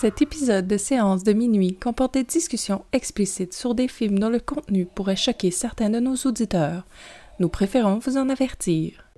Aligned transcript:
Cet 0.00 0.20
épisode 0.20 0.66
de 0.66 0.76
séance 0.76 1.22
de 1.22 1.32
minuit 1.32 1.76
comporte 1.76 2.14
des 2.14 2.24
discussions 2.24 2.84
explicites 2.92 3.54
sur 3.54 3.74
des 3.74 3.88
films 3.88 4.18
dont 4.18 4.28
le 4.28 4.40
contenu 4.40 4.86
pourrait 4.86 5.16
choquer 5.16 5.50
certains 5.50 5.88
de 5.88 6.00
nos 6.00 6.16
auditeurs. 6.26 6.84
Nous 7.38 7.48
préférons 7.48 8.00
vous 8.00 8.16
en 8.16 8.28
avertir. 8.28 9.08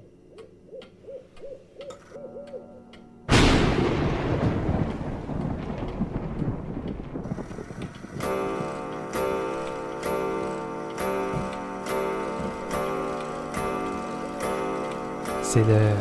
C'est 15.43 15.65
l'heure. 15.65 15.97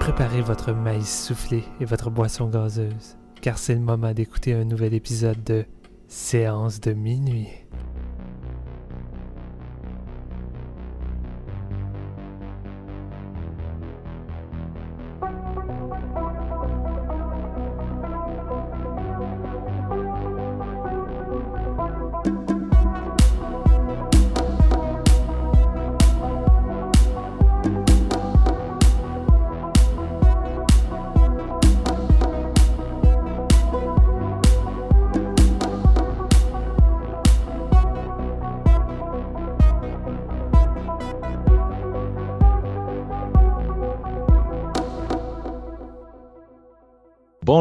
Préparez 0.00 0.40
votre 0.40 0.72
maïs 0.72 1.26
soufflé 1.26 1.64
et 1.80 1.84
votre 1.84 2.10
boisson 2.10 2.48
gazeuse, 2.48 3.16
car 3.40 3.58
c'est 3.58 3.74
le 3.74 3.80
moment 3.80 4.12
d'écouter 4.12 4.52
un 4.52 4.64
nouvel 4.64 4.94
épisode 4.94 5.42
de 5.44 5.64
Séance 6.08 6.80
de 6.80 6.92
minuit. 6.92 7.48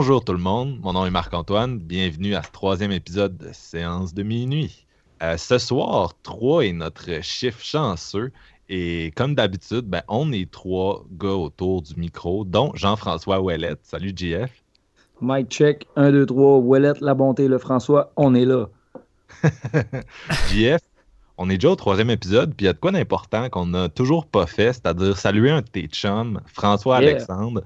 Bonjour 0.08 0.24
tout 0.24 0.32
le 0.32 0.40
monde, 0.40 0.80
mon 0.82 0.94
nom 0.94 1.06
est 1.06 1.12
Marc-Antoine, 1.12 1.80
bienvenue 1.80 2.34
à 2.34 2.42
ce 2.42 2.50
troisième 2.50 2.94
épisode 2.94 3.36
de 3.36 3.50
Séance 3.52 4.14
de 4.14 4.24
minuit. 4.24 4.86
Euh, 5.22 5.36
ce 5.36 5.58
soir, 5.58 6.14
3 6.24 6.64
est 6.64 6.72
notre 6.72 7.22
chiffre 7.22 7.62
chanceux 7.62 8.32
et 8.70 9.12
comme 9.18 9.36
d'habitude, 9.36 9.82
ben, 9.82 10.04
on 10.08 10.32
est 10.32 10.50
trois 10.50 11.04
gars 11.12 11.36
autour 11.36 11.82
du 11.82 11.94
micro, 11.98 12.46
dont 12.46 12.72
Jean-François 12.74 13.42
Ouellette. 13.42 13.82
Salut 13.84 14.14
JF. 14.16 14.64
Mike 15.20 15.50
check, 15.50 15.86
1, 15.98 16.14
2, 16.14 16.26
3, 16.26 16.60
Ouellette, 16.60 17.02
la 17.02 17.14
bonté, 17.14 17.50
le 17.50 17.58
François, 17.58 18.14
on 18.16 18.34
est 18.34 18.46
là. 18.46 18.70
JF, 20.50 20.80
on 21.38 21.50
est 21.50 21.58
déjà 21.58 21.72
au 21.72 21.76
troisième 21.76 22.12
épisode, 22.12 22.54
puis 22.56 22.64
il 22.64 22.68
y 22.68 22.70
a 22.70 22.74
de 22.74 22.80
quoi 22.80 22.94
d'important 22.94 23.50
qu'on 23.50 23.66
n'a 23.66 23.90
toujours 23.90 24.26
pas 24.26 24.48
fait, 24.48 24.72
c'est-à-dire 24.72 25.18
saluer 25.18 25.52
un 25.52 25.60
de 25.60 25.68
tes 25.68 25.88
chums, 25.88 26.40
François 26.46 27.02
Yeah. 27.02 27.10
Alexandre, 27.10 27.62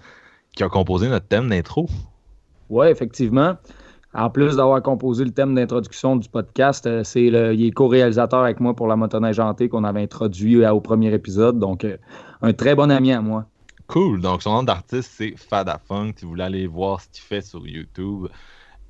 qui 0.55 0.63
a 0.63 0.69
composé 0.69 1.07
notre 1.07 1.27
thème 1.27 1.47
d'intro. 1.47 1.87
Oui, 2.71 2.87
effectivement. 2.87 3.57
En 4.13 4.29
plus 4.29 4.55
d'avoir 4.57 4.81
composé 4.81 5.23
le 5.23 5.31
thème 5.31 5.55
d'introduction 5.55 6.15
du 6.17 6.27
podcast, 6.27 6.85
euh, 6.85 7.03
c'est 7.03 7.29
le, 7.29 7.53
il 7.53 7.65
est 7.67 7.71
co-réalisateur 7.71 8.41
avec 8.43 8.59
moi 8.59 8.75
pour 8.75 8.87
la 8.87 8.95
motoneige 8.97 9.39
hantée 9.39 9.69
qu'on 9.69 9.83
avait 9.85 10.01
introduit 10.01 10.63
euh, 10.63 10.73
au 10.73 10.81
premier 10.81 11.13
épisode. 11.13 11.59
Donc, 11.59 11.85
euh, 11.85 11.97
un 12.41 12.51
très 12.53 12.75
bon 12.75 12.89
ami 12.91 13.13
à 13.13 13.21
moi. 13.21 13.45
Cool. 13.87 14.19
Donc, 14.21 14.41
son 14.41 14.53
nom 14.53 14.63
d'artiste, 14.63 15.11
c'est 15.15 15.35
Fada 15.37 15.79
Funk. 15.87 16.13
Si 16.17 16.25
vous 16.25 16.31
voulez 16.31 16.43
aller 16.43 16.67
voir 16.67 16.99
ce 17.01 17.07
qu'il 17.09 17.23
fait 17.23 17.41
sur 17.41 17.65
YouTube, 17.67 18.27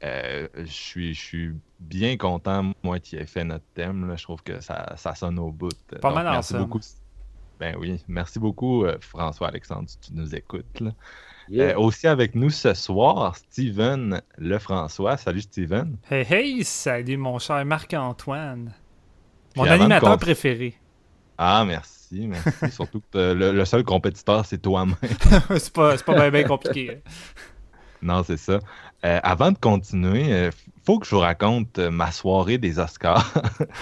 euh, 0.04 0.48
je 0.58 0.66
suis, 0.72 1.14
je 1.14 1.20
suis 1.20 1.52
bien 1.80 2.18
content, 2.18 2.72
moi, 2.84 3.00
qu'il 3.00 3.20
ait 3.20 3.26
fait 3.28 3.44
notre 3.44 3.66
thème. 3.76 4.08
là. 4.08 4.16
Je 4.16 4.24
trouve 4.24 4.42
que 4.42 4.60
ça, 4.62 4.94
ça 4.98 5.14
sonne 5.14 5.38
au 5.38 5.52
bout. 5.52 5.70
Pas 6.02 6.10
Donc, 6.10 6.16
mal 6.16 6.26
merci 6.26 6.54
ensemble. 6.56 6.70
beaucoup. 6.70 6.80
Ben 7.60 7.76
oui, 7.80 8.04
merci 8.08 8.40
beaucoup, 8.40 8.86
euh, 8.86 8.98
François-Alexandre, 9.02 9.88
si 9.88 10.00
tu 10.00 10.14
nous 10.16 10.34
écoutes. 10.36 10.80
là. 10.80 10.92
Yeah. 11.50 11.72
Euh, 11.72 11.78
aussi 11.78 12.08
avec 12.08 12.36
nous 12.36 12.50
ce 12.50 12.74
soir, 12.74 13.36
Steven 13.36 14.22
Lefrançois. 14.38 15.18
Salut, 15.18 15.42
Steven. 15.42 15.98
Hey 16.10 16.26
hey, 16.30 16.64
salut 16.64 17.18
mon 17.18 17.40
cher 17.40 17.66
Marc-Antoine. 17.66 18.74
Mon 19.56 19.66
animateur 19.66 20.18
préféré. 20.18 20.76
Ah, 21.38 21.66
merci, 21.66 22.28
merci. 22.28 22.50
Surtout 22.72 23.02
que 23.12 23.18
euh, 23.18 23.34
le, 23.34 23.52
le 23.52 23.66
seul 23.66 23.84
compétiteur, 23.84 24.46
c'est 24.46 24.62
toi-même. 24.62 24.96
c'est 25.50 25.74
pas, 25.74 25.98
c'est 25.98 26.06
pas 26.06 26.30
bien 26.30 26.44
compliqué. 26.44 27.02
Non, 28.04 28.24
c'est 28.24 28.38
ça. 28.38 28.58
Euh, 29.06 29.20
avant 29.22 29.52
de 29.52 29.60
continuer, 29.60 30.48
il 30.48 30.52
faut 30.84 30.98
que 30.98 31.06
je 31.06 31.14
vous 31.14 31.22
raconte 31.22 31.78
euh, 31.78 31.92
ma 31.92 32.12
soirée 32.12 32.58
des 32.58 32.80
Oscars. 32.80 33.32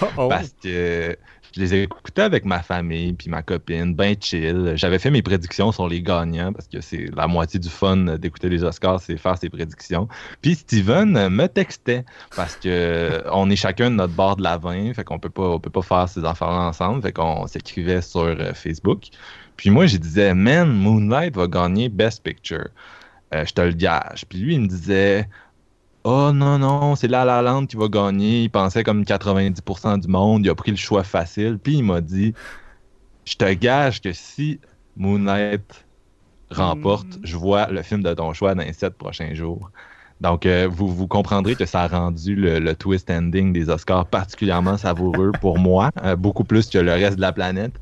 Oh, 0.02 0.06
oh. 0.18 0.28
parce 0.28 0.54
que 0.62 1.16
je 1.54 1.60
les 1.60 1.74
ai 1.74 1.82
écoutés 1.82 2.22
avec 2.22 2.44
ma 2.44 2.62
famille 2.62 3.12
puis 3.12 3.28
ma 3.30 3.42
copine, 3.42 3.94
ben 3.94 4.14
chill. 4.20 4.72
J'avais 4.76 4.98
fait 4.98 5.10
mes 5.10 5.22
prédictions 5.22 5.72
sur 5.72 5.88
les 5.88 6.02
gagnants 6.02 6.52
parce 6.52 6.68
que 6.68 6.80
c'est 6.80 7.06
la 7.14 7.26
moitié 7.26 7.58
du 7.58 7.68
fun 7.68 7.96
d'écouter 8.18 8.48
les 8.48 8.62
Oscars, 8.64 9.00
c'est 9.00 9.16
faire 9.16 9.36
ses 9.38 9.48
prédictions. 9.48 10.08
Puis 10.42 10.56
Steven 10.56 11.28
me 11.28 11.46
textait 11.46 12.04
parce 12.36 12.56
que 12.56 12.68
euh, 12.68 13.22
on 13.32 13.50
est 13.50 13.56
chacun 13.56 13.90
de 13.90 13.96
notre 13.96 14.14
bord 14.14 14.36
de 14.36 14.42
la 14.42 14.58
20, 14.58 14.94
fait 14.94 15.04
qu'on 15.04 15.18
peut 15.18 15.30
pas 15.30 15.42
on 15.42 15.60
peut 15.60 15.70
pas 15.70 15.82
faire 15.82 16.08
ces 16.08 16.24
affaires-là 16.24 16.68
ensemble, 16.68 17.02
fait 17.02 17.12
qu'on 17.12 17.46
s'écrivait 17.46 18.02
sur 18.02 18.20
euh, 18.20 18.52
Facebook. 18.54 19.08
Puis 19.56 19.70
moi, 19.70 19.86
je 19.86 19.98
disais, 19.98 20.34
man, 20.34 20.72
Moonlight 20.72 21.36
va 21.36 21.46
gagner 21.46 21.88
Best 21.88 22.22
Picture. 22.22 22.68
Euh, 23.34 23.44
je 23.44 23.52
te 23.52 23.60
le 23.60 23.72
gage. 23.72 24.24
Puis 24.28 24.38
lui, 24.38 24.54
il 24.54 24.62
me 24.62 24.68
disait, 24.68 25.28
Oh 26.04 26.32
non, 26.32 26.58
non, 26.58 26.96
c'est 26.96 27.08
La 27.08 27.24
La 27.26 27.42
Land 27.42 27.66
qui 27.66 27.76
va 27.76 27.88
gagner. 27.88 28.44
Il 28.44 28.50
pensait 28.50 28.82
comme 28.84 29.04
90% 29.04 29.98
du 29.98 30.08
monde. 30.08 30.44
Il 30.46 30.50
a 30.50 30.54
pris 30.54 30.70
le 30.70 30.76
choix 30.78 31.04
facile. 31.04 31.58
Puis 31.58 31.76
il 31.78 31.84
m'a 31.84 32.00
dit 32.00 32.32
Je 33.26 33.36
te 33.36 33.52
gage 33.54 34.00
que 34.02 34.12
si 34.12 34.60
Moonlight 34.96 35.86
remporte, 36.50 37.18
Mm. 37.18 37.20
je 37.24 37.36
vois 37.36 37.68
le 37.68 37.82
film 37.82 38.02
de 38.02 38.14
ton 38.14 38.32
choix 38.34 38.54
dans 38.54 38.62
les 38.64 38.72
sept 38.74 38.96
prochains 38.98 39.34
jours. 39.34 39.70
Donc, 40.20 40.44
euh, 40.44 40.68
vous, 40.70 41.06
comprendrez 41.06 41.54
que 41.54 41.64
ça 41.64 41.82
a 41.82 41.88
rendu 41.88 42.34
le, 42.34 42.74
twist 42.74 43.10
ending 43.10 43.52
des 43.52 43.70
Oscars 43.70 44.06
particulièrement 44.06 44.76
savoureux 44.76 45.32
pour 45.40 45.58
moi, 45.58 45.90
euh, 46.04 46.14
beaucoup 46.14 46.44
plus 46.44 46.68
que 46.68 46.78
le 46.78 46.92
reste 46.92 47.16
de 47.16 47.22
la 47.22 47.32
planète. 47.32 47.72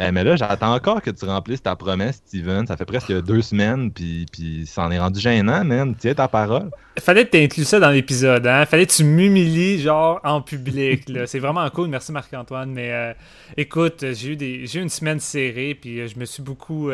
Euh, 0.00 0.10
mais 0.12 0.22
là, 0.22 0.36
j'attends 0.36 0.74
encore 0.74 1.00
que 1.00 1.10
tu 1.10 1.24
remplisses 1.24 1.62
ta 1.62 1.74
promesse, 1.76 2.16
Steven. 2.26 2.66
Ça 2.66 2.76
fait 2.76 2.84
presque 2.84 3.12
deux 3.22 3.42
semaines, 3.42 3.90
puis, 3.90 4.26
ça 4.66 4.84
en 4.84 4.90
est 4.90 4.98
rendu 4.98 5.18
gênant, 5.18 5.64
man. 5.64 5.94
Tiens 5.98 6.14
ta 6.14 6.28
parole. 6.28 6.70
Fallait 7.00 7.24
que 7.24 7.30
t'inclues 7.30 7.64
ça 7.64 7.80
dans 7.80 7.90
l'épisode, 7.90 8.46
hein? 8.46 8.66
Fallait 8.66 8.86
que 8.86 8.92
tu 8.92 9.04
m'humilies, 9.04 9.80
genre, 9.80 10.20
en 10.24 10.42
public. 10.42 11.10
C'est 11.26 11.38
vraiment 11.38 11.68
cool, 11.70 11.88
merci 11.88 12.12
Marc-Antoine, 12.12 12.70
mais 12.70 13.16
écoute, 13.56 14.04
j'ai 14.12 14.34
eu, 14.34 14.66
j'ai 14.66 14.78
eu 14.78 14.82
une 14.82 14.88
semaine 14.88 15.20
serrée, 15.20 15.74
puis 15.74 16.06
je 16.06 16.18
me 16.18 16.24
suis 16.24 16.42
beaucoup, 16.42 16.90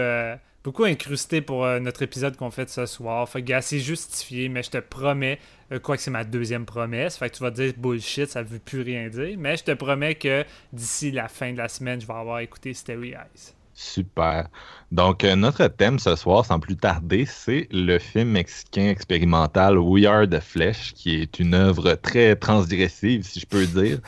beaucoup 0.65 0.85
incrusté 0.85 1.43
pour 1.43 1.65
euh, 1.65 1.79
notre 1.79 2.03
épisode 2.03 2.37
qu'on 2.37 2.51
fait 2.51 2.69
ce 2.71 2.87
soir. 2.87 3.29
Fait 3.29 3.45
que, 3.45 3.61
c'est 3.61 3.79
justifié, 3.79 4.49
mais 4.49 4.63
je 4.63 4.71
te 4.71 4.79
promets, 4.79 5.39
euh, 5.71 5.79
quoi 5.79 5.97
que 5.97 6.03
c'est 6.03 6.11
ma 6.11 6.25
deuxième 6.25 6.65
promesse, 6.65 7.19
fait 7.19 7.29
que 7.31 7.37
tu 7.37 7.43
vas 7.43 7.51
dire 7.51 7.75
bullshit, 7.77 8.31
ça 8.31 8.43
veut 8.43 8.59
plus 8.59 8.81
rien 8.81 9.09
dire, 9.09 9.37
mais 9.39 9.57
je 9.57 9.65
te 9.65 9.73
promets 9.73 10.15
que 10.15 10.45
d'ici 10.73 11.11
la 11.13 11.29
fin 11.29 11.53
de 11.53 11.59
la 11.59 11.69
semaine, 11.69 12.01
je 12.01 12.07
vais 12.07 12.15
avoir 12.15 12.41
écouté 12.41 12.73
Starry 12.73 13.11
Eyes. 13.11 13.55
Super. 13.75 14.49
Donc, 14.93 15.25
euh, 15.25 15.35
notre 15.35 15.67
thème 15.67 15.99
ce 15.99 16.15
soir, 16.15 16.45
sans 16.45 16.61
plus 16.61 16.77
tarder, 16.77 17.27
c'est 17.27 17.67
le 17.73 17.99
film 17.99 18.29
mexicain 18.29 18.89
expérimental 18.89 19.77
We 19.79 20.07
Are 20.07 20.29
the 20.29 20.39
Flesh, 20.39 20.95
qui 20.95 21.17
est 21.17 21.41
une 21.41 21.55
œuvre 21.55 21.95
très 21.95 22.37
transgressive, 22.37 23.25
si 23.25 23.41
je 23.41 23.47
peux 23.47 23.67
dire, 23.67 23.99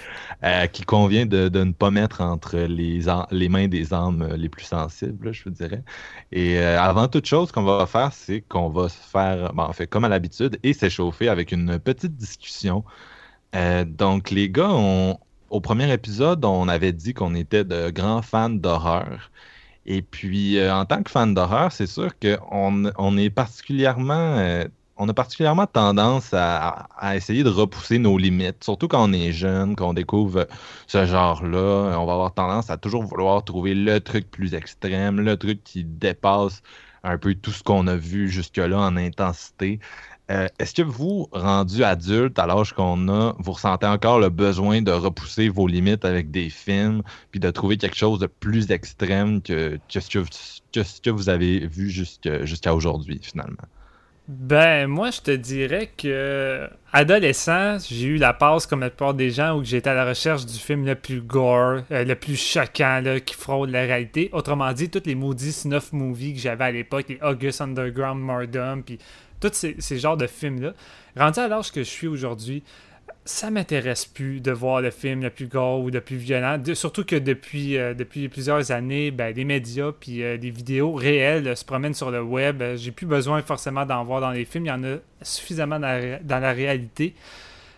euh, 0.45 0.67
qui 0.69 0.85
convient 0.85 1.27
de, 1.27 1.49
ne 1.49 1.73
pas 1.73 1.91
mettre 1.91 2.21
entre 2.21 2.57
les, 2.59 3.49
mains 3.49 3.67
des 3.67 3.93
âmes 3.93 4.35
les 4.37 4.49
plus 4.49 4.65
sensibles, 4.65 5.33
je 5.33 5.43
vous 5.45 5.51
dirais. 5.51 5.83
Et 6.31 6.59
euh, 6.61 6.81
avant 6.81 7.09
toute 7.09 7.27
chose, 7.27 7.49
ce 7.49 7.53
qu'on 7.53 7.65
va 7.65 7.87
faire, 7.87 8.13
c'est 8.13 8.43
qu'on 8.43 8.69
va 8.69 8.89
se 8.89 8.99
faire, 9.11 9.53
bon, 9.53 9.65
en 9.65 9.73
fait, 9.73 9.89
comme 9.89 10.05
à 10.05 10.09
l'habitude, 10.09 10.59
et 10.63 10.73
s'échauffer 10.73 11.29
avec 11.29 11.51
une 11.51 11.81
petite 11.81 12.15
discussion. 12.15 12.85
Donc, 13.87 14.31
les 14.31 14.51
gars, 14.51 14.71
au 15.51 15.61
premier 15.61 15.93
épisode, 15.93 16.45
on 16.45 16.69
avait 16.69 16.93
dit 16.93 17.15
qu'on 17.15 17.35
était 17.35 17.65
de 17.65 17.91
grands 17.91 18.23
fans 18.23 18.51
d'horreur. 18.51 19.31
Et 19.87 20.03
puis, 20.03 20.59
euh, 20.59 20.75
en 20.75 20.85
tant 20.85 21.03
que 21.03 21.11
fan 21.11 21.33
d'horreur, 21.35 21.73
c'est 21.73 21.87
sûr 21.87 22.13
qu'on 22.19 22.87
euh, 22.87 24.69
on 24.99 25.09
a 25.09 25.15
particulièrement 25.15 25.67
tendance 25.67 26.33
à, 26.33 26.89
à 26.97 27.17
essayer 27.17 27.45
de 27.45 27.51
repousser 27.51 27.99
nos 27.99 28.19
limites, 28.19 28.65
surtout 28.65 28.89
quand 28.89 29.09
on 29.09 29.13
est 29.13 29.33
jeune, 29.33 29.77
qu'on 29.77 29.95
découvre 29.95 30.49
ce 30.87 31.07
genre-là. 31.07 31.99
On 31.99 32.07
va 32.07 32.13
avoir 32.15 32.35
tendance 32.35 32.71
à 32.71 32.79
toujours 32.79 33.05
vouloir 33.05 33.45
trouver 33.45 33.75
le 33.75 34.01
truc 34.01 34.31
plus 34.31 34.55
extrême, 34.55 35.21
le 35.21 35.37
truc 35.37 35.63
qui 35.65 35.85
dépasse 35.85 36.63
un 37.05 37.19
peu 37.19 37.35
tout 37.35 37.53
ce 37.53 37.63
qu'on 37.63 37.87
a 37.87 37.97
vu 37.97 38.29
jusque-là 38.29 38.79
en 38.79 38.97
intensité. 38.97 39.79
Euh, 40.31 40.49
Est-ce 40.59 40.75
que 40.75 40.83
vous, 40.83 41.29
rendu 41.31 41.85
adulte, 41.85 42.39
à 42.39 42.47
l'âge 42.47 42.73
qu'on 42.73 43.09
a, 43.09 43.35
vous 43.39 43.53
ressentez 43.53 43.87
encore 43.87 44.19
le 44.19 44.29
besoin 44.29 44.83
de 44.83 44.91
repousser 44.91 45.49
vos 45.49 45.69
limites 45.69 46.05
avec 46.05 46.31
des 46.31 46.51
films, 46.51 47.03
puis 47.31 47.39
de 47.39 47.51
trouver 47.51 47.77
quelque 47.77 47.97
chose 47.97 48.19
de 48.19 48.27
plus 48.27 48.71
extrême 48.71 49.41
que, 49.41 49.79
ce, 49.89 51.01
que, 51.01 51.11
vous 51.11 51.29
avez 51.29 51.67
vu 51.67 51.91
jusqu'à 51.91 52.75
aujourd'hui, 52.75 53.21
finalement? 53.23 53.63
Ben, 54.29 54.89
moi, 54.89 55.13
je 55.13 55.21
te 55.21 55.31
dirais 55.31 55.89
que 55.97 56.69
adolescent, 56.93 57.79
j'ai 57.79 58.07
eu 58.07 58.17
la 58.17 58.33
passe, 58.33 58.67
comme 58.67 58.81
la 58.81 58.91
plupart 58.91 59.15
des 59.15 59.31
gens, 59.31 59.57
où 59.57 59.63
j'étais 59.63 59.91
à 59.91 59.95
la 59.95 60.05
recherche 60.05 60.45
du 60.45 60.59
film 60.59 60.85
le 60.85 60.97
plus 60.97 61.21
gore, 61.21 61.83
euh, 61.93 62.05
le 62.05 62.15
plus 62.17 62.35
choquant, 62.35 63.01
là, 63.05 63.21
qui 63.21 63.37
fraude 63.37 63.71
la 63.71 63.83
réalité. 63.83 64.29
Autrement 64.33 64.73
dit, 64.73 64.91
tous 64.91 65.03
les 65.07 65.15
maudits 65.15 65.53
snuff 65.53 65.93
movies 65.93 66.35
que 66.35 66.41
j'avais 66.41 66.65
à 66.65 66.73
l'époque, 66.73 67.05
les 67.09 67.21
August 67.23 67.61
Underground, 67.61 68.21
Murdom, 68.21 68.83
puis 68.83 68.99
tous 69.41 69.53
ces, 69.79 69.99
genres 69.99 70.17
de 70.17 70.27
films-là. 70.27 70.73
Rendu 71.17 71.41
à 71.41 71.49
l'âge 71.49 71.73
que 71.73 71.83
je 71.83 71.89
suis 71.89 72.07
aujourd'hui, 72.07 72.63
ça 73.25 73.51
m'intéresse 73.51 74.07
plus 74.07 74.41
de 74.41 74.53
voir 74.53 74.81
le 74.81 74.91
film 74.91 75.23
le 75.23 75.31
plus 75.31 75.47
gore 75.47 75.81
ou 75.81 75.91
le 75.91 76.01
plus 76.01 76.17
violent. 76.17 76.61
surtout 76.75 77.05
que 77.05 77.17
depuis, 77.17 77.77
euh, 77.77 77.95
depuis 77.95 78.29
plusieurs 78.29 78.71
années, 78.71 79.11
ben, 79.11 79.35
les 79.35 79.45
médias 79.45 79.93
puis 79.93 80.23
euh, 80.23 80.37
des 80.37 80.51
vidéos 80.51 80.95
réelles 80.95 81.57
se 81.57 81.65
promènent 81.65 81.95
sur 81.95 82.11
le 82.11 82.23
web. 82.23 82.63
J'ai 82.77 82.93
plus 82.93 83.07
besoin 83.07 83.43
forcément 83.43 83.85
d'en 83.85 84.05
voir 84.05 84.21
dans 84.21 84.31
les 84.31 84.45
films. 84.45 84.67
Il 84.67 84.69
y 84.69 84.73
en 84.73 84.85
a 84.85 84.97
suffisamment 85.23 85.81
dans 85.81 86.41
la, 86.41 86.53
réalité. 86.53 87.15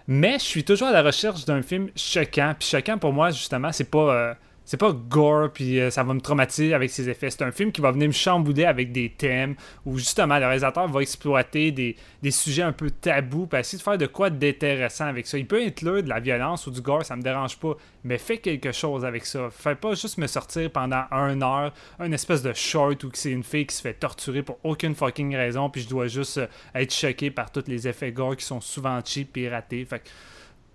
Mais 0.06 0.34
je 0.38 0.44
suis 0.44 0.64
toujours 0.64 0.88
à 0.88 0.92
la 0.92 1.02
recherche 1.02 1.44
d'un 1.44 1.62
film 1.62 1.88
choquant. 1.96 2.54
Puis 2.58 2.68
choquant 2.68 2.98
pour 2.98 3.12
moi, 3.12 3.30
justement, 3.30 3.72
c'est 3.72 3.90
pas. 3.90 4.36
C'est 4.68 4.76
pas 4.76 4.92
gore 4.92 5.50
puis 5.50 5.80
euh, 5.80 5.88
ça 5.88 6.02
va 6.02 6.12
me 6.12 6.20
traumatiser 6.20 6.74
avec 6.74 6.90
ses 6.90 7.08
effets. 7.08 7.30
C'est 7.30 7.40
un 7.40 7.52
film 7.52 7.72
qui 7.72 7.80
va 7.80 7.90
venir 7.90 8.08
me 8.08 8.12
chambouler 8.12 8.66
avec 8.66 8.92
des 8.92 9.08
thèmes 9.08 9.54
où 9.86 9.96
justement 9.96 10.38
le 10.38 10.44
réalisateur 10.44 10.86
va 10.86 11.00
exploiter 11.00 11.70
des, 11.72 11.96
sujets 12.30 12.64
un 12.64 12.72
peu 12.72 12.90
tabous 12.90 13.46
pour 13.46 13.58
essayer 13.58 13.78
de 13.78 13.82
faire 13.82 13.96
de 13.96 14.04
quoi 14.04 14.28
d'intéressant 14.28 15.06
avec 15.06 15.26
ça. 15.26 15.38
Il 15.38 15.46
peut 15.46 15.62
inclure 15.62 16.02
de 16.02 16.10
la 16.10 16.20
violence 16.20 16.66
ou 16.66 16.70
du 16.70 16.82
gore, 16.82 17.02
ça 17.02 17.16
me 17.16 17.22
dérange 17.22 17.56
pas, 17.56 17.78
mais 18.04 18.18
fais 18.18 18.36
quelque 18.36 18.70
chose 18.70 19.06
avec 19.06 19.24
ça. 19.24 19.48
Fais 19.50 19.74
pas 19.74 19.94
juste 19.94 20.18
me 20.18 20.26
sortir 20.26 20.70
pendant 20.70 21.04
une 21.12 21.42
heure 21.42 21.72
un 21.98 22.12
espèce 22.12 22.42
de 22.42 22.52
short 22.52 23.02
où 23.04 23.10
c'est 23.14 23.30
une 23.30 23.44
fille 23.44 23.64
qui 23.64 23.74
se 23.74 23.80
fait 23.80 23.94
torturer 23.94 24.42
pour 24.42 24.58
aucune 24.64 24.94
fucking 24.94 25.34
raison 25.34 25.70
puis 25.70 25.80
je 25.80 25.88
dois 25.88 26.08
juste 26.08 26.36
euh, 26.36 26.46
être 26.74 26.92
choqué 26.92 27.30
par 27.30 27.50
tous 27.50 27.64
les 27.68 27.88
effets 27.88 28.12
gore 28.12 28.36
qui 28.36 28.44
sont 28.44 28.60
souvent 28.60 29.00
cheap 29.02 29.34
et 29.38 29.48
ratés. 29.48 29.86
Fait 29.86 30.02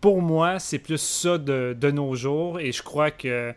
pour 0.01 0.19
moi, 0.19 0.57
c'est 0.57 0.79
plus 0.79 0.99
ça 0.99 1.37
de, 1.37 1.77
de 1.79 1.91
nos 1.91 2.15
jours 2.15 2.59
et 2.59 2.71
je 2.71 2.81
crois 2.81 3.11
que 3.11 3.53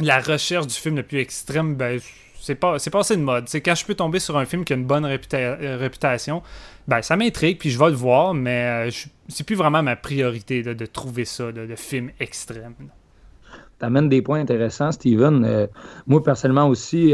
la 0.00 0.20
recherche 0.20 0.66
du 0.66 0.74
film 0.74 0.96
le 0.96 1.02
plus 1.02 1.18
extrême, 1.18 1.74
ben, 1.74 2.00
c'est 2.40 2.54
pas 2.54 2.78
c'est 2.78 2.90
passé 2.90 3.16
de 3.16 3.22
mode. 3.22 3.48
C'est 3.48 3.60
quand 3.60 3.74
je 3.74 3.84
peux 3.84 3.94
tomber 3.94 4.18
sur 4.18 4.36
un 4.36 4.44
film 4.44 4.64
qui 4.64 4.72
a 4.72 4.76
une 4.76 4.84
bonne 4.84 5.04
euh, 5.04 5.76
réputation, 5.78 6.42
ben 6.86 7.02
ça 7.02 7.16
m'intrigue 7.16 7.58
puis 7.58 7.70
je 7.70 7.78
vais 7.78 7.90
le 7.90 7.96
voir, 7.96 8.34
mais 8.34 8.88
euh, 8.88 8.90
c'est 9.28 9.44
plus 9.44 9.56
vraiment 9.56 9.82
ma 9.82 9.96
priorité 9.96 10.62
de 10.62 10.86
trouver 10.86 11.24
ça, 11.24 11.50
de, 11.50 11.74
film 11.74 12.10
extrême. 12.20 12.74
Tu 13.78 13.84
amènes 13.84 14.08
des 14.08 14.22
points 14.22 14.40
intéressants, 14.40 14.90
Steven. 14.90 15.44
Euh, 15.44 15.66
moi, 16.06 16.22
personnellement 16.22 16.66
aussi, 16.68 17.10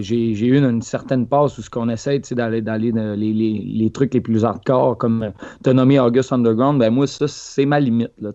j'ai 0.00 0.46
eu 0.46 0.56
une, 0.56 0.80
certaine 0.80 1.26
passe 1.26 1.58
où 1.58 1.62
ce 1.62 1.68
qu'on 1.68 1.90
essaie 1.90 2.20
d'aller 2.30 2.62
dans 2.62 2.80
les, 2.80 2.92
les, 2.92 3.90
trucs 3.90 4.14
les 4.14 4.22
plus 4.22 4.44
hardcore, 4.44 4.96
comme 4.96 5.32
tu 5.62 5.68
as 5.68 5.74
nommé 5.74 6.00
August 6.00 6.32
Underground, 6.32 6.78
ben 6.78 6.90
moi, 6.90 7.06
ça, 7.06 7.28
c'est 7.28 7.66
ma 7.66 7.80
limite. 7.80 8.12
Là, 8.18 8.32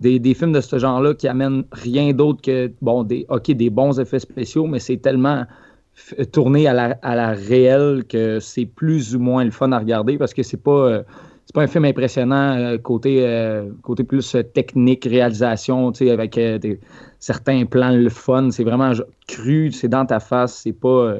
des, 0.00 0.34
films 0.34 0.52
de 0.52 0.60
ce 0.60 0.78
genre-là 0.78 1.14
qui 1.14 1.28
amènent 1.28 1.64
rien 1.72 2.12
d'autre 2.12 2.40
que, 2.42 2.72
bon, 2.80 3.04
des, 3.04 3.26
OK, 3.28 3.50
des 3.50 3.70
bons 3.70 4.00
effets 4.00 4.18
spéciaux, 4.18 4.66
mais 4.66 4.78
c'est 4.78 4.96
tellement 4.96 5.44
tourné 6.32 6.66
à 6.66 6.72
la, 6.72 6.98
à 7.02 7.14
la 7.14 7.32
réelle 7.32 8.04
que 8.08 8.40
c'est 8.40 8.64
plus 8.64 9.14
ou 9.14 9.18
moins 9.18 9.44
le 9.44 9.50
fun 9.50 9.70
à 9.72 9.78
regarder 9.78 10.16
parce 10.18 10.34
que 10.34 10.42
c'est 10.42 10.62
pas. 10.62 10.70
Euh, 10.70 11.02
c'est 11.46 11.54
pas 11.54 11.62
un 11.62 11.66
film 11.66 11.84
impressionnant 11.84 12.56
euh, 12.56 12.78
côté, 12.78 13.26
euh, 13.26 13.70
côté 13.82 14.04
plus 14.04 14.36
technique, 14.54 15.04
réalisation, 15.04 15.88
avec 15.88 16.38
certains 17.18 17.64
plans 17.64 17.90
le 17.90 18.08
fun. 18.08 18.52
C'est 18.52 18.62
vraiment 18.62 18.92
cru, 19.26 19.72
c'est 19.72 19.88
dans 19.88 20.06
ta 20.06 20.20
face, 20.20 20.60
c'est 20.62 20.72
pas 20.72 21.16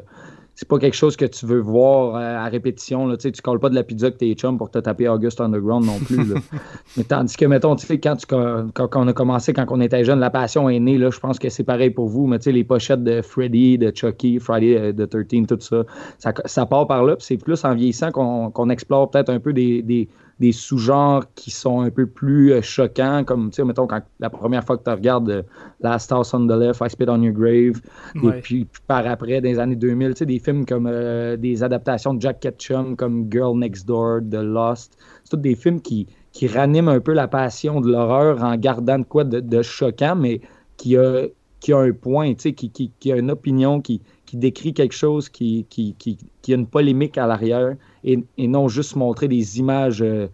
c'est 0.55 0.67
pas 0.67 0.77
quelque 0.77 0.95
chose 0.95 1.15
que 1.15 1.25
tu 1.25 1.45
veux 1.45 1.59
voir 1.59 2.15
euh, 2.15 2.37
à 2.37 2.45
répétition. 2.45 3.07
Là. 3.07 3.17
Tu 3.17 3.27
ne 3.27 3.41
colles 3.41 3.59
pas 3.59 3.69
de 3.69 3.75
la 3.75 3.83
pizza 3.83 4.07
avec 4.07 4.17
tes 4.17 4.33
chums 4.33 4.57
pour 4.57 4.69
te 4.69 4.79
taper 4.79 5.07
August 5.07 5.41
Underground 5.41 5.85
non 5.85 5.97
plus. 5.99 6.33
Mais 6.97 7.03
tandis 7.03 7.35
que, 7.35 7.45
mettons, 7.45 7.75
tu 7.75 7.87
sais, 7.87 7.99
quand, 7.99 8.17
quand, 8.27 8.89
on 8.95 9.07
a 9.07 9.13
commencé, 9.13 9.53
quand 9.53 9.65
on 9.69 9.81
était 9.81 10.03
jeune, 10.03 10.19
la 10.19 10.29
passion 10.29 10.69
est 10.69 10.79
née. 10.79 10.97
Là, 10.97 11.09
je 11.09 11.19
pense 11.19 11.39
que 11.39 11.49
c'est 11.49 11.63
pareil 11.63 11.89
pour 11.89 12.09
vous. 12.09 12.27
Mais 12.27 12.37
tu 12.37 12.45
sais, 12.45 12.51
les 12.51 12.63
pochettes 12.63 13.03
de 13.03 13.21
Freddy, 13.21 13.77
de 13.77 13.91
Chucky, 13.95 14.39
Friday 14.39 14.93
the 14.93 15.09
13, 15.09 15.47
tout 15.47 15.57
ça, 15.59 16.33
ça, 16.45 16.65
part 16.65 16.87
par 16.87 17.05
là. 17.05 17.15
c'est 17.19 17.37
plus 17.37 17.63
en 17.65 17.73
vieillissant 17.73 18.11
qu'on 18.11 18.69
explore 18.69 19.09
peut-être 19.09 19.29
un 19.29 19.39
peu 19.39 19.53
des, 19.53 19.81
des 19.81 20.09
sous-genres 20.51 21.25
qui 21.35 21.51
sont 21.51 21.81
un 21.81 21.91
peu 21.91 22.07
plus 22.07 22.51
euh, 22.51 22.61
choquants, 22.63 23.23
comme, 23.23 23.51
tu 23.51 23.57
sais, 23.57 23.63
mettons, 23.63 23.85
quand 23.85 24.01
la 24.19 24.31
première 24.31 24.63
fois 24.65 24.77
que 24.77 24.83
tu 24.83 24.89
regardes 24.89 25.29
euh, 25.29 25.43
Last 25.81 26.11
House 26.11 26.33
on 26.33 26.47
the 26.47 26.51
Left, 26.51 26.81
I 26.83 26.89
Spit 26.89 27.05
on 27.07 27.21
Your 27.21 27.33
Grave, 27.33 27.79
et 28.15 28.41
puis, 28.41 28.67
par 28.87 29.05
après, 29.05 29.39
dans 29.39 29.47
les 29.47 29.59
années 29.59 29.75
2000, 29.75 30.09
tu 30.09 30.17
sais, 30.17 30.25
des 30.25 30.39
films 30.39 30.65
comme 30.65 30.87
euh, 30.87 31.37
des 31.37 31.63
adaptations 31.63 32.15
de 32.15 32.21
Jack 32.21 32.39
Ketchum, 32.39 32.95
comme 32.95 33.27
Girl 33.31 33.55
Next 33.55 33.87
Door, 33.87 34.21
The 34.31 34.41
Lost, 34.41 34.97
c'est 35.23 35.29
tous 35.29 35.37
des 35.37 35.55
films 35.55 35.79
qui, 35.79 36.07
qui 36.31 36.47
raniment 36.47 36.89
un 36.89 36.99
peu 36.99 37.13
la 37.13 37.27
passion 37.27 37.79
de 37.79 37.91
l'horreur 37.91 38.43
en 38.43 38.55
gardant 38.55 38.97
de 38.97 39.03
quoi 39.03 39.23
de, 39.23 39.61
choquant, 39.61 40.15
mais 40.15 40.41
qui 40.77 40.97
a, 40.97 41.27
qui 41.59 41.71
a 41.71 41.77
un 41.77 41.91
point, 41.91 42.33
tu 42.33 42.41
sais, 42.41 42.53
qui, 42.53 42.71
qui, 42.71 42.91
qui 42.99 43.11
a 43.11 43.17
une 43.17 43.29
opinion, 43.29 43.79
qui, 43.79 44.01
qui 44.31 44.37
décrit 44.37 44.73
quelque 44.73 44.95
chose 44.95 45.27
qui, 45.27 45.65
qui, 45.69 45.93
qui, 45.99 46.17
qui 46.41 46.53
a 46.53 46.55
une 46.55 46.65
polémique 46.65 47.17
à 47.17 47.27
l'arrière 47.27 47.75
et, 48.05 48.17
et, 48.37 48.47
non 48.47 48.69
juste 48.69 48.95
montrer 48.95 49.27
des 49.27 49.59
images 49.59 50.01
euh, 50.01 50.27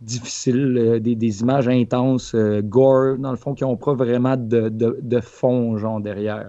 difficiles, 0.00 0.76
euh, 0.76 0.98
des, 0.98 1.14
des, 1.14 1.40
images 1.40 1.68
intenses, 1.68 2.34
euh, 2.34 2.62
gore, 2.62 3.16
dans 3.16 3.30
le 3.30 3.36
fond, 3.36 3.54
qui 3.54 3.62
n'ont 3.62 3.76
pas 3.76 3.94
vraiment 3.94 4.36
de, 4.36 4.68
de, 4.68 5.20
fond, 5.20 5.78
genre, 5.78 6.00
derrière. 6.00 6.46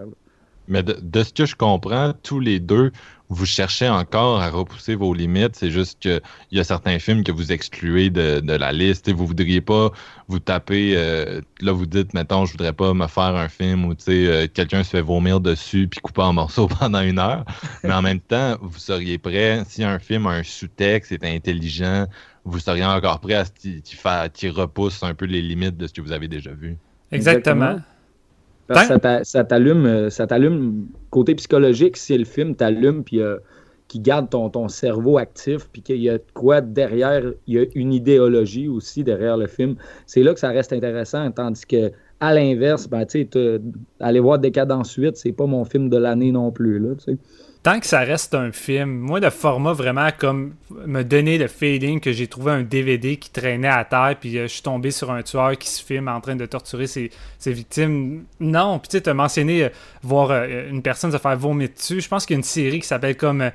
Mais 0.68 0.82
de, 0.82 0.98
de, 1.00 1.22
ce 1.22 1.32
que 1.32 1.46
je 1.46 1.56
comprends, 1.56 2.12
tous 2.24 2.40
les 2.40 2.60
deux, 2.60 2.92
vous 3.30 3.46
cherchez 3.46 3.90
encore 3.90 4.40
à 4.40 4.50
repousser 4.50 4.96
vos 4.96 5.14
limites. 5.14 5.56
C'est 5.56 5.72
juste 5.72 6.00
qu'il 6.00 6.22
y 6.52 6.60
a 6.60 6.64
certains 6.64 7.00
films 7.00 7.24
que 7.24 7.32
vous 7.32 7.52
excluez 7.52 8.10
de, 8.10 8.40
de 8.40 8.54
la 8.54 8.72
liste. 8.72 9.08
Et 9.08 9.14
vous 9.14 9.26
voudriez 9.26 9.62
pas 9.62 9.92
vous 10.28 10.40
taper. 10.40 10.94
Euh, 10.96 11.42
là, 11.62 11.72
vous 11.72 11.86
dites, 11.86 12.14
mettons, 12.14 12.46
je 12.46 12.52
voudrais 12.52 12.74
pas 12.74 12.94
me 12.94 13.08
faire 13.08 13.36
un 13.36 13.50
film 13.50 13.86
où 13.86 13.96
euh, 14.08 14.48
quelqu'un 14.54 14.84
se 14.84 14.90
fait 14.92 15.02
vomir 15.02 15.40
dessus 15.40 15.88
puis 15.88 16.00
couper 16.00 16.22
en 16.22 16.34
morceaux 16.34 16.68
pendant 16.80 17.02
une 17.02 17.20
heure. 17.20 17.46
Mais 17.84 17.94
en 17.94 18.02
même 18.02 18.20
temps, 18.20 18.58
vous 18.62 18.80
seriez 18.80 19.18
prêt, 19.18 19.64
si 19.68 19.84
un 19.84 20.00
film 20.00 20.28
a 20.28 20.32
un 20.32 20.44
sous-texte, 20.44 21.12
est 21.12 21.24
intelligent, 21.24 22.06
vous 22.44 22.60
seriez 22.60 22.86
encore 22.86 23.20
prêt 23.20 23.34
à 23.34 23.46
ce 23.46 24.30
qu'il 24.30 24.52
repousse 24.52 25.02
un 25.04 25.14
peu 25.14 25.26
les 25.26 25.42
limites 25.42 25.78
de 25.78 25.88
ce 25.88 25.94
que 25.94 26.02
vous 26.02 26.12
avez 26.12 26.28
déjà 26.28 26.52
vu. 26.52 26.78
Exactement. 27.12 27.80
Parce 28.68 28.88
que 28.88 29.24
ça 29.24 29.44
t'allume, 29.44 29.86
euh, 29.86 30.10
ça 30.10 30.28
t'allume 30.28 30.88
côté 31.10 31.36
psychologique 31.36 31.98
si 31.98 32.18
le 32.18 32.26
film 32.26 32.56
t'allume 32.56 33.04
puis 33.04 33.22
euh, 33.22 33.38
qui 33.88 34.00
garde 34.00 34.30
ton, 34.30 34.50
ton 34.50 34.68
cerveau 34.68 35.18
actif 35.18 35.70
puis 35.72 35.82
qu'il 35.82 36.02
y 36.02 36.10
a 36.10 36.18
quoi 36.34 36.62
derrière, 36.62 37.24
il 37.46 37.54
y 37.54 37.60
a 37.60 37.66
une 37.76 37.94
idéologie 37.94 38.68
aussi 38.68 39.04
derrière 39.04 39.38
le 39.38 39.48
film. 39.48 39.76
C'est 40.08 40.24
là 40.24 40.34
que 40.34 40.40
ça 40.40 40.50
reste 40.50 40.74
intéressant, 40.74 41.30
tandis 41.32 41.66
que 41.66 41.92
à 42.20 42.34
l'inverse, 42.34 42.88
ben, 42.88 43.06
aller 44.00 44.20
voir 44.20 44.40
Décadence 44.40 44.94
8, 44.94 45.18
c'est 45.18 45.34
pas 45.34 45.46
mon 45.46 45.66
film 45.66 45.90
de 45.90 45.98
l'année 45.98 46.32
non 46.32 46.52
plus. 46.52 46.80
Là, 46.80 46.96
tant 47.66 47.80
que 47.80 47.88
ça 47.88 48.02
reste 48.02 48.36
un 48.36 48.52
film, 48.52 48.92
moi, 48.92 49.20
le 49.20 49.32
format 49.32 49.74
vraiment 49.74 50.10
comme 50.16 50.54
me 50.86 51.02
donner 51.02 51.40
le 51.40 51.48
feeling 51.48 52.00
que 52.00 52.12
j'ai 52.12 52.28
trouvé 52.28 52.52
un 52.52 52.62
DVD 52.62 53.18
qui 53.18 53.32
traînait 53.32 53.68
à 53.68 53.84
terre, 53.84 54.16
puis 54.20 54.38
euh, 54.38 54.44
je 54.44 54.54
suis 54.54 54.62
tombé 54.62 54.92
sur 54.92 55.10
un 55.10 55.24
tueur 55.24 55.58
qui 55.58 55.68
se 55.68 55.84
filme 55.84 56.08
en 56.08 56.22
train 56.22 56.36
de 56.36 56.46
torturer 56.46 56.86
ses, 56.86 57.10
victimes. 57.44 58.26
Non, 58.40 58.78
puis 58.78 59.02
tu 59.02 59.10
as 59.10 59.14
mentionné 59.16 59.64
euh, 59.64 59.70
voir 60.04 60.30
euh, 60.30 60.70
une 60.70 60.84
personne 60.84 61.12
se 61.12 61.18
faire 61.18 61.36
vomir 61.38 61.70
dessus. 61.76 62.02
Je 62.02 62.08
pense 62.08 62.28
qu'il 62.28 62.36
y 62.36 62.38
a 62.38 62.42
une 62.42 62.44
série 62.44 62.82
qui 62.82 62.88
s'appelle 62.88 63.18
comme 63.18 63.50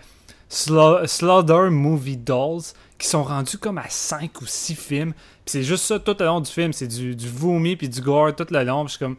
Slaughter 0.49 1.71
Movie 1.71 2.17
Dolls, 2.17 2.63
qui 2.99 3.07
sont 3.07 3.23
rendus 3.23 3.59
comme 3.59 3.79
à 3.79 3.89
5 3.89 4.41
ou 4.41 4.45
6 4.45 4.75
films. 4.75 5.13
Puis 5.13 5.53
c'est 5.53 5.63
juste 5.63 5.85
ça 5.85 6.01
tout 6.01 6.17
le 6.19 6.27
long 6.27 6.41
du 6.41 6.51
film, 6.51 6.73
c'est 6.73 6.89
du, 6.89 7.15
du 7.15 7.29
vomi 7.29 7.77
puis 7.77 7.89
du 7.89 8.01
gore 8.01 8.35
tout 8.35 8.47
le 8.51 8.65
long. 8.65 8.85
Puis 8.87 8.95
je 8.95 8.97
suis 8.97 9.05
comme 9.05 9.17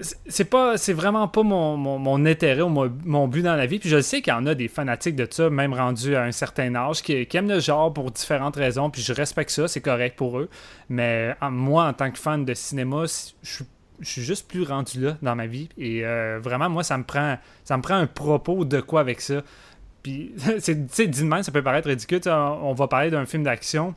c'est 0.00 0.44
pas 0.44 0.76
c'est 0.76 0.92
vraiment 0.92 1.28
pas 1.28 1.42
mon, 1.42 2.26
intérêt 2.26 2.62
ou 2.62 2.68
mon, 2.68 3.28
but 3.28 3.42
dans 3.42 3.56
la 3.56 3.66
vie. 3.66 3.78
Puis 3.78 3.88
je 3.88 4.00
sais 4.00 4.22
qu'il 4.22 4.32
y 4.32 4.36
en 4.36 4.46
a 4.46 4.54
des 4.54 4.68
fanatiques 4.68 5.16
de 5.16 5.26
ça 5.30 5.50
même 5.50 5.72
rendus 5.72 6.14
à 6.14 6.22
un 6.22 6.32
certain 6.32 6.74
âge 6.74 7.02
qui, 7.02 7.26
aiment 7.34 7.48
le 7.48 7.60
genre 7.60 7.92
pour 7.92 8.10
différentes 8.10 8.56
raisons 8.56 8.90
puis 8.90 9.02
je 9.02 9.12
respecte 9.12 9.50
ça 9.50 9.68
c'est 9.68 9.80
correct 9.80 10.16
pour 10.16 10.38
eux. 10.38 10.48
Mais 10.88 11.34
moi 11.50 11.84
en 11.86 11.92
tant 11.92 12.10
que 12.10 12.18
fan 12.18 12.44
de 12.44 12.54
cinéma 12.54 13.04
je 13.42 13.64
suis 14.02 14.22
juste 14.22 14.48
plus 14.48 14.62
rendu 14.64 15.00
là 15.00 15.16
dans 15.22 15.34
ma 15.34 15.46
vie. 15.46 15.68
Et 15.78 16.04
euh, 16.04 16.38
vraiment 16.42 16.68
moi 16.68 16.82
ça 16.82 16.98
me 16.98 17.04
prend 17.04 17.38
ça 17.64 17.76
me 17.76 17.82
prend 17.82 17.96
un 17.96 18.06
propos 18.06 18.64
de 18.64 18.80
quoi 18.80 19.00
avec 19.00 19.20
ça. 19.20 19.42
Puis 20.02 20.34
c'est 20.58 21.10
dit 21.10 21.28
ça 21.42 21.52
peut 21.52 21.62
paraître 21.62 21.88
ridicule 21.88 22.20
on 22.26 22.72
va 22.72 22.88
parler 22.88 23.10
d'un 23.10 23.26
film 23.26 23.42
d'action 23.42 23.94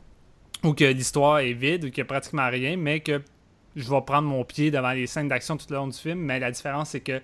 où 0.62 0.74
que 0.74 0.84
l'histoire 0.84 1.38
est 1.38 1.52
vide 1.52 1.84
ou 1.84 1.90
qu'il 1.90 2.02
n'y 2.02 2.06
a 2.06 2.12
pratiquement 2.12 2.48
rien 2.48 2.76
mais 2.76 3.00
que 3.00 3.22
je 3.76 3.88
vais 3.88 4.00
prendre 4.02 4.28
mon 4.28 4.44
pied 4.44 4.70
devant 4.70 4.92
les 4.92 5.06
scènes 5.06 5.28
d'action 5.28 5.56
tout 5.56 5.66
le 5.70 5.76
long 5.76 5.88
du 5.88 5.96
film, 5.96 6.18
mais 6.18 6.38
la 6.38 6.50
différence, 6.50 6.90
c'est 6.90 7.00
que 7.00 7.20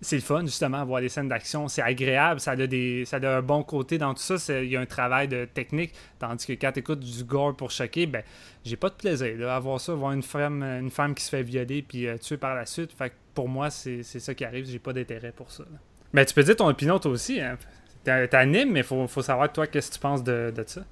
c'est 0.00 0.16
le 0.16 0.22
fun, 0.22 0.42
justement, 0.42 0.84
voir 0.84 1.00
les 1.00 1.08
scènes 1.08 1.28
d'action. 1.28 1.68
C'est 1.68 1.82
agréable, 1.82 2.38
ça 2.38 2.52
a, 2.52 2.66
des, 2.66 3.04
ça 3.06 3.16
a 3.16 3.38
un 3.38 3.42
bon 3.42 3.62
côté 3.62 3.96
dans 3.96 4.12
tout 4.12 4.22
ça. 4.22 4.62
Il 4.62 4.70
y 4.70 4.76
a 4.76 4.80
un 4.80 4.86
travail 4.86 5.26
de 5.26 5.46
technique, 5.46 5.92
tandis 6.18 6.46
que 6.46 6.52
quand 6.52 6.72
tu 6.72 6.80
écoutes 6.80 7.00
du 7.00 7.24
gore 7.24 7.56
pour 7.56 7.70
choquer, 7.70 8.06
ben, 8.06 8.22
j'ai 8.64 8.76
pas 8.76 8.90
de 8.90 8.94
plaisir 8.94 9.48
à 9.48 9.58
voir 9.58 9.80
ça, 9.80 9.94
voir 9.94 10.12
une 10.12 10.22
femme, 10.22 10.62
une 10.62 10.90
femme 10.90 11.14
qui 11.14 11.24
se 11.24 11.30
fait 11.30 11.42
violer 11.42 11.82
puis 11.82 12.06
euh, 12.06 12.18
tuer 12.18 12.36
par 12.36 12.54
la 12.54 12.66
suite. 12.66 12.92
Fait 12.92 13.12
pour 13.34 13.48
moi, 13.48 13.70
c'est 13.70 14.02
ça 14.02 14.34
qui 14.34 14.44
arrive, 14.44 14.66
j'ai 14.66 14.78
pas 14.78 14.92
d'intérêt 14.92 15.32
pour 15.32 15.50
ça. 15.50 15.64
Mais 16.12 16.24
tu 16.24 16.34
peux 16.34 16.42
dire 16.42 16.56
ton 16.56 16.68
opinion 16.68 16.98
toi 16.98 17.10
aussi. 17.10 17.40
Hein? 17.40 17.56
t'animes, 18.30 18.70
mais 18.70 18.82
faut, 18.82 19.06
faut, 19.08 19.22
savoir, 19.22 19.52
toi, 19.52 19.66
qu'est-ce 19.66 19.90
que 19.90 19.94
tu 19.94 20.00
penses 20.00 20.22
de, 20.22 20.52
de 20.54 20.64
ça? 20.66 20.82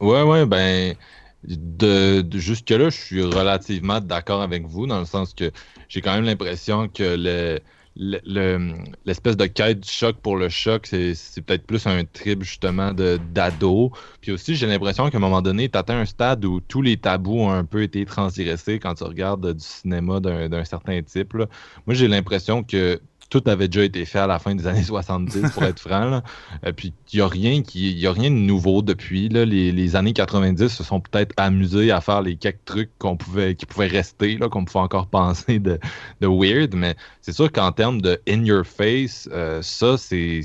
Ouais, 0.00 0.22
ouais, 0.22 0.44
ben, 0.44 0.94
de, 1.44 2.24
jusque-là, 2.32 2.90
je 2.90 2.96
suis 2.96 3.22
relativement 3.22 4.00
d'accord 4.00 4.42
avec 4.42 4.66
vous, 4.66 4.86
dans 4.86 5.00
le 5.00 5.06
sens 5.06 5.34
que 5.34 5.50
j'ai 5.88 6.00
quand 6.00 6.14
même 6.14 6.24
l'impression 6.24 6.88
que 6.88 7.16
le, 7.18 7.60
l'espèce 7.96 9.36
de 9.36 9.46
quête 9.46 9.80
du 9.80 9.88
choc 9.88 10.16
pour 10.22 10.36
le 10.36 10.48
choc, 10.48 10.86
c'est 10.86 11.14
peut-être 11.44 11.66
plus 11.66 11.86
un 11.86 12.04
trip 12.04 12.42
justement 12.42 12.92
d'ado. 12.92 13.92
Puis 14.20 14.32
aussi, 14.32 14.54
j'ai 14.54 14.66
l'impression 14.66 15.10
qu'à 15.10 15.18
un 15.18 15.20
moment 15.20 15.42
donné, 15.42 15.68
tu 15.68 15.76
atteins 15.76 15.98
un 15.98 16.06
stade 16.06 16.44
où 16.44 16.60
tous 16.60 16.82
les 16.82 16.96
tabous 16.96 17.40
ont 17.40 17.50
un 17.50 17.64
peu 17.64 17.82
été 17.82 18.04
transgressés 18.04 18.78
quand 18.78 18.94
tu 18.94 19.04
regardes 19.04 19.54
du 19.54 19.64
cinéma 19.64 20.20
d'un 20.20 20.64
certain 20.64 21.02
type. 21.02 21.34
Moi, 21.34 21.94
j'ai 21.94 22.08
l'impression 22.08 22.62
que 22.62 23.00
tout 23.32 23.42
avait 23.46 23.68
déjà 23.68 23.84
été 23.86 24.04
fait 24.04 24.18
à 24.18 24.26
la 24.26 24.38
fin 24.38 24.54
des 24.54 24.66
années 24.66 24.82
70, 24.82 25.52
pour 25.52 25.64
être 25.64 25.80
franc. 25.80 26.22
Euh, 26.66 26.72
puis 26.72 26.92
il 27.12 27.16
n'y 27.16 27.22
a, 27.22 27.26
rien 27.26 27.62
a 27.62 28.12
rien 28.12 28.30
de 28.30 28.36
nouveau 28.36 28.82
depuis. 28.82 29.30
Là. 29.30 29.46
Les, 29.46 29.96
années 29.96 30.12
90 30.12 30.68
se 30.68 30.84
sont 30.84 31.00
peut-être 31.00 31.32
amusés 31.38 31.90
à 31.90 32.02
faire 32.02 32.20
les 32.20 32.36
quelques 32.36 32.64
trucs 32.66 32.90
qu'on 32.98 33.16
pouvait, 33.16 33.54
qui 33.54 33.64
pouvaient 33.64 33.86
rester, 33.86 34.38
qu'on 34.38 34.66
pouvait 34.66 34.80
encore 34.80 35.06
penser 35.06 35.58
de, 35.58 35.78
weird. 36.20 36.74
Mais 36.74 36.94
c'est 37.22 37.32
sûr 37.32 37.50
qu'en 37.50 37.72
termes 37.72 38.02
de 38.02 38.20
in 38.28 38.44
your 38.44 38.66
face, 38.66 39.28
euh, 39.32 39.62
ça, 39.62 39.96
c'est 39.96 40.42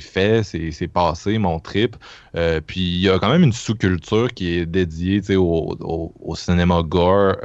fait, 0.00 0.42
c'est 0.42 0.88
passé, 0.88 1.38
mon 1.38 1.60
trip. 1.60 1.96
Euh, 2.36 2.60
puis 2.60 2.80
il 2.80 3.00
y 3.00 3.08
a 3.08 3.20
quand 3.20 3.28
même 3.28 3.44
une 3.44 3.52
sous-culture 3.52 4.28
qui 4.34 4.58
est 4.58 4.66
dédiée 4.66 5.22
au, 5.36 6.12
au, 6.20 6.34
cinéma 6.34 6.82
gore, 6.82 7.36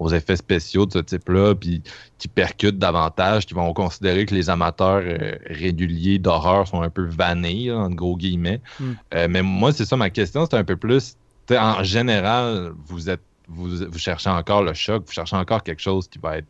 aux 0.00 0.10
effets 0.10 0.36
spéciaux 0.36 0.86
de 0.86 0.92
ce 0.92 0.98
type-là, 0.98 1.54
puis 1.54 1.82
qui 2.18 2.28
percutent 2.28 2.78
davantage, 2.78 3.46
qui 3.46 3.54
vont 3.54 3.68
considérer 3.92 4.26
que 4.26 4.34
les 4.34 4.48
amateurs 4.50 5.02
euh, 5.04 5.36
réguliers 5.46 6.18
d'horreur 6.18 6.66
sont 6.66 6.82
un 6.82 6.90
peu 6.90 7.04
vannés, 7.04 7.70
en 7.70 7.90
gros 7.90 8.16
guillemets. 8.16 8.60
Hmm. 8.80 8.92
Euh, 9.14 9.26
mais 9.28 9.42
moi, 9.42 9.72
c'est 9.72 9.84
ça 9.84 9.96
ma 9.96 10.10
question, 10.10 10.46
c'est 10.50 10.56
un 10.56 10.64
peu 10.64 10.76
plus, 10.76 11.16
en 11.50 11.82
général, 11.82 12.72
vous 12.86 13.10
êtes 13.10 13.20
vous, 13.48 13.84
vous, 13.90 13.98
cherchez 13.98 14.30
encore 14.30 14.62
le 14.62 14.72
choc, 14.72 15.04
vous 15.06 15.12
cherchez 15.12 15.36
encore 15.36 15.62
quelque 15.62 15.82
chose 15.82 16.08
qui 16.08 16.18
va 16.18 16.38
être 16.38 16.46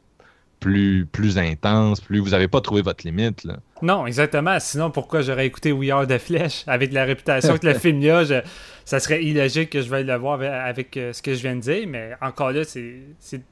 plus, 0.60 1.06
plus 1.10 1.38
intense, 1.38 2.00
plus 2.00 2.20
vous 2.20 2.30
n'avez 2.30 2.46
pas 2.46 2.60
trouvé 2.60 2.82
votre 2.82 3.04
limite. 3.04 3.42
Là. 3.42 3.56
Non, 3.80 4.06
exactement. 4.06 4.60
Sinon, 4.60 4.92
pourquoi 4.92 5.22
j'aurais 5.22 5.46
écouté 5.46 5.72
We 5.72 5.90
Are 5.90 6.06
the 6.06 6.18
Flesh? 6.18 6.62
Avec 6.68 6.92
la 6.92 7.04
réputation 7.04 7.58
que 7.58 7.66
le 7.66 7.74
film 7.74 8.00
y 8.00 8.10
a 8.10 8.24
Ça 8.84 9.00
serait 9.00 9.24
illogique 9.24 9.70
que 9.70 9.82
je 9.82 9.88
veuille 9.88 10.04
le 10.04 10.14
voir 10.14 10.40
avec, 10.40 10.96
euh, 10.96 11.12
ce 11.12 11.20
que 11.20 11.34
je 11.34 11.42
viens 11.42 11.56
de 11.56 11.60
dire, 11.60 11.88
mais 11.88 12.12
encore 12.20 12.52
là, 12.52 12.62
c'est 12.64 13.42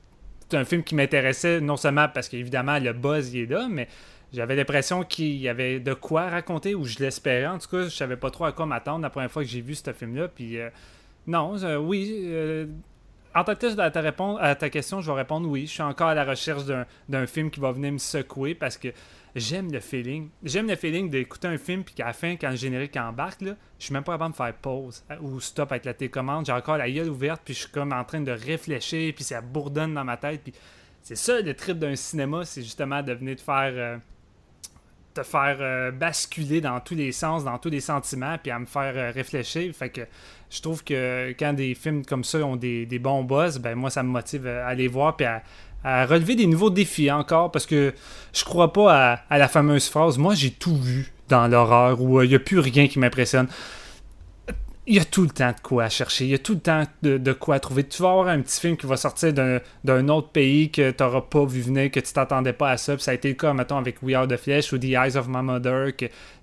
un 0.56 0.64
film 0.64 0.82
qui 0.82 0.94
m'intéressait 0.94 1.60
non 1.60 1.76
seulement 1.76 2.08
parce 2.08 2.28
qu'évidemment 2.28 2.78
le 2.78 2.92
buzz 2.92 3.32
il 3.32 3.42
est 3.42 3.46
là, 3.46 3.68
mais 3.70 3.88
j'avais 4.32 4.54
l'impression 4.54 5.02
qu'il 5.02 5.36
y 5.36 5.48
avait 5.48 5.80
de 5.80 5.92
quoi 5.92 6.28
raconter 6.28 6.74
ou 6.74 6.84
je 6.84 6.98
l'espérais. 6.98 7.46
En 7.46 7.58
tout 7.58 7.68
cas, 7.68 7.84
je 7.84 7.88
savais 7.88 8.16
pas 8.16 8.30
trop 8.30 8.44
à 8.44 8.52
quoi 8.52 8.66
m'attendre 8.66 9.02
la 9.02 9.10
première 9.10 9.30
fois 9.30 9.42
que 9.42 9.48
j'ai 9.48 9.60
vu 9.60 9.74
ce 9.74 9.92
film-là. 9.92 10.28
Puis 10.28 10.58
euh, 10.58 10.70
non, 11.26 11.56
oui. 11.80 12.22
Euh, 12.26 12.66
en 13.34 13.44
tant 13.44 13.54
que 13.54 13.80
à 13.80 13.90
ta, 13.90 14.02
à 14.40 14.54
ta 14.54 14.70
question, 14.70 15.00
je 15.00 15.10
vais 15.10 15.18
répondre 15.18 15.48
oui. 15.48 15.66
Je 15.66 15.72
suis 15.72 15.82
encore 15.82 16.08
à 16.08 16.14
la 16.14 16.24
recherche 16.24 16.62
d'un 17.08 17.26
film 17.26 17.50
qui 17.50 17.60
va 17.60 17.72
venir 17.72 17.92
me 17.92 17.98
secouer 17.98 18.54
parce 18.54 18.76
que 18.76 18.88
j'aime 19.34 19.72
le 19.72 19.80
feeling. 19.80 20.28
J'aime 20.42 20.68
le 20.68 20.76
feeling 20.76 21.10
d'écouter 21.10 21.48
un 21.48 21.58
film, 21.58 21.84
puis 21.84 21.94
qu'à 21.94 22.06
la 22.06 22.12
fin, 22.12 22.36
quand 22.36 22.50
le 22.50 22.56
générique 22.56 22.96
embarque, 22.96 23.42
je 23.42 23.54
suis 23.78 23.92
même 23.92 24.04
pas 24.04 24.12
capable 24.12 24.32
de 24.32 24.36
faire 24.36 24.54
pause 24.54 25.04
euh, 25.10 25.16
ou 25.20 25.40
stop 25.40 25.70
avec 25.72 25.84
la 25.84 25.94
télécommande. 25.94 26.46
J'ai 26.46 26.52
encore 26.52 26.76
la 26.76 26.90
gueule 26.90 27.08
ouverte, 27.08 27.42
puis 27.44 27.54
je 27.54 27.60
suis 27.60 27.70
comme 27.70 27.92
en 27.92 28.04
train 28.04 28.20
de 28.20 28.32
réfléchir, 28.32 29.14
puis 29.14 29.24
ça 29.24 29.40
bourdonne 29.40 29.94
dans 29.94 30.04
ma 30.04 30.16
tête. 30.16 30.42
Puis 30.42 30.54
c'est 31.02 31.16
ça 31.16 31.40
le 31.40 31.54
trip 31.54 31.78
d'un 31.78 31.96
cinéma, 31.96 32.44
c'est 32.44 32.62
justement 32.62 33.02
de 33.02 33.12
venir 33.12 33.36
te 33.36 33.42
faire. 33.42 33.72
Euh, 33.74 33.98
te 35.12 35.24
faire 35.24 35.56
euh, 35.60 35.90
basculer 35.90 36.60
dans 36.60 36.78
tous 36.78 36.94
les 36.94 37.10
sens, 37.10 37.42
dans 37.42 37.58
tous 37.58 37.68
les 37.68 37.80
sentiments, 37.80 38.38
puis 38.40 38.52
à 38.52 38.60
me 38.60 38.64
faire 38.64 39.12
réfléchir. 39.12 39.74
Fait 39.74 39.88
que 39.90 40.02
je 40.48 40.62
trouve 40.62 40.84
que 40.84 41.34
quand 41.36 41.52
des 41.52 41.74
films 41.74 42.04
comme 42.04 42.22
ça 42.22 42.38
ont 42.38 42.54
des, 42.54 42.86
des 42.86 43.00
bons 43.00 43.24
buzz, 43.24 43.58
ben 43.58 43.74
moi 43.74 43.90
ça 43.90 44.04
me 44.04 44.08
motive 44.08 44.46
à 44.46 44.68
aller 44.68 44.86
voir 44.86 45.16
puis 45.16 45.26
à, 45.26 45.42
à 45.84 46.06
relever 46.06 46.34
des 46.34 46.46
nouveaux 46.46 46.70
défis 46.70 47.10
encore 47.10 47.50
parce 47.50 47.66
que 47.66 47.94
je 48.32 48.44
crois 48.44 48.72
pas 48.72 49.22
à, 49.28 49.38
la 49.38 49.48
fameuse 49.48 49.88
phrase 49.88 50.18
moi 50.18 50.34
j'ai 50.34 50.50
tout 50.50 50.76
vu 50.76 51.12
dans 51.28 51.48
l'horreur 51.48 52.00
où 52.00 52.20
il 52.20 52.26
euh, 52.26 52.28
n'y 52.28 52.34
a 52.34 52.38
plus 52.38 52.58
rien 52.58 52.88
qui 52.88 52.98
m'impressionne. 52.98 53.48
Il 54.86 54.96
y 54.96 54.98
a 54.98 55.04
tout 55.04 55.22
le 55.22 55.28
temps 55.28 55.50
de 55.52 55.60
quoi 55.62 55.88
chercher, 55.88 56.24
il 56.24 56.30
y 56.30 56.34
a 56.34 56.38
tout 56.38 56.54
le 56.54 56.60
temps 56.60 56.82
de, 57.02 57.32
quoi 57.32 57.60
trouver. 57.60 57.84
Tu 57.84 58.02
vas 58.02 58.10
avoir 58.10 58.28
un 58.28 58.40
petit 58.40 58.60
film 58.60 58.76
qui 58.76 58.86
va 58.86 58.96
sortir 58.96 59.32
d'un 59.32 60.08
autre 60.08 60.30
pays 60.30 60.70
que 60.70 60.90
tu 60.90 61.02
n'auras 61.02 61.20
pas 61.20 61.44
vu 61.44 61.60
venir, 61.60 61.92
que 61.92 62.00
tu 62.00 62.12
t'attendais 62.12 62.54
pas 62.54 62.70
à 62.70 62.76
ça. 62.76 62.98
ça 62.98 63.12
a 63.12 63.14
été 63.14 63.28
le 63.28 63.34
cas, 63.34 63.52
mettons, 63.52 63.76
avec 63.76 64.02
We 64.02 64.16
Are 64.16 64.26
the 64.26 64.36
Flesh 64.36 64.72
ou 64.72 64.78
The 64.78 64.86
Eyes 64.86 65.16
of 65.16 65.28
My 65.28 65.42
Mother. 65.42 65.92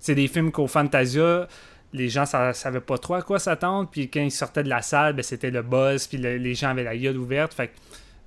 c'est 0.00 0.14
des 0.14 0.28
films 0.28 0.50
qu'au 0.50 0.66
Fantasia, 0.66 1.46
les 1.92 2.08
gens 2.08 2.22
ne 2.22 2.52
savaient 2.54 2.80
pas 2.80 2.96
trop 2.96 3.14
à 3.14 3.22
quoi 3.22 3.38
s'attendre. 3.38 3.90
Puis 3.90 4.08
quand 4.08 4.22
ils 4.22 4.30
sortaient 4.30 4.62
de 4.62 4.70
la 4.70 4.80
salle, 4.80 5.12
ben, 5.12 5.22
c'était 5.22 5.50
le 5.50 5.60
buzz, 5.60 6.06
puis 6.06 6.16
les 6.16 6.54
gens 6.54 6.70
avaient 6.70 6.84
la 6.84 6.96
gueule 6.96 7.18
ouverte. 7.18 7.52
Fait 7.52 7.70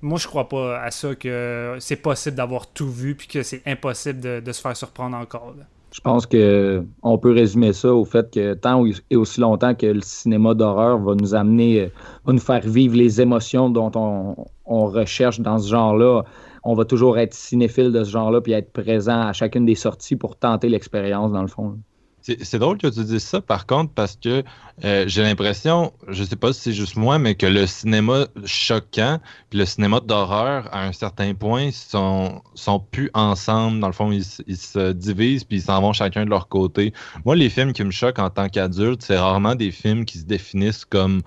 moi, 0.02 0.18
je 0.18 0.26
crois 0.26 0.48
pas 0.48 0.80
à 0.80 0.90
ça 0.90 1.14
que 1.14 1.76
c'est 1.78 1.96
possible 1.96 2.36
d'avoir 2.36 2.66
tout 2.66 2.90
vu 2.90 3.14
puis 3.14 3.28
que 3.28 3.42
c'est 3.42 3.62
impossible 3.66 4.42
de, 4.42 4.52
se 4.52 4.60
faire 4.60 4.76
surprendre 4.76 5.16
encore. 5.16 5.54
Je 5.92 6.00
pense 6.00 6.26
que 6.26 6.82
on 7.02 7.18
peut 7.18 7.32
résumer 7.32 7.72
ça 7.72 7.94
au 7.94 8.04
fait 8.04 8.32
que 8.32 8.54
tant 8.54 8.84
et 9.10 9.16
aussi 9.16 9.40
longtemps 9.40 9.74
que 9.74 9.86
le 9.86 10.00
cinéma 10.00 10.54
d'horreur 10.54 10.98
va 10.98 11.14
nous 11.14 11.34
amener, 11.34 11.90
va 12.24 12.32
nous 12.32 12.40
faire 12.40 12.62
vivre 12.62 12.96
les 12.96 13.20
émotions 13.20 13.70
dont 13.70 13.92
on, 13.94 14.34
on 14.64 14.86
recherche 14.86 15.38
dans 15.38 15.58
ce 15.58 15.68
genre-là, 15.70 16.24
on 16.64 16.74
va 16.74 16.84
toujours 16.84 17.18
être 17.18 17.34
cinéphile 17.34 17.92
de 17.92 18.02
ce 18.02 18.10
genre-là 18.10 18.40
puis 18.40 18.52
être 18.52 18.72
présent 18.72 19.20
à 19.20 19.32
chacune 19.32 19.66
des 19.66 19.74
sorties 19.74 20.16
pour 20.16 20.36
tenter 20.36 20.68
l'expérience 20.68 21.30
dans 21.30 21.42
le 21.42 21.48
fond. 21.48 21.78
C'est 22.22 22.58
drôle 22.58 22.78
que 22.78 22.86
tu 22.86 23.02
dises 23.04 23.24
ça, 23.24 23.40
par 23.40 23.66
contre, 23.66 23.92
parce 23.92 24.16
que 24.16 24.44
euh, 24.84 25.04
j'ai 25.08 25.22
l'impression, 25.22 25.92
je 26.08 26.22
sais 26.22 26.36
pas 26.36 26.52
si 26.52 26.60
c'est 26.60 26.72
juste 26.72 26.96
moi, 26.96 27.18
mais 27.18 27.34
que 27.34 27.46
le 27.46 27.66
cinéma 27.66 28.26
choquant 28.44 29.18
puis 29.50 29.58
le 29.58 29.66
cinéma 29.66 30.00
d'horreur, 30.00 30.68
à 30.72 30.84
un 30.84 30.92
certain 30.92 31.34
point, 31.34 31.70
sont, 31.72 32.40
sont 32.54 32.78
plus 32.78 33.10
ensemble. 33.14 33.80
Dans 33.80 33.88
le 33.88 33.92
fond, 33.92 34.12
ils, 34.12 34.24
se 34.24 34.92
divisent 34.92 35.44
puis 35.44 35.58
ils 35.58 35.62
s'en 35.62 35.80
vont 35.80 35.92
chacun 35.92 36.24
de 36.24 36.30
leur 36.30 36.48
côté. 36.48 36.92
Moi, 37.24 37.34
les 37.34 37.50
films 37.50 37.72
qui 37.72 37.82
me 37.82 37.90
choquent 37.90 38.20
en 38.20 38.30
tant 38.30 38.48
qu'adulte, 38.48 39.02
c'est 39.02 39.18
rarement 39.18 39.56
des 39.56 39.72
films 39.72 40.04
qui 40.04 40.18
se 40.18 40.24
définissent 40.24 40.84
comme 40.84 41.22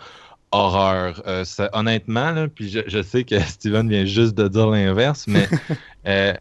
horreur. 0.56 1.22
Euh, 1.28 1.44
honnêtement, 1.74 2.48
puis 2.54 2.70
je, 2.70 3.02
sais 3.02 3.24
que 3.24 3.40
Steven 3.48 3.90
vient 3.90 4.06
juste 4.06 4.36
de 4.36 4.48
dire 4.48 4.68
l'inverse, 4.68 5.26
mais 5.28 5.48
Euh, 6.08 6.34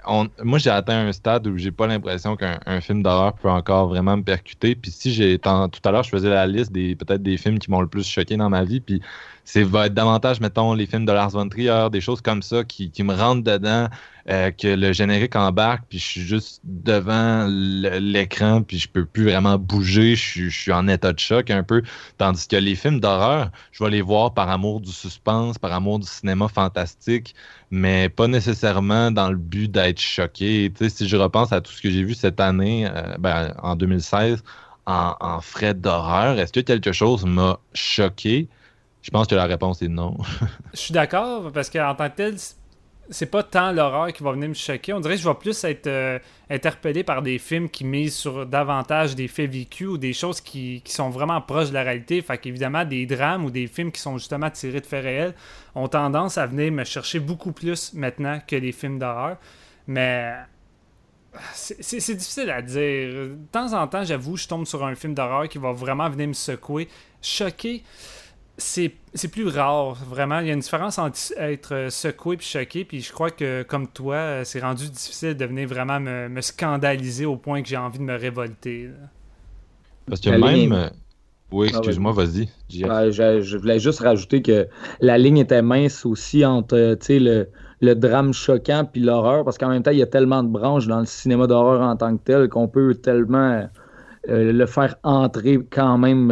moi, 0.43 0.59
j'ai 0.59 0.71
atteint 0.71 1.07
un 1.07 1.13
stade 1.13 1.47
où 1.47 1.57
j'ai 1.57 1.71
pas 1.71 1.87
l'impression 1.87 2.37
qu'un 2.37 2.81
film 2.83 3.03
d'horreur 3.03 3.33
peut 3.35 3.49
encore 3.49 3.89
vraiment 3.89 4.17
me 4.17 4.23
percuter. 4.23 4.75
Puis 4.75 4.91
si 4.91 5.13
j'ai 5.13 5.39
tout 5.39 5.49
à 5.49 5.91
l'heure, 5.91 6.03
je 6.03 6.11
faisais 6.11 6.29
la 6.29 6.47
liste 6.47 6.71
des 6.71 6.95
peut-être 6.95 7.23
des 7.23 7.39
films 7.39 7.59
qui 7.59 7.71
m'ont 7.71 7.81
le 7.81 7.87
plus 7.87 8.07
choqué 8.07 8.37
dans 8.37 8.51
ma 8.51 8.65
vie. 8.65 8.81
Puis 8.81 9.01
c'est 9.45 9.63
va 9.63 9.87
être 9.87 9.95
davantage, 9.95 10.41
mettons, 10.41 10.75
les 10.75 10.87
films 10.87 11.07
de 11.07 11.13
Lars 11.13 11.31
von 11.31 11.49
Trier, 11.49 11.89
des 11.91 12.01
choses 12.03 12.21
comme 12.21 12.43
ça 12.43 12.65
qui, 12.65 12.91
qui 12.91 13.03
me 13.03 13.15
rentrent 13.15 13.43
dedans, 13.43 13.89
euh, 14.31 14.51
que 14.51 14.69
le 14.69 14.95
générique 14.95 15.37
embarque, 15.37 15.85
puis 15.89 15.99
je 15.99 16.05
suis 16.05 16.21
juste 16.23 16.63
devant 16.65 17.47
l'écran, 17.47 18.63
puis 18.63 18.79
je 18.79 18.89
peux 18.89 19.05
plus 19.05 19.25
vraiment 19.25 19.59
bouger, 19.59 20.17
je, 20.17 20.49
suis 20.49 20.73
en 20.73 20.89
état 20.89 21.13
de 21.13 21.19
choc 21.19 21.51
un 21.51 21.63
peu. 21.63 21.83
Tandis 22.17 22.49
que 22.49 22.57
les 22.57 22.75
films 22.75 23.01
d'horreur, 23.01 23.51
je 23.71 23.85
vais 23.85 23.91
les 23.91 24.01
voir 24.01 24.33
par 24.33 24.49
amour 24.49 24.81
du 24.81 24.93
suspense, 24.93 25.59
par 25.59 25.75
amour 25.75 25.99
du 25.99 26.07
cinéma 26.07 26.49
fantastique, 26.49 27.35
mais 27.71 28.09
pas 28.09 28.27
nécessairement 28.27 29.11
dans 29.11 29.29
le 29.29 29.37
but 29.37 29.71
d'être 29.71 30.01
choqué. 30.01 30.73
Tu 30.75 30.85
sais, 30.85 30.89
si 30.91 31.07
je 31.07 31.17
repense 31.19 31.53
à 31.53 31.61
tout 31.61 31.73
ce 31.73 31.83
que 31.83 31.91
j'ai 31.91 32.03
vu 32.03 32.15
cette 32.15 32.41
année, 32.41 32.89
euh, 32.89 33.17
ben, 33.19 33.53
en 33.63 33.77
2016, 33.77 34.43
en, 34.87 35.17
en 35.21 35.41
frais 35.43 35.75
d'horreur, 35.75 36.39
est-ce 36.39 36.53
que 36.53 36.61
quelque 36.61 36.93
chose 36.93 37.27
m'a 37.27 37.59
choqué? 37.75 38.49
Je 39.03 39.11
pense 39.11 39.27
que 39.27 39.35
la 39.35 39.45
réponse 39.45 39.83
est 39.83 39.89
non. 39.89 40.17
je 40.73 40.79
suis 40.79 40.95
d'accord, 40.95 41.53
parce 41.53 41.69
qu'en 41.69 41.95
tant 41.95 42.09
que 42.09 42.17
tel, 42.17 42.37
c'est 43.11 43.27
pas 43.27 43.43
tant 43.43 43.73
l'horreur 43.73 44.13
qui 44.13 44.23
va 44.23 44.33
venir 44.33 44.49
me 44.49 44.55
choquer. 44.55 44.93
On 44.93 45.01
dirait 45.01 45.17
que 45.17 45.21
je 45.21 45.29
vais 45.29 45.35
plus 45.35 45.63
être 45.65 45.87
euh, 45.87 46.19
interpellé 46.49 47.05
par 47.05 47.23
des 47.23 47.39
films 47.39 47.69
qui 47.69 47.85
misent 47.85 48.17
sur 48.17 48.47
davantage 48.47 49.15
des 49.15 49.29
faits 49.29 49.51
vécus 49.51 49.89
ou 49.89 49.99
des 49.99 50.13
choses 50.13 50.41
qui, 50.41 50.83
sont 50.87 51.11
vraiment 51.11 51.41
proches 51.41 51.69
de 51.69 51.75
la 51.75 51.83
réalité. 51.83 52.23
Fait 52.23 52.39
qu'évidemment, 52.39 52.85
des 52.85 53.07
drames 53.07 53.45
ou 53.45 53.51
des 53.51 53.67
films 53.67 53.93
qui 53.93 54.01
sont 54.01 54.19
justement 54.19 54.51
tirés 54.51 54.81
de 54.81 54.87
faits 54.87 55.05
réels 55.05 55.35
ont 55.75 55.89
tendance 55.89 56.39
à 56.39 56.47
venir 56.47 56.73
me 56.73 56.85
chercher 56.85 57.21
beaucoup 57.21 57.53
plus 57.53 57.93
maintenant 57.95 58.41
que 58.47 58.57
les 58.57 58.73
films 58.73 58.99
d'horreur. 58.99 59.37
Mais 59.87 60.35
c'est 61.53 62.15
difficile 62.15 62.51
à 62.51 62.63
dire. 62.63 62.79
De 62.79 63.39
temps 63.53 63.73
en 63.73 63.87
temps, 63.87 64.05
j'avoue, 64.05 64.37
je 64.37 64.49
tombe 64.49 64.67
sur 64.67 64.85
un 64.85 64.95
film 64.95 65.15
d'horreur 65.15 65.49
qui 65.49 65.59
va 65.59 65.73
vraiment 65.73 66.09
venir 66.09 66.29
me 66.29 66.33
secouer, 66.33 66.89
choquer 67.21 67.83
c'est 68.57 69.29
plus 69.31 69.49
rare, 69.49 69.95
vraiment. 70.09 70.41
Il 70.41 70.47
y 70.47 70.51
a 70.51 70.55
une 70.55 70.61
différence 70.61 70.99
entre 70.99 71.19
être 71.39 71.89
secoué 71.91 72.37
et 72.37 72.43
choqué. 72.43 72.85
Puis 72.85 73.01
je 73.01 73.13
crois 73.13 73.31
que, 73.31 73.63
comme 73.63 73.89
toi, 73.89 74.45
c'est 74.45 74.61
rendu 74.61 74.89
difficile 74.89 75.37
de 75.37 75.45
venir 75.45 75.69
vraiment 75.69 76.01
me, 76.01 76.41
scandaliser 76.41 77.27
au 77.27 77.37
point 77.37 77.63
que 77.63 77.69
j'ai 77.69 77.77
envie 77.77 77.99
de 77.99 78.05
me 78.05 78.17
révolter. 78.17 78.91
Parce 80.07 80.21
que 80.21 80.31
même. 80.31 80.73
Euh, 80.73 80.89
oui, 81.51 81.69
ah, 81.73 81.79
excuse-moi, 81.79 82.13
vas-y. 82.13 82.49
je, 82.69 83.57
voulais 83.57 83.79
juste 83.79 84.01
rajouter 84.01 84.43
que 84.43 84.67
la 85.01 85.19
ligne 85.19 85.39
était 85.39 85.63
mince 85.63 86.05
aussi 86.05 86.45
entre 86.45 86.97
le, 87.09 87.49
le 87.81 87.95
drame 87.95 88.33
choquant 88.33 88.89
puis 88.91 89.01
l'horreur, 89.03 89.45
parce 89.45 89.59
qu'en 89.59 89.69
même 89.69 89.83
temps, 89.83 89.93
il 89.93 89.99
y 89.99 90.03
a 90.03 90.07
tellement 90.07 90.43
de 90.43 90.49
branches 90.49 90.87
dans 90.87 91.01
le 91.01 91.07
cinéma 91.07 91.47
d'horreur 91.47 91.83
en 91.83 91.97
tant 91.97 92.17
que 92.17 92.23
tel 92.25 92.49
qu'on 92.49 92.67
peut 92.67 92.95
tellement 92.95 93.69
le 94.29 94.67
faire 94.67 94.97
entrer 95.03 95.59
quand 95.71 95.99
même 95.99 96.29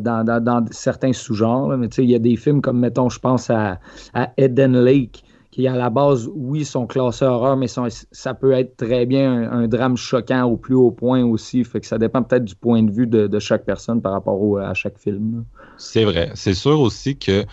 dans, 0.00 0.64
certains 0.70 1.12
sous-genres. 1.12 1.76
Mais 1.76 1.88
tu 1.88 1.96
sais, 1.96 2.04
il 2.04 2.10
y 2.10 2.14
a 2.14 2.18
des 2.18 2.36
films 2.36 2.60
comme, 2.60 2.80
mettons, 2.80 3.08
je 3.08 3.18
pense 3.18 3.50
à, 3.50 3.78
à 4.14 4.32
Eden 4.36 4.78
Lake, 4.78 5.24
qui 5.56 5.66
à 5.66 5.74
la 5.74 5.88
base, 5.88 6.28
oui, 6.34 6.66
sont 6.66 6.86
classés 6.86 7.24
horreur, 7.24 7.56
mais 7.56 7.66
ça 7.66 8.34
peut 8.34 8.52
être 8.52 8.76
très 8.76 9.06
bien 9.06 9.50
un, 9.50 9.66
drame 9.66 9.96
choquant 9.96 10.44
au 10.44 10.58
plus 10.58 10.74
haut 10.74 10.90
point 10.90 11.24
aussi. 11.24 11.64
Fait 11.64 11.80
que 11.80 11.86
ça 11.86 11.96
dépend 11.96 12.22
peut-être 12.22 12.44
du 12.44 12.54
point 12.54 12.82
de 12.82 12.90
vue 12.90 13.06
de, 13.06 13.38
chaque 13.38 13.64
personne 13.64 14.02
par 14.02 14.12
rapport 14.12 14.58
à 14.58 14.74
chaque 14.74 14.98
film. 14.98 15.46
C'est 15.78 16.04
vrai. 16.04 16.30
C'est 16.34 16.52
sûr 16.52 16.78
aussi 16.78 17.16
que 17.16 17.46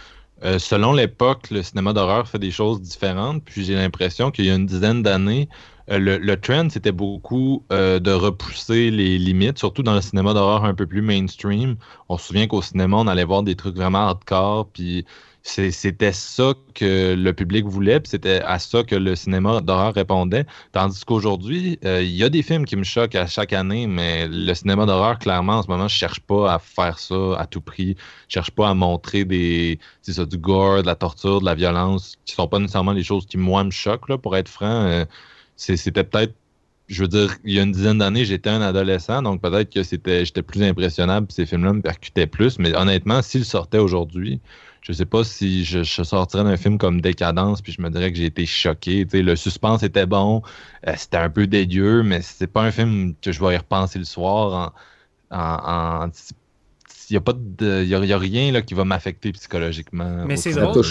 euh, 0.44 0.60
selon 0.60 0.92
l'époque, 0.92 1.50
le 1.50 1.64
cinéma 1.64 1.94
d'horreur 1.94 2.28
fait 2.28 2.40
des 2.40 2.52
choses 2.52 2.82
différentes. 2.82 3.42
Puis 3.46 3.64
j'ai 3.64 3.76
l'impression 3.76 4.32
qu'il 4.32 4.48
y 4.48 4.50
a 4.50 4.56
une 4.56 4.66
dizaine 4.66 5.02
d'années, 5.02 5.48
euh, 5.92 6.00
le, 6.00 6.36
trend, 6.40 6.70
c'était 6.70 6.92
beaucoup 6.92 7.64
euh, 7.72 8.00
de 8.00 8.12
repousser 8.12 8.90
les 8.90 9.18
limites, 9.18 9.58
surtout 9.58 9.84
dans 9.84 9.96
le 9.96 10.02
cinéma 10.02 10.34
d'horreur 10.34 10.64
un 10.66 10.74
peu 10.74 10.88
plus 10.88 11.02
mainstream. 11.02 11.76
On 12.10 12.18
se 12.18 12.28
souvient 12.28 12.48
qu'au 12.48 12.62
cinéma, 12.62 12.98
on 12.98 13.08
allait 13.08 13.26
voir 13.26 13.44
des 13.44 13.56
trucs 13.56 13.76
vraiment 13.76 14.00
hardcore, 14.00 14.70
puis 14.70 15.06
c'était 15.46 16.14
ça 16.14 16.54
que 16.74 17.16
le 17.16 17.34
public 17.34 17.66
voulait, 17.66 18.00
puis 18.00 18.10
c'était 18.10 18.42
à 18.44 18.60
ça 18.60 18.84
que 18.84 18.96
le 18.96 19.14
cinéma 19.16 19.60
d'horreur 19.60 19.94
répondait. 19.94 20.46
Tandis 20.72 21.04
qu'aujourd'hui, 21.04 21.80
euh, 21.84 22.02
il 22.02 22.12
y 22.16 22.24
a 22.24 22.30
des 22.30 22.42
films 22.44 22.64
qui 22.66 22.78
me 22.78 22.84
choquent 22.84 23.16
à 23.16 23.28
chaque 23.28 23.52
année, 23.52 23.86
mais 23.86 24.28
le 24.30 24.54
cinéma 24.54 24.86
d'horreur, 24.86 25.20
clairement, 25.20 25.58
en 25.58 25.64
ce 25.64 25.68
moment, 25.68 25.90
je 25.90 25.96
cherche 25.98 26.22
pas 26.22 26.54
à 26.54 26.60
faire 26.60 26.98
ça 26.98 27.36
à 27.38 27.46
tout 27.46 27.60
prix. 27.60 27.98
Je 28.30 28.36
cherche 28.36 28.52
pas 28.52 28.70
à 28.70 28.74
montrer 28.74 29.26
des, 29.26 29.80
ça, 30.02 30.26
du 30.26 30.38
gore, 30.38 30.82
de 30.82 30.88
la 30.88 30.96
torture, 30.96 31.42
de 31.42 31.46
la 31.46 31.56
violence, 31.56 32.16
qui 32.24 32.36
sont 32.36 32.48
pas 32.48 32.60
nécessairement 32.60 32.94
les 32.94 33.04
choses 33.04 33.26
qui, 33.26 33.38
moi, 33.38 33.66
me 33.66 33.72
choquent, 33.72 34.08
là, 34.08 34.18
pour 34.18 34.38
être 34.38 34.48
franc. 34.48 35.06
C'était 35.56 36.04
peut-être 36.04 36.34
je 36.88 37.02
veux 37.02 37.08
dire, 37.08 37.36
il 37.46 37.54
y 37.54 37.60
a 37.60 37.64
une 37.64 37.72
dizaine 37.72 38.00
d'années, 38.00 38.26
j'étais 38.26 38.50
un 38.50 38.62
adolescent, 38.62 39.22
donc 39.22 39.42
peut-être 39.42 39.72
que 39.74 39.84
c'était 39.84 40.26
j'étais 40.26 40.42
plus 40.42 40.62
impressionnable, 40.64 41.28
ces 41.32 41.46
films-là 41.46 41.74
me 41.74 41.82
percutaient 41.82 42.28
plus. 42.28 42.60
Mais 42.60 42.76
honnêtement, 42.76 43.22
s'ils 43.22 43.46
sortaient 43.46 43.78
aujourd'hui, 43.80 44.42
je 44.82 44.92
sais 44.92 45.06
pas 45.06 45.24
si 45.24 45.64
je, 45.64 45.84
sortirais 45.84 46.44
d'un 46.44 46.58
film 46.58 46.78
comme 46.78 47.00
Décadence, 47.02 47.62
puis 47.62 47.72
je 47.72 47.82
me 47.82 47.90
dirais 47.90 48.12
que 48.12 48.18
j'ai 48.18 48.26
été 48.26 48.46
choqué. 48.46 49.06
le 49.14 49.36
suspense 49.36 49.82
était 49.84 50.06
bon, 50.06 50.42
euh, 50.88 50.94
c'était 50.98 51.18
un 51.18 51.30
peu 51.30 51.48
dédieux, 51.48 52.04
mais 52.04 52.22
c'est 52.22 52.48
pas 52.48 52.64
un 52.64 52.72
film 52.72 53.16
que 53.22 53.32
je 53.32 53.40
vais 53.44 53.54
y 53.54 53.58
repenser 53.58 54.00
le 54.00 54.06
soir 54.06 54.74
en, 55.32 56.04
en, 56.06 56.10
n'y 57.14 57.18
a, 57.18 57.22
pas 57.22 57.34
de, 57.36 57.84
y 57.84 58.14
a, 58.14 58.18
rien 58.18 58.52
là, 58.52 58.62
qui 58.62 58.74
va 58.74 58.86
m'affecter 58.86 59.32
psychologiquement. 59.32 60.26
Mais 60.28 60.38
c'est 60.38 60.52
drôle. 60.52 60.84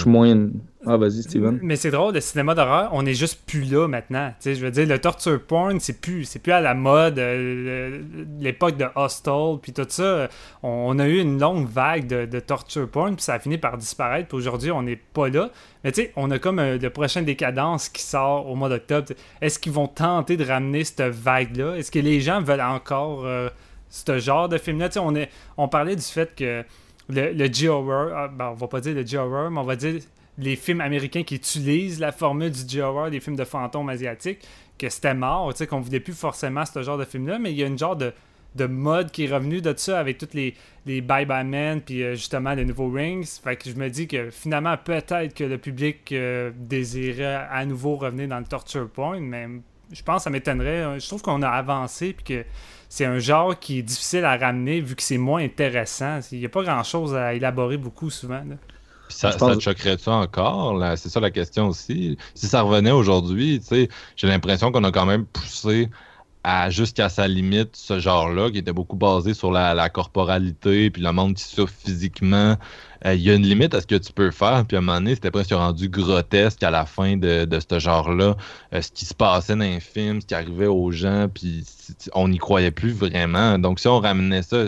Ah, 0.84 0.96
vas-y, 0.96 1.22
Steven. 1.22 1.60
Mais 1.62 1.76
c'est 1.76 1.92
drôle, 1.92 2.14
le 2.14 2.20
cinéma 2.20 2.56
d'horreur, 2.56 2.88
on 2.92 3.06
est 3.06 3.14
juste 3.14 3.42
plus 3.46 3.62
là 3.62 3.86
maintenant. 3.86 4.32
je 4.44 4.52
veux 4.54 4.70
dire, 4.72 4.86
le 4.86 4.98
torture 4.98 5.40
porn, 5.40 5.78
c'est 5.78 6.00
plus, 6.00 6.24
c'est 6.24 6.40
plus 6.40 6.50
à 6.50 6.60
la 6.60 6.74
mode. 6.74 7.20
Euh, 7.20 8.00
l'époque 8.40 8.76
de 8.76 8.86
Hostel, 8.96 9.58
puis 9.62 9.72
tout 9.72 9.86
ça, 9.88 10.28
on, 10.64 10.98
a 10.98 11.06
eu 11.06 11.20
une 11.20 11.38
longue 11.38 11.68
vague 11.68 12.08
de, 12.08 12.40
torture 12.40 12.88
porn, 12.88 13.14
puis 13.14 13.22
ça 13.22 13.34
a 13.34 13.38
fini 13.38 13.58
par 13.58 13.78
disparaître. 13.78 14.28
Puis 14.28 14.36
aujourd'hui, 14.36 14.72
on 14.72 14.82
n'est 14.82 14.96
pas 14.96 15.28
là. 15.28 15.50
Mais 15.84 15.92
tu 15.92 16.02
sais, 16.02 16.12
on 16.16 16.30
a 16.32 16.38
comme 16.40 16.58
euh, 16.58 16.78
le 16.78 16.90
prochain 16.90 17.22
décadence 17.22 17.88
qui 17.88 18.02
sort 18.02 18.48
au 18.48 18.56
mois 18.56 18.68
d'octobre. 18.68 19.08
Est-ce 19.40 19.60
qu'ils 19.60 19.72
vont 19.72 19.88
tenter 19.88 20.36
de 20.36 20.44
ramener 20.44 20.82
cette 20.82 21.02
vague-là? 21.02 21.76
Est-ce 21.76 21.92
que 21.92 22.00
les 22.00 22.20
gens 22.20 22.42
veulent 22.42 22.60
encore. 22.60 23.24
Euh, 23.24 23.48
ce 23.92 24.18
genre 24.18 24.48
de 24.48 24.58
film-là. 24.58 24.88
On, 24.96 25.14
on 25.56 25.68
parlait 25.68 25.94
du 25.94 26.02
fait 26.02 26.34
que 26.34 26.64
le, 27.08 27.32
le 27.32 27.52
G-Horror, 27.52 28.08
ah, 28.16 28.28
ben, 28.28 28.50
on 28.50 28.54
va 28.54 28.66
pas 28.66 28.80
dire 28.80 28.94
le 28.94 29.06
G-Horror, 29.06 29.50
mais 29.50 29.60
on 29.60 29.64
va 29.64 29.76
dire 29.76 30.00
les 30.38 30.56
films 30.56 30.80
américains 30.80 31.24
qui 31.24 31.34
utilisent 31.34 32.00
la 32.00 32.10
formule 32.10 32.50
du 32.50 32.66
G-Horror, 32.66 33.10
des 33.10 33.20
films 33.20 33.36
de 33.36 33.44
fantômes 33.44 33.90
asiatiques, 33.90 34.40
que 34.78 34.88
c'était 34.88 35.14
mort, 35.14 35.52
qu'on 35.68 35.80
voulait 35.80 36.00
plus 36.00 36.14
forcément 36.14 36.64
ce 36.64 36.82
genre 36.82 36.96
de 36.96 37.04
film-là, 37.04 37.38
mais 37.38 37.52
il 37.52 37.58
y 37.58 37.62
a 37.62 37.66
une 37.66 37.78
genre 37.78 37.96
de, 37.96 38.14
de 38.54 38.64
mode 38.64 39.10
qui 39.10 39.24
est 39.24 39.32
revenu 39.32 39.60
de 39.60 39.74
ça 39.76 40.00
avec 40.00 40.16
toutes 40.16 40.32
les, 40.32 40.54
les 40.86 41.02
Bye 41.02 41.26
Bye 41.26 41.44
Men, 41.44 41.82
puis 41.82 42.02
euh, 42.02 42.14
justement 42.14 42.54
les 42.54 42.64
nouveaux 42.64 42.90
Rings. 42.90 43.40
Fait 43.44 43.56
que 43.56 43.68
je 43.68 43.74
me 43.74 43.90
dis 43.90 44.08
que 44.08 44.30
finalement, 44.30 44.76
peut-être 44.78 45.34
que 45.34 45.44
le 45.44 45.58
public 45.58 46.10
euh, 46.12 46.50
désirait 46.56 47.46
à 47.50 47.66
nouveau 47.66 47.96
revenir 47.96 48.28
dans 48.28 48.38
le 48.38 48.46
torture 48.46 48.88
point, 48.88 49.20
mais 49.20 49.48
je 49.92 50.02
pense 50.02 50.18
que 50.18 50.22
ça 50.24 50.30
m'étonnerait. 50.30 50.98
Je 50.98 51.06
trouve 51.06 51.20
qu'on 51.20 51.42
a 51.42 51.48
avancé, 51.48 52.14
puis 52.14 52.24
que 52.24 52.44
c'est 52.92 53.06
un 53.06 53.18
genre 53.18 53.58
qui 53.58 53.78
est 53.78 53.82
difficile 53.82 54.26
à 54.26 54.36
ramener 54.36 54.82
vu 54.82 54.94
que 54.94 55.02
c'est 55.02 55.16
moins 55.16 55.42
intéressant. 55.42 56.20
Il 56.30 56.40
n'y 56.40 56.44
a 56.44 56.50
pas 56.50 56.62
grand-chose 56.62 57.14
à 57.14 57.32
élaborer 57.32 57.78
beaucoup 57.78 58.10
souvent. 58.10 58.42
Ça, 59.08 59.32
ça, 59.32 59.56
te 59.56 59.60
choquerait 59.60 59.96
ça 59.96 60.10
encore? 60.12 60.78
C'est 60.98 61.08
ça 61.08 61.18
la 61.18 61.30
question 61.30 61.68
aussi. 61.68 62.18
Si 62.34 62.46
ça 62.46 62.60
revenait 62.60 62.90
aujourd'hui, 62.90 63.62
j'ai 63.70 64.26
l'impression 64.26 64.70
qu'on 64.72 64.84
a 64.84 64.92
quand 64.92 65.06
même 65.06 65.24
poussé 65.24 65.88
à 66.44 66.70
jusqu'à 66.70 67.08
sa 67.08 67.28
limite 67.28 67.76
ce 67.76 67.98
genre-là, 67.98 68.50
qui 68.50 68.58
était 68.58 68.72
beaucoup 68.72 68.96
basé 68.96 69.34
sur 69.34 69.52
la, 69.52 69.88
corporalité, 69.88 70.90
puis 70.90 71.02
le 71.02 71.12
monde 71.12 71.34
qui 71.34 71.44
souffre 71.44 71.74
physiquement. 71.84 72.56
Euh, 73.04 73.14
il 73.14 73.22
y 73.22 73.30
a 73.30 73.34
une 73.34 73.42
limite 73.42 73.74
à 73.74 73.80
ce 73.80 73.86
que 73.86 73.96
tu 73.96 74.12
peux 74.12 74.30
faire, 74.30 74.64
puis 74.66 74.76
à 74.76 74.80
un 74.80 74.82
moment 74.82 74.98
donné, 74.98 75.14
c'était 75.14 75.30
presque 75.30 75.52
rendu 75.52 75.88
grotesque 75.88 76.62
à 76.62 76.70
la 76.70 76.86
fin 76.86 77.16
de, 77.16 77.46
ce 77.68 77.78
genre-là. 77.78 78.36
Euh, 78.74 78.80
ce 78.80 78.90
qui 78.90 79.04
se 79.04 79.14
passait 79.14 79.54
dans 79.54 79.64
les 79.64 79.80
films, 79.80 80.20
ce 80.20 80.26
qui 80.26 80.34
arrivait 80.34 80.66
aux 80.66 80.90
gens, 80.90 81.28
puis 81.32 81.64
on 82.14 82.28
n'y 82.28 82.38
croyait 82.38 82.70
plus 82.70 82.92
vraiment. 82.92 83.58
Donc 83.58 83.80
si 83.80 83.88
on 83.88 84.00
ramenait 84.00 84.42
ça, 84.42 84.66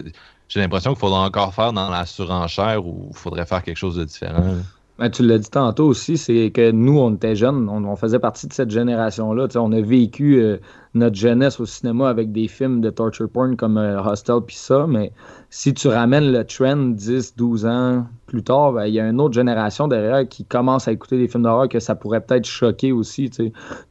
j'ai 0.48 0.60
l'impression 0.60 0.92
qu'il 0.92 1.00
faudrait 1.00 1.20
encore 1.20 1.54
faire 1.54 1.72
dans 1.72 1.90
la 1.90 2.06
surenchère 2.06 2.86
ou 2.86 3.08
il 3.10 3.16
faudrait 3.16 3.46
faire 3.46 3.62
quelque 3.62 3.78
chose 3.78 3.96
de 3.96 4.04
différent. 4.04 4.56
Ben, 4.98 5.10
tu 5.10 5.26
l'as 5.26 5.38
dit 5.38 5.50
tantôt 5.50 5.86
aussi, 5.86 6.16
c'est 6.16 6.52
que 6.52 6.70
nous, 6.70 6.98
on 7.00 7.14
était 7.14 7.34
jeunes, 7.34 7.68
on, 7.68 7.96
faisait 7.96 8.20
partie 8.20 8.46
de 8.46 8.52
cette 8.52 8.70
génération-là. 8.70 9.48
On 9.56 9.72
a 9.72 9.80
vécu 9.80 10.40
euh, 10.40 10.58
notre 10.94 11.16
jeunesse 11.16 11.58
au 11.58 11.66
cinéma 11.66 12.08
avec 12.08 12.30
des 12.30 12.46
films 12.46 12.80
de 12.80 12.90
torture 12.90 13.28
porn 13.28 13.56
comme 13.56 13.78
euh, 13.78 14.00
Hostel 14.00 14.36
puis 14.46 14.56
ça, 14.56 14.86
mais 14.88 15.12
si 15.50 15.74
tu 15.74 15.88
ramènes 15.88 16.32
le 16.32 16.44
trend 16.44 16.76
10, 16.76 17.36
12 17.36 17.66
ans 17.66 18.06
plus 18.26 18.42
tard, 18.42 18.72
ben, 18.72 18.86
il 18.86 18.94
y 18.94 19.00
a 19.00 19.08
une 19.08 19.20
autre 19.20 19.34
génération 19.34 19.88
derrière 19.88 20.28
qui 20.28 20.44
commence 20.44 20.88
à 20.88 20.92
écouter 20.92 21.18
des 21.18 21.28
films 21.28 21.44
d'horreur 21.44 21.68
que 21.68 21.80
ça 21.80 21.94
pourrait 21.94 22.20
peut-être 22.20 22.46
choquer 22.46 22.92
aussi. 22.92 23.30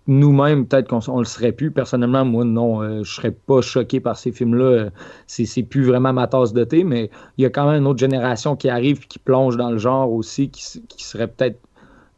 Nous-mêmes, 0.08 0.66
peut-être 0.66 0.88
qu'on 0.88 1.20
le 1.20 1.26
serait 1.26 1.52
plus. 1.52 1.72
Personnellement, 1.72 2.26
moi, 2.26 2.44
non, 2.44 2.82
euh, 2.82 3.04
je 3.04 3.13
serais 3.13 3.32
pas 3.32 3.62
choqué 3.62 4.00
par 4.00 4.18
ces 4.18 4.32
films-là. 4.32 4.89
C'est 5.28 5.63
plus 5.63 5.84
vraiment 5.84 6.13
ma 6.13 6.28
tasse 6.28 6.54
de 6.54 6.63
thé, 6.63 6.84
mais 6.84 7.10
il 7.38 7.44
y 7.44 7.46
a 7.46 7.50
quand 7.50 7.66
même 7.70 7.82
une 7.82 7.88
autre 7.88 8.00
génération 8.00 8.56
qui 8.56 8.70
arrive 8.70 9.02
et 9.04 9.08
qui 9.08 9.20
plonge 9.20 9.58
dans 9.58 9.72
le 9.72 9.78
genre 9.78 10.12
aussi, 10.12 10.50
qui, 10.50 10.63
serait 10.98 11.28
peut-être 11.28 11.60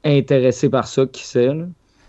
intéressé 0.03 0.69
par 0.69 0.87
ça, 0.87 1.05
qui 1.05 1.23
sait. 1.23 1.51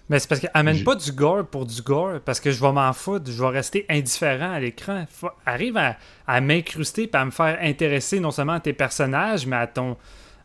Mais 0.09 0.21
c'est 0.21 0.29
parce 0.29 0.41
qu'elle 0.41 0.51
amène 0.55 0.85
pas 0.85 0.95
du 0.95 1.11
gore 1.11 1.47
pour 1.47 1.67
du 1.67 1.83
gore, 1.83 2.21
parce 2.25 2.39
que 2.39 2.53
je 2.53 2.61
vais 2.61 2.73
m'en 2.73 2.93
foutre, 2.93 3.31
je 3.31 3.43
vais 3.43 3.49
rester 3.49 3.87
indifférent 3.89 4.53
à 4.53 4.61
l'écran. 4.61 5.05
Arrive 5.45 5.77
à, 5.77 6.41
m'incruster 6.41 7.11
et 7.13 7.17
à 7.17 7.25
me 7.25 7.33
faire 7.33 7.59
intéresser 7.61 8.21
non 8.21 8.31
seulement 8.31 8.55
à 8.55 8.61
tes 8.61 8.73
personnages, 8.73 9.47
mais 9.47 9.57
à 9.57 9.67
ton, 9.67 9.97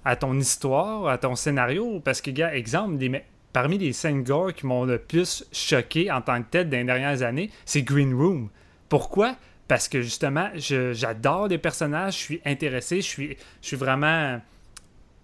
à 0.03 0.15
ton 0.15 0.37
histoire, 0.39 1.07
à 1.07 1.17
ton 1.19 1.35
scénario. 1.35 1.99
Parce 1.99 2.21
que, 2.21 2.31
gars, 2.31 2.55
exemple, 2.55 2.97
parmi 3.53 3.77
les 3.77 3.93
scènes 3.93 4.23
gore 4.23 4.53
qui 4.53 4.65
m'ont 4.65 4.85
le 4.85 4.97
plus 4.97 5.45
choqué 5.51 6.11
en 6.11 6.21
tant 6.21 6.41
que 6.41 6.49
tête 6.49 6.69
dans 6.69 6.77
les 6.77 6.83
dernières 6.83 7.21
années, 7.21 7.51
c'est 7.65 7.83
Green 7.83 8.15
Room. 8.15 8.49
Pourquoi? 8.89 9.35
Parce 9.67 9.87
que 9.87 10.01
justement, 10.01 10.49
j'adore 10.55 11.47
les 11.47 11.59
personnages, 11.59 12.13
je 12.13 12.19
suis 12.19 12.41
intéressé, 12.45 12.97
je 12.97 13.07
suis, 13.07 13.37
je 13.61 13.67
suis 13.67 13.77
vraiment 13.77 14.41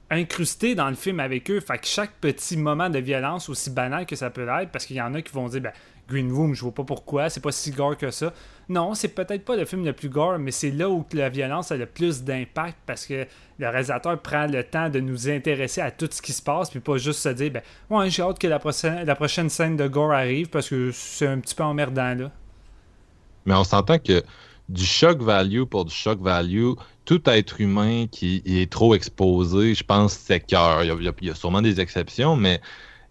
incrusté 0.10 0.76
dans 0.76 0.90
le 0.90 0.96
film 0.96 1.20
avec 1.20 1.50
eux. 1.52 1.60
Fait 1.60 1.78
que 1.78 1.86
chaque 1.86 2.14
petit 2.22 2.58
moment 2.58 2.90
de 2.90 3.00
violence, 3.00 3.50
aussi 3.50 3.70
banal 3.70 4.06
que 4.06 4.16
ça 4.16 4.30
peut 4.30 4.48
être, 4.48 4.72
parce 4.72 4.86
qu'il 4.86 4.96
y 4.96 5.02
en 5.02 5.14
a 5.14 5.22
qui 5.22 5.34
vont 5.34 5.48
dire 5.48 5.62
ben, 5.62 5.74
Green 6.08 6.32
Room, 6.32 6.54
je 6.54 6.62
vois 6.62 6.74
pas 6.74 6.86
pourquoi, 6.86 7.30
c'est 7.30 7.42
pas 7.42 7.52
si 7.52 7.72
gore 7.72 7.98
que 7.98 8.12
ça. 8.12 8.34
Non, 8.70 8.94
c'est 8.94 9.10
peut-être 9.10 9.44
pas 9.44 9.56
le 9.56 9.66
film 9.66 9.84
le 9.84 9.94
plus 9.94 10.10
gore, 10.10 10.40
mais 10.40 10.52
c'est 10.52 10.72
là 10.72 10.90
où 10.90 11.06
la 11.14 11.30
violence 11.30 11.72
a 11.72 11.78
le 11.78 11.86
plus 11.86 12.24
d'impact 12.24 12.78
parce 12.86 13.06
que 13.06 13.26
le 13.60 13.70
réalisateur 13.70 14.20
prend 14.22 14.48
le 14.48 14.64
temps 14.64 14.90
de 14.90 15.00
nous 15.00 15.30
intéresser 15.30 15.82
à 15.82 15.92
tout 15.92 16.08
ce 16.10 16.22
qui 16.22 16.32
se 16.32 16.42
passe, 16.42 16.70
puis 16.70 16.80
pas 16.80 16.98
juste 16.98 17.20
se 17.20 17.30
dire 17.30 17.52
ben 17.52 17.62
ouais, 17.90 18.10
j'ai 18.10 18.22
hâte 18.22 18.40
que 18.40 18.48
la 18.48 18.60
prochaine, 18.60 19.06
la 19.06 19.16
prochaine 19.16 19.50
scène 19.50 19.76
de 19.76 19.88
gore 19.88 20.14
arrive 20.14 20.50
parce 20.50 20.70
que 20.70 20.92
c'est 20.94 21.28
un 21.28 21.40
petit 21.40 21.56
peu 21.56 21.64
emmerdant 21.64 22.16
là. 22.16 22.32
Mais 23.46 23.54
on 23.54 23.64
s'entend 23.64 24.00
que 24.00 24.24
du 24.70 24.86
shock 24.86 25.22
value 25.22 25.64
pour 25.64 25.86
du 25.86 25.94
shock 25.94 26.20
value, 26.20 26.74
tout 27.08 27.22
être 27.30 27.62
humain 27.62 28.06
qui 28.12 28.44
est 28.46 28.70
trop 28.70 28.94
exposé, 28.94 29.74
je 29.74 29.84
pense, 29.84 30.14
c'est 30.14 30.42
cœur. 30.42 30.84
Il, 30.84 31.14
y 31.22 31.30
a 31.30 31.36
sûrement 31.36 31.62
des 31.62 31.80
exceptions, 31.80 32.36
mais 32.36 32.60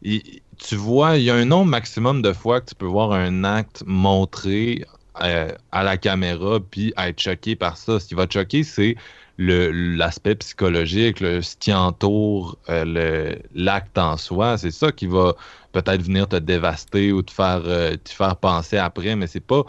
tu 0.02 0.76
vois, 0.76 1.16
il 1.16 1.24
y 1.24 1.30
a 1.30 1.34
un 1.34 1.46
nombre 1.46 1.70
maximum 1.70 2.20
de 2.20 2.34
fois 2.34 2.60
que 2.60 2.66
tu 2.66 2.74
peux 2.74 2.86
voir 2.86 3.12
un 3.12 3.42
acte 3.42 3.82
montré 3.86 4.84
euh, 5.22 5.50
à 5.72 5.82
la 5.82 5.96
caméra 5.96 6.60
puis 6.60 6.92
être 6.98 7.18
choqué 7.18 7.56
par 7.56 7.78
ça. 7.78 7.98
Ce 7.98 8.06
qui 8.06 8.14
va 8.14 8.26
te 8.26 8.34
choquer, 8.34 8.64
c'est 8.64 8.96
l'aspect 9.38 10.34
psychologique, 10.34 11.20
ce 11.20 11.56
qui 11.56 11.72
entoure 11.72 12.58
euh, 12.68 13.34
l'acte 13.54 13.96
en 13.96 14.18
soi. 14.18 14.58
C'est 14.58 14.72
ça 14.72 14.92
qui 14.92 15.06
va 15.06 15.34
peut-être 15.72 16.02
venir 16.02 16.28
te 16.28 16.36
dévaster 16.36 17.12
ou 17.12 17.22
te 17.22 17.32
faire, 17.32 17.62
euh, 17.64 17.96
te 17.96 18.10
faire 18.10 18.36
penser 18.36 18.76
après, 18.76 19.16
mais 19.16 19.26
c'est 19.26 19.40
pas, 19.40 19.62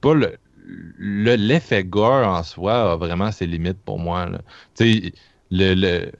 pas 0.00 0.14
le, 0.14 0.38
l'effet 0.98 1.84
gore 1.84 2.26
en 2.26 2.42
soi 2.42 2.92
a 2.92 2.96
vraiment 2.96 3.32
ses 3.32 3.46
limites 3.46 3.78
pour 3.84 3.98
moi. 3.98 4.28
Le, 5.50 5.74
le, 5.74 6.10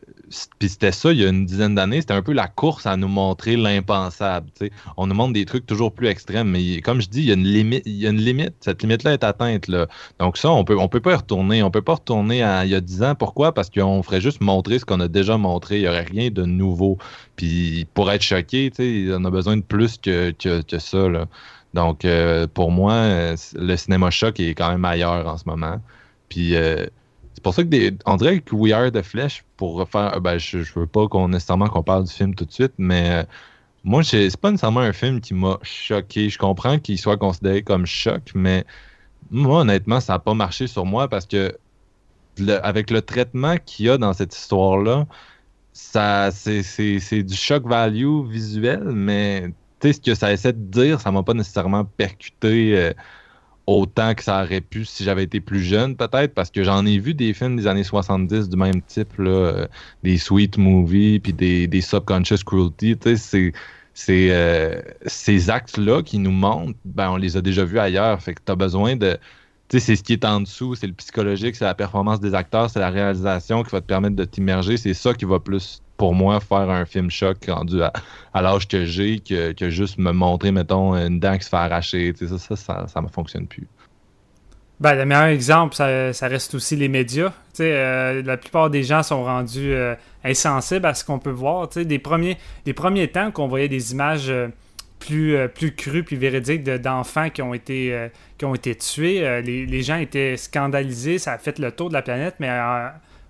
puis 0.58 0.68
c'était 0.68 0.92
ça 0.92 1.12
il 1.12 1.20
y 1.20 1.24
a 1.24 1.28
une 1.28 1.46
dizaine 1.46 1.74
d'années, 1.74 2.00
c'était 2.00 2.14
un 2.14 2.22
peu 2.22 2.32
la 2.32 2.46
course 2.46 2.86
à 2.86 2.96
nous 2.96 3.08
montrer 3.08 3.56
l'impensable. 3.56 4.50
On 4.96 5.06
nous 5.06 5.14
montre 5.14 5.32
des 5.32 5.44
trucs 5.44 5.66
toujours 5.66 5.92
plus 5.92 6.08
extrêmes, 6.08 6.48
mais 6.50 6.80
comme 6.80 7.00
je 7.00 7.08
dis, 7.08 7.20
il 7.20 7.26
y 7.26 7.30
a 7.30 7.34
une 7.34 7.44
limite. 7.44 7.82
Il 7.86 7.96
y 7.96 8.06
a 8.06 8.10
une 8.10 8.20
limite. 8.20 8.54
Cette 8.60 8.82
limite-là 8.82 9.12
est 9.12 9.24
atteinte. 9.24 9.70
Donc 10.18 10.36
ça, 10.36 10.50
on 10.50 10.64
peut, 10.64 10.78
on 10.78 10.88
peut 10.88 11.00
pas 11.00 11.12
y 11.12 11.16
retourner. 11.16 11.62
On 11.62 11.70
peut 11.70 11.82
pas 11.82 11.94
retourner 11.94 12.42
à 12.42 12.64
il 12.64 12.70
y 12.70 12.74
a 12.74 12.80
dix 12.80 13.02
ans. 13.02 13.14
Pourquoi? 13.14 13.52
Parce 13.52 13.70
qu'on 13.70 14.02
ferait 14.02 14.20
juste 14.20 14.40
montrer 14.40 14.78
ce 14.78 14.84
qu'on 14.84 15.00
a 15.00 15.08
déjà 15.08 15.36
montré. 15.36 15.76
Il 15.76 15.82
n'y 15.82 15.88
aurait 15.88 16.02
rien 16.02 16.30
de 16.30 16.44
nouveau. 16.44 16.98
Puis 17.36 17.86
pour 17.94 18.10
être 18.10 18.22
choqué, 18.22 18.70
on 18.78 19.24
a 19.24 19.30
besoin 19.30 19.56
de 19.56 19.62
plus 19.62 19.98
que, 19.98 20.30
que, 20.32 20.62
que 20.62 20.78
ça. 20.78 21.08
Donc 21.74 22.04
euh, 22.04 22.46
pour 22.46 22.70
moi, 22.70 23.34
le 23.54 23.76
cinéma 23.76 24.10
choc 24.10 24.40
est 24.40 24.54
quand 24.54 24.70
même 24.70 24.84
ailleurs 24.84 25.26
en 25.26 25.36
ce 25.36 25.44
moment. 25.46 25.80
Puis 26.28 26.56
euh, 26.56 26.86
c'est 27.34 27.42
pour 27.42 27.52
ça 27.54 27.62
que 27.62 27.68
des, 27.68 27.96
on 28.06 28.16
dirait 28.16 28.40
que 28.40 28.54
We 28.54 28.72
Are 28.72 28.90
the 28.92 29.02
Flesh, 29.02 29.44
pour 29.56 29.86
faire. 29.88 30.20
Ben, 30.20 30.38
je, 30.38 30.62
je 30.62 30.78
veux 30.78 30.86
pas 30.86 31.08
qu'on 31.08 31.28
nécessairement 31.28 31.68
qu'on 31.68 31.82
parle 31.82 32.04
du 32.04 32.12
film 32.12 32.34
tout 32.34 32.44
de 32.44 32.52
suite, 32.52 32.72
mais 32.78 33.10
euh, 33.10 33.24
moi, 33.84 34.02
c'est 34.02 34.34
pas 34.36 34.50
nécessairement 34.50 34.80
un 34.80 34.92
film 34.92 35.20
qui 35.20 35.34
m'a 35.34 35.58
choqué. 35.62 36.30
Je 36.30 36.38
comprends 36.38 36.78
qu'il 36.78 36.98
soit 36.98 37.16
considéré 37.18 37.62
comme 37.62 37.86
choc, 37.86 38.30
mais 38.34 38.64
moi, 39.30 39.60
honnêtement, 39.60 40.00
ça 40.00 40.14
n'a 40.14 40.18
pas 40.20 40.34
marché 40.34 40.66
sur 40.66 40.86
moi 40.86 41.08
parce 41.08 41.26
que 41.26 41.56
avec 42.62 42.90
le 42.90 43.02
traitement 43.02 43.56
qu'il 43.64 43.86
y 43.86 43.90
a 43.90 43.98
dans 43.98 44.12
cette 44.12 44.36
histoire-là, 44.36 45.06
ça 45.72 46.30
c'est 46.32 47.22
du 47.22 47.34
choc 47.34 47.66
value 47.66 48.26
visuel, 48.28 48.82
mais 48.84 49.52
ce 49.92 50.00
que 50.00 50.14
ça 50.14 50.32
essaie 50.32 50.52
de 50.52 50.58
dire, 50.58 51.00
ça 51.00 51.10
m'a 51.10 51.22
pas 51.22 51.34
nécessairement 51.34 51.84
percuté. 51.84 52.76
Euh, 52.76 52.92
autant 53.66 54.14
que 54.14 54.22
ça 54.22 54.42
aurait 54.42 54.60
pu 54.60 54.84
si 54.84 55.04
j'avais 55.04 55.24
été 55.24 55.40
plus 55.40 55.60
jeune, 55.62 55.96
peut-être, 55.96 56.34
parce 56.34 56.50
que 56.50 56.62
j'en 56.62 56.84
ai 56.86 56.98
vu 56.98 57.14
des 57.14 57.32
films 57.32 57.56
des 57.56 57.66
années 57.66 57.84
70 57.84 58.48
du 58.48 58.56
même 58.56 58.82
type, 58.82 59.16
là, 59.18 59.30
euh, 59.30 59.66
des 60.02 60.18
sweet 60.18 60.58
movies, 60.58 61.20
puis 61.20 61.32
des, 61.32 61.66
des 61.66 61.80
subconscious 61.80 62.44
cruelty. 62.44 62.96
C'est, 63.16 63.52
c'est 63.94 64.28
euh, 64.30 64.80
ces 65.06 65.50
actes-là 65.50 66.02
qui 66.02 66.18
nous 66.18 66.30
montrent, 66.32 66.78
ben, 66.84 67.10
on 67.10 67.16
les 67.16 67.36
a 67.36 67.42
déjà 67.42 67.64
vus 67.64 67.78
ailleurs. 67.78 68.20
Fait 68.22 68.34
que 68.34 68.40
tu 68.44 68.52
as 68.52 68.56
besoin 68.56 68.96
de. 68.96 69.18
Tu 69.68 69.80
sais, 69.80 69.86
c'est 69.86 69.96
ce 69.96 70.02
qui 70.02 70.12
est 70.12 70.24
en 70.26 70.40
dessous, 70.42 70.74
c'est 70.74 70.86
le 70.86 70.92
psychologique, 70.92 71.56
c'est 71.56 71.64
la 71.64 71.74
performance 71.74 72.20
des 72.20 72.34
acteurs, 72.34 72.68
c'est 72.68 72.80
la 72.80 72.90
réalisation 72.90 73.62
qui 73.62 73.70
va 73.70 73.80
te 73.80 73.86
permettre 73.86 74.16
de 74.16 74.24
t'immerger. 74.24 74.76
C'est 74.76 74.94
ça 74.94 75.14
qui 75.14 75.24
va 75.24 75.40
plus 75.40 75.80
pour 75.96 76.14
moi, 76.14 76.40
faire 76.40 76.70
un 76.70 76.84
film 76.84 77.10
choc 77.10 77.38
rendu 77.46 77.80
à, 77.82 78.42
l'âge 78.42 78.66
que 78.68 78.84
j'ai 78.84 79.20
que, 79.20 79.70
juste 79.70 79.98
me 79.98 80.12
montrer, 80.12 80.52
mettons, 80.52 80.94
une 80.94 81.20
dent 81.20 81.36
qui 81.38 81.44
se 81.44 81.48
fait 81.50 81.56
arracher. 81.56 82.12
Ça, 82.16 82.56
ça, 82.56 82.86
ça, 82.88 83.00
ne 83.00 83.08
fonctionne 83.08 83.46
plus. 83.46 83.68
Ben, 84.80 84.94
le 84.94 85.06
meilleur 85.06 85.26
exemple, 85.26 85.74
ça, 85.74 86.12
reste 86.22 86.54
aussi 86.54 86.74
les 86.76 86.88
médias. 86.88 87.32
Euh, 87.60 88.22
la 88.24 88.36
plupart 88.36 88.70
des 88.70 88.82
gens 88.82 89.04
sont 89.04 89.22
rendus 89.22 89.72
euh, 89.72 89.94
insensibles 90.24 90.86
à 90.86 90.94
ce 90.94 91.04
qu'on 91.04 91.20
peut 91.20 91.30
voir. 91.30 91.68
Des 91.68 91.98
premiers, 91.98 92.38
temps 93.08 93.30
qu'on 93.30 93.46
voyait 93.46 93.68
des 93.68 93.92
images 93.92 94.30
euh, 94.30 94.48
plus, 94.98 95.36
plus 95.54 95.74
crues 95.74 96.02
puis 96.02 96.16
véridiques 96.16 96.64
d'enfants 96.64 97.30
qui, 97.30 97.42
ont 97.42 97.54
été 97.54 98.08
qui 98.38 98.44
ont 98.46 98.54
été 98.54 98.74
tués, 98.74 99.42
les, 99.42 99.66
les, 99.66 99.82
gens 99.82 99.96
étaient 99.96 100.38
scandalisés. 100.38 101.18
Ça 101.18 101.32
a 101.32 101.38
fait 101.38 101.58
le 101.58 101.70
tour 101.72 101.90
de 101.90 101.94
la 101.94 102.00
planète, 102.00 102.36
mais 102.38 102.48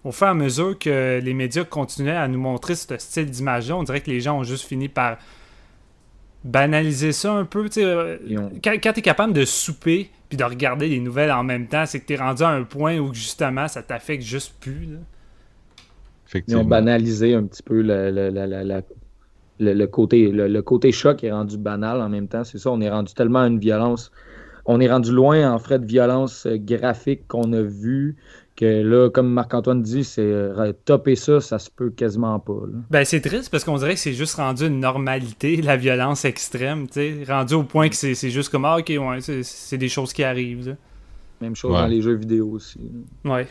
au 0.04 0.12
fur 0.12 0.26
et 0.26 0.30
à 0.30 0.34
mesure 0.34 0.78
que 0.78 1.20
les 1.22 1.34
médias 1.34 1.64
continuaient 1.64 2.12
à 2.12 2.28
nous 2.28 2.38
montrer 2.38 2.74
ce 2.74 2.96
style 2.98 3.30
d'image-là, 3.30 3.76
on 3.76 3.82
dirait 3.82 4.00
que 4.00 4.10
les 4.10 4.20
gens 4.20 4.38
ont 4.38 4.44
juste 4.44 4.66
fini 4.66 4.88
par 4.88 5.18
banaliser 6.44 7.12
ça 7.12 7.32
un 7.32 7.46
peu. 7.46 7.68
Euh, 7.78 8.18
quand, 8.62 8.74
quand 8.82 8.92
tu 8.92 8.98
es 8.98 9.02
capable 9.02 9.32
de 9.32 9.44
souper 9.44 10.10
puis 10.28 10.36
de 10.36 10.44
regarder 10.44 10.88
les 10.88 11.00
nouvelles 11.00 11.32
en 11.32 11.42
même 11.42 11.66
temps, 11.66 11.86
c'est 11.86 12.00
que 12.00 12.06
tu 12.06 12.12
es 12.12 12.16
rendu 12.16 12.42
à 12.42 12.48
un 12.48 12.64
point 12.64 12.98
où 12.98 13.14
justement 13.14 13.66
ça 13.66 13.82
t'affecte 13.82 14.22
juste 14.22 14.54
plus. 14.60 14.98
Ils 16.48 16.56
ont 16.56 16.64
banalisé 16.64 17.34
un 17.34 17.44
petit 17.44 17.62
peu 17.62 17.80
le, 17.80 19.86
côté, 19.86 20.30
le, 20.32 20.62
côté 20.62 20.92
choc 20.92 21.22
est 21.22 21.32
rendu 21.32 21.56
banal 21.56 22.00
en 22.00 22.08
même 22.08 22.28
temps. 22.28 22.44
C'est 22.44 22.58
ça, 22.58 22.70
on 22.70 22.80
est 22.80 22.90
rendu 22.90 23.14
tellement 23.14 23.40
à 23.40 23.46
une 23.46 23.60
violence. 23.60 24.10
On 24.66 24.80
est 24.80 24.90
rendu 24.90 25.12
loin 25.12 25.52
en 25.52 25.58
frais 25.58 25.78
de 25.78 25.86
violence 25.86 26.46
euh, 26.46 26.56
graphique 26.56 27.28
qu'on 27.28 27.52
a 27.52 27.60
vu 27.60 28.16
que 28.56 28.82
là, 28.82 29.10
comme 29.10 29.28
Marc-Antoine 29.28 29.82
dit, 29.82 30.04
c'est 30.04 30.22
euh, 30.22 30.72
topper 30.84 31.16
ça, 31.16 31.40
ça 31.40 31.58
se 31.58 31.70
peut 31.70 31.90
quasiment 31.90 32.38
pas. 32.38 32.60
Ben, 32.90 33.04
c'est 33.04 33.20
triste 33.20 33.50
parce 33.50 33.64
qu'on 33.64 33.76
dirait 33.78 33.94
que 33.94 34.00
c'est 34.00 34.12
juste 34.12 34.36
rendu 34.36 34.66
une 34.66 34.80
normalité, 34.80 35.56
la 35.62 35.76
violence 35.76 36.24
extrême, 36.24 36.86
tu 36.86 36.94
sais, 36.94 37.24
rendu 37.28 37.54
au 37.54 37.64
point 37.64 37.88
que 37.88 37.96
c'est 37.96 38.30
juste 38.30 38.50
comme, 38.50 38.64
ah, 38.64 38.78
ok, 38.78 38.88
ouais, 38.88 39.42
c'est 39.42 39.78
des 39.78 39.88
choses 39.88 40.12
qui 40.12 40.22
arrivent. 40.22 40.76
Même 41.40 41.56
chose 41.56 41.72
dans 41.72 41.86
les 41.86 42.00
jeux 42.00 42.14
vidéo 42.14 42.48
aussi. 42.50 42.78
Ouais. 43.24 43.46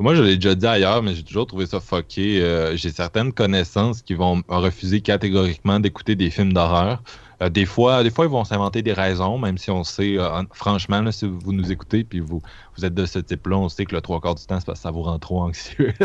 Moi, 0.00 0.14
je 0.14 0.22
l'ai 0.22 0.36
déjà 0.36 0.54
dit 0.54 0.66
ailleurs, 0.66 1.02
mais 1.02 1.14
j'ai 1.14 1.24
toujours 1.24 1.46
trouvé 1.46 1.66
ça 1.66 1.80
fucké. 1.80 2.40
Euh, 2.40 2.76
j'ai 2.76 2.90
certaines 2.90 3.32
connaissances 3.32 4.00
qui 4.00 4.14
vont 4.14 4.42
refuser 4.48 5.00
catégoriquement 5.00 5.80
d'écouter 5.80 6.14
des 6.14 6.30
films 6.30 6.52
d'horreur. 6.52 7.02
Euh, 7.42 7.48
des, 7.48 7.66
fois, 7.66 8.02
des 8.02 8.10
fois, 8.10 8.24
ils 8.24 8.30
vont 8.30 8.44
s'inventer 8.44 8.82
des 8.82 8.92
raisons, 8.92 9.38
même 9.38 9.58
si 9.58 9.70
on 9.70 9.84
sait, 9.84 10.18
euh, 10.18 10.42
franchement, 10.52 11.10
si 11.12 11.26
vous 11.26 11.52
nous 11.52 11.70
écoutez 11.70 12.02
puis 12.02 12.18
vous, 12.18 12.42
vous 12.76 12.84
êtes 12.84 12.94
de 12.94 13.06
ce 13.06 13.20
type-là, 13.20 13.56
on 13.56 13.68
sait 13.68 13.84
que 13.84 13.94
le 13.94 14.00
trois 14.00 14.20
quarts 14.20 14.34
du 14.34 14.44
temps, 14.44 14.58
c'est 14.58 14.66
parce 14.66 14.80
que 14.80 14.82
ça 14.82 14.90
vous 14.90 15.02
rend 15.02 15.18
trop 15.18 15.42
anxieux. 15.42 15.92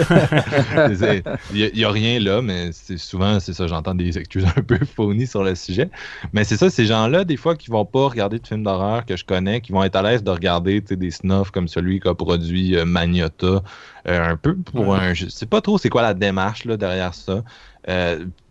Il 1.54 1.72
n'y 1.74 1.84
a, 1.84 1.90
rien 1.90 2.20
là, 2.20 2.42
mais 2.42 2.72
souvent, 2.72 3.40
c'est 3.40 3.54
ça, 3.54 3.68
j'entends 3.68 3.96
des 3.96 4.18
excuses 4.18 4.46
un 4.46 4.62
peu 4.62 4.78
phonies 4.86 5.28
sur 5.28 5.44
le 5.44 5.56
sujet. 5.56 5.90
Mais 6.34 6.44
c'est 6.44 6.58
ça, 6.58 6.70
ces 6.70 6.86
gens-là, 6.86 7.24
des 7.24 7.38
fois, 7.38 7.56
qui 7.56 7.72
vont 7.72 7.86
pas 7.86 8.08
regarder 8.10 8.38
de 8.38 8.48
films 8.48 8.64
d'horreur 8.64 9.06
que 9.06 9.18
je 9.18 9.26
connais, 9.26 9.62
qui 9.62 9.72
vont 9.72 9.84
être 9.84 9.96
à 9.96 10.04
l'aise 10.04 10.24
de 10.24 10.32
regarder 10.32 10.82
des 10.82 11.12
snuffs 11.12 11.50
comme 11.50 11.68
celui 11.68 12.00
qu'a 12.00 12.14
produit 12.14 12.76
euh, 12.76 12.86
Magnota, 12.86 13.64
un 14.06 14.36
peu 14.38 14.56
pour 14.56 14.94
un. 14.94 15.14
Je 15.14 15.30
sais 15.30 15.46
pas 15.46 15.62
trop 15.62 15.78
c'est 15.78 15.90
quoi 15.90 16.02
la 16.02 16.14
démarche 16.14 16.66
là, 16.66 16.76
derrière 16.76 17.14
ça 17.14 17.42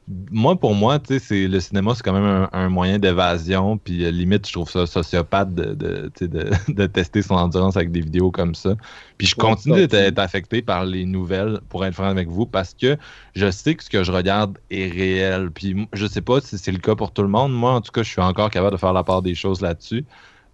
moi, 0.08 0.56
pour 0.56 0.74
moi, 0.74 0.98
c'est 1.06 1.46
le 1.46 1.60
cinéma, 1.60 1.94
c'est 1.94 2.02
quand 2.02 2.12
même 2.12 2.48
un, 2.52 2.68
moyen 2.68 2.98
d'évasion. 2.98 3.78
Puis 3.78 4.04
euh, 4.04 4.10
limite, 4.10 4.46
je 4.48 4.52
trouve 4.52 4.68
ça 4.68 4.86
sociopathe 4.86 5.54
de, 5.54 6.10
de, 6.20 6.86
tester 6.86 7.22
son 7.22 7.34
endurance 7.34 7.76
avec 7.76 7.92
des 7.92 8.00
vidéos 8.00 8.30
comme 8.30 8.54
ça. 8.54 8.74
Puis 9.16 9.28
je 9.28 9.36
continue 9.36 9.86
d'être 9.86 10.18
affecté 10.18 10.60
par 10.60 10.84
les 10.84 11.04
nouvelles, 11.04 11.60
pour 11.68 11.84
être 11.84 11.94
franc 11.94 12.06
avec 12.06 12.28
vous, 12.28 12.46
parce 12.46 12.74
que 12.74 12.96
je 13.36 13.50
sais 13.50 13.74
que 13.76 13.84
ce 13.84 13.90
que 13.90 14.02
je 14.02 14.10
regarde 14.10 14.58
est 14.70 14.90
réel. 14.90 15.50
Puis 15.52 15.88
je 15.92 16.06
sais 16.06 16.20
pas 16.20 16.40
si 16.40 16.58
c'est 16.58 16.72
le 16.72 16.78
cas 16.78 16.96
pour 16.96 17.12
tout 17.12 17.22
le 17.22 17.28
monde. 17.28 17.52
Moi, 17.52 17.72
en 17.72 17.80
tout 17.80 17.92
cas, 17.92 18.02
je 18.02 18.10
suis 18.10 18.20
encore 18.20 18.50
capable 18.50 18.72
de 18.72 18.80
faire 18.80 18.92
la 18.92 19.04
part 19.04 19.22
des 19.22 19.36
choses 19.36 19.60
là-dessus. 19.60 20.04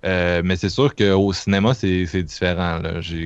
Euh, 0.05 0.43
mais 0.45 0.57
c'est 0.57 0.69
sûr 0.69 0.95
qu'au 0.95 1.33
cinéma, 1.33 1.75
c'est 1.75 2.23
différent. 2.23 2.81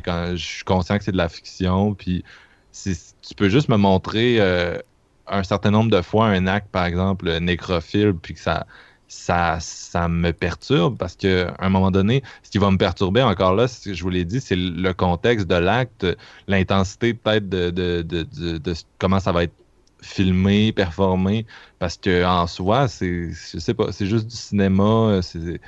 Quand, 0.05 0.37
je 0.37 0.45
suis 0.45 0.65
conscient 0.65 0.99
que 0.99 1.05
c'est 1.05 1.13
de 1.13 1.17
la 1.17 1.29
fiction. 1.29 1.95
Puis 1.95 2.25
tu 2.73 3.35
peux 3.37 3.49
juste 3.49 3.69
me 3.69 3.77
montrer. 3.77 4.37
Euh, 4.39 4.79
un 5.27 5.43
certain 5.43 5.71
nombre 5.71 5.91
de 5.91 6.03
fois 6.03 6.27
un 6.27 6.47
acte, 6.47 6.69
par 6.71 6.85
exemple, 6.87 7.31
nécrophile, 7.39 8.15
puis 8.15 8.35
que 8.35 8.41
ça, 8.41 8.67
ça, 9.09 9.59
ça 9.61 10.09
me 10.09 10.33
perturbe 10.33 10.97
parce 10.97 11.17
qu'à 11.17 11.55
un 11.59 11.69
moment 11.69 11.91
donné, 11.91 12.23
ce 12.43 12.51
qui 12.51 12.59
va 12.59 12.71
me 12.71 12.79
perturber 12.79 13.23
encore 13.23 13.55
là, 13.55 13.69
ce 13.69 13.91
que 13.91 13.95
je 13.95 14.03
vous 14.03 14.11
l'ai 14.11 14.25
dit, 14.25 14.41
c'est 14.41 14.57
le 14.57 14.93
contexte 14.95 15.47
de 15.47 15.55
l'acte, 15.55 16.07
l'intensité 16.49 17.15
peut-être 17.15 17.49
de, 17.49 17.71
de, 17.71 18.03
de, 18.03 18.23
de, 18.59 18.75
comment 18.99 19.21
ça 19.21 19.33
va 19.33 19.45
être 19.45 19.55
filmé, 20.03 20.73
performé, 20.73 21.47
parce 21.79 21.97
que 21.97 22.25
en 22.25 22.47
soi, 22.47 22.89
c'est, 22.89 23.31
je 23.31 23.59
sais 23.59 23.75
pas, 23.75 23.93
c'est 23.93 24.07
juste 24.07 24.27
du 24.27 24.37
cinéma, 24.37 25.21
c'est 25.23 25.61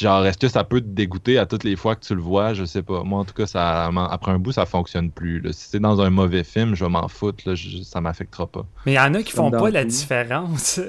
genre, 0.00 0.26
est-ce 0.26 0.38
que 0.38 0.48
ça 0.48 0.64
peut 0.64 0.80
te 0.80 0.86
dégoûter 0.86 1.38
à 1.38 1.46
toutes 1.46 1.64
les 1.64 1.76
fois 1.76 1.96
que 1.96 2.04
tu 2.04 2.14
le 2.14 2.20
vois? 2.20 2.54
Je 2.54 2.64
sais 2.64 2.82
pas. 2.82 3.02
Moi, 3.02 3.20
en 3.20 3.24
tout 3.24 3.34
cas, 3.34 3.46
ça, 3.46 3.86
après 3.86 4.32
un 4.32 4.38
bout, 4.38 4.52
ça 4.52 4.66
fonctionne 4.66 5.10
plus. 5.10 5.42
Si 5.52 5.68
c'est 5.70 5.80
dans 5.80 6.00
un 6.00 6.10
mauvais 6.10 6.44
film, 6.44 6.74
je 6.74 6.84
vais 6.84 6.90
m'en 6.90 7.08
foutre. 7.08 7.48
Là, 7.48 7.54
ça 7.84 8.00
m'affectera 8.00 8.46
pas. 8.46 8.66
Mais 8.86 8.92
il 8.92 8.96
y 8.96 9.00
en 9.00 9.14
a 9.14 9.22
qui 9.22 9.32
font 9.32 9.50
pas 9.50 9.70
la 9.70 9.84
différence. 9.84 10.80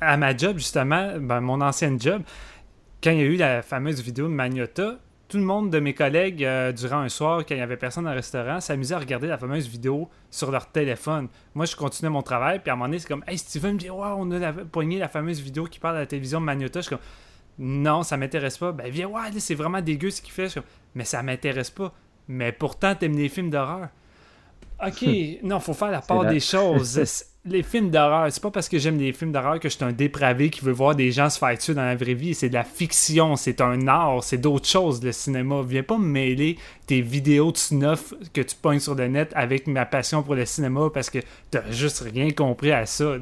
À 0.00 0.16
ma 0.16 0.36
job, 0.36 0.58
justement, 0.58 1.14
ben, 1.18 1.40
mon 1.40 1.60
ancienne 1.60 2.00
job, 2.00 2.22
quand 3.02 3.10
il 3.10 3.18
y 3.18 3.22
a 3.22 3.26
eu 3.26 3.36
la 3.36 3.62
fameuse 3.62 4.02
vidéo 4.02 4.28
de 4.28 4.32
Magnota, 4.32 4.96
tout 5.30 5.38
le 5.38 5.44
monde 5.44 5.70
de 5.70 5.78
mes 5.78 5.94
collègues, 5.94 6.44
euh, 6.44 6.72
durant 6.72 6.98
un 6.98 7.08
soir, 7.08 7.38
quand 7.46 7.54
il 7.54 7.58
n'y 7.58 7.62
avait 7.62 7.76
personne 7.76 8.04
dans 8.04 8.10
le 8.10 8.16
restaurant, 8.16 8.60
s'amusait 8.60 8.96
à 8.96 8.98
regarder 8.98 9.28
la 9.28 9.38
fameuse 9.38 9.68
vidéo 9.68 10.10
sur 10.28 10.50
leur 10.50 10.66
téléphone. 10.66 11.28
Moi, 11.54 11.66
je 11.66 11.76
continuais 11.76 12.10
mon 12.10 12.22
travail, 12.22 12.58
puis 12.58 12.70
à 12.70 12.72
un 12.72 12.76
moment 12.76 12.86
donné, 12.86 12.98
c'est 12.98 13.08
comme 13.08 13.24
Hey, 13.28 13.38
Steven 13.38 13.74
me 13.74 13.78
dit 13.78 13.90
Wow, 13.90 14.16
on 14.18 14.30
a 14.32 14.38
la, 14.38 14.52
poigné 14.52 14.98
la 14.98 15.08
fameuse 15.08 15.40
vidéo 15.40 15.64
qui 15.64 15.78
parle 15.78 15.94
de 15.94 16.00
la 16.00 16.06
télévision 16.06 16.40
de 16.40 16.46
Magnota. 16.46 16.80
Je 16.80 16.86
suis 16.86 16.96
comme 16.96 17.04
non, 17.58 18.02
ça 18.02 18.16
m'intéresse 18.16 18.58
pas. 18.58 18.72
Ben 18.72 18.90
viens, 18.90 19.08
ouais, 19.08 19.30
c'est 19.38 19.54
vraiment 19.54 19.80
dégueu 19.80 20.10
ce 20.10 20.22
qu'il 20.22 20.32
fait. 20.32 20.48
Mais 20.94 21.04
ça 21.04 21.22
m'intéresse 21.22 21.70
pas. 21.70 21.92
Mais 22.28 22.52
pourtant, 22.52 22.94
t'aimes 22.94 23.16
les 23.16 23.28
films 23.28 23.50
d'horreur. 23.50 23.88
Ok, 24.84 25.04
non, 25.42 25.60
faut 25.60 25.74
faire 25.74 25.90
la 25.90 26.00
part 26.00 26.24
des 26.24 26.40
choses. 26.40 27.00
les 27.44 27.62
films 27.62 27.90
d'horreur, 27.90 28.30
c'est 28.30 28.42
pas 28.42 28.50
parce 28.50 28.68
que 28.68 28.78
j'aime 28.78 28.98
les 28.98 29.12
films 29.12 29.32
d'horreur 29.32 29.58
que 29.58 29.68
je 29.68 29.76
suis 29.76 29.84
un 29.84 29.92
dépravé 29.92 30.50
qui 30.50 30.60
veut 30.60 30.72
voir 30.72 30.94
des 30.94 31.10
gens 31.10 31.30
se 31.30 31.38
faire 31.38 31.56
tuer 31.56 31.74
dans 31.74 31.84
la 31.84 31.96
vraie 31.96 32.14
vie. 32.14 32.34
C'est 32.34 32.48
de 32.48 32.54
la 32.54 32.64
fiction, 32.64 33.36
c'est 33.36 33.60
un 33.60 33.88
art, 33.88 34.22
c'est 34.22 34.38
d'autres 34.38 34.68
choses, 34.68 35.02
le 35.02 35.12
cinéma. 35.12 35.62
Viens 35.66 35.82
pas 35.82 35.98
me 35.98 36.06
mêler 36.06 36.58
tes 36.86 37.00
vidéos 37.00 37.52
de 37.52 37.56
snuff 37.56 38.14
que 38.32 38.40
tu 38.40 38.56
pognes 38.56 38.80
sur 38.80 38.94
le 38.94 39.08
net 39.08 39.32
avec 39.34 39.66
ma 39.66 39.86
passion 39.86 40.22
pour 40.22 40.34
le 40.34 40.44
cinéma 40.44 40.88
parce 40.92 41.08
que 41.08 41.18
t'as 41.50 41.70
juste 41.70 42.00
rien 42.00 42.30
compris 42.30 42.72
à 42.72 42.84
ça. 42.86 43.16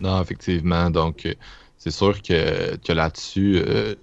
Non, 0.00 0.22
effectivement. 0.22 0.90
Donc, 0.90 1.26
euh, 1.26 1.34
c'est 1.86 1.96
sûr 1.96 2.20
que, 2.20 2.92
là-dessus, 2.92 3.62
euh, 3.64 3.94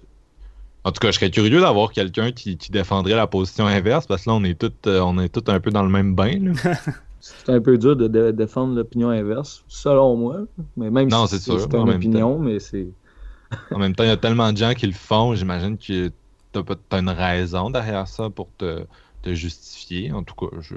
en 0.84 0.92
tout 0.92 1.00
cas, 1.00 1.10
je 1.10 1.16
serais 1.18 1.30
curieux 1.30 1.60
d'avoir 1.60 1.92
quelqu'un 1.92 2.32
qui, 2.32 2.56
défendrait 2.70 3.14
la 3.14 3.26
position 3.26 3.66
inverse 3.66 4.06
parce 4.06 4.24
que 4.24 4.30
là, 4.30 4.36
on 4.36 4.44
est 4.44 4.58
tous 4.58 4.72
euh, 4.86 5.00
on 5.00 5.18
est 5.18 5.48
un 5.50 5.60
peu 5.60 5.70
dans 5.70 5.82
le 5.82 5.90
même 5.90 6.14
bain. 6.14 6.54
c'est 7.20 7.50
un 7.50 7.60
peu 7.60 7.76
dur 7.76 7.94
de, 7.94 8.30
défendre 8.30 8.74
l'opinion 8.74 9.10
inverse, 9.10 9.64
selon 9.68 10.16
moi. 10.16 10.44
Mais 10.78 10.90
même 10.90 11.10
non, 11.10 11.26
si 11.26 11.38
c'est 11.38 11.52
une 11.52 11.90
opinion, 11.90 12.38
mais 12.38 12.58
c'est. 12.58 12.88
en 13.70 13.78
même 13.78 13.94
temps, 13.94 14.04
il 14.04 14.08
y 14.08 14.12
a 14.12 14.16
tellement 14.16 14.50
de 14.50 14.56
gens 14.56 14.72
qui 14.72 14.86
le 14.86 14.94
font, 14.94 15.34
j'imagine 15.34 15.76
que 15.76 16.08
tu 16.08 16.12
as, 16.90 16.98
une 16.98 17.10
raison 17.10 17.68
derrière 17.68 18.08
ça 18.08 18.30
pour 18.30 18.48
te, 18.56 18.86
justifier. 19.26 20.10
En 20.10 20.22
tout 20.22 20.34
cas, 20.34 20.56
je, 20.60 20.76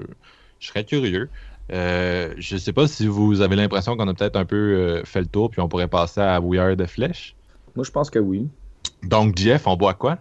serais 0.60 0.84
curieux. 0.84 1.30
Euh, 1.70 2.34
je 2.38 2.56
sais 2.56 2.72
pas 2.72 2.86
si 2.86 3.06
vous 3.06 3.40
avez 3.40 3.56
l'impression 3.56 3.96
qu'on 3.96 4.08
a 4.08 4.14
peut-être 4.14 4.36
un 4.36 4.44
peu 4.44 4.56
euh, 4.56 5.04
fait 5.04 5.20
le 5.20 5.26
tour, 5.26 5.50
puis 5.50 5.60
on 5.60 5.68
pourrait 5.68 5.88
passer 5.88 6.20
à 6.20 6.36
Are 6.36 6.76
the 6.76 6.86
Flesh. 6.86 7.36
Moi, 7.76 7.84
je 7.84 7.90
pense 7.90 8.10
que 8.10 8.18
oui. 8.18 8.48
Donc, 9.02 9.36
Jeff, 9.36 9.66
on 9.66 9.76
boit 9.76 9.94
quoi? 9.94 10.18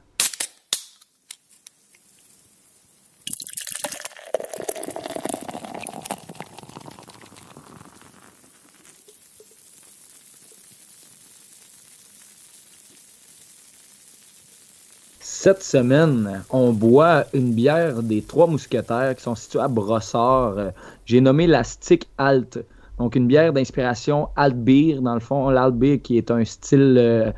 Cette 15.48 15.64
semaine, 15.64 16.44
on 16.50 16.74
boit 16.74 17.24
une 17.34 17.54
bière 17.54 18.04
des 18.04 18.22
Trois 18.22 18.48
Mousquetaires 18.48 19.16
qui 19.16 19.24
sont 19.24 19.36
situés 19.36 19.62
à 19.62 19.70
Brossard. 19.70 20.56
J'ai 21.06 21.22
nommé 21.22 21.48
la 21.48 21.64
Stick 21.64 22.10
Alt. 22.18 22.60
Donc, 23.00 23.16
une 23.16 23.28
bière 23.28 23.54
d'inspiration 23.54 24.28
Altbier, 24.36 25.00
dans 25.00 25.14
le 25.14 25.22
fond. 25.22 25.50
L'Altbier 25.50 26.00
qui 26.00 26.18
est 26.18 26.32
un 26.32 26.44
style 26.44 26.98
euh, 27.00 27.32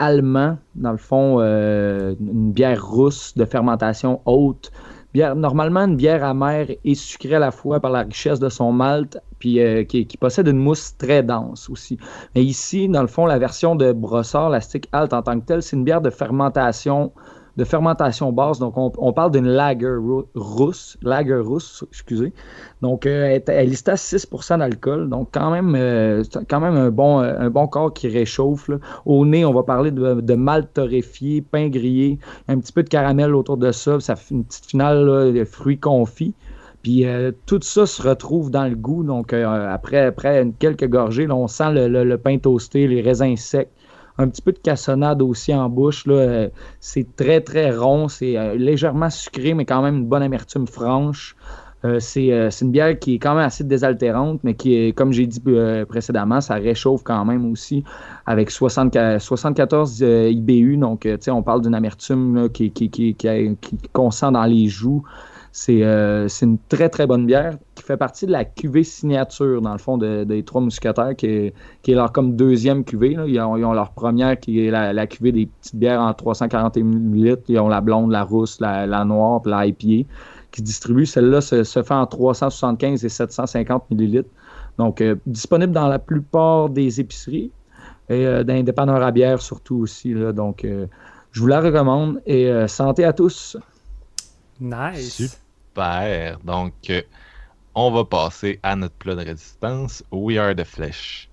allemand, 0.00 0.58
dans 0.74 0.90
le 0.90 0.96
fond, 0.96 1.36
euh, 1.38 2.16
une 2.18 2.50
bière 2.50 2.84
rousse 2.84 3.32
de 3.36 3.44
fermentation 3.44 4.20
haute. 4.24 4.72
Normalement, 5.14 5.84
une 5.84 5.94
bière 5.94 6.24
amère 6.24 6.66
et 6.84 6.94
sucrée 6.96 7.36
à 7.36 7.38
la 7.38 7.52
fois 7.52 7.78
par 7.78 7.92
la 7.92 8.02
richesse 8.02 8.40
de 8.40 8.48
son 8.48 8.72
malt, 8.72 9.18
puis 9.38 9.60
euh, 9.60 9.84
qui, 9.84 10.04
possède 10.18 10.48
une 10.48 10.58
mousse 10.58 10.96
très 10.98 11.22
dense 11.22 11.70
aussi. 11.70 11.96
Mais 12.34 12.42
ici, 12.42 12.88
dans 12.88 13.02
le 13.02 13.06
fond, 13.06 13.24
la 13.24 13.38
version 13.38 13.76
de 13.76 13.92
Brossard, 13.92 14.50
la 14.50 14.60
Stick 14.60 14.88
Alt 14.90 15.12
en 15.12 15.22
tant 15.22 15.38
que 15.38 15.46
telle, 15.46 15.62
c'est 15.62 15.76
une 15.76 15.84
bière 15.84 16.00
de 16.00 16.10
fermentation 16.10 17.12
de 17.56 17.64
fermentation 17.64 18.32
basse. 18.32 18.58
Donc, 18.58 18.74
on, 18.76 19.12
parle 19.12 19.30
d'une 19.32 19.46
lager 19.46 19.96
rousse, 20.34 20.98
lager 21.02 21.36
rousse, 21.36 21.84
excusez. 21.90 22.32
Donc, 22.82 23.06
euh, 23.06 23.38
elle, 23.46 23.72
est 23.72 23.88
à 23.88 23.94
6% 23.94 24.58
d'alcool. 24.58 25.08
Donc, 25.08 25.28
quand 25.32 25.50
même, 25.50 25.74
euh, 25.74 26.22
quand 26.48 26.60
même 26.60 26.76
un 26.76 26.90
bon, 26.90 27.20
euh, 27.20 27.34
un 27.38 27.50
bon 27.50 27.66
corps 27.66 27.92
qui 27.92 28.08
réchauffe. 28.08 28.70
Au 29.06 29.24
nez, 29.24 29.44
on 29.44 29.52
va 29.52 29.62
parler 29.62 29.90
de, 29.90 30.20
de 30.20 30.62
torréfié, 30.72 31.40
pain 31.40 31.68
grillé, 31.68 32.18
un 32.48 32.58
petit 32.58 32.72
peu 32.72 32.82
de 32.82 32.88
caramel 32.88 33.34
autour 33.34 33.56
de 33.56 33.72
ça. 33.72 34.00
Ça 34.00 34.16
fait 34.16 34.34
une 34.34 34.44
petite 34.44 34.66
finale 34.66 35.32
de 35.32 35.44
fruits 35.44 35.78
confits. 35.78 36.34
Puis 36.82 37.04
tout 37.46 37.58
ça 37.62 37.84
se 37.84 38.00
retrouve 38.00 38.52
dans 38.52 38.68
le 38.68 38.76
goût. 38.76 39.02
Donc, 39.02 39.32
après, 39.32 40.06
après 40.06 40.48
quelques 40.60 40.88
gorgées, 40.88 41.28
on 41.28 41.48
sent 41.48 41.72
le, 41.72 42.16
pain 42.16 42.38
toasté, 42.38 42.86
les 42.86 43.00
raisins 43.00 43.34
secs 43.34 43.70
un 44.18 44.28
petit 44.28 44.42
peu 44.42 44.52
de 44.52 44.58
cassonade 44.58 45.22
aussi 45.22 45.54
en 45.54 45.68
bouche. 45.68 46.04
Euh, 46.08 46.48
c'est 46.80 47.16
très, 47.16 47.40
très 47.40 47.70
rond. 47.70 48.08
C'est 48.08 48.36
euh, 48.36 48.54
légèrement 48.54 49.10
sucré, 49.10 49.54
mais 49.54 49.64
quand 49.64 49.82
même 49.82 49.96
une 49.96 50.06
bonne 50.06 50.22
amertume 50.22 50.66
franche. 50.66 51.36
Euh, 51.84 52.00
c'est, 52.00 52.30
une 52.62 52.70
bière 52.70 52.98
qui 52.98 53.14
est 53.14 53.18
quand 53.18 53.34
même 53.34 53.44
assez 53.44 53.62
désaltérante, 53.62 54.40
mais 54.42 54.54
qui 54.54 54.74
est, 54.74 54.92
comme 54.92 55.12
j'ai 55.12 55.26
dit 55.26 55.42
précédemment, 55.88 56.40
ça 56.40 56.54
réchauffe 56.54 57.02
quand 57.04 57.24
même 57.24 57.50
aussi 57.50 57.84
avec 58.24 58.50
74 58.50 60.00
IBU. 60.00 60.78
Donc, 60.78 61.06
on 61.28 61.42
parle 61.42 61.62
d'une 61.62 61.74
amertume 61.74 62.48
qui, 62.48 62.70
qui, 62.72 63.16
qu'on 63.92 64.10
sent 64.10 64.32
dans 64.32 64.44
les 64.44 64.66
joues. 64.68 65.04
Euh, 65.68 66.28
c'est 66.28 66.46
une 66.46 66.58
très, 66.68 66.88
très 66.88 67.06
bonne 67.06 67.26
bière 67.26 67.56
qui 67.74 67.82
fait 67.82 67.96
partie 67.96 68.26
de 68.26 68.32
la 68.32 68.44
cuvée 68.44 68.84
signature, 68.84 69.62
dans 69.62 69.72
le 69.72 69.78
fond, 69.78 69.96
des 69.96 70.42
Trois 70.42 70.60
Mousquetaires, 70.60 71.16
qui 71.16 71.26
est, 71.26 71.54
qui 71.82 71.92
est 71.92 71.94
leur 71.94 72.12
comme 72.12 72.36
deuxième 72.36 72.84
cuvée. 72.84 73.16
Ils, 73.26 73.40
ont, 73.40 73.72
leur 73.72 73.90
première 73.92 74.38
qui 74.38 74.66
est 74.66 74.70
la, 74.70 75.06
cuvée 75.06 75.32
des 75.32 75.46
petites 75.46 75.76
bières 75.76 76.00
en 76.00 76.12
340 76.12 76.76
ml. 76.76 77.38
Ils 77.48 77.58
ont 77.58 77.68
la 77.68 77.80
blonde, 77.80 78.10
la 78.10 78.22
rousse, 78.22 78.60
la, 78.60 79.04
noire, 79.04 79.40
puis 79.42 79.50
la 79.50 79.66
IPA 79.66 80.08
qui 80.52 80.60
se 80.60 80.62
distribue. 80.62 81.06
Celle-là 81.06 81.40
se, 81.40 81.64
fait 81.64 81.94
en 81.94 82.06
375 82.06 83.04
et 83.04 83.08
750 83.08 83.84
ml. 83.90 84.24
Donc, 84.78 85.00
euh, 85.00 85.16
disponible 85.26 85.72
dans 85.72 85.88
la 85.88 85.98
plupart 85.98 86.68
des 86.68 87.00
épiceries 87.00 87.50
et 88.10 88.26
euh, 88.26 88.44
dans 88.44 88.54
les 88.54 88.62
dépanneurs 88.62 89.02
à 89.02 89.10
bière 89.10 89.40
surtout 89.40 89.76
aussi. 89.76 90.14
Donc, 90.34 90.66
je 91.32 91.40
vous 91.40 91.46
la 91.46 91.60
recommande 91.60 92.20
et 92.26 92.50
santé 92.68 93.04
à 93.04 93.12
tous. 93.14 93.56
Nice. 94.60 95.40
Super. 95.76 96.38
Donc, 96.42 96.72
euh, 96.88 97.02
on 97.74 97.90
va 97.90 98.04
passer 98.06 98.58
à 98.62 98.74
notre 98.76 98.94
plat 98.94 99.14
de 99.14 99.26
résistance. 99.26 100.02
We 100.10 100.38
are 100.38 100.54
the 100.54 100.64
flesh. 100.64 101.28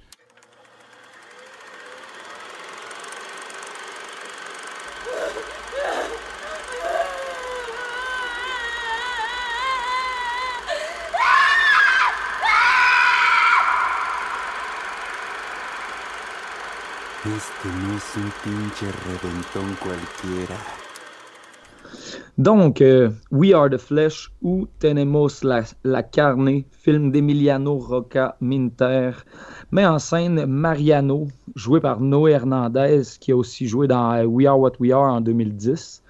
Este 17.26 17.68
no 17.68 17.96
es 17.96 18.18
un 18.18 18.30
pinche 18.44 18.92
reventón 19.06 19.78
cualquiera. 19.82 20.58
Donc, 22.38 22.82
euh, 22.82 23.12
We 23.32 23.54
Are 23.54 23.70
the 23.70 23.78
Flesh 23.78 24.30
ou 24.44 24.68
Tenemos 24.80 25.42
la, 25.44 25.64
la 25.84 26.04
Carne, 26.04 26.64
film 26.72 27.12
d'Emiliano 27.12 27.78
Roca 27.78 28.36
Minter, 28.42 29.12
met 29.72 29.86
en 29.86 30.00
scène 30.00 30.46
Mariano, 30.46 31.28
joué 31.56 31.80
par 31.80 32.02
Noé 32.02 32.32
Hernandez, 32.32 33.04
qui 33.20 33.32
a 33.32 33.38
aussi 33.38 33.68
joué 33.68 33.88
dans 33.88 34.14
euh, 34.14 34.26
We 34.26 34.46
Are 34.46 34.60
What 34.60 34.74
We 34.80 34.92
Are 34.92 35.14
en 35.14 35.22
2010. 35.22 36.04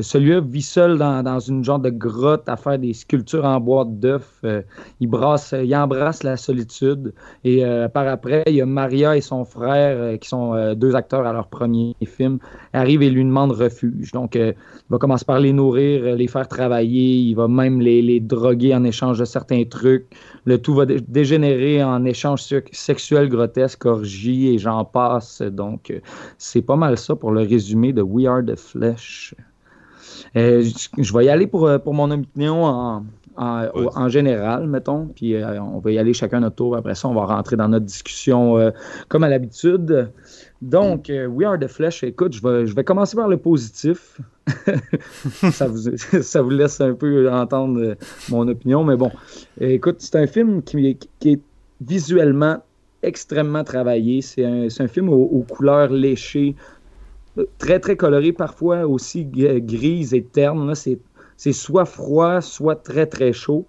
Celui-là 0.00 0.40
vit 0.40 0.62
seul 0.62 0.98
dans, 0.98 1.38
une 1.38 1.62
genre 1.64 1.78
de 1.78 1.90
grotte 1.90 2.48
à 2.48 2.56
faire 2.56 2.78
des 2.78 2.92
sculptures 2.92 3.44
en 3.44 3.60
bois 3.60 3.84
d'œuf. 3.88 4.40
Euh, 4.44 4.62
il, 5.00 5.08
il 5.08 5.76
embrasse 5.76 6.22
la 6.22 6.36
solitude. 6.36 7.14
Et 7.44 7.64
euh, 7.64 7.88
par 7.88 8.08
après, 8.08 8.42
il 8.46 8.54
y 8.54 8.60
a 8.60 8.66
Maria 8.66 9.16
et 9.16 9.20
son 9.20 9.44
frère, 9.44 9.96
euh, 9.98 10.16
qui 10.16 10.28
sont 10.28 10.74
deux 10.74 10.96
acteurs 10.96 11.26
à 11.26 11.32
leur 11.32 11.48
premier 11.48 11.94
film, 12.04 12.38
arrivent 12.72 13.02
et 13.02 13.10
lui 13.10 13.24
demandent 13.24 13.52
refuge. 13.52 14.10
Donc, 14.12 14.34
il 14.34 14.54
va 14.90 14.98
commencer 14.98 15.24
par 15.24 15.38
les 15.38 15.52
nourrir, 15.52 16.16
les 16.16 16.26
faire 16.26 16.48
travailler. 16.48 17.16
Il 17.16 17.34
va 17.34 17.48
même 17.48 17.73
les, 17.80 18.02
les 18.02 18.20
droguer 18.20 18.74
en 18.74 18.84
échange 18.84 19.18
de 19.18 19.24
certains 19.24 19.64
trucs. 19.64 20.06
Le 20.44 20.58
tout 20.58 20.74
va 20.74 20.86
dégénérer 20.86 21.82
en 21.82 22.04
échange 22.04 22.42
sexuel 22.72 23.28
grotesque, 23.28 23.84
orgie 23.86 24.54
et 24.54 24.58
j'en 24.58 24.84
passe. 24.84 25.42
Donc, 25.42 25.92
c'est 26.38 26.62
pas 26.62 26.76
mal 26.76 26.98
ça 26.98 27.16
pour 27.16 27.32
le 27.32 27.40
résumé 27.40 27.92
de 27.92 28.02
We 28.02 28.26
Are 28.26 28.42
the 28.44 28.56
Flesh. 28.56 29.34
Euh, 30.36 30.64
je, 30.98 31.16
vais 31.16 31.26
y 31.26 31.28
aller 31.28 31.46
pour, 31.46 31.66
euh, 31.66 31.78
pour 31.78 31.94
mon 31.94 32.10
opinion 32.10 32.64
en, 32.64 33.04
en, 33.36 34.08
général, 34.08 34.66
mettons, 34.66 35.06
puis 35.06 35.34
euh, 35.34 35.60
on 35.60 35.78
va 35.78 35.92
y 35.92 35.98
aller 35.98 36.12
chacun 36.12 36.40
notre 36.40 36.56
tour. 36.56 36.76
Après 36.76 36.94
ça, 36.94 37.08
on 37.08 37.14
va 37.14 37.24
rentrer 37.24 37.56
dans 37.56 37.68
notre 37.68 37.86
discussion 37.86 38.72
comme 39.08 39.24
à 39.24 39.28
l'habitude. 39.28 40.10
Donc, 40.64 41.10
We 41.10 41.46
Are 41.46 41.58
the 41.58 41.68
Flesh, 41.68 42.02
écoute, 42.04 42.32
je 42.32 42.40
vais, 42.40 42.66
je 42.66 42.74
vais 42.74 42.84
commencer 42.84 43.16
par 43.16 43.28
le 43.28 43.36
positif. 43.36 44.18
ça, 45.52 45.66
vous, 46.42 46.50
laisse 46.50 46.80
un 46.80 46.94
peu 46.94 47.30
entendre 47.30 47.96
mon 48.30 48.48
opinion, 48.48 48.82
mais 48.82 48.96
bon. 48.96 49.10
Écoute, 49.60 49.96
c'est 49.98 50.16
un 50.16 50.26
film 50.26 50.62
qui, 50.62 50.96
est 51.26 51.40
visuellement 51.82 52.62
extrêmement 53.02 53.62
travaillé. 53.62 54.22
C'est 54.22 54.46
un, 54.46 54.88
film 54.88 55.10
aux, 55.10 55.44
couleurs 55.46 55.92
léchées, 55.92 56.54
très, 57.58 57.78
très 57.78 57.96
coloré, 57.96 58.32
parfois 58.32 58.86
aussi 58.86 59.26
grise 59.26 60.14
et 60.14 60.22
terne. 60.22 60.72
C'est 60.74 61.52
soit 61.52 61.84
froid, 61.84 62.40
soit 62.40 62.76
très, 62.76 63.04
très 63.04 63.34
chaud. 63.34 63.66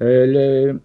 Euh, 0.00 0.26
le, 0.26 0.80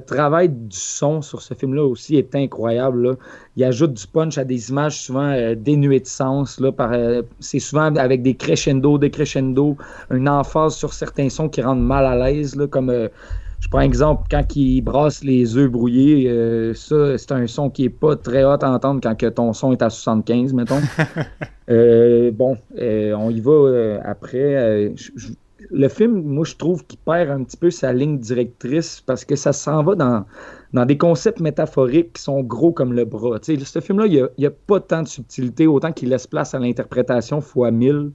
travail 0.00 0.48
du 0.48 0.76
son 0.76 1.22
sur 1.22 1.42
ce 1.42 1.54
film-là 1.54 1.84
aussi 1.84 2.16
est 2.16 2.34
incroyable. 2.34 3.16
Il 3.56 3.64
ajoute 3.64 3.94
du 3.94 4.06
punch 4.06 4.38
à 4.38 4.44
des 4.44 4.70
images 4.70 5.00
souvent 5.00 5.30
euh, 5.30 5.54
dénuées 5.54 6.00
de 6.00 6.06
sens. 6.06 6.60
Euh, 6.60 7.22
c'est 7.40 7.58
souvent 7.58 7.94
avec 7.96 8.22
des 8.22 8.34
crescendo, 8.34 8.98
des 8.98 9.10
crescendo, 9.10 9.76
une 10.10 10.28
emphase 10.28 10.74
sur 10.74 10.92
certains 10.92 11.28
sons 11.28 11.48
qui 11.48 11.62
rendent 11.62 11.86
mal 11.86 12.04
à 12.06 12.16
l'aise, 12.16 12.56
comme 12.70 13.08
je 13.60 13.68
prends 13.68 13.80
exemple, 13.80 14.24
quand 14.30 14.54
il 14.54 14.80
brasse 14.82 15.24
les 15.24 15.56
œufs 15.56 15.70
brouillés, 15.70 16.28
euh, 16.28 16.74
ça, 16.74 17.16
c'est 17.18 17.32
un 17.32 17.46
son 17.46 17.70
qui 17.70 17.82
n'est 17.82 17.88
pas 17.88 18.14
très 18.14 18.44
hot 18.44 18.58
à 18.60 18.70
entendre 18.70 19.00
quand 19.02 19.14
que 19.16 19.26
ton 19.26 19.52
son 19.52 19.72
est 19.72 19.82
à 19.82 19.90
75, 19.90 20.52
mettons. 20.52 20.80
Euh, 21.68 22.30
bon, 22.30 22.56
euh, 22.78 23.12
on 23.14 23.28
y 23.28 23.40
va 23.40 23.98
après. 24.04 24.94
Le 25.70 25.88
film, 25.88 26.22
moi, 26.22 26.44
je 26.44 26.56
trouve 26.56 26.84
qu'il 26.86 26.98
perd 26.98 27.30
un 27.30 27.44
petit 27.44 27.56
peu 27.56 27.70
sa 27.70 27.92
ligne 27.92 28.18
directrice 28.18 29.00
parce 29.00 29.24
que 29.24 29.36
ça 29.36 29.52
s'en 29.52 29.82
va 29.82 29.94
dans, 29.94 30.86
des 30.86 30.98
concepts 30.98 31.40
métaphoriques 31.40 32.14
qui 32.14 32.22
sont 32.22 32.42
gros 32.42 32.72
comme 32.72 32.92
le 32.92 33.04
bras. 33.04 33.38
ce 33.42 33.80
film-là, 33.80 34.06
il 34.06 34.28
n'y 34.38 34.46
a, 34.46 34.48
a, 34.48 34.52
pas 34.66 34.80
tant 34.80 35.02
de 35.02 35.08
subtilité, 35.08 35.66
autant 35.66 35.92
qu'il 35.92 36.10
laisse 36.10 36.26
place 36.26 36.54
à 36.54 36.58
l'interprétation 36.58 37.40
fois 37.40 37.70
mille 37.70 38.12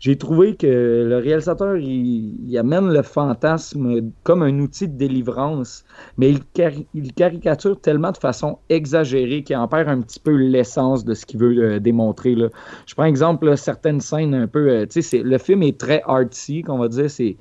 j'ai 0.00 0.16
trouvé 0.16 0.56
que 0.56 0.66
le 0.66 1.18
réalisateur, 1.18 1.76
il, 1.76 2.56
amène 2.58 2.90
le 2.90 3.02
fantasme 3.02 4.10
comme 4.22 4.42
un 4.42 4.58
outil 4.58 4.88
de 4.88 4.96
délivrance, 4.96 5.84
mais 6.16 6.32
il, 6.94 7.12
caricature 7.12 7.78
tellement 7.78 8.10
de 8.10 8.16
façon 8.16 8.58
exagérée 8.70 9.42
qu'il 9.42 9.56
en 9.56 9.68
perd 9.68 9.90
un 9.90 10.00
petit 10.00 10.18
peu 10.18 10.34
l'essence 10.34 11.04
de 11.04 11.12
ce 11.12 11.26
qu'il 11.26 11.38
veut 11.38 11.56
euh, 11.58 11.80
démontrer. 11.80 12.34
Là. 12.34 12.48
Je 12.86 12.94
prends 12.94 13.04
exemple 13.04 13.54
certaines 13.58 14.00
scènes 14.00 14.34
un 14.34 14.46
peu. 14.46 14.70
Euh, 14.70 14.86
le 15.12 15.38
film 15.38 15.62
est 15.62 15.78
très 15.78 16.02
artsy, 16.06 16.62
qu'on 16.62 16.78
va 16.78 16.88
dire. 16.88 17.10
C'est, 17.10 17.36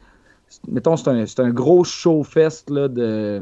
mettons, 0.67 0.97
c'est 0.97 1.09
un, 1.09 1.45
un, 1.45 1.49
gros 1.51 1.85
show-fest 1.85 2.69
de 2.69 3.41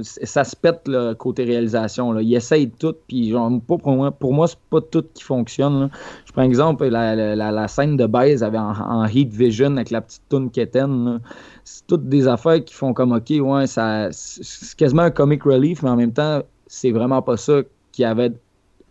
ça 0.00 0.44
se 0.44 0.56
pète 0.56 0.88
côté 1.18 1.44
réalisation. 1.44 2.12
Là. 2.12 2.22
Il 2.22 2.34
essaye 2.34 2.70
tout, 2.70 2.94
puis 3.06 3.30
genre, 3.30 3.50
pour 3.66 3.80
moi, 3.86 4.10
pour 4.10 4.32
moi 4.32 4.48
c'est 4.48 4.58
pas 4.70 4.80
tout 4.80 5.04
qui 5.14 5.22
fonctionne. 5.22 5.90
Je 6.26 6.32
prends 6.32 6.42
exemple 6.42 6.86
la, 6.86 7.68
scène 7.68 7.96
de 7.96 8.06
base 8.06 8.42
avait 8.42 8.58
en, 8.58 9.06
Heat 9.06 9.32
Vision 9.32 9.76
avec 9.76 9.90
la 9.90 10.00
petite 10.00 10.22
toune 10.28 10.50
Keten. 10.50 11.20
C'est 11.64 11.86
toutes 11.86 12.08
des 12.08 12.28
affaires 12.28 12.64
qui 12.64 12.74
font 12.74 12.92
comme 12.92 13.12
OK, 13.12 13.30
ouais, 13.30 13.66
c'est 13.66 14.76
quasiment 14.76 15.02
un 15.02 15.10
comic 15.10 15.42
relief, 15.44 15.82
mais 15.82 15.90
en 15.90 15.96
même 15.96 16.12
temps, 16.12 16.42
c'est 16.66 16.90
vraiment 16.90 17.22
pas 17.22 17.36
ça 17.36 17.60
qui 17.92 18.04
avait 18.04 18.32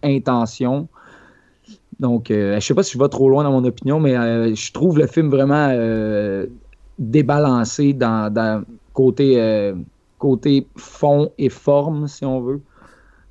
intention. 0.03 0.87
Donc, 1.99 2.31
euh, 2.31 2.55
je 2.55 2.65
sais 2.65 2.73
pas 2.73 2.83
si 2.83 2.93
je 2.93 2.99
vais 2.99 3.09
trop 3.09 3.29
loin 3.29 3.43
dans 3.43 3.51
mon 3.51 3.63
opinion, 3.63 3.99
mais 3.99 4.17
euh, 4.17 4.55
je 4.55 4.71
trouve 4.71 4.97
le 4.97 5.05
film 5.05 5.29
vraiment 5.29 5.69
euh, 5.71 6.47
débalancé 6.97 7.93
dans, 7.93 8.33
dans 8.33 8.63
côté 8.93 9.37
côté 10.21 10.67
fond 10.77 11.31
et 11.37 11.49
forme, 11.49 12.07
si 12.07 12.23
on 12.23 12.39
veut. 12.41 12.61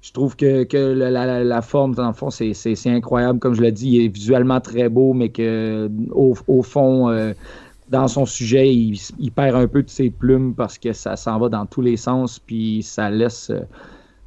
Je 0.02 0.12
trouve 0.12 0.34
que, 0.34 0.66
la, 0.74 1.62
forme, 1.62 1.94
dans 1.94 2.08
le 2.08 2.14
fond, 2.14 2.30
c'est 2.30 2.86
incroyable. 2.86 3.38
Comme 3.38 3.54
je 3.54 3.62
l'ai 3.62 3.72
dit, 3.72 3.90
il 3.90 4.04
est 4.06 4.08
visuellement 4.08 4.60
très 4.60 4.88
beau, 4.88 5.12
mais 5.12 5.28
que 5.28 5.90
au, 6.10 6.62
fond, 6.62 7.10
euh, 7.10 7.32
dans 7.90 8.08
son 8.08 8.26
sujet, 8.26 8.74
il, 8.74 9.30
perd 9.30 9.56
un 9.56 9.68
peu 9.68 9.82
de 9.82 9.90
ses 9.90 10.10
plumes 10.10 10.54
parce 10.54 10.78
que 10.78 10.92
ça 10.92 11.16
s'en 11.16 11.38
va 11.38 11.48
dans 11.48 11.66
tous 11.66 11.82
les 11.82 11.96
sens, 11.98 12.38
puis 12.38 12.82
ça 12.82 13.10
laisse, 13.10 13.52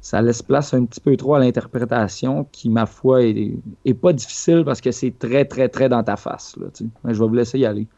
ça 0.00 0.22
laisse 0.22 0.42
place 0.42 0.72
un 0.74 0.84
petit 0.84 1.00
peu 1.00 1.16
trop 1.16 1.34
à 1.34 1.40
l'interprétation, 1.40 2.46
qui, 2.52 2.70
ma 2.70 2.86
foi, 2.86 3.24
est, 3.24 3.94
pas 4.00 4.12
difficile 4.12 4.62
parce 4.64 4.80
que 4.80 4.92
c'est 4.92 5.18
très, 5.18 5.44
très, 5.44 5.68
très 5.68 5.88
dans 5.88 6.04
ta 6.04 6.16
face. 6.16 6.56
Là, 6.56 6.68
je 6.78 7.18
vais 7.18 7.26
vous 7.26 7.34
laisser 7.34 7.58
y 7.58 7.66
aller. 7.66 7.88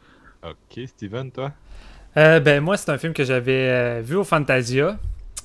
Ok, 0.43 0.81
Steven, 0.87 1.31
toi? 1.31 1.51
Euh, 2.17 2.39
ben 2.39 2.63
moi, 2.63 2.77
c'est 2.77 2.89
un 2.89 2.97
film 2.97 3.13
que 3.13 3.23
j'avais 3.23 3.69
euh, 3.69 4.01
vu 4.03 4.15
au 4.15 4.23
Fantasia. 4.23 4.97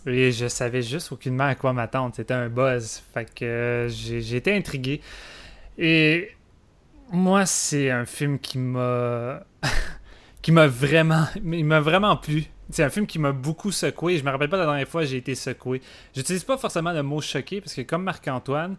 Et 0.06 0.32
je 0.32 0.48
savais 0.48 0.82
juste 0.82 1.12
aucunement 1.12 1.44
à 1.44 1.54
quoi 1.54 1.72
m'attendre. 1.72 2.14
C'était 2.16 2.34
un 2.34 2.48
buzz. 2.48 3.02
Fait 3.12 3.26
que 3.32 3.44
euh, 3.44 3.88
j'ai 3.88 4.36
été 4.36 4.56
intrigué. 4.56 5.00
Et 5.78 6.30
moi, 7.10 7.44
c'est 7.44 7.90
un 7.90 8.06
film 8.06 8.38
qui 8.38 8.58
m'a. 8.58 9.44
qui 10.42 10.50
m'a 10.50 10.66
vraiment. 10.66 11.26
Il 11.36 11.64
m'a 11.66 11.80
vraiment 11.80 12.16
plu. 12.16 12.46
C'est 12.70 12.82
un 12.82 12.90
film 12.90 13.06
qui 13.06 13.18
m'a 13.18 13.32
beaucoup 13.32 13.70
secoué. 13.70 14.16
Je 14.16 14.24
me 14.24 14.30
rappelle 14.30 14.48
pas 14.48 14.56
la 14.56 14.64
dernière 14.64 14.88
fois 14.88 15.04
j'ai 15.04 15.18
été 15.18 15.34
secoué. 15.34 15.82
J'utilise 16.16 16.42
pas 16.42 16.56
forcément 16.56 16.92
le 16.92 17.02
mot 17.02 17.20
choqué 17.20 17.60
parce 17.60 17.74
que, 17.74 17.82
comme 17.82 18.02
Marc-Antoine, 18.02 18.76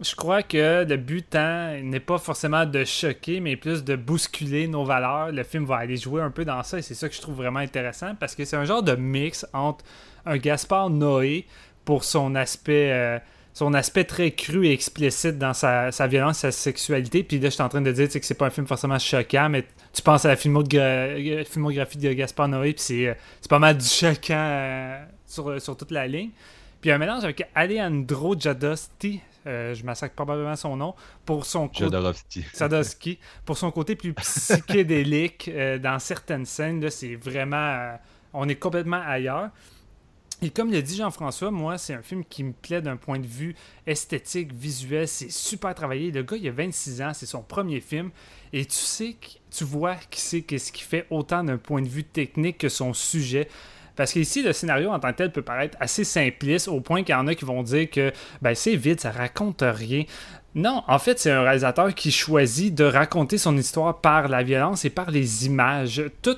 je 0.00 0.14
crois 0.16 0.42
que 0.42 0.84
le 0.84 0.96
but 0.96 1.34
n'est 1.34 2.00
pas 2.00 2.18
forcément 2.18 2.66
de 2.66 2.84
choquer, 2.84 3.40
mais 3.40 3.56
plus 3.56 3.84
de 3.84 3.94
bousculer 3.94 4.66
nos 4.66 4.84
valeurs. 4.84 5.30
Le 5.30 5.42
film 5.44 5.64
va 5.64 5.76
aller 5.76 5.96
jouer 5.96 6.20
un 6.20 6.30
peu 6.30 6.44
dans 6.44 6.62
ça 6.62 6.78
et 6.78 6.82
c'est 6.82 6.94
ça 6.94 7.08
que 7.08 7.14
je 7.14 7.20
trouve 7.20 7.36
vraiment 7.36 7.60
intéressant 7.60 8.14
parce 8.16 8.34
que 8.34 8.44
c'est 8.44 8.56
un 8.56 8.64
genre 8.64 8.82
de 8.82 8.96
mix 8.96 9.46
entre 9.52 9.84
un 10.26 10.36
Gaspard 10.36 10.90
Noé 10.90 11.46
pour 11.84 12.02
son 12.02 12.34
aspect, 12.34 12.90
euh, 12.90 13.18
son 13.52 13.72
aspect 13.72 14.04
très 14.04 14.32
cru 14.32 14.66
et 14.66 14.72
explicite 14.72 15.38
dans 15.38 15.54
sa, 15.54 15.90
violence, 16.08 16.38
sa 16.38 16.50
sexualité. 16.50 17.22
Puis 17.22 17.38
là, 17.38 17.50
je 17.50 17.54
suis 17.54 17.62
en 17.62 17.68
train 17.68 17.82
de 17.82 17.92
dire 17.92 18.08
que 18.08 18.18
c'est 18.20 18.34
pas 18.34 18.46
un 18.46 18.50
film 18.50 18.66
forcément 18.66 18.98
choquant, 18.98 19.48
mais 19.48 19.64
tu 19.92 20.02
penses 20.02 20.24
à 20.24 20.28
la 20.28 20.36
filmographie 20.36 21.98
de 21.98 22.12
Gaspard 22.14 22.48
Noé, 22.48 22.72
puis 22.72 23.06
euh, 23.06 23.14
c'est 23.40 23.50
pas 23.50 23.60
mal 23.60 23.78
du 23.78 23.86
choquant 23.86 24.34
euh, 24.34 25.04
sur, 25.24 25.60
sur 25.62 25.76
toute 25.76 25.92
la 25.92 26.08
ligne. 26.08 26.30
Puis 26.80 26.90
un 26.90 26.98
mélange 26.98 27.22
avec 27.22 27.46
Alejandro 27.54 28.34
Jodorowsky, 28.38 29.20
euh, 29.46 29.74
je 29.74 29.84
massacre 29.84 30.14
probablement 30.14 30.56
son 30.56 30.76
nom, 30.76 30.94
pour 31.24 31.44
son 31.44 31.68
côté. 31.68 31.84
pour 33.44 33.58
son 33.58 33.70
côté 33.70 33.96
plus 33.96 34.14
psychédélique 34.14 35.48
euh, 35.48 35.78
dans 35.78 35.98
certaines 35.98 36.46
scènes. 36.46 36.88
c'est 36.90 37.16
vraiment. 37.16 37.56
Euh, 37.56 37.96
on 38.32 38.48
est 38.48 38.56
complètement 38.56 39.02
ailleurs. 39.04 39.50
Et 40.42 40.50
comme 40.50 40.70
le 40.70 40.82
dit 40.82 40.96
Jean-François, 40.96 41.50
moi, 41.50 41.78
c'est 41.78 41.94
un 41.94 42.02
film 42.02 42.24
qui 42.24 42.42
me 42.44 42.52
plaît 42.52 42.82
d'un 42.82 42.96
point 42.96 43.18
de 43.18 43.26
vue 43.26 43.54
esthétique, 43.86 44.52
visuel. 44.52 45.06
C'est 45.08 45.30
super 45.30 45.74
travaillé. 45.74 46.10
Le 46.10 46.22
gars, 46.22 46.36
il 46.36 46.46
a 46.48 46.52
26 46.52 47.02
ans, 47.02 47.12
c'est 47.14 47.26
son 47.26 47.42
premier 47.42 47.80
film. 47.80 48.10
Et 48.52 48.64
tu 48.66 48.76
sais, 48.76 49.16
tu 49.50 49.64
vois 49.64 49.94
qui 50.10 50.20
c'est 50.20 50.42
qu'est-ce 50.42 50.72
qui 50.72 50.82
fait 50.82 51.06
autant 51.10 51.44
d'un 51.44 51.56
point 51.56 51.80
de 51.80 51.88
vue 51.88 52.04
technique 52.04 52.58
que 52.58 52.68
son 52.68 52.92
sujet. 52.92 53.48
Parce 53.96 54.12
qu'ici, 54.12 54.42
le 54.42 54.52
scénario 54.52 54.90
en 54.90 54.98
tant 54.98 55.12
que 55.12 55.18
tel 55.18 55.32
peut 55.32 55.42
paraître 55.42 55.76
assez 55.80 56.04
simpliste 56.04 56.68
au 56.68 56.80
point 56.80 57.02
qu'il 57.02 57.14
y 57.14 57.18
en 57.18 57.26
a 57.26 57.34
qui 57.34 57.44
vont 57.44 57.62
dire 57.62 57.88
que 57.90 58.12
ben, 58.42 58.54
c'est 58.54 58.76
vide, 58.76 59.00
ça 59.00 59.10
raconte 59.10 59.62
rien. 59.62 60.04
Non, 60.54 60.82
en 60.86 60.98
fait, 60.98 61.18
c'est 61.18 61.32
un 61.32 61.42
réalisateur 61.42 61.94
qui 61.94 62.12
choisit 62.12 62.74
de 62.74 62.84
raconter 62.84 63.38
son 63.38 63.56
histoire 63.56 64.00
par 64.00 64.28
la 64.28 64.42
violence 64.42 64.84
et 64.84 64.90
par 64.90 65.10
les 65.10 65.46
images. 65.46 66.02
Tout, 66.22 66.36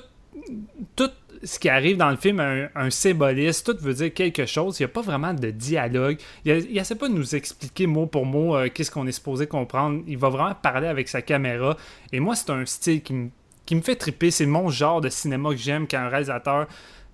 ce 1.43 1.59
qui 1.59 1.69
arrive 1.69 1.97
dans 1.97 2.09
le 2.09 2.17
film 2.17 2.39
un, 2.39 2.67
un 2.73 2.89
symboliste, 2.89 3.65
tout 3.65 3.83
veut 3.83 3.93
dire 3.93 4.13
quelque 4.13 4.47
chose. 4.47 4.79
Il 4.79 4.83
n'y 4.83 4.85
a 4.85 4.93
pas 4.93 5.01
vraiment 5.01 5.33
de 5.35 5.51
dialogue. 5.51 6.17
Il 6.45 6.73
n'essaie 6.73 6.95
pas 6.95 7.09
de 7.09 7.13
nous 7.13 7.35
expliquer 7.35 7.85
mot 7.85 8.07
pour 8.07 8.25
mot 8.25 8.55
euh, 8.55 8.69
qu'est-ce 8.73 8.89
qu'on 8.89 9.05
est 9.05 9.11
supposé 9.11 9.45
comprendre. 9.45 10.01
Il 10.07 10.17
va 10.17 10.29
vraiment 10.29 10.55
parler 10.55 10.87
avec 10.87 11.07
sa 11.07 11.21
caméra. 11.21 11.77
Et 12.11 12.19
moi, 12.19 12.35
c'est 12.35 12.49
un 12.49 12.65
style 12.65 13.03
qui 13.03 13.13
me, 13.13 13.29
qui 13.67 13.75
me 13.75 13.81
fait 13.81 13.95
triper. 13.95 14.31
C'est 14.31 14.47
mon 14.47 14.69
genre 14.69 14.99
de 14.99 15.09
cinéma 15.09 15.51
que 15.51 15.57
j'aime 15.57 15.87
quand 15.87 15.99
un 15.99 16.09
réalisateur 16.09 16.65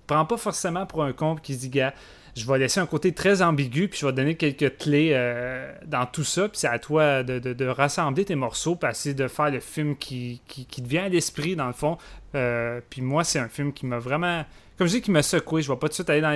prends 0.06 0.24
pas 0.24 0.36
forcément 0.36 0.86
pour 0.86 1.04
un 1.04 1.12
con 1.12 1.36
qui 1.36 1.54
se 1.54 1.60
dit, 1.60 1.70
gars, 1.70 1.94
je 2.36 2.46
vais 2.46 2.58
laisser 2.58 2.80
un 2.80 2.86
côté 2.86 3.12
très 3.12 3.42
ambigu, 3.42 3.88
puis 3.88 4.00
je 4.00 4.06
vais 4.06 4.12
donner 4.12 4.34
quelques 4.34 4.78
clés 4.78 5.10
euh, 5.12 5.72
dans 5.86 6.04
tout 6.06 6.24
ça, 6.24 6.48
puis 6.48 6.58
c'est 6.58 6.68
à 6.68 6.78
toi 6.78 7.22
de, 7.22 7.66
rassembler 7.66 8.24
tes 8.24 8.34
morceaux, 8.34 8.74
puis 8.74 8.90
essayer 8.90 9.14
de 9.14 9.28
faire 9.28 9.50
le 9.50 9.60
film 9.60 9.96
qui, 9.96 10.42
qui, 10.46 10.66
te 10.66 10.88
vient 10.88 11.04
à 11.04 11.08
l'esprit, 11.08 11.54
dans 11.54 11.68
le 11.68 11.72
fond. 11.72 11.96
Euh, 12.34 12.80
puis 12.90 13.02
moi, 13.02 13.22
c'est 13.22 13.38
un 13.38 13.48
film 13.48 13.72
qui 13.72 13.86
m'a 13.86 13.98
vraiment. 13.98 14.44
Comme 14.76 14.88
je 14.88 14.94
dis, 14.94 15.02
qui 15.02 15.12
m'a 15.12 15.22
secoué. 15.22 15.62
Je 15.62 15.70
vais 15.70 15.78
pas 15.78 15.86
tout 15.86 15.90
de 15.90 15.94
suite 15.94 16.10
aller 16.10 16.20
dans 16.20 16.30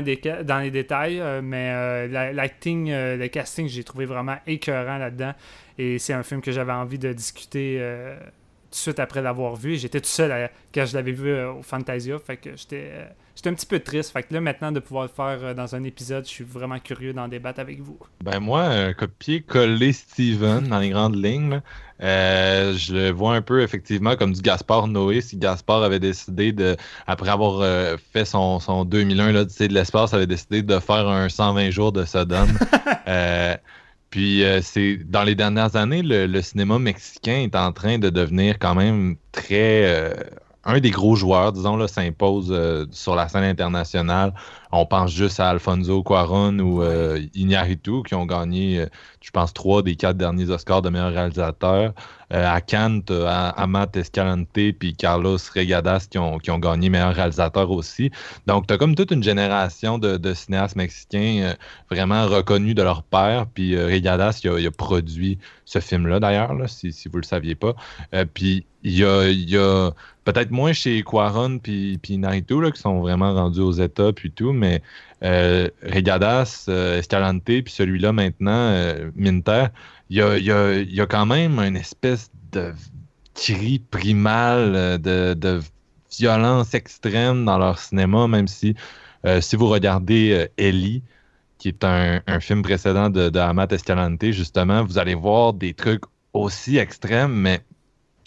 les, 0.60 0.70
détails, 0.70 1.18
euh, 1.20 1.40
mais 1.42 2.06
l'acting, 2.32 2.90
le 2.92 3.26
casting, 3.26 3.66
j'ai 3.66 3.82
trouvé 3.82 4.06
vraiment 4.06 4.36
écœurant 4.46 4.98
là-dedans. 4.98 5.34
Et 5.76 5.98
c'est 5.98 6.12
un 6.12 6.22
film 6.22 6.40
que 6.40 6.52
j'avais 6.52 6.72
envie 6.72 7.00
de 7.00 7.12
discuter 7.12 7.80
tout 8.70 8.76
de 8.76 8.76
suite 8.76 9.00
après 9.00 9.22
l'avoir 9.22 9.56
vu. 9.56 9.76
J'étais 9.76 10.00
tout 10.00 10.08
seul 10.08 10.50
quand 10.74 10.86
je 10.86 10.94
l'avais 10.94 11.12
vu 11.12 11.42
au 11.44 11.62
Fantasia, 11.62 12.18
fait 12.18 12.36
que 12.36 12.56
j'étais 12.56 13.08
J'étais 13.38 13.50
un 13.50 13.54
petit 13.54 13.66
peu 13.66 13.78
triste. 13.78 14.12
Fait 14.12 14.24
que 14.24 14.34
là, 14.34 14.40
maintenant, 14.40 14.72
de 14.72 14.80
pouvoir 14.80 15.04
le 15.04 15.10
faire 15.10 15.38
euh, 15.44 15.54
dans 15.54 15.76
un 15.76 15.84
épisode, 15.84 16.24
je 16.24 16.28
suis 16.28 16.42
vraiment 16.42 16.80
curieux 16.80 17.12
d'en 17.12 17.28
débattre 17.28 17.60
avec 17.60 17.80
vous. 17.80 17.96
Ben 18.24 18.40
moi, 18.40 18.64
un 18.64 18.92
copier-coller 18.92 19.92
Steven 19.92 20.66
dans 20.66 20.80
les 20.80 20.88
grandes 20.88 21.14
lignes, 21.14 21.60
euh, 22.02 22.74
je 22.76 22.92
le 22.92 23.10
vois 23.10 23.36
un 23.36 23.40
peu 23.40 23.62
effectivement 23.62 24.16
comme 24.16 24.32
du 24.32 24.42
Gaspard 24.42 24.88
Noé. 24.88 25.20
Si 25.20 25.36
Gaspard 25.36 25.84
avait 25.84 26.00
décidé 26.00 26.50
de, 26.50 26.76
après 27.06 27.30
avoir 27.30 27.60
euh, 27.60 27.96
fait 28.12 28.24
son, 28.24 28.58
son 28.58 28.84
2001 28.84 29.30
l'Odyssée 29.30 29.68
de 29.68 29.74
l'espace, 29.74 30.12
avait 30.14 30.26
décidé 30.26 30.62
de 30.62 30.80
faire 30.80 31.06
un 31.06 31.28
120 31.28 31.70
jours 31.70 31.92
de 31.92 32.04
Sodome. 32.04 32.58
Puis 34.10 34.42
c'est 34.62 34.96
dans 35.04 35.22
les 35.22 35.34
dernières 35.34 35.76
années, 35.76 36.02
le, 36.02 36.40
cinéma 36.40 36.78
mexicain 36.78 37.42
est 37.42 37.54
en 37.54 37.72
train 37.72 37.98
de 37.98 38.08
devenir 38.08 38.58
quand 38.58 38.74
même 38.74 39.16
très 39.32 40.14
un 40.68 40.80
des 40.80 40.90
gros 40.90 41.16
joueurs, 41.16 41.52
disons, 41.52 41.86
s'impose 41.88 42.48
euh, 42.50 42.84
sur 42.90 43.14
la 43.14 43.28
scène 43.28 43.44
internationale. 43.44 44.34
On 44.72 44.86
pense 44.86 45.12
juste 45.12 45.40
à 45.40 45.48
Alfonso 45.48 46.02
Cuaron 46.02 46.58
ou 46.58 46.82
euh, 46.82 47.20
Iñárritu 47.34 48.02
qui 48.06 48.14
ont 48.14 48.26
gagné, 48.26 48.80
euh, 48.80 48.86
je 49.20 49.30
pense, 49.30 49.52
trois 49.52 49.82
des 49.82 49.96
quatre 49.96 50.16
derniers 50.16 50.50
Oscars 50.50 50.82
de 50.82 50.90
meilleur 50.90 51.12
réalisateur. 51.12 51.92
à 52.30 52.60
Cannes, 52.60 53.02
Amat 53.08 53.88
Escalante 53.94 54.48
puis 54.52 54.94
Carlos 54.94 55.38
Regadas 55.54 56.08
qui 56.10 56.18
ont, 56.18 56.38
qui 56.38 56.50
ont 56.50 56.58
gagné 56.58 56.90
meilleur 56.90 57.14
réalisateur 57.14 57.70
aussi. 57.70 58.10
Donc, 58.46 58.66
tu 58.66 58.74
as 58.74 58.76
comme 58.76 58.94
toute 58.94 59.10
une 59.10 59.22
génération 59.22 59.98
de, 59.98 60.34
cinéastes 60.34 60.76
mexicains 60.76 61.54
vraiment 61.90 62.26
reconnus 62.26 62.74
de 62.74 62.82
leur 62.82 63.02
père. 63.02 63.46
Puis 63.46 63.82
Regadas, 63.82 64.40
il 64.44 64.66
a, 64.66 64.70
produit 64.70 65.38
ce 65.64 65.80
film-là, 65.80 66.20
d'ailleurs, 66.20 66.52
si, 66.66 66.92
si 66.92 67.08
vous 67.08 67.16
ne 67.16 67.22
le 67.22 67.26
saviez 67.26 67.54
pas. 67.54 67.74
puis 68.34 68.66
il 68.82 68.98
y 69.50 69.56
a, 69.56 69.90
peut-être 70.24 70.50
moins 70.50 70.72
chez 70.72 71.02
Quaron 71.02 71.58
puis, 71.58 71.98
puis 71.98 72.18
là, 72.18 72.70
qui 72.70 72.80
sont 72.80 73.00
vraiment 73.00 73.32
rendus 73.34 73.60
aux 73.60 73.72
États 73.72 74.12
puis 74.12 74.30
tout, 74.30 74.52
mais 74.58 74.82
euh, 75.22 75.68
Regadas, 75.82 76.66
euh, 76.68 76.98
Escalante 76.98 77.42
puis 77.44 77.64
celui-là 77.68 78.12
maintenant, 78.12 78.70
euh, 78.70 79.10
Minter, 79.16 79.66
il 80.10 80.18
y 80.18 81.00
a, 81.00 81.06
quand 81.06 81.26
même 81.26 81.58
une 81.58 81.76
espèce 81.76 82.30
de 82.52 82.72
cri 83.34 83.78
primal 83.78 84.72
euh, 84.74 84.98
de, 85.34 85.60
violence 86.18 86.74
extrême 86.74 87.44
dans 87.44 87.58
leur 87.58 87.78
cinéma, 87.78 88.26
même 88.26 88.48
si 88.48 88.74
si 89.40 89.56
vous 89.56 89.68
regardez 89.68 90.48
Ellie, 90.56 91.02
qui 91.58 91.68
est 91.68 91.84
un, 91.84 92.20
film 92.40 92.62
précédent 92.62 93.10
de, 93.10 93.28
de 93.28 93.74
Escalante, 93.74 94.24
justement, 94.30 94.84
vous 94.84 94.96
allez 94.96 95.14
voir 95.14 95.52
des 95.52 95.74
trucs 95.74 96.04
aussi 96.32 96.78
extrêmes, 96.78 97.32
mais 97.32 97.60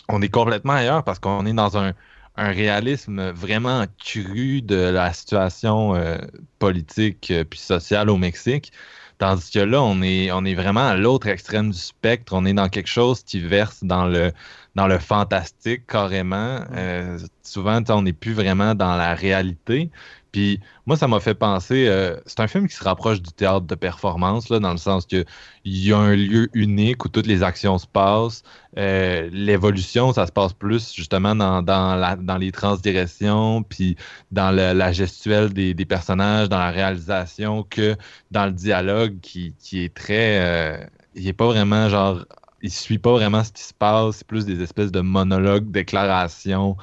on 0.10 0.22
est 0.22 0.30
complètement 0.30 0.74
ailleurs 0.74 1.04
parce 1.04 1.18
qu'on 1.18 1.46
est 1.46 1.54
dans 1.54 1.78
un, 1.78 1.94
un 2.42 2.52
réalisme 2.52 3.30
vraiment 3.32 3.86
cru 4.04 4.62
de 4.64 4.76
la 4.76 5.14
situation 5.14 5.96
euh, 5.96 6.18
politique 6.58 7.30
euh, 7.30 7.44
puis 7.44 7.60
sociale 7.60 8.10
au 8.10 8.18
Mexique. 8.18 8.72
Tandis 9.20 9.52
que 9.52 9.60
là, 9.60 9.84
on 9.84 10.02
est, 10.02 10.32
on 10.32 10.44
est 10.46 10.56
vraiment 10.56 10.88
à 10.88 10.96
l'autre 10.96 11.28
extrême 11.28 11.70
du 11.70 11.78
spectre. 11.78 12.34
On 12.34 12.44
est 12.46 12.54
dans 12.56 12.70
quelque 12.70 12.90
chose 12.90 13.24
qui 13.24 13.40
verse 13.40 13.84
dans 13.84 14.08
le, 14.08 14.32
dans 14.74 14.88
le 14.88 14.98
fantastique 14.98 15.86
carrément. 15.86 16.62
Euh, 16.74 17.20
souvent, 17.44 17.80
on 17.90 18.02
n'est 18.02 18.14
plus 18.14 18.34
vraiment 18.34 18.74
dans 18.74 18.96
la 18.96 19.14
réalité. 19.14 19.92
Puis 20.32 20.62
moi, 20.86 20.96
ça 20.96 21.08
m'a 21.08 21.20
fait 21.20 21.34
penser, 21.34 21.88
euh, 21.88 22.16
c'est 22.26 22.40
un 22.40 22.48
film 22.48 22.68
qui 22.68 22.76
se 22.76 22.84
rapproche 22.84 23.22
du 23.22 23.32
théâtre 23.32 23.66
de 23.66 23.76
performance, 23.76 24.50
là, 24.50 24.60
dans 24.60 24.72
le 24.72 24.78
sens 24.78 25.06
qu'il 25.06 25.26
y 25.66 25.92
a 25.92 25.98
un 25.98 26.16
lieu 26.16 26.50
unique 26.54 27.04
où 27.04 27.10
toutes 27.10 27.28
les 27.28 27.44
actions 27.44 27.78
se 27.78 27.88
passent. 27.88 28.44
Euh, 28.78 29.30
l'évolution, 29.34 30.14
ça 30.14 30.26
se 30.28 30.32
passe 30.32 30.54
plus 30.54 30.94
justement 30.94 31.36
dans, 31.36 31.62
dans, 31.62 32.38
les 32.40 32.52
transdirections, 32.52 33.64
puis 33.64 33.98
dans 34.32 34.52
la 34.56 34.92
gestuelle 34.94 35.52
des, 35.54 35.74
des, 35.74 35.86
personnages, 35.86 36.48
dans 36.48 36.60
la 36.60 36.72
réalisation, 36.72 37.64
que 37.64 37.96
dans 38.32 38.46
le 38.46 38.54
dialogue 38.54 39.20
qui, 39.22 39.54
qui 39.60 39.84
est 39.84 39.94
très... 39.94 40.40
Euh, 40.40 40.86
il 41.16 41.26
n'est 41.26 41.34
pas 41.34 41.48
vraiment 41.48 41.90
genre... 41.90 42.26
Il 42.64 42.72
suit 42.72 43.00
pas 43.00 43.12
vraiment 43.12 43.44
ce 43.44 43.52
qui 43.52 43.64
se 43.64 43.74
passe, 43.74 44.18
c'est 44.18 44.28
plus 44.28 44.46
des 44.46 44.62
espèces 44.62 44.92
de 44.92 45.02
monologues, 45.02 45.72
déclarations. 45.72 46.78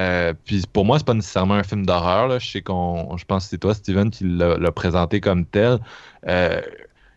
Euh, 0.00 0.32
puis 0.44 0.64
pour 0.72 0.84
moi, 0.84 0.98
c'est 0.98 1.06
pas 1.06 1.14
nécessairement 1.14 1.54
un 1.54 1.62
film 1.62 1.84
d'horreur. 1.84 2.38
Je 2.40 2.50
sais 2.50 2.62
qu'on. 2.62 3.16
Je 3.16 3.24
pense 3.24 3.44
que 3.44 3.50
c'est 3.50 3.58
toi, 3.58 3.74
Steven, 3.74 4.10
qui 4.10 4.24
l'a 4.24 4.72
présenté 4.72 5.20
comme 5.20 5.44
tel. 5.44 5.78
Euh, 6.26 6.60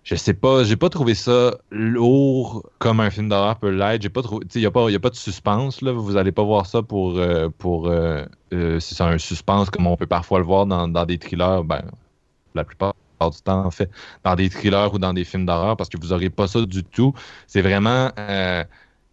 je 0.04 0.16
sais 0.16 0.34
pas, 0.34 0.66
j'ai 0.66 0.76
pas 0.76 0.90
trouvé 0.90 1.16
ça 1.16 1.56
lourd 1.72 2.70
comme 2.80 3.00
un 3.00 3.10
film 3.10 3.30
d'horreur 3.30 3.58
peut 3.58 3.70
l'être. 3.70 4.02
J'ai 4.02 4.10
pas 4.10 4.22
trouvé. 4.22 4.46
Il 4.54 4.60
n'y 4.60 4.66
a, 4.66 4.72
pas, 4.72 4.90
a 4.90 5.00
pas 5.00 5.10
de 5.10 5.16
suspense. 5.16 5.82
Là. 5.82 5.94
Vous 5.94 6.18
allez 6.18 6.34
pas 6.34 6.44
voir 6.44 6.66
ça 6.66 6.82
pour. 6.82 7.18
Euh, 7.18 7.50
pour 7.58 7.90
c'est 8.52 9.02
un 9.02 9.18
suspense 9.18 9.70
comme 9.70 9.88
on 9.88 9.96
peut 9.98 10.08
parfois 10.08 10.40
le 10.40 10.46
voir 10.46 10.66
dans, 10.66 11.06
des 11.06 11.18
thrillers. 11.18 11.64
Ben, 11.64 11.84
la 12.56 12.64
plupart 12.64 12.94
du 13.22 13.42
temps, 13.42 13.66
en 13.66 13.72
fait, 13.72 13.90
dans 14.26 14.36
des 14.36 14.50
thrillers 14.50 14.94
ou 14.94 15.00
dans 15.00 15.14
des 15.14 15.24
films 15.24 15.46
d'horreur, 15.46 15.78
parce 15.78 15.90
que 15.90 15.98
vous 15.98 16.10
n'aurez 16.10 16.30
pas 16.30 16.48
ça 16.48 16.66
du 16.66 16.84
tout. 16.84 17.14
C'est 17.48 17.62
vraiment. 17.62 18.12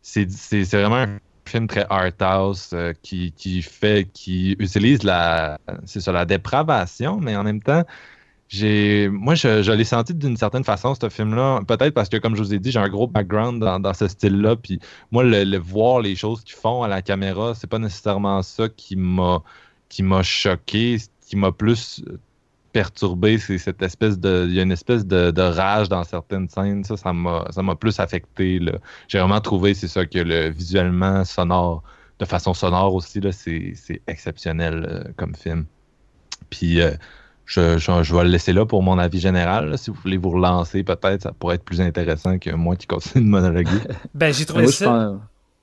c'est 0.02 0.26
vraiment 0.72 0.96
un 0.96 1.18
film 1.50 1.66
très 1.66 1.86
art 1.90 2.12
house 2.20 2.70
euh, 2.72 2.92
qui, 3.02 3.62
fait, 3.62 4.08
qui 4.12 4.52
utilise 4.58 5.02
la, 5.02 5.58
c'est 5.84 6.00
ça, 6.00 6.12
la 6.12 6.24
dépravation, 6.24 7.18
mais 7.20 7.36
en 7.36 7.44
même 7.44 7.62
temps, 7.62 7.84
j'ai, 8.48 9.08
moi, 9.08 9.36
je, 9.36 9.70
l'ai 9.70 9.84
senti 9.84 10.12
d'une 10.12 10.36
certaine 10.36 10.64
façon, 10.64 10.94
ce 10.94 11.08
film-là. 11.08 11.60
Peut-être 11.66 11.94
parce 11.94 12.08
que, 12.08 12.16
comme 12.16 12.34
je 12.34 12.42
vous 12.42 12.52
ai 12.52 12.58
dit, 12.58 12.72
j'ai 12.72 12.80
un 12.80 12.88
gros 12.88 13.06
background 13.06 13.60
dans, 13.60 13.94
ce 13.94 14.08
style-là. 14.08 14.56
Puis 14.56 14.80
moi, 15.12 15.22
le, 15.22 15.56
voir 15.58 16.00
les 16.00 16.16
choses 16.16 16.42
qu'ils 16.42 16.56
font 16.56 16.82
à 16.82 16.88
la 16.88 17.00
caméra, 17.00 17.54
c'est 17.54 17.68
pas 17.68 17.78
nécessairement 17.78 18.42
ça 18.42 18.68
qui 18.68 18.96
m'a, 18.96 19.42
qui 19.88 20.02
m'a 20.02 20.22
choqué. 20.24 20.96
qui 21.28 21.36
m'a 21.36 21.52
plus 21.52 22.02
perturbé, 22.72 23.38
c'est 23.38 23.58
cette 23.58 23.82
espèce 23.82 24.18
de. 24.18 24.46
Il 24.48 24.54
y 24.54 24.60
a 24.60 24.62
une 24.62 24.72
espèce 24.72 25.06
de, 25.06 25.40
rage 25.40 25.88
dans 25.88 26.04
certaines 26.04 26.48
scènes. 26.48 26.84
Ça, 26.84 26.96
ça 26.96 27.12
m'a 27.12 27.76
plus 27.76 27.98
affecté. 28.00 28.60
J'ai 29.08 29.18
vraiment 29.18 29.40
trouvé, 29.40 29.74
c'est 29.74 29.88
ça, 29.88 30.06
que 30.06 30.18
le 30.18 30.50
visuellement, 30.50 31.24
sonore, 31.24 31.82
de 32.18 32.24
façon 32.24 32.54
sonore 32.54 32.94
aussi, 32.94 33.20
c'est 33.32 34.02
exceptionnel 34.06 34.86
euh, 34.88 35.12
comme 35.16 35.34
film. 35.34 35.64
Puis 36.50 36.80
euh, 36.80 36.92
je, 37.46 37.78
je, 37.78 38.14
vais 38.14 38.24
le 38.24 38.30
laisser 38.30 38.52
là 38.52 38.66
pour 38.66 38.82
mon 38.82 38.98
avis 38.98 39.20
général. 39.20 39.76
Si 39.78 39.90
vous 39.90 39.96
voulez 40.02 40.16
vous 40.16 40.30
relancer, 40.30 40.84
peut-être, 40.84 41.22
ça 41.22 41.32
pourrait 41.32 41.56
être 41.56 41.64
plus 41.64 41.80
intéressant 41.80 42.38
que 42.38 42.50
moi 42.50 42.76
qui 42.76 42.86
continue 42.86 43.24
de 43.24 43.30
monologuer. 43.30 43.70
ben, 44.14 44.32
j'ai 44.32 44.46
trouvé 44.46 44.68
ça. 44.68 45.18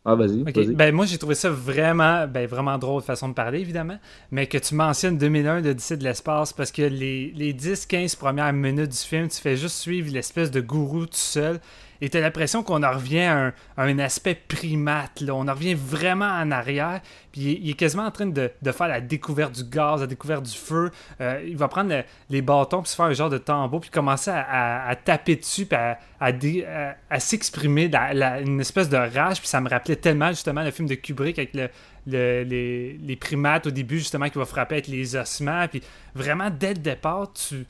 Ah, 0.09 0.15
vas-y. 0.15 0.41
Ben, 0.73 0.95
moi, 0.95 1.05
j'ai 1.05 1.17
trouvé 1.17 1.35
ça 1.35 1.49
vraiment, 1.49 2.25
ben, 2.27 2.47
vraiment 2.47 2.77
drôle 2.77 3.01
façon 3.01 3.27
de 3.27 3.33
parler, 3.33 3.59
évidemment. 3.59 3.99
Mais 4.31 4.47
que 4.47 4.57
tu 4.57 4.73
mentionnes 4.73 5.17
2001, 5.17 5.59
l'Odyssée 5.59 5.97
de 5.97 6.03
l'espace, 6.05 6.53
parce 6.53 6.71
que 6.71 6.81
les, 6.83 7.33
les 7.35 7.53
10-15 7.53 8.17
premières 8.17 8.53
minutes 8.53 8.91
du 8.91 8.97
film, 8.97 9.27
tu 9.27 9.41
fais 9.41 9.57
juste 9.57 9.75
suivre 9.75 10.09
l'espèce 10.13 10.49
de 10.49 10.61
gourou 10.61 11.07
tout 11.07 11.11
seul 11.11 11.59
et 12.01 12.09
t'as 12.09 12.19
l'impression 12.19 12.63
qu'on 12.63 12.83
en 12.83 12.91
revient 12.91 13.21
à 13.21 13.53
un, 13.77 13.99
aspect 13.99 14.35
primate. 14.35 15.21
Là. 15.21 15.33
On 15.33 15.47
en 15.47 15.53
revient 15.53 15.73
vraiment 15.73 16.29
en 16.29 16.51
arrière. 16.51 17.01
Puis 17.31 17.59
il, 17.61 17.69
est 17.69 17.73
quasiment 17.73 18.03
en 18.03 18.11
train 18.11 18.27
de, 18.27 18.51
faire 18.71 18.87
la 18.87 19.01
découverte 19.01 19.53
du 19.55 19.63
gaz, 19.63 20.01
la 20.01 20.07
découverte 20.07 20.43
du 20.43 20.55
feu. 20.55 20.91
Euh, 21.21 21.43
il 21.45 21.57
va 21.57 21.67
prendre 21.67 22.03
les 22.29 22.41
bâtons, 22.41 22.81
puis 22.81 22.91
se 22.91 22.95
faire 22.95 23.05
un 23.05 23.13
genre 23.13 23.29
de 23.29 23.37
tambour, 23.37 23.81
puis 23.81 23.89
commencer 23.89 24.31
à, 24.31 24.95
taper 25.03 25.35
dessus, 25.37 25.65
puis 25.65 26.63
à, 26.65 27.19
s'exprimer, 27.19 27.89
une 28.45 28.59
espèce 28.59 28.89
de 28.89 28.97
rage. 28.97 29.39
Puis 29.39 29.47
ça 29.47 29.61
me 29.61 29.69
rappelait 29.69 29.95
tellement 29.95 30.29
justement 30.29 30.63
le 30.63 30.71
film 30.71 30.87
de 30.87 30.95
Kubrick 30.95 31.39
avec 31.39 31.53
les, 32.05 33.17
primates 33.19 33.67
au 33.67 33.71
début, 33.71 33.97
justement, 33.97 34.29
qui 34.29 34.37
va 34.37 34.45
frapper 34.45 34.75
avec 34.75 34.87
les 34.87 35.15
ossements. 35.15 35.67
Puis 35.67 35.81
vraiment, 36.13 36.49
dès 36.49 36.73
le 36.75 36.79
départ, 36.79 37.31
tu, 37.33 37.65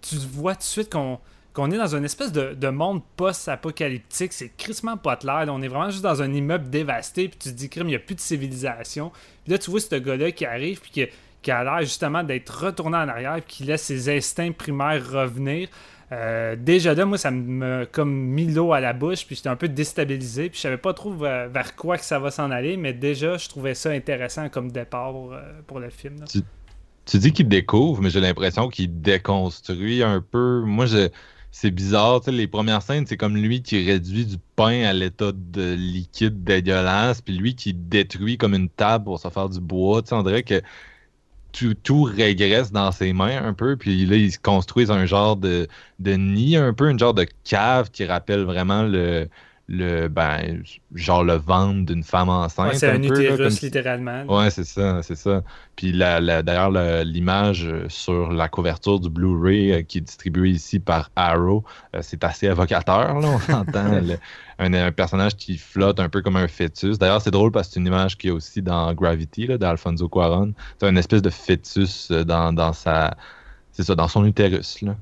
tu 0.00 0.16
vois 0.16 0.54
tout 0.54 0.60
de 0.60 0.64
suite 0.64 0.90
qu'on 0.90 1.20
qu'on 1.52 1.70
est 1.70 1.76
dans 1.76 1.94
une 1.94 2.04
espèce 2.04 2.32
de, 2.32 2.68
monde 2.68 3.02
post-apocalyptique. 3.16 4.32
C'est 4.32 4.50
crissement 4.56 4.96
pas 4.96 5.16
clair. 5.16 5.44
on 5.48 5.62
est 5.62 5.68
vraiment 5.68 5.90
juste 5.90 6.02
dans 6.02 6.22
un 6.22 6.32
immeuble 6.32 6.70
dévasté. 6.70 7.28
Puis 7.28 7.38
tu 7.38 7.48
te 7.50 7.54
dis, 7.54 7.68
crime, 7.68 7.88
il 7.88 7.90
n'y 7.90 7.96
a 7.96 8.00
plus 8.00 8.14
de 8.14 8.20
civilisation. 8.20 9.10
Puis 9.44 9.52
là, 9.52 9.58
tu 9.58 9.70
vois 9.70 9.80
ce 9.80 9.94
gars-là 9.94 10.32
qui 10.32 10.46
arrive. 10.46 10.80
Puis 10.80 11.08
qui, 11.42 11.50
a 11.50 11.64
l'air 11.64 11.80
justement 11.80 12.22
d'être 12.22 12.64
retourné 12.64 12.96
en 12.96 13.08
arrière. 13.08 13.36
Puis 13.46 13.56
qui 13.56 13.64
laisse 13.64 13.82
ses 13.82 14.14
instincts 14.16 14.52
primaires 14.52 15.06
revenir. 15.10 15.68
Euh, 16.12 16.56
déjà 16.56 16.94
là, 16.94 17.06
moi, 17.06 17.16
ça 17.16 17.30
me 17.30 17.86
comme 17.90 18.12
mis 18.12 18.46
l'eau 18.46 18.74
à 18.74 18.80
la 18.80 18.92
bouche, 18.92 19.24
puis 19.24 19.34
j'étais 19.34 19.48
un 19.48 19.56
peu 19.56 19.68
déstabilisé, 19.68 20.50
puis 20.50 20.58
je 20.58 20.62
savais 20.62 20.76
pas 20.76 20.92
trop 20.92 21.10
vers, 21.10 21.74
quoi 21.74 21.96
que 21.96 22.04
ça 22.04 22.18
va 22.18 22.30
s'en 22.30 22.50
aller, 22.50 22.76
mais 22.76 22.92
déjà, 22.92 23.38
je 23.38 23.48
trouvais 23.48 23.74
ça 23.74 23.90
intéressant 23.90 24.50
comme 24.50 24.70
départ 24.70 25.12
pour, 25.12 25.32
euh, 25.32 25.80
le 25.80 25.88
film. 25.88 26.16
Tu, 27.06 27.18
dis 27.18 27.32
qu'il 27.32 27.48
découvre, 27.48 28.02
mais 28.02 28.10
j'ai 28.10 28.20
l'impression 28.20 28.68
qu'il 28.68 29.00
déconstruit 29.00 30.02
un 30.02 30.20
peu. 30.20 30.62
Moi, 30.66 30.84
je, 30.84 31.08
c'est 31.52 31.70
bizarre. 31.70 32.22
Les 32.28 32.48
premières 32.48 32.82
scènes, 32.82 33.06
c'est 33.06 33.16
comme 33.16 33.36
lui 33.36 33.62
qui 33.62 33.84
réduit 33.84 34.26
du 34.26 34.38
pain 34.56 34.84
à 34.84 34.92
l'état 34.92 35.32
de 35.32 35.74
liquide 35.74 36.42
dégueulasse, 36.44 37.20
puis 37.20 37.36
lui 37.36 37.54
qui 37.54 37.74
détruit 37.74 38.38
comme 38.38 38.54
une 38.54 38.70
table 38.70 39.04
pour 39.04 39.20
se 39.20 39.28
faire 39.28 39.48
du 39.48 39.60
bois. 39.60 40.02
on 40.12 40.22
dirait 40.22 40.42
que 40.42 40.62
tout, 41.52 41.74
tout, 41.74 42.04
régresse 42.04 42.72
dans 42.72 42.90
ses 42.92 43.12
mains 43.12 43.44
un 43.44 43.52
peu, 43.54 43.76
puis 43.76 44.06
là, 44.06 44.16
ils 44.16 44.38
construisent 44.38 44.90
un 44.90 45.04
genre 45.06 45.36
de, 45.36 45.68
de 45.98 46.12
nid, 46.14 46.56
un 46.56 46.72
peu, 46.72 46.88
un 46.88 46.96
genre 46.98 47.14
de 47.14 47.26
cave 47.44 47.90
qui 47.90 48.06
rappelle 48.06 48.42
vraiment 48.42 48.82
le, 48.84 49.28
le 49.72 50.08
ben 50.08 50.62
genre 50.94 51.24
le 51.24 51.36
ventre 51.36 51.86
d'une 51.86 52.04
femme 52.04 52.28
enceinte. 52.28 52.74
c'est 52.74 52.90
un, 52.90 53.02
utérus 53.02 53.62
littéralement. 53.62 54.24
Ouais, 54.24 54.50
c'est 54.50 54.64
ça, 54.64 55.02
c'est 55.02 55.16
ça. 55.16 55.42
Puis 55.76 55.92
la, 55.92 56.42
d'ailleurs 56.42 56.70
l'image 57.04 57.72
sur 57.88 58.32
la 58.32 58.48
couverture 58.48 59.00
du 59.00 59.08
Blu-ray 59.08 59.72
euh, 59.72 59.82
qui 59.82 59.98
est 59.98 60.02
distribuée 60.02 60.50
ici 60.50 60.78
par 60.78 61.10
Arrow, 61.16 61.64
euh, 61.96 62.00
c'est 62.02 62.22
assez 62.22 62.46
évocateur 62.46 63.18
là, 63.18 63.28
on 63.48 63.52
entend 63.54 64.00
un, 64.58 64.92
personnage 64.92 65.36
qui 65.36 65.56
flotte 65.56 66.00
un 66.00 66.10
peu 66.10 66.20
comme 66.20 66.36
un 66.36 66.48
fœtus. 66.48 66.98
D'ailleurs, 66.98 67.22
c'est 67.22 67.30
drôle 67.30 67.50
parce 67.50 67.68
que 67.68 67.74
c'est 67.74 67.80
une 67.80 67.86
image 67.86 68.18
qui 68.18 68.28
est 68.28 68.30
aussi 68.30 68.60
dans 68.60 68.92
Gravity 68.92 69.46
là 69.46 69.56
d'Alfonso 69.56 70.06
Cuarón. 70.06 70.52
C'est 70.78 70.88
une 70.88 70.98
espèce 70.98 71.22
de 71.22 71.30
fœtus 71.30 72.10
euh, 72.10 72.24
dans, 72.24 72.52
dans 72.52 72.74
sa 72.74 73.16
c'est 73.72 73.84
ça 73.84 73.94
dans 73.94 74.08
son 74.08 74.26
utérus 74.26 74.82
là. 74.82 74.96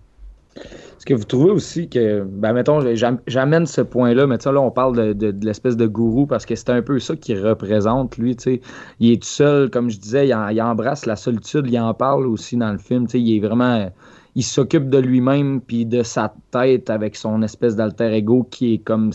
Est-ce 0.57 1.07
que 1.07 1.15
vous 1.15 1.25
trouvez 1.25 1.51
aussi 1.51 1.89
que, 1.89 2.23
ben 2.25 2.53
mettons, 2.53 2.81
j'amène 3.27 3.67
ce 3.67 3.81
point-là, 3.81 4.27
mais 4.27 4.37
là, 4.45 4.61
on 4.61 4.71
parle 4.71 5.15
de, 5.15 5.35
l'espèce 5.43 5.77
de 5.77 5.87
gourou 5.87 6.27
parce 6.27 6.45
que 6.45 6.55
c'est 6.55 6.71
un 6.71 6.83
peu 6.83 6.99
ça 6.99 7.17
qu'il 7.17 7.41
représente, 7.41 8.19
lui, 8.19 8.37
tu 8.37 8.43
sais. 8.43 8.61
Il 8.99 9.13
est 9.13 9.23
tout 9.23 9.29
seul, 9.29 9.71
comme 9.71 9.91
je 9.91 9.99
disais, 9.99 10.29
il, 10.29 10.63
embrasse 10.63 11.07
la 11.07 11.17
solitude, 11.17 11.67
il 11.69 11.79
en 11.79 11.95
parle 11.95 12.27
aussi 12.27 12.57
dans 12.57 12.73
le 12.73 12.79
film, 12.79 13.07
tu 13.07 13.13
sais, 13.13 13.21
il 13.21 13.37
est 13.37 13.41
vraiment, 13.41 13.91
il 14.35 14.43
s'occupe 14.43 14.91
de 14.91 14.99
lui-même 14.99 15.61
puis 15.61 15.87
de 15.87 16.03
sa 16.03 16.35
tête 16.51 16.91
avec 16.91 17.17
son 17.17 17.43
espèce 17.43 17.77
d'alter 17.77 18.13
ego 18.13 18.47
qui 18.51 18.75
est 18.75 18.79
comme 18.79 19.13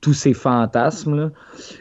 tous 0.00 0.14
ses 0.14 0.34
fantasmes, 0.34 1.16
là. 1.16 1.30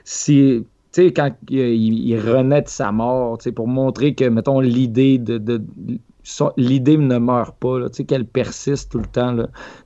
Tu 0.05 0.65
sais, 0.91 1.11
quand 1.11 1.31
il, 1.49 2.19
renaît 2.19 2.61
de 2.61 2.69
sa 2.69 2.91
mort, 2.91 3.39
tu 3.39 3.45
sais, 3.45 3.51
pour 3.51 3.67
montrer 3.67 4.13
que, 4.13 4.25
mettons, 4.25 4.59
l'idée 4.59 5.17
de 5.17 5.59
l'idée 6.57 6.97
ne 6.97 7.17
meurt 7.17 7.55
pas, 7.57 7.89
qu'elle 8.07 8.25
persiste 8.25 8.91
tout 8.91 8.99
le 8.99 9.05
temps. 9.05 9.35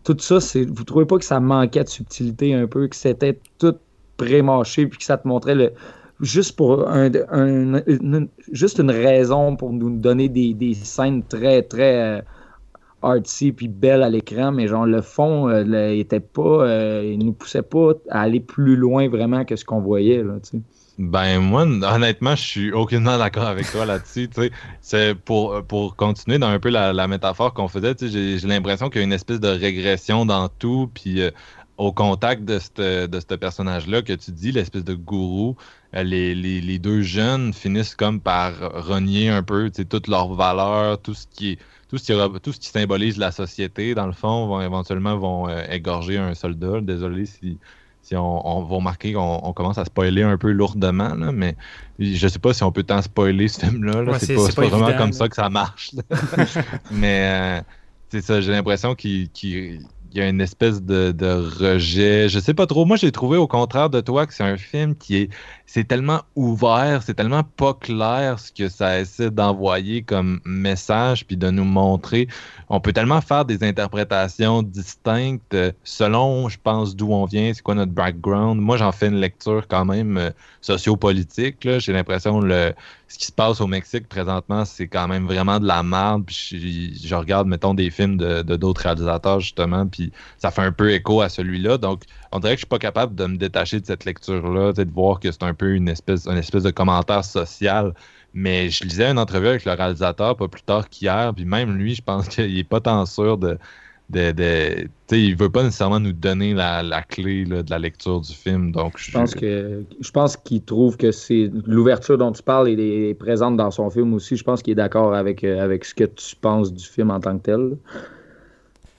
Tout 0.04 0.18
ça, 0.20 0.40
c'est, 0.40 0.66
vous 0.66 0.84
trouvez 0.84 1.06
pas 1.06 1.18
que 1.18 1.26
ça 1.26 1.40
manquait 1.40 1.84
de 1.84 1.90
subtilité 1.90 2.54
un 2.54 2.68
peu, 2.68 2.88
que 2.88 2.96
c'était 2.96 3.40
tout 3.58 3.76
pré-mâché, 4.18 4.88
puis 4.88 5.00
que 5.00 5.04
ça 5.04 5.18
te 5.18 5.28
montrait 5.28 5.56
le, 5.56 5.74
juste 6.20 6.56
pour 6.56 6.88
un, 6.88 7.12
une, 7.12 8.28
juste 8.52 8.80
une 8.80 8.92
raison 8.92 9.56
pour 9.56 9.74
nous 9.74 9.98
donner 9.98 10.30
des, 10.30 10.74
scènes 10.74 11.24
très, 11.24 11.62
très 11.64 12.18
euh, 12.18 12.22
artsy 13.02 13.52
puis 13.52 13.68
belles 13.68 14.04
à 14.04 14.10
l'écran, 14.10 14.52
mais 14.52 14.68
genre 14.68 14.86
le 14.86 15.02
fond, 15.02 15.50
euh, 15.50 15.92
était 15.92 16.20
pas, 16.20 16.42
euh, 16.68 17.12
il 17.14 17.26
nous 17.26 17.34
poussait 17.34 17.62
pas 17.62 17.94
à 18.10 18.22
aller 18.22 18.40
plus 18.40 18.76
loin 18.76 19.08
vraiment 19.10 19.46
que 19.46 19.56
ce 19.56 19.66
qu'on 19.66 19.82
voyait. 19.82 20.24
Là, 20.24 20.36
ben 20.98 21.40
moi, 21.40 21.62
honnêtement, 21.64 22.36
je 22.36 22.42
suis 22.42 22.72
aucunement 22.72 23.18
d'accord 23.18 23.46
avec 23.46 23.70
toi 23.72 23.86
là-dessus. 23.86 24.30
C'est 24.82 25.14
pour, 25.16 25.64
pour 25.64 25.96
continuer 25.96 26.40
dans 26.40 26.48
un 26.48 26.60
peu 26.60 26.70
la, 26.70 27.08
métaphore 27.08 27.54
qu'on 27.54 27.68
faisait, 27.68 27.96
j'ai 28.02 28.40
l'impression 28.48 28.90
qu'il 28.90 29.02
y 29.02 29.04
a 29.04 29.06
une 29.06 29.14
espèce 29.14 29.40
de 29.40 29.48
régression 29.48 30.26
dans 30.26 30.50
tout, 30.50 30.90
puis 30.94 31.22
euh, 31.22 31.32
au 31.78 31.92
contact 31.92 32.44
de 32.46 32.58
ce 32.58 33.06
de 33.06 33.36
personnage-là 33.36 34.02
que 34.02 34.14
tu 34.14 34.32
dis, 34.32 34.52
l'espèce 34.52 34.84
de 34.84 34.96
gourou, 34.96 35.56
euh, 35.96 36.02
les, 36.02 36.34
les, 36.34 36.62
les, 36.62 36.80
deux 36.80 37.04
jeunes 37.04 37.54
finissent 37.54 37.96
comme 37.96 38.20
par 38.20 38.54
renier 38.88 39.30
un 39.30 39.44
peu 39.44 39.70
toutes 39.70 40.08
leurs 40.08 40.34
valeurs, 40.34 41.00
tout 41.00 41.14
ce 41.14 41.28
qui 41.28 41.52
est 41.52 41.60
tout 41.90 41.98
ce 41.98 42.12
qui, 42.12 42.40
tout 42.42 42.52
ce 42.52 42.60
qui 42.60 42.68
symbolise 42.68 43.18
la 43.18 43.32
société, 43.32 43.96
dans 43.96 44.08
le 44.08 44.14
fond, 44.14 44.48
vont 44.48 44.62
éventuellement 44.62 45.18
vont 45.18 45.48
euh, 45.48 45.64
égorger 45.70 46.18
un 46.18 46.34
soldat. 46.34 46.82
Désolé 46.82 47.26
si, 47.26 47.60
si 48.08 48.16
on, 48.16 48.48
on 48.48 48.64
va 48.64 48.76
remarquer 48.78 49.12
qu'on 49.12 49.42
on 49.44 49.52
commence 49.52 49.78
à 49.78 49.84
spoiler 49.84 50.24
un 50.24 50.38
peu 50.38 50.52
lourdement, 50.52 51.14
là, 51.14 51.34
mais 51.34 51.58
je 52.00 52.26
sais 52.28 52.40
pas 52.40 52.54
si 52.54 52.64
on 52.64 52.72
peut 52.72 52.84
tant 52.84 53.02
spoiler 53.02 53.50
ce 53.50 53.60
film-là. 53.66 54.04
Ouais, 54.04 54.18
c'est 54.20 54.36
pas, 54.36 54.68
vraiment 54.68 54.94
comme 54.98 55.10
là. 55.10 55.12
ça 55.12 55.28
que 55.28 55.36
ça 55.36 55.50
marche. 55.50 55.92
là. 55.94 56.04
mais 56.92 57.60
euh, 57.60 57.62
c'est 58.10 58.22
ça, 58.22 58.40
j'ai 58.40 58.52
l'impression 58.52 58.96
qu'il 58.96 59.30
qu'il- 59.32 59.82
il 60.14 60.18
y 60.20 60.22
a 60.22 60.30
une 60.30 60.40
espèce 60.40 60.82
de, 60.82 61.12
de 61.12 61.28
rejet. 61.30 62.30
Je 62.30 62.40
sais 62.40 62.54
pas 62.54 62.66
trop. 62.66 62.86
Moi, 62.86 62.96
j'ai 62.96 63.12
trouvé 63.12 63.38
au 63.38 63.46
contraire 63.46 63.90
de 63.90 64.00
toi 64.00 64.26
que 64.26 64.34
c'est 64.34 64.44
un 64.46 64.56
film 64.56 64.96
qui 64.96 65.18
est. 65.18 65.30
C'est 65.70 65.86
tellement 65.86 66.22
ouvert, 66.36 67.04
c'est 67.04 67.14
tellement 67.14 67.44
pas 67.44 67.74
clair 67.74 68.40
ce 68.40 68.54
que 68.54 68.70
ça 68.70 69.00
essaie 69.00 69.30
d'envoyer 69.30 70.02
comme 70.02 70.40
message, 70.46 71.28
puis 71.28 71.36
de 71.36 71.50
nous 71.52 71.66
montrer. 71.66 72.30
On 72.70 72.80
peut 72.80 72.94
tellement 72.94 73.20
faire 73.20 73.44
des 73.44 73.64
interprétations 73.64 74.64
distinctes 74.64 75.54
euh, 75.54 75.74
selon, 75.84 76.48
je 76.48 76.58
pense, 76.62 76.96
d'où 76.96 77.12
on 77.12 77.26
vient, 77.26 77.54
c'est 77.54 77.62
quoi 77.62 77.76
notre 77.76 77.92
background. 77.92 78.62
Moi, 78.62 78.78
j'en 78.78 78.94
fais 78.94 79.08
une 79.08 79.20
lecture 79.20 79.68
quand 79.68 79.84
même 79.84 80.18
euh, 80.18 80.30
sociopolitique. 80.62 81.68
J'ai 81.80 81.92
l'impression 81.94 82.40
le 82.40 82.74
ce 83.08 83.18
qui 83.18 83.26
se 83.26 83.32
passe 83.32 83.62
au 83.62 83.68
Mexique 83.68 84.08
présentement, 84.10 84.66
c'est 84.66 84.88
quand 84.88 85.08
même 85.08 85.26
vraiment 85.26 85.60
de 85.60 85.66
la 85.66 85.82
merde. 85.82 86.26
Puis 86.26 87.00
je, 87.02 87.08
je 87.08 87.16
regarde, 87.16 87.48
mettons, 87.48 87.74
des 87.74 87.90
films 87.90 88.18
de 88.18 88.42
d'autres 88.42 88.82
réalisateurs, 88.82 89.40
justement, 89.40 89.88
puis 89.88 90.12
ça 90.38 90.52
fait 90.52 90.62
un 90.62 90.72
peu 90.72 90.92
écho 90.92 91.22
à 91.22 91.30
celui-là. 91.30 91.78
Donc, 91.78 92.04
on 92.32 92.40
dirait 92.40 92.54
que 92.54 92.58
je 92.58 92.66
suis 92.66 92.68
pas 92.68 92.80
capable 92.80 93.16
de 93.16 93.26
me 93.26 93.38
détacher 93.38 93.80
de 93.80 93.86
cette 93.86 94.06
lecture-là, 94.06 94.74
de 94.74 94.92
voir 94.92 95.20
que 95.20 95.32
c'est 95.32 95.44
un 95.44 95.54
peu 95.58 95.76
une 95.76 95.90
espèce, 95.90 96.28
une 96.28 96.38
espèce 96.38 96.64
de 96.64 96.72
commentaire 96.72 97.26
social. 97.26 97.94
Mais 98.34 98.70
je 98.70 98.84
lisais 98.84 99.10
une 99.10 99.20
entrevue 99.20 99.48
avec 99.48 99.66
le 99.66 99.72
réalisateur 99.74 100.36
pas 100.38 100.48
plus 100.48 100.62
tard 100.62 100.90
qu'hier, 100.90 101.34
puis 101.36 101.46
même 101.46 101.76
lui, 101.78 101.96
je 101.96 102.02
pense 102.04 102.28
qu'il 102.30 102.58
est 102.58 102.64
pas 102.64 102.82
tant 102.82 103.06
sûr 103.06 103.38
de. 103.38 103.58
de, 104.10 104.32
de 104.32 104.90
il 105.12 105.36
veut 105.36 105.50
pas 105.50 105.64
nécessairement 105.64 106.00
nous 106.00 106.14
donner 106.14 106.54
la, 106.54 106.84
la 106.84 107.02
clé 107.04 107.46
là, 107.46 107.64
de 107.64 107.70
la 107.72 107.80
lecture 107.80 108.22
du 108.22 108.34
film. 108.34 108.72
Donc, 108.72 108.98
Je 108.98 109.12
pense 109.12 109.34
que 109.36 109.86
je 110.00 110.12
pense 110.12 110.38
qu'il 110.38 110.64
trouve 110.64 110.98
que 110.98 111.12
c'est 111.12 111.50
l'ouverture 111.66 112.18
dont 112.18 112.32
tu 112.32 112.44
parles 112.44 112.70
est, 112.70 113.10
est 113.10 113.14
présente 113.16 113.58
dans 113.58 113.72
son 113.72 113.90
film 113.90 114.14
aussi. 114.14 114.36
Je 114.38 114.44
pense 114.44 114.62
qu'il 114.62 114.72
est 114.74 114.76
d'accord 114.76 115.14
avec, 115.16 115.44
euh, 115.44 115.64
avec 115.64 115.86
ce 115.86 115.94
que 115.96 116.04
tu 116.06 116.36
penses 116.36 116.74
du 116.74 116.86
film 116.86 117.12
en 117.12 117.20
tant 117.20 117.38
que 117.38 117.44
tel. 117.44 117.78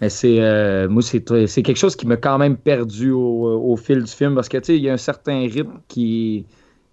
C'est 0.07 0.40
euh, 0.40 0.88
moi 0.88 1.03
c'est 1.03 1.49
c'est 1.49 1.62
quelque 1.62 1.76
chose 1.76 1.96
qui 1.96 2.07
m'a 2.07 2.16
quand 2.16 2.38
même 2.38 2.57
perdu 2.57 3.11
au, 3.11 3.72
au 3.72 3.76
fil 3.76 4.05
du 4.05 4.12
film 4.12 4.36
parce 4.36 4.49
que 4.49 4.59
tu 4.59 4.64
sais 4.64 4.76
il 4.76 4.82
y 4.84 4.88
a 4.88 4.92
un 4.92 4.96
certain 4.96 5.40
rythme 5.40 5.80
qui 5.88 6.46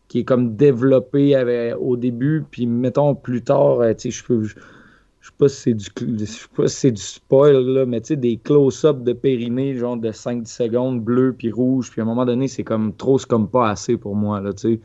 qui 0.07 0.19
est 0.19 0.23
comme 0.23 0.55
développé 0.55 1.75
au 1.79 1.97
début 1.97 2.43
puis 2.49 2.65
mettons 2.65 3.13
plus 3.13 3.43
tard 3.43 3.81
euh, 3.81 3.93
tu 3.93 4.11
sais 4.11 4.17
je 4.17 4.23
peux 4.23 4.43
je, 4.43 4.55
sais 5.21 5.31
pas 5.37 5.49
si 5.49 5.61
c'est 5.61 5.73
du 5.75 5.85
je 6.19 6.25
sais 6.25 6.47
pas 6.55 6.67
c'est 6.67 6.91
du 6.91 7.01
spoil 7.01 7.57
là 7.57 7.85
mais 7.85 8.01
tu 8.01 8.07
sais 8.07 8.15
des 8.15 8.37
close-up 8.37 9.03
de 9.03 9.13
périnée 9.13 9.75
genre 9.75 9.97
de 9.97 10.11
5 10.11 10.47
secondes 10.47 10.99
bleu 10.99 11.33
puis 11.37 11.51
rouge 11.51 11.91
puis 11.91 12.01
à 12.01 12.05
un 12.05 12.07
moment 12.07 12.25
donné 12.25 12.47
c'est 12.47 12.63
comme 12.63 12.91
trop 12.95 13.19
c'est 13.19 13.27
comme 13.27 13.47
pas 13.47 13.69
assez 13.69 13.97
pour 13.97 14.15
moi 14.15 14.41
là 14.41 14.51
tu 14.53 14.73
sais 14.73 14.79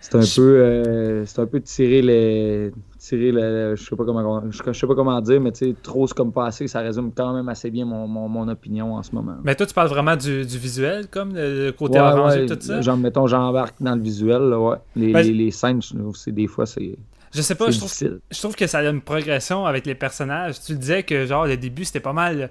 c'est 0.00 0.14
un 0.14 0.20
peu 0.20 0.56
euh, 0.56 1.26
c'est 1.26 1.40
un 1.40 1.46
peu 1.46 1.60
tirer 1.60 2.00
les 2.00 2.72
tirer 2.98 3.32
le 3.32 3.76
je 3.76 3.84
sais 3.84 3.94
pas 3.94 4.04
comment 4.04 4.42
je, 4.50 4.72
sais 4.72 4.86
pas 4.86 4.94
comment 4.94 5.20
dire 5.20 5.40
mais 5.40 5.52
tu 5.52 5.66
sais 5.66 5.74
trop 5.82 6.06
c'est 6.06 6.16
comme 6.16 6.32
pas 6.32 6.46
assez 6.46 6.66
ça 6.68 6.80
résume 6.80 7.12
quand 7.14 7.34
même 7.34 7.48
assez 7.50 7.70
bien 7.70 7.84
mon, 7.84 8.06
mon, 8.08 8.28
mon 8.28 8.48
opinion 8.48 8.94
en 8.94 9.02
ce 9.02 9.12
moment 9.12 9.36
Mais 9.44 9.54
toi, 9.54 9.66
tu 9.66 9.74
parles 9.74 9.88
vraiment 9.88 10.16
du, 10.16 10.44
du 10.46 10.58
visuel, 10.58 11.06
comme 11.08 11.34
le, 11.34 11.70
côté 11.72 12.00
Ouais, 12.00 12.46
tout 12.46 12.56
ça? 12.60 12.80
genre 12.80 12.96
mettons 12.96 13.26
j'embarque 13.26 13.76
dans 13.80 13.94
le 13.94 14.00
visuel 14.00 14.42
là, 14.42 14.58
ouais 14.58 14.76
les, 14.96 15.12
Ben, 15.12 15.22
les, 15.22 15.34
les 15.34 15.50
scènes 15.50 15.80
c'est 16.14 16.32
des 16.32 16.46
fois 16.46 16.64
c'est 16.64 16.96
Je 17.34 17.42
sais 17.42 17.54
pas, 17.54 17.70
je 17.70 17.78
trouve, 17.78 17.92
je 18.30 18.38
trouve 18.38 18.56
que 18.56 18.66
ça 18.66 18.78
a 18.78 18.84
une 18.88 19.02
progression 19.02 19.66
avec 19.66 19.86
les 19.86 19.94
personnages. 19.94 20.60
Tu 20.60 20.72
le 20.72 20.78
disais 20.78 21.02
que 21.02 21.26
genre 21.26 21.46
le 21.46 21.56
début 21.56 21.84
c'était 21.84 22.00
pas 22.00 22.12
mal 22.14 22.50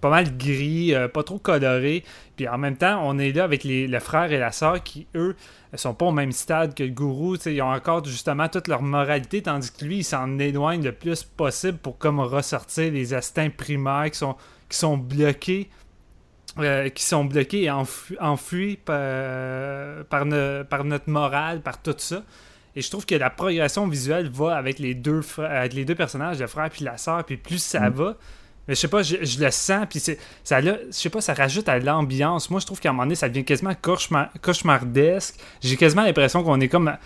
pas 0.00 0.10
mal 0.10 0.36
gris, 0.36 0.94
euh, 0.94 1.08
pas 1.08 1.22
trop 1.22 1.38
coloré. 1.38 2.04
Puis 2.36 2.48
en 2.48 2.58
même 2.58 2.76
temps, 2.76 3.00
on 3.04 3.18
est 3.18 3.32
là 3.32 3.44
avec 3.44 3.64
les, 3.64 3.86
le 3.86 4.00
frère 4.00 4.32
et 4.32 4.38
la 4.38 4.52
sœur 4.52 4.82
qui, 4.82 5.06
eux, 5.14 5.36
sont 5.74 5.94
pas 5.94 6.06
au 6.06 6.12
même 6.12 6.32
stade 6.32 6.74
que 6.74 6.82
le 6.82 6.90
gourou. 6.90 7.36
Ils 7.46 7.60
ont 7.62 7.70
encore 7.72 8.04
justement 8.04 8.48
toute 8.48 8.66
leur 8.68 8.82
moralité, 8.82 9.42
tandis 9.42 9.70
que 9.70 9.84
lui, 9.84 9.98
il 9.98 10.04
s'en 10.04 10.38
éloigne 10.38 10.82
le 10.82 10.92
plus 10.92 11.22
possible 11.24 11.78
pour 11.78 11.98
comme 11.98 12.20
ressortir 12.20 12.92
les 12.92 13.12
instincts 13.14 13.50
primaires 13.50 14.10
qui 14.10 14.18
sont, 14.18 14.36
qui 14.68 14.76
sont 14.78 14.96
bloqués. 14.96 15.68
euh, 16.58 16.88
qui 16.88 17.04
sont 17.04 17.24
bloqués 17.24 17.62
et 17.62 17.70
enfu- 17.70 18.16
enfuis 18.20 18.76
par, 18.76 20.04
par, 20.08 20.26
ne- 20.26 20.62
par 20.64 20.84
notre 20.84 21.08
morale, 21.08 21.60
par 21.60 21.80
tout 21.80 21.94
ça. 21.98 22.22
Et 22.76 22.82
je 22.82 22.90
trouve 22.90 23.06
que 23.06 23.14
la 23.14 23.30
progression 23.30 23.86
visuelle 23.86 24.28
va 24.30 24.56
avec 24.56 24.78
les 24.80 24.94
deux, 24.94 25.20
avec 25.38 25.72
les 25.74 25.84
deux 25.84 25.94
personnages, 25.94 26.38
le 26.40 26.46
frère 26.46 26.70
puis 26.70 26.84
la 26.84 26.96
sœur, 26.98 27.24
puis 27.24 27.36
plus 27.36 27.62
ça 27.62 27.88
Mm. 27.90 27.92
va. 27.94 28.16
Mais 28.68 28.74
je 28.74 28.80
sais 28.80 28.88
pas, 28.88 29.02
je, 29.02 29.16
je 29.22 29.42
le 29.42 29.50
sens, 29.50 29.86
puis 29.88 30.00
ça, 30.44 30.60
là, 30.60 30.76
je 30.86 30.92
sais 30.92 31.10
pas, 31.10 31.20
ça 31.20 31.34
rajoute 31.34 31.68
à 31.68 31.78
l'ambiance. 31.78 32.50
Moi, 32.50 32.60
je 32.60 32.66
trouve 32.66 32.78
qu'à 32.80 32.90
un 32.90 32.92
moment 32.92 33.04
donné, 33.04 33.14
ça 33.16 33.28
devient 33.28 33.44
quasiment 33.44 33.72
cauchemar- 33.72 34.30
cauchemardesque. 34.42 35.36
J'ai 35.60 35.76
quasiment 35.76 36.02
l'impression 36.02 36.42
qu'on 36.44 36.60
est 36.60 36.68
comme 36.68 36.96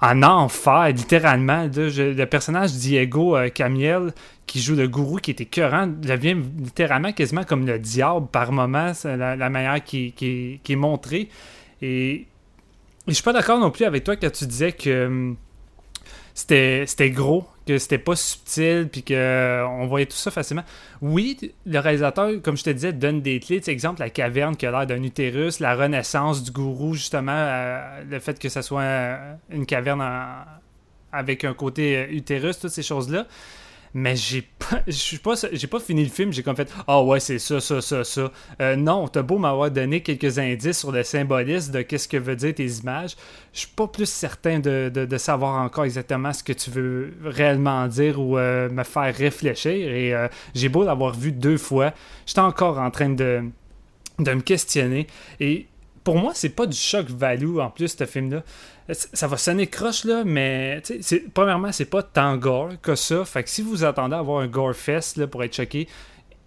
en 0.00 0.22
enfer, 0.24 0.88
littéralement. 0.88 1.70
Je- 1.72 2.12
le 2.14 2.26
personnage 2.26 2.72
Diego 2.72 3.36
euh, 3.36 3.50
Camiel, 3.50 4.12
qui 4.46 4.60
joue 4.60 4.74
le 4.74 4.88
gourou, 4.88 5.18
qui 5.18 5.30
était 5.30 5.44
écœurant, 5.44 5.86
devient 5.86 6.36
littéralement 6.58 7.12
quasiment 7.12 7.44
comme 7.44 7.66
le 7.66 7.78
diable 7.78 8.26
par 8.26 8.50
moment, 8.50 8.92
la, 9.04 9.36
la 9.36 9.50
manière 9.50 9.82
qui, 9.84 10.12
est 10.68 10.76
montrée. 10.76 11.28
Et 11.80 12.26
et 13.06 13.10
je 13.10 13.14
suis 13.14 13.24
pas 13.24 13.32
d'accord 13.32 13.58
non 13.58 13.72
plus 13.72 13.84
avec 13.84 14.04
toi 14.04 14.14
quand 14.14 14.30
tu 14.30 14.46
disais 14.46 14.70
que 14.72 15.06
hum, 15.06 15.36
c'était 16.34 17.10
gros, 17.10 17.44
que 17.66 17.78
c'était 17.78 17.98
pas 17.98 18.16
subtil, 18.16 18.88
puis 18.90 19.02
que 19.02 19.14
euh, 19.14 19.66
on 19.66 19.86
voyait 19.86 20.06
tout 20.06 20.16
ça 20.16 20.30
facilement. 20.30 20.64
Oui, 21.00 21.38
le 21.64 21.78
réalisateur, 21.78 22.30
comme 22.42 22.56
je 22.56 22.64
te 22.64 22.70
disais, 22.70 22.92
donne 22.92 23.20
des 23.22 23.38
clés. 23.40 23.58
Tu 23.60 23.66
sais, 23.66 23.72
exemple, 23.72 24.00
la 24.00 24.10
caverne 24.10 24.56
qui 24.56 24.66
a 24.66 24.70
l'air 24.70 24.86
d'un 24.86 25.02
utérus, 25.02 25.60
la 25.60 25.74
renaissance 25.76 26.42
du 26.42 26.50
gourou, 26.50 26.94
justement, 26.94 27.32
euh, 27.34 28.02
le 28.10 28.18
fait 28.18 28.38
que 28.38 28.48
ça 28.48 28.62
soit 28.62 28.82
euh, 28.82 29.34
une 29.50 29.66
caverne 29.66 30.02
en- 30.02 30.44
avec 31.12 31.44
un 31.44 31.54
côté 31.54 32.08
utérus, 32.10 32.58
toutes 32.58 32.70
ces 32.70 32.82
choses-là. 32.82 33.26
Mais 33.94 34.16
j'ai 34.16 34.40
pas, 34.58 34.80
pas, 35.22 35.34
pas 35.70 35.80
fini 35.80 36.02
le 36.02 36.08
film, 36.10 36.32
j'ai 36.32 36.42
comme 36.42 36.56
fait, 36.56 36.72
ah 36.86 37.02
ouais, 37.02 37.20
c'est 37.20 37.38
ça, 37.38 37.60
ça, 37.60 37.82
ça, 37.82 38.04
ça. 38.04 38.32
Euh, 38.60 38.74
non, 38.74 39.06
t'as 39.06 39.20
beau 39.20 39.36
m'avoir 39.36 39.70
donné 39.70 40.00
quelques 40.02 40.38
indices 40.38 40.78
sur 40.78 40.92
le 40.92 41.02
symbolisme 41.02 41.72
de 41.72 41.82
qu'est-ce 41.82 42.08
que 42.08 42.16
veut 42.16 42.34
dire 42.34 42.54
tes 42.54 42.66
images, 42.66 43.16
je 43.52 43.58
suis 43.60 43.68
pas 43.68 43.86
plus 43.86 44.08
certain 44.08 44.60
de, 44.60 44.90
de- 44.94 45.04
de 45.04 45.18
savoir 45.18 45.62
encore 45.62 45.84
exactement 45.84 46.32
ce 46.32 46.42
que 46.42 46.54
tu 46.54 46.70
veux 46.70 47.12
réellement 47.22 47.86
dire 47.86 48.18
ou 48.18 48.38
euh, 48.38 48.70
me 48.70 48.82
faire 48.82 49.14
réfléchir. 49.14 49.72
Et 49.72 50.14
euh, 50.14 50.26
j'ai 50.54 50.70
beau 50.70 50.84
l'avoir 50.84 51.12
vu 51.14 51.30
deux 51.30 51.58
fois, 51.58 51.92
j'étais 52.24 52.40
encore 52.40 52.78
en 52.78 52.90
train 52.90 53.10
de, 53.10 53.42
de 54.18 54.32
me 54.32 54.40
questionner. 54.40 55.06
Et 55.38 55.66
pour 56.04 56.16
moi, 56.16 56.32
c'est 56.34 56.48
pas 56.48 56.66
du 56.66 56.76
choc 56.76 57.08
value 57.10 57.58
en 57.58 57.70
plus, 57.70 57.94
ce 57.96 58.06
film-là. 58.06 58.42
Ça 58.90 59.26
va 59.28 59.36
sonner 59.36 59.68
croche, 59.68 60.04
là, 60.04 60.24
mais 60.24 60.82
premièrement, 61.34 61.70
c'est 61.72 61.84
pas 61.84 62.02
tant 62.02 62.36
gore 62.36 62.80
que 62.82 62.94
ça. 62.94 63.24
Fait 63.24 63.44
que 63.44 63.50
si 63.50 63.62
vous 63.62 63.84
attendez 63.84 64.14
à 64.14 64.18
avoir 64.18 64.42
un 64.42 64.48
gore 64.48 64.74
fest 64.74 65.16
là, 65.16 65.26
pour 65.26 65.44
être 65.44 65.54
choqué, 65.54 65.86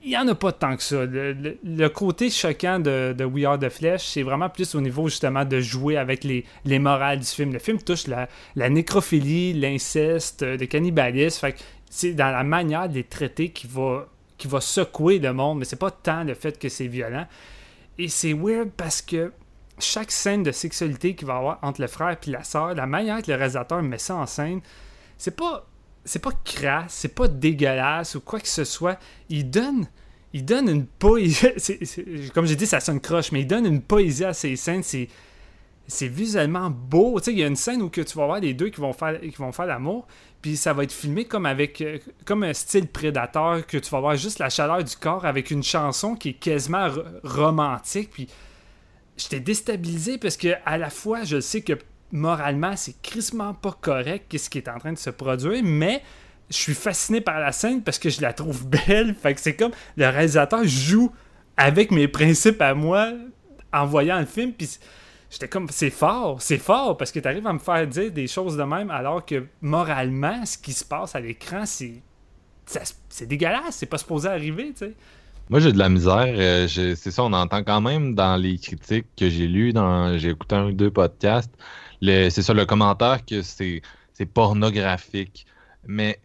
il 0.03 0.11
y 0.11 0.17
en 0.17 0.27
a 0.27 0.35
pas 0.35 0.51
tant 0.51 0.75
que 0.75 0.83
ça. 0.83 1.03
Le 1.05 1.87
côté 1.87 2.29
choquant 2.29 2.77
de, 2.79 3.15
de 3.17 3.25
We 3.25 3.45
Are 3.45 3.57
the 3.57 3.69
Flesh, 3.69 4.03
c'est 4.03 4.21
vraiment 4.21 4.49
plus 4.49 4.75
au 4.75 4.81
niveau 4.81 5.07
justement 5.07 5.45
de 5.45 5.59
jouer 5.59 5.97
avec 5.97 6.23
les, 6.23 6.45
les 6.63 6.77
morales 6.77 7.19
du 7.19 7.25
film. 7.25 7.51
Le 7.51 7.59
film 7.59 7.81
touche 7.81 8.05
la, 8.05 8.29
la 8.55 8.69
nécrophilie, 8.69 9.53
l'inceste, 9.53 10.43
euh, 10.43 10.57
le 10.57 10.65
cannibalisme. 10.67 11.39
Fait 11.39 11.53
que 11.53 11.59
c'est 11.89 12.13
dans 12.13 12.29
la 12.29 12.43
manière 12.43 12.87
de 12.87 12.93
les 12.93 13.03
traiter 13.03 13.49
qui 13.49 13.65
va, 13.65 14.07
qui 14.37 14.47
va 14.47 14.61
secouer 14.61 15.17
le 15.17 15.33
monde, 15.33 15.59
mais 15.59 15.65
c'est 15.65 15.75
pas 15.79 15.91
tant 15.91 16.23
le 16.23 16.35
fait 16.35 16.59
que 16.59 16.69
c'est 16.69 16.87
violent. 16.87 17.25
Et 17.97 18.07
c'est 18.07 18.33
weird 18.33 18.69
parce 18.77 19.01
que 19.01 19.31
chaque 19.79 20.11
scène 20.11 20.43
de 20.43 20.51
sexualité 20.51 21.15
qu'il 21.15 21.27
va 21.27 21.33
y 21.35 21.37
avoir 21.37 21.59
entre 21.61 21.81
le 21.81 21.87
frère 21.87 22.15
et 22.25 22.29
la 22.29 22.43
sœur, 22.43 22.73
la 22.73 22.85
manière 22.85 23.21
que 23.21 23.29
le 23.31 23.37
réalisateur 23.37 23.81
met 23.81 23.97
ça 23.97 24.15
en 24.15 24.25
scène, 24.25 24.61
c'est 25.17 25.35
pas 25.35 25.67
c'est 26.07 26.19
pas 26.19 26.31
crasse, 26.43 26.93
c'est 26.93 27.15
pas 27.15 27.27
dégueulasse 27.27 28.15
ou 28.15 28.21
quoi 28.21 28.39
que 28.39 28.47
ce 28.47 28.63
soit. 28.63 28.99
Il 29.29 29.49
donne 29.49 29.87
il 30.33 30.45
donne 30.45 30.69
une 30.69 30.85
poésie. 30.85 31.47
comme 32.33 32.45
j'ai 32.45 32.55
dit, 32.55 32.67
ça 32.67 32.79
sonne 32.79 32.99
croche, 32.99 33.31
mais 33.31 33.41
il 33.41 33.47
donne 33.47 33.65
une 33.65 33.81
poésie 33.81 34.25
à 34.25 34.33
ces 34.33 34.55
scènes. 34.55 34.83
C'est 34.83 35.07
c'est 35.87 36.07
visuellement 36.07 36.69
beau. 36.69 37.19
Tu 37.19 37.25
sais, 37.25 37.31
il 37.31 37.39
y 37.39 37.43
a 37.43 37.47
une 37.47 37.55
scène 37.55 37.81
où 37.81 37.89
que 37.89 38.01
tu 38.01 38.17
vas 38.17 38.25
voir 38.25 38.39
les 38.39 38.53
deux 38.53 38.69
qui 38.69 38.81
vont 38.81 38.93
faire, 38.93 39.19
qui 39.21 39.29
vont 39.37 39.51
faire 39.51 39.67
l'amour, 39.67 40.07
puis 40.41 40.57
ça 40.57 40.73
va 40.73 40.83
être 40.83 40.91
filmé 40.91 41.25
comme 41.25 41.45
avec 41.45 41.79
euh, 41.81 41.99
comme 42.25 42.43
un 42.43 42.53
style 42.53 42.87
prédateur, 42.87 43.65
que 43.65 43.77
tu 43.77 43.89
vas 43.91 43.99
voir 43.99 44.15
juste 44.15 44.39
la 44.39 44.49
chaleur 44.49 44.83
du 44.83 44.95
corps 44.95 45.25
avec 45.25 45.51
une 45.51 45.63
chanson 45.63 46.15
qui 46.15 46.29
est 46.29 46.33
quasiment 46.33 46.89
ro- 46.89 47.01
romantique. 47.23 48.09
Puis 48.11 48.27
j'étais 49.17 49.39
déstabilisé 49.39 50.17
parce 50.17 50.37
que 50.37 50.49
à 50.65 50.77
la 50.77 50.89
fois, 50.89 51.23
je 51.23 51.39
sais 51.39 51.61
que 51.61 51.73
moralement, 52.11 52.75
c'est 52.75 53.01
crissement 53.01 53.53
pas 53.53 53.77
correct 53.79 54.25
qu'est-ce 54.29 54.49
qui 54.49 54.57
est 54.57 54.69
en 54.69 54.77
train 54.77 54.93
de 54.93 54.97
se 54.97 55.09
produire, 55.09 55.61
mais 55.63 56.01
je 56.49 56.57
suis 56.57 56.73
fasciné 56.73 57.21
par 57.21 57.39
la 57.39 57.51
scène 57.51 57.83
parce 57.83 57.99
que 57.99 58.09
je 58.09 58.21
la 58.21 58.33
trouve 58.33 58.67
belle. 58.87 59.15
Fait 59.15 59.33
que 59.33 59.41
c'est 59.41 59.55
comme 59.55 59.71
le 59.97 60.07
réalisateur 60.07 60.63
joue 60.65 61.11
avec 61.57 61.91
mes 61.91 62.07
principes 62.07 62.61
à 62.61 62.73
moi 62.73 63.11
en 63.73 63.85
voyant 63.85 64.19
le 64.19 64.25
film. 64.25 64.53
Puis 64.53 64.77
j'étais 65.29 65.47
comme, 65.47 65.67
c'est 65.69 65.89
fort, 65.89 66.41
c'est 66.41 66.57
fort, 66.57 66.97
parce 66.97 67.11
que 67.11 67.19
tu 67.19 67.27
arrives 67.27 67.47
à 67.47 67.53
me 67.53 67.59
faire 67.59 67.87
dire 67.87 68.11
des 68.11 68.27
choses 68.27 68.57
de 68.57 68.63
même, 68.63 68.89
alors 68.91 69.25
que 69.25 69.45
moralement, 69.61 70.45
ce 70.45 70.57
qui 70.57 70.73
se 70.73 70.85
passe 70.85 71.15
à 71.15 71.19
l'écran, 71.19 71.65
c'est. 71.65 72.01
C'est 73.09 73.27
dégueulasse, 73.27 73.75
c'est 73.75 73.85
pas 73.85 73.99
supposé 73.99 74.27
arriver, 74.27 74.71
tu 74.71 74.85
sais. 74.85 74.95
Moi, 75.49 75.59
j'ai 75.59 75.71
de 75.71 75.77
la 75.77 75.89
misère. 75.89 76.25
euh, 76.27 76.67
c'est 76.67 77.11
ça, 77.11 77.23
on 77.23 77.33
entend 77.33 77.63
quand 77.63 77.81
même 77.81 78.15
dans 78.15 78.35
les 78.37 78.57
critiques 78.57 79.07
que 79.15 79.29
j'ai 79.29 79.47
lues, 79.47 79.73
dans, 79.73 80.17
j'ai 80.17 80.29
écouté 80.29 80.55
un 80.55 80.65
ou 80.67 80.71
deux 80.71 80.91
podcasts, 80.91 81.53
le- 82.01 82.29
c'est 82.29 82.41
ça, 82.41 82.53
le 82.53 82.65
commentaire 82.65 83.23
que 83.25 83.41
c'est, 83.43 83.81
pornographique. 84.33 85.45
Mais 85.85 86.19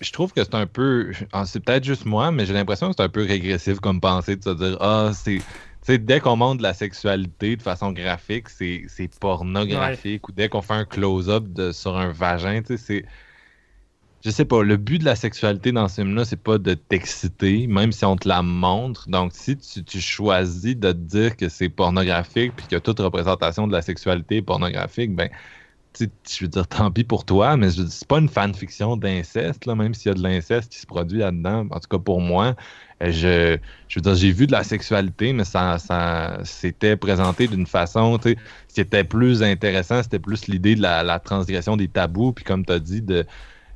je 0.00 0.12
trouve 0.12 0.32
que 0.32 0.44
c'est 0.44 0.54
un 0.54 0.66
peu, 0.66 1.12
ah, 1.32 1.46
c'est 1.46 1.60
peut-être 1.60 1.84
juste 1.84 2.06
moi, 2.06 2.30
mais 2.32 2.46
j'ai 2.46 2.54
l'impression 2.54 2.88
que 2.90 2.94
c'est 2.96 3.02
un 3.04 3.08
peu 3.08 3.24
régressif 3.24 3.80
comme 3.80 4.00
pensée 4.00 4.36
de 4.36 4.42
se 4.44 4.50
dire, 4.50 4.76
ah, 4.80 5.12
c'est, 5.14 5.46
tu 5.46 5.46
sais, 5.82 5.98
dès 5.98 6.20
qu'on 6.20 6.36
montre 6.36 6.58
de 6.58 6.62
la 6.64 6.74
sexualité 6.74 7.56
de 7.56 7.62
façon 7.62 7.92
graphique, 7.92 8.48
c'est, 8.50 8.84
c'est 8.88 9.08
pornographique. 9.18 10.28
Ou 10.28 10.32
dès 10.32 10.48
qu'on 10.48 10.62
fait 10.62 10.74
un 10.74 10.84
close-up 10.84 11.46
sur 11.72 11.96
un 11.96 12.12
vagin, 12.12 12.62
tu 12.62 12.76
sais, 12.78 12.78
c'est 12.78 13.06
je 14.24 14.30
sais 14.30 14.44
pas, 14.44 14.62
le 14.62 14.76
but 14.76 14.98
de 14.98 15.04
la 15.04 15.16
sexualité 15.16 15.70
dans 15.72 15.88
ce 15.88 15.96
film-là, 15.96 16.24
c'est 16.24 16.42
pas 16.42 16.58
de 16.58 16.74
t'exciter, 16.74 17.66
même 17.66 17.92
si 17.92 18.04
on 18.04 18.16
te 18.16 18.28
la 18.28 18.42
montre. 18.42 19.08
Donc, 19.08 19.32
si 19.34 19.56
tu, 19.56 20.00
choisis 20.00 20.76
de 20.76 20.92
te 20.92 20.96
dire 20.96 21.36
que 21.36 21.48
c'est 21.48 21.68
pornographique, 21.68 22.52
puis 22.56 22.66
que 22.66 22.76
toute 22.76 22.98
représentation 22.98 23.66
de 23.68 23.72
la 23.72 23.82
sexualité 23.82 24.38
est 24.38 24.42
pornographique, 24.42 25.14
ben, 25.14 25.30
je 26.00 26.06
veux 26.42 26.48
dire, 26.48 26.66
tant 26.66 26.90
pis 26.90 27.04
pour 27.04 27.24
toi, 27.24 27.56
mais 27.56 27.70
c'est 27.70 28.06
pas 28.06 28.18
une 28.18 28.28
fanfiction 28.28 28.96
d'inceste, 28.96 29.66
là, 29.66 29.74
même 29.74 29.94
s'il 29.94 30.08
y 30.08 30.12
a 30.12 30.14
de 30.14 30.22
l'inceste 30.22 30.72
qui 30.72 30.78
se 30.78 30.86
produit 30.86 31.18
là-dedans. 31.18 31.66
En 31.70 31.80
tout 31.80 31.88
cas, 31.88 31.98
pour 31.98 32.20
moi, 32.20 32.54
je, 33.00 33.56
je 33.88 33.94
veux 33.94 34.02
dire, 34.02 34.14
j'ai 34.14 34.32
vu 34.32 34.46
de 34.46 34.52
la 34.52 34.64
sexualité, 34.64 35.32
mais 35.32 35.44
ça, 35.44 35.78
ça 35.78 36.38
c'était 36.44 36.96
présenté 36.96 37.48
d'une 37.48 37.66
façon, 37.66 38.18
tu 38.18 38.30
sais, 38.30 38.36
ce 38.68 38.74
qui 38.74 38.80
était 38.80 39.04
plus 39.04 39.42
intéressant, 39.42 40.02
c'était 40.02 40.18
plus 40.18 40.46
l'idée 40.48 40.74
de 40.74 40.82
la, 40.82 41.02
la 41.02 41.18
transgression 41.20 41.76
des 41.76 41.88
tabous, 41.88 42.32
puis 42.32 42.44
comme 42.44 42.64
tu 42.64 42.72
as 42.72 42.80
dit, 42.80 43.02
de 43.02 43.24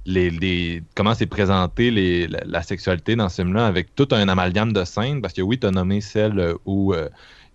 les, 0.07 0.31
les- 0.31 0.83
comment 0.95 1.15
c'est 1.15 1.27
présenté 1.27 1.91
les, 1.91 2.27
la, 2.27 2.41
la 2.45 2.63
sexualité 2.63 3.17
dans 3.17 3.29
ce 3.29 3.43
film-là 3.43 3.67
avec 3.67 3.95
tout 3.95 4.09
un 4.13 4.29
amalgame 4.29 4.73
de 4.73 4.85
scènes, 4.85 5.21
parce 5.23 5.35
que 5.35 5.43
oui, 5.43 5.59
tu 5.59 5.67
as 5.67 5.71
nommé 5.71 6.01
celle 6.01 6.55
où 6.65 6.93
euh, 6.93 7.09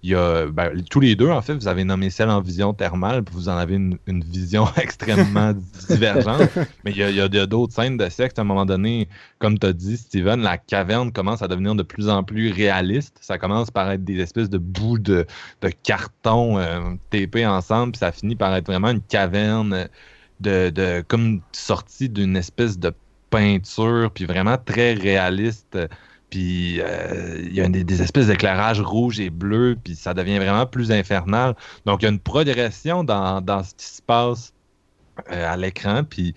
il 0.03 0.11
y 0.11 0.15
a, 0.15 0.45
ben, 0.45 0.83
tous 0.89 0.99
les 0.99 1.15
deux, 1.15 1.29
en 1.29 1.41
fait, 1.41 1.55
vous 1.55 1.67
avez 1.67 1.83
nommé 1.83 2.11
celle 2.11 2.29
en 2.29 2.39
vision 2.39 2.71
thermale, 2.73 3.23
puis 3.23 3.33
vous 3.35 3.49
en 3.49 3.57
avez 3.57 3.75
une, 3.75 3.97
une 4.05 4.23
vision 4.23 4.65
extrêmement 4.77 5.53
divergente, 5.89 6.49
mais 6.85 6.91
il 6.91 6.97
y 6.97 7.03
a, 7.03 7.09
il 7.09 7.35
y 7.35 7.47
d'autres 7.47 7.73
scènes 7.73 7.97
de 7.97 8.07
sexe, 8.07 8.37
à 8.37 8.43
un 8.43 8.45
moment 8.45 8.65
donné, 8.65 9.09
comme 9.39 9.57
tu 9.57 9.65
as 9.65 9.73
dit, 9.73 9.97
Steven, 9.97 10.41
la 10.41 10.57
caverne 10.59 11.11
commence 11.11 11.41
à 11.41 11.47
devenir 11.47 11.73
de 11.75 11.83
plus 11.83 12.09
en 12.09 12.23
plus 12.23 12.51
réaliste, 12.51 13.17
ça 13.21 13.37
commence 13.39 13.71
par 13.71 13.89
être 13.91 14.03
des 14.03 14.19
espèces 14.19 14.49
de 14.51 14.59
bouts 14.59 14.99
de, 14.99 15.25
de 15.61 15.69
carton 15.83 16.59
euh, 16.59 16.79
tapés 17.09 17.47
ensemble, 17.47 17.93
puis 17.93 17.99
ça 17.99 18.11
finit 18.11 18.35
par 18.35 18.55
être 18.55 18.67
vraiment 18.67 18.89
une 18.91 19.01
caverne 19.01 19.73
euh, 19.73 19.85
de, 20.39 20.69
de 20.69 21.03
comme 21.07 21.41
sortie 21.51 22.09
d'une 22.09 22.35
espèce 22.37 22.77
de 22.79 22.93
peinture, 23.29 24.11
puis 24.13 24.25
vraiment 24.25 24.57
très 24.57 24.93
réaliste. 24.93 25.77
Puis 26.29 26.81
euh, 26.81 27.41
il 27.41 27.53
y 27.53 27.61
a 27.61 27.69
des, 27.69 28.01
espèces 28.01 28.27
d'éclairages 28.27 28.81
rouges 28.81 29.19
et 29.19 29.29
bleus, 29.29 29.77
puis 29.81 29.95
ça 29.95 30.13
devient 30.13 30.37
vraiment 30.37 30.65
plus 30.65 30.91
infernal. 30.91 31.55
Donc 31.85 32.01
il 32.01 32.05
y 32.05 32.07
a 32.07 32.11
une 32.11 32.19
progression 32.19 33.03
dans, 33.03 33.41
dans 33.41 33.63
ce 33.63 33.73
qui 33.75 33.85
se 33.85 34.01
passe 34.01 34.53
euh, 35.31 35.53
à 35.53 35.55
l'écran, 35.55 36.03
puis 36.03 36.35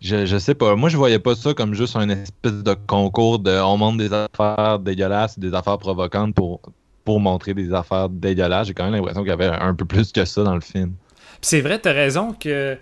je, 0.00 0.26
je 0.26 0.36
sais 0.36 0.54
pas. 0.54 0.76
Moi, 0.76 0.88
je 0.88 0.96
voyais 0.96 1.18
pas 1.18 1.34
ça 1.34 1.54
comme 1.54 1.74
juste 1.74 1.96
un 1.96 2.08
espèce 2.10 2.62
de 2.62 2.74
concours 2.86 3.38
de 3.38 3.58
on 3.58 3.76
montre 3.78 3.98
des 3.98 4.12
affaires 4.12 4.78
dégueulasses, 4.78 5.38
des 5.38 5.54
affaires 5.54 5.78
provocantes 5.78 6.34
pour, 6.34 6.60
pour 7.04 7.20
montrer 7.20 7.54
des 7.54 7.72
affaires 7.72 8.08
dégueulasses. 8.08 8.68
J'ai 8.68 8.74
quand 8.74 8.84
même 8.84 8.94
l'impression 8.94 9.22
qu'il 9.22 9.30
y 9.30 9.32
avait 9.32 9.46
un 9.46 9.74
peu 9.74 9.84
plus 9.84 10.12
que 10.12 10.24
ça 10.24 10.44
dans 10.44 10.54
le 10.54 10.60
film. 10.60 10.92
C'est 11.40 11.60
vrai, 11.60 11.78
t'as 11.78 11.92
raison 11.92 12.32
que 12.32 12.78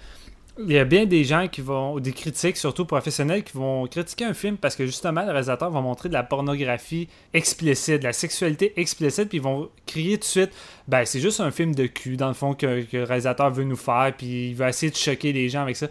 il 0.58 0.72
y 0.72 0.78
a 0.78 0.84
bien 0.84 1.06
des 1.06 1.24
gens 1.24 1.48
qui 1.48 1.62
vont, 1.62 1.94
ou 1.94 2.00
des 2.00 2.12
critiques, 2.12 2.58
surtout 2.58 2.84
professionnels, 2.84 3.42
qui 3.42 3.56
vont 3.56 3.86
critiquer 3.86 4.26
un 4.26 4.34
film 4.34 4.58
parce 4.58 4.76
que 4.76 4.84
justement, 4.84 5.22
le 5.22 5.30
réalisateur 5.30 5.70
va 5.70 5.80
montrer 5.80 6.08
de 6.08 6.14
la 6.14 6.22
pornographie 6.22 7.08
explicite, 7.32 8.00
de 8.00 8.04
la 8.04 8.12
sexualité 8.12 8.74
explicite, 8.76 9.30
puis 9.30 9.38
ils 9.38 9.42
vont 9.42 9.70
crier 9.86 10.16
tout 10.16 10.22
de 10.22 10.24
suite, 10.24 10.50
ben 10.88 11.04
c'est 11.06 11.20
juste 11.20 11.40
un 11.40 11.50
film 11.50 11.74
de 11.74 11.86
cul, 11.86 12.16
dans 12.16 12.28
le 12.28 12.34
fond, 12.34 12.54
que, 12.54 12.82
que 12.82 12.98
le 12.98 13.04
réalisateur 13.04 13.50
veut 13.50 13.64
nous 13.64 13.76
faire, 13.76 14.12
puis 14.16 14.50
il 14.50 14.54
va 14.54 14.68
essayer 14.68 14.90
de 14.92 14.96
choquer 14.96 15.32
les 15.32 15.48
gens 15.48 15.62
avec 15.62 15.76
ça. 15.76 15.88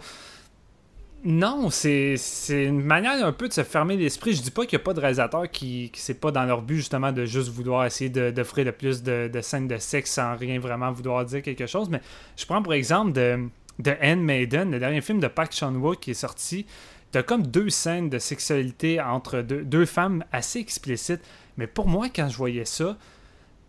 Non, 1.24 1.70
c'est 1.70 2.16
une 2.48 2.82
manière 2.82 3.24
un 3.24 3.30
peu 3.30 3.46
de 3.46 3.52
se 3.52 3.62
fermer 3.62 3.96
l'esprit. 3.96 4.34
Je 4.34 4.42
dis 4.42 4.50
pas 4.50 4.66
qu'il 4.66 4.76
n'y 4.76 4.82
a 4.82 4.84
pas 4.84 4.92
de 4.92 4.98
réalisateurs 4.98 5.48
qui, 5.48 5.88
qui 5.92 6.00
c'est 6.00 6.18
pas 6.18 6.32
dans 6.32 6.44
leur 6.44 6.62
but 6.62 6.78
justement 6.78 7.12
de 7.12 7.24
juste 7.26 7.48
vouloir 7.48 7.86
essayer 7.86 8.10
d'offrir 8.10 8.64
le 8.64 8.72
plus 8.72 9.04
de, 9.04 9.30
de 9.32 9.40
scènes 9.40 9.68
de 9.68 9.78
sexe 9.78 10.10
sans 10.10 10.36
rien 10.36 10.58
vraiment 10.58 10.90
vouloir 10.90 11.24
dire 11.24 11.42
quelque 11.42 11.66
chose. 11.66 11.88
Mais 11.90 12.00
je 12.36 12.44
prends 12.44 12.60
pour 12.60 12.74
exemple 12.74 13.12
de, 13.12 13.38
de 13.78 13.94
Handmaiden, 14.02 14.70
le 14.70 14.78
dernier 14.78 15.00
film 15.00 15.20
de 15.20 15.28
Park 15.28 15.52
Chan-wook 15.52 16.00
qui 16.00 16.12
est 16.12 16.14
sorti. 16.14 16.66
T'as 17.12 17.22
comme 17.22 17.46
deux 17.46 17.68
scènes 17.68 18.08
de 18.08 18.18
sexualité 18.18 19.00
entre 19.00 19.42
deux, 19.42 19.84
femmes 19.84 20.24
assez 20.32 20.58
explicites. 20.58 21.20
Mais 21.58 21.66
pour 21.66 21.86
moi, 21.86 22.08
quand 22.08 22.28
je 22.30 22.36
voyais 22.38 22.64
ça, 22.64 22.96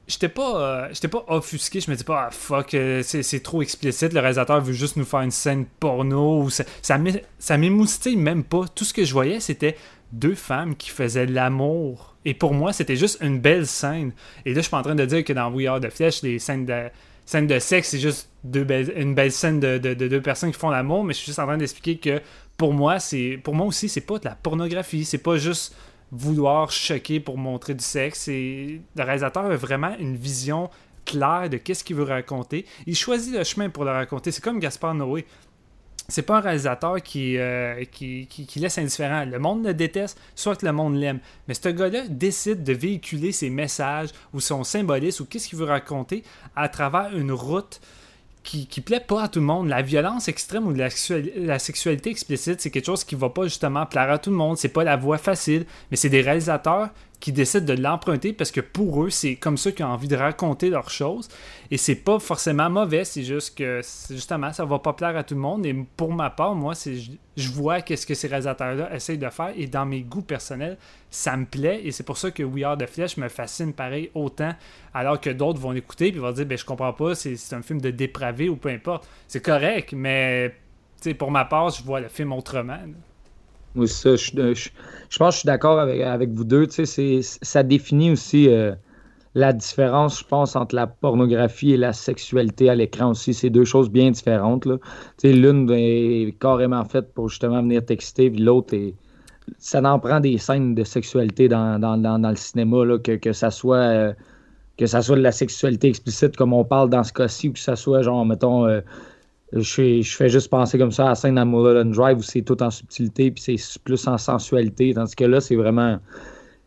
j'étais 0.08 0.30
pas 0.30 0.62
euh, 0.62 0.90
j'étais 0.94 1.10
pas 1.10 1.26
offusqué. 1.28 1.82
Je 1.82 1.92
me 1.92 1.96
dis 1.98 2.06
pas 2.06 2.28
ah, 2.28 2.32
fuck 2.32 2.74
euh, 2.74 3.04
c'est 3.04 3.44
trop 3.44 3.62
explicite. 3.62 4.14
Le 4.14 4.22
réalisateur 4.22 4.62
veut 4.62 4.72
juste 4.72 4.96
nous 4.96 5.04
faire 5.04 5.22
une 5.22 5.32
scène 5.32 5.66
porno 5.80 6.50
ça 6.50 6.64
ça 6.82 7.58
m'émoustille 7.58 8.16
même 8.16 8.46
pas. 8.46 8.66
Tout 8.74 8.86
ce 8.86 8.94
que 8.94 9.04
je 9.04 9.12
voyais 9.12 9.42
c'était 9.42 9.76
deux 10.14 10.36
femmes 10.36 10.76
qui 10.76 10.90
faisaient 10.90 11.26
l'amour. 11.26 12.16
Et 12.24 12.34
pour 12.34 12.54
moi 12.54 12.72
c'était 12.72 12.96
juste 12.96 13.18
une 13.22 13.40
belle 13.40 13.68
scène. 13.68 14.14
Et 14.46 14.52
là 14.52 14.58
je 14.58 14.62
suis 14.62 14.72
pas 14.72 14.80
en 14.80 14.84
train 14.84 14.96
de 14.96 15.06
dire 15.06 15.26
que 15.26 15.34
dans 15.34 15.52
We 15.52 15.68
Are 15.68 15.82
the 15.82 15.90
Flesh 15.90 16.22
les 16.22 16.40
scènes 16.40 16.66
de 16.66 16.90
scènes 17.26 17.48
de 17.48 17.60
sexe 17.60 17.90
c'est 17.90 18.00
juste 18.00 18.30
une 18.44 19.16
belle 19.16 19.32
scène 19.32 19.60
de, 19.60 19.78
de- 19.78 19.94
de 19.94 20.08
deux 20.08 20.22
personnes 20.22 20.52
qui 20.52 20.60
font 20.60 20.70
l'amour 20.70 21.04
mais 21.04 21.14
je 21.14 21.20
suis 21.20 21.28
juste 21.28 21.40
en 21.40 21.46
train 21.46 21.58
d'expliquer 21.58 21.98
que 21.98 22.22
pour 22.58 22.74
moi 22.74 23.00
c'est 23.00 23.40
pour 23.44 23.56
moi 23.56 23.66
aussi 23.66 23.88
c'est 23.90 24.02
pas 24.02 24.20
de 24.20 24.26
la 24.26 24.36
pornographie 24.36 25.06
c'est 25.06 25.18
pas 25.18 25.38
juste 25.38 25.76
vouloir 26.12 26.70
choquer 26.72 27.20
pour 27.20 27.40
montrer 27.40 27.74
du 27.74 27.84
sexe. 27.84 28.28
Et 28.28 28.82
le 28.96 29.04
réalisateur 29.04 29.46
a 29.46 29.56
vraiment 29.56 29.96
une 30.00 30.16
vision 30.16 30.70
claire 31.06 31.50
de 31.50 31.58
qu'est-ce 31.58 31.84
qu'il 31.84 31.96
veut 31.96 32.04
raconter. 32.04 32.66
Il 32.86 32.96
choisit 32.96 33.34
le 33.34 33.44
chemin 33.44 33.70
pour 33.70 33.84
le 33.84 33.90
raconter. 33.92 34.32
C'est 34.32 34.44
comme 34.44 34.60
Gaspard 34.60 34.94
Noé. 34.94 35.26
C'est 36.08 36.22
pas 36.22 36.38
un 36.38 36.42
réalisateur 36.42 37.02
qui, 37.02 37.38
euh, 37.40 37.84
qui, 37.86 38.28
laisse 38.58 38.78
indifférent. 38.78 39.26
Le 39.26 39.40
monde 39.40 39.66
le 39.66 39.74
déteste, 39.74 40.20
soit 40.36 40.62
le 40.62 40.72
monde 40.72 40.98
l'aime. 40.98 41.20
Mais 41.48 41.56
ce 41.56 41.70
gars-là 41.70 42.04
décide 42.08 42.64
de 42.64 42.74
véhiculer 42.74 43.32
ses 43.32 43.50
messages 43.50 44.10
ou 44.34 44.40
son 44.40 44.64
symbolisme 44.64 45.24
ou 45.24 45.26
qu'est-ce 45.26 45.48
qu'il 45.48 45.58
veut 45.58 45.66
raconter 45.66 46.24
à 46.56 46.70
travers 46.70 47.18
une 47.18 47.32
route 47.32 47.82
qui, 48.44 48.82
plaît 48.82 49.00
pas 49.00 49.24
à 49.24 49.28
tout 49.28 49.40
le 49.40 49.46
monde. 49.46 49.68
La 49.70 49.82
violence 49.82 50.28
extrême 50.28 50.68
ou 50.68 50.74
la, 50.74 50.90
la 51.38 51.60
sexualité 51.60 52.10
explicite, 52.10 52.62
c'est 52.62 52.70
quelque 52.70 52.86
chose 52.86 53.04
qui 53.04 53.16
va 53.16 53.30
pas 53.30 53.44
justement 53.44 53.86
plaire 53.86 54.12
à 54.12 54.18
tout 54.18 54.30
le 54.30 54.36
monde. 54.36 54.58
C'est 54.58 54.70
pas 54.70 54.84
la 54.84 54.98
voie 54.98 55.18
facile, 55.18 55.66
mais 55.90 55.98
c'est 55.98 56.10
des 56.10 56.22
réalisateurs 56.22 56.90
qui 57.20 57.32
décident 57.32 57.66
de 57.66 57.82
l'emprunter 57.82 58.34
parce 58.34 58.52
que 58.52 58.60
pour 58.60 59.04
eux, 59.04 59.10
c'est 59.10 59.36
comme 59.36 59.58
ça 59.58 59.72
qu'ils 59.72 59.86
ont 59.86 59.90
envie 59.90 60.10
de 60.10 60.16
raconter 60.16 60.70
leurs 60.70 60.90
choses. 60.90 61.30
Et 61.72 61.78
c'est 61.78 61.96
pas 61.96 62.20
forcément 62.20 62.70
mauvais, 62.70 63.06
c'est 63.06 63.24
juste 63.24 63.58
que 63.58 63.82
justement, 64.10 64.52
ça 64.52 64.66
va 64.66 64.80
pas 64.80 64.92
plaire 64.92 65.16
à 65.16 65.24
tout 65.24 65.36
le 65.36 65.40
monde. 65.40 65.66
Et 65.66 65.74
pour 65.96 66.12
ma 66.12 66.30
part, 66.30 66.54
moi, 66.54 66.76
c'est 66.76 66.96
je, 67.38 67.50
vois 67.52 67.82
qu'est-ce 67.82 68.06
que 68.06 68.14
ces 68.14 68.28
réalisateurs-là 68.28 68.94
essayent 68.94 69.18
de 69.18 69.30
faire 69.30 69.54
et 69.56 69.68
dans 69.68 69.86
mes 69.86 70.02
goûts 70.02 70.22
personnels, 70.22 70.78
ça 71.10 71.38
me 71.38 71.46
plaît. 71.46 71.82
Et 71.86 71.92
c'est 71.92 72.04
pour 72.04 72.18
ça 72.18 72.30
que 72.30 72.44
We 72.44 72.66
Are 72.66 72.78
the 72.78 72.88
Flesh 72.88 73.16
me 73.18 73.30
fascine 73.30 73.72
pareil 73.72 74.12
autant, 74.14 74.54
alors 74.94 75.22
que 75.22 75.30
d'autres 75.30 75.60
vont 75.60 75.72
l'écouter 75.72 76.10
et 76.10 76.12
vont 76.12 76.32
dire 76.32 76.46
ben, 76.46 76.58
Je 76.58 76.66
comprends 76.66 76.94
pas, 76.94 77.16
c'est 77.16 77.38
c'est 77.38 77.56
un 77.56 77.62
film 77.62 77.80
de 77.80 77.90
dépravé 77.90 78.50
ou 78.50 78.58
peu 78.58 78.70
importe. 78.70 79.08
C'est 79.28 79.42
correct, 79.42 79.94
mais 79.94 80.54
pour 81.18 81.32
ma 81.32 81.46
part, 81.46 81.70
je 81.70 81.84
vois 81.84 82.00
le 82.00 82.10
film 82.10 82.34
autrement. 82.34 82.80
C'est 83.76 83.88
ça. 83.88 84.16
Je, 84.16 84.54
je- 84.54 84.70
je 85.10 85.18
pense 85.18 85.30
que 85.30 85.34
je 85.36 85.40
suis 85.40 85.46
d'accord 85.48 85.80
avec, 85.80 86.02
avec 86.02 86.30
vous 86.32 86.44
deux. 86.44 86.68
Ça 86.70 87.64
définit 87.64 88.12
aussi 88.12 88.48
euh, 88.50 88.76
la 89.36 89.54
différence, 89.54 90.20
je 90.22 90.26
pense, 90.26 90.56
entre 90.56 90.76
la 90.76 90.88
pornographie 90.88 91.74
et 91.74 91.78
la 91.78 91.94
sexualité 91.94 92.70
à 92.70 92.76
l'écran 92.76 93.12
aussi. 93.12 93.34
C'est 93.34 93.50
deux 93.50 93.66
choses 93.66 93.90
bien 93.92 94.12
différentes. 94.12 94.68
l'une 95.24 95.70
est 95.72 96.38
carrément 96.40 96.86
faite 96.86 97.14
pour 97.14 97.30
justement 97.30 97.62
venir 97.64 97.86
t'exciter, 97.86 98.30
puis 98.32 98.42
l'autre 98.42 98.74
est. 98.76 98.96
Ça 99.60 99.82
en 99.84 100.00
prend 100.00 100.20
des 100.22 100.38
scènes 100.40 100.76
de 100.76 100.84
sexualité 100.86 101.50
dans, 101.50 101.80
dans, 101.80 101.98
dans, 101.98 102.30
le 102.30 102.36
cinéma, 102.38 102.86
là, 102.86 103.00
que, 103.00 103.14
que 103.18 103.34
ça 103.34 103.52
soit. 103.52 103.78
euh, 103.78 104.14
que 104.78 104.86
ça 104.88 105.02
soit 105.02 105.16
de 105.18 105.22
la 105.22 105.32
sexualité 105.32 105.88
explicite 105.90 106.36
comme 106.36 106.54
on 106.54 106.66
parle 106.66 106.90
dans 106.90 107.04
ce 107.04 107.14
cas-ci, 107.14 107.50
ou 107.50 107.54
que 107.54 107.60
ça 107.60 107.76
soit 107.76 108.02
genre, 108.02 108.26
mettons, 108.26 108.66
euh, 108.68 108.82
je, 109.62 109.74
fais- 110.16 110.30
juste 110.30 110.50
penser 110.50 110.78
comme 110.78 110.92
ça 110.92 111.06
à 111.06 111.10
la 111.10 111.16
scène 111.16 111.36
dans 111.36 111.46
Mulholland 111.46 111.92
Drive 111.94 112.18
où 112.20 112.22
c'est 112.24 112.42
tout 112.42 112.62
en 112.64 112.72
subtilité 112.72 113.32
puis 113.32 113.44
c'est 113.44 113.80
plus 113.84 114.08
en 114.08 114.18
sensualité. 114.18 114.94
Tandis 114.94 115.16
que 115.16 115.26
là, 115.26 115.42
c'est 115.42 115.56
vraiment 115.56 116.00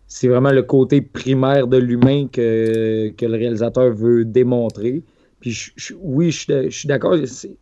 c'est 0.09 0.28
vraiment 0.28 0.53
le 0.53 0.62
côté 0.62 1.01
primaire 1.03 1.66
de 1.66 1.78
l'humain 1.78 2.28
que, 2.28 3.09
que 3.16 3.26
le 3.26 3.32
réalisateur 3.37 3.93
veut 3.93 4.24
démontrer. 4.24 5.03
Puis 5.41 5.51
je- 5.53 5.95
oui, 6.01 6.30
je, 6.30 6.68
suis- 6.70 6.89
d'accord, 6.89 7.16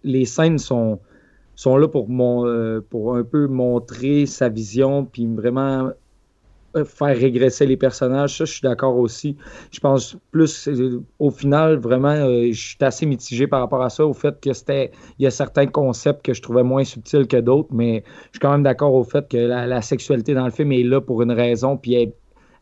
les 0.04 0.24
scènes 0.26 0.58
sont, 0.58 1.00
sont 1.56 1.76
là 1.76 1.88
pour, 1.88 2.08
mon, 2.08 2.46
euh, 2.46 2.80
pour 2.90 3.16
un 3.16 3.24
peu 3.24 3.46
montrer 3.46 4.26
sa 4.26 4.48
vision, 4.48 5.04
puis 5.06 5.26
vraiment 5.26 5.90
faire 6.84 7.16
régresser 7.16 7.66
les 7.66 7.76
personnages. 7.76 8.38
Ça, 8.38 8.44
je 8.44 8.52
suis 8.52 8.62
d'accord 8.62 8.96
aussi. 8.96 9.36
Je 9.70 9.80
pense 9.80 10.16
plus, 10.32 10.68
au 11.18 11.30
final, 11.30 11.76
vraiment, 11.76 12.16
je 12.16 12.52
suis 12.52 12.76
assez 12.80 13.06
mitigé 13.06 13.46
par 13.46 13.60
rapport 13.60 13.82
à 13.82 13.90
ça, 13.90 14.04
au 14.06 14.14
fait 14.14 14.40
que 14.40 14.52
c'était, 14.52 14.90
il 15.18 15.24
y 15.24 15.26
a 15.26 15.30
certains 15.30 15.66
concepts 15.66 16.24
que 16.24 16.34
je 16.34 16.42
trouvais 16.42 16.62
moins 16.62 16.84
subtils 16.84 17.26
que 17.26 17.36
d'autres, 17.36 17.68
mais 17.72 18.02
je 18.26 18.30
suis 18.32 18.40
quand 18.40 18.52
même 18.52 18.62
d'accord 18.62 18.94
au 18.94 19.04
fait 19.04 19.28
que 19.28 19.36
la, 19.36 19.82
sexualité 19.82 20.34
dans 20.34 20.44
le 20.44 20.50
film 20.50 20.72
est 20.72 20.82
là 20.82 21.00
pour 21.00 21.22
une 21.22 21.32
raison, 21.32 21.76
puis 21.76 21.94
elle, 21.94 22.12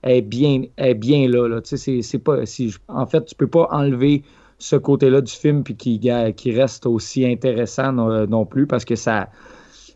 est 0.02 0.22
bien, 0.22 0.64
est 0.76 0.94
bien 0.94 1.28
là. 1.28 1.48
là. 1.48 1.60
Tu 1.60 1.76
sais, 1.76 2.02
c'est, 2.02 2.18
pas, 2.18 2.44
si, 2.44 2.74
en 2.88 3.06
fait, 3.06 3.24
tu 3.24 3.34
peux 3.34 3.46
pas 3.46 3.68
enlever 3.70 4.22
ce 4.58 4.76
côté-là 4.76 5.20
du 5.20 5.32
film 5.32 5.64
puis 5.64 5.74
qui, 5.74 6.00
qui 6.36 6.52
reste 6.52 6.86
aussi 6.86 7.26
intéressant 7.26 7.92
non, 7.92 8.46
plus 8.46 8.66
parce 8.66 8.84
que 8.84 8.94
ça, 8.94 9.28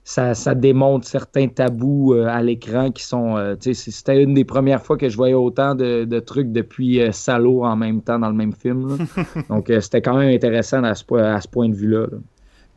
ça, 0.06 0.54
démontre 0.54 1.04
certains 1.06 1.48
tabous 1.48 2.14
euh, 2.14 2.28
à 2.28 2.40
l'écran 2.40 2.92
qui 2.92 3.02
sont. 3.02 3.36
Euh, 3.36 3.56
c'était 3.60 4.22
une 4.22 4.34
des 4.34 4.44
premières 4.44 4.80
fois 4.80 4.96
que 4.96 5.08
je 5.08 5.16
voyais 5.16 5.34
autant 5.34 5.74
de, 5.74 6.20
trucs 6.20 6.52
depuis 6.52 7.00
euh, 7.00 7.10
Salo 7.10 7.64
en 7.64 7.74
même 7.74 8.00
temps 8.02 8.18
dans 8.20 8.28
le 8.28 8.34
même 8.34 8.52
film. 8.52 8.98
Donc 9.48 9.72
c'était 9.80 10.00
quand 10.00 10.16
même 10.16 10.32
intéressant 10.32 10.84
à 10.84 10.94
ce, 10.94 11.04
à 11.14 11.40
ce 11.40 11.48
point 11.48 11.68
de 11.68 11.74
vue-là. 11.74 12.06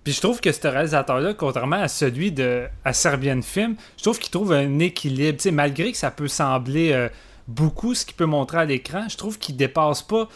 Puis 0.04 0.14
je 0.14 0.22
trouve 0.22 0.42
que 0.42 0.52
ce 0.52 0.68
réalisateur-là, 0.68 1.36
contrairement 1.36 1.76
à 1.76 1.88
celui 1.88 2.32
de 2.32 2.64
à 2.84 2.94
Serbian 2.94 3.42
Film, 3.44 3.76
je 3.98 4.04
trouve 4.04 4.18
qu'il 4.18 4.32
trouve 4.32 4.52
un 4.52 4.80
équilibre. 4.80 5.38
malgré 5.52 5.92
que 5.92 5.98
ça 5.98 6.10
peut 6.10 6.28
sembler 6.28 7.10
beaucoup 7.48 7.94
ce 7.94 8.06
qu'il 8.08 8.16
peut 8.16 8.26
montrer 8.26 8.58
à 8.58 8.66
l'écran, 8.66 9.04
je 9.08 9.18
trouve 9.18 9.38
qu'il 9.38 9.56
dépasse 9.56 10.02
pas 10.02 10.28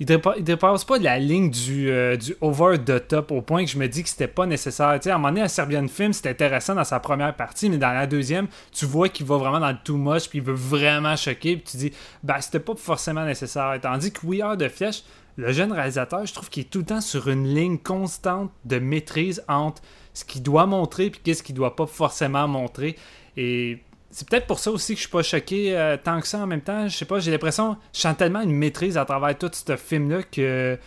il 0.00 0.06
dépasse, 0.06 0.40
dépasse 0.40 0.84
pas 0.84 0.98
de 0.98 1.04
la 1.04 1.18
ligne 1.18 1.50
du, 1.50 1.90
euh, 1.90 2.16
du 2.16 2.34
over 2.40 2.78
the 2.78 3.06
top 3.06 3.30
au 3.30 3.42
point 3.42 3.64
que 3.64 3.70
je 3.70 3.78
me 3.78 3.86
dis 3.86 4.02
que 4.02 4.08
c'était 4.08 4.26
pas 4.26 4.46
nécessaire. 4.46 4.86
À 4.88 4.94
un 4.94 5.12
moment 5.12 5.28
donné, 5.28 5.42
un 5.42 5.48
Serbian 5.48 5.86
Film, 5.86 6.12
c'était 6.12 6.30
intéressant 6.30 6.74
dans 6.74 6.84
sa 6.84 6.98
première 7.00 7.34
partie, 7.34 7.70
mais 7.70 7.78
dans 7.78 7.92
la 7.92 8.06
deuxième, 8.06 8.48
tu 8.72 8.86
vois 8.86 9.08
qu'il 9.08 9.26
va 9.26 9.36
vraiment 9.36 9.60
dans 9.60 9.70
le 9.70 9.78
too 9.84 9.96
much, 9.96 10.28
puis 10.28 10.38
il 10.38 10.44
veut 10.44 10.54
vraiment 10.54 11.14
choquer, 11.16 11.56
puis 11.56 11.64
tu 11.70 11.76
dis, 11.76 11.92
bah, 12.22 12.40
c'était 12.40 12.60
pas 12.60 12.74
forcément 12.74 13.24
nécessaire. 13.24 13.78
Tandis 13.80 14.12
que 14.12 14.26
We 14.26 14.40
Are 14.40 14.56
the 14.56 14.68
Flesh, 14.68 15.04
le 15.36 15.52
jeune 15.52 15.72
réalisateur, 15.72 16.26
je 16.26 16.32
trouve 16.32 16.48
qu'il 16.48 16.62
est 16.62 16.70
tout 16.70 16.80
le 16.80 16.84
temps 16.84 17.00
sur 17.00 17.28
une 17.28 17.46
ligne 17.54 17.78
constante 17.78 18.50
de 18.64 18.78
maîtrise 18.78 19.44
entre 19.48 19.82
ce 20.12 20.24
qu'il 20.24 20.42
doit 20.42 20.66
montrer 20.66 21.10
puis 21.10 21.20
qu'est-ce 21.24 21.42
qu'il 21.42 21.56
doit 21.56 21.74
pas 21.74 21.86
forcément 21.86 22.46
montrer. 22.46 22.96
Et 23.36 23.82
c'est 24.14 24.28
peut-être 24.28 24.46
pour 24.46 24.60
ça 24.60 24.70
aussi 24.70 24.92
que 24.92 24.98
je 24.98 25.02
suis 25.02 25.10
pas 25.10 25.24
choqué 25.24 25.76
euh, 25.76 25.96
tant 25.96 26.20
que 26.20 26.28
ça 26.28 26.38
en 26.38 26.46
même 26.46 26.60
temps. 26.60 26.86
Je 26.86 26.96
sais 26.96 27.04
pas, 27.04 27.18
j'ai 27.18 27.32
l'impression, 27.32 27.76
je 27.92 27.98
sens 27.98 28.16
tellement 28.16 28.42
une 28.42 28.52
maîtrise 28.52 28.96
à 28.96 29.04
travers 29.04 29.36
tout 29.36 29.50
ce 29.52 29.74
film-là 29.74 30.22
que 30.22 30.78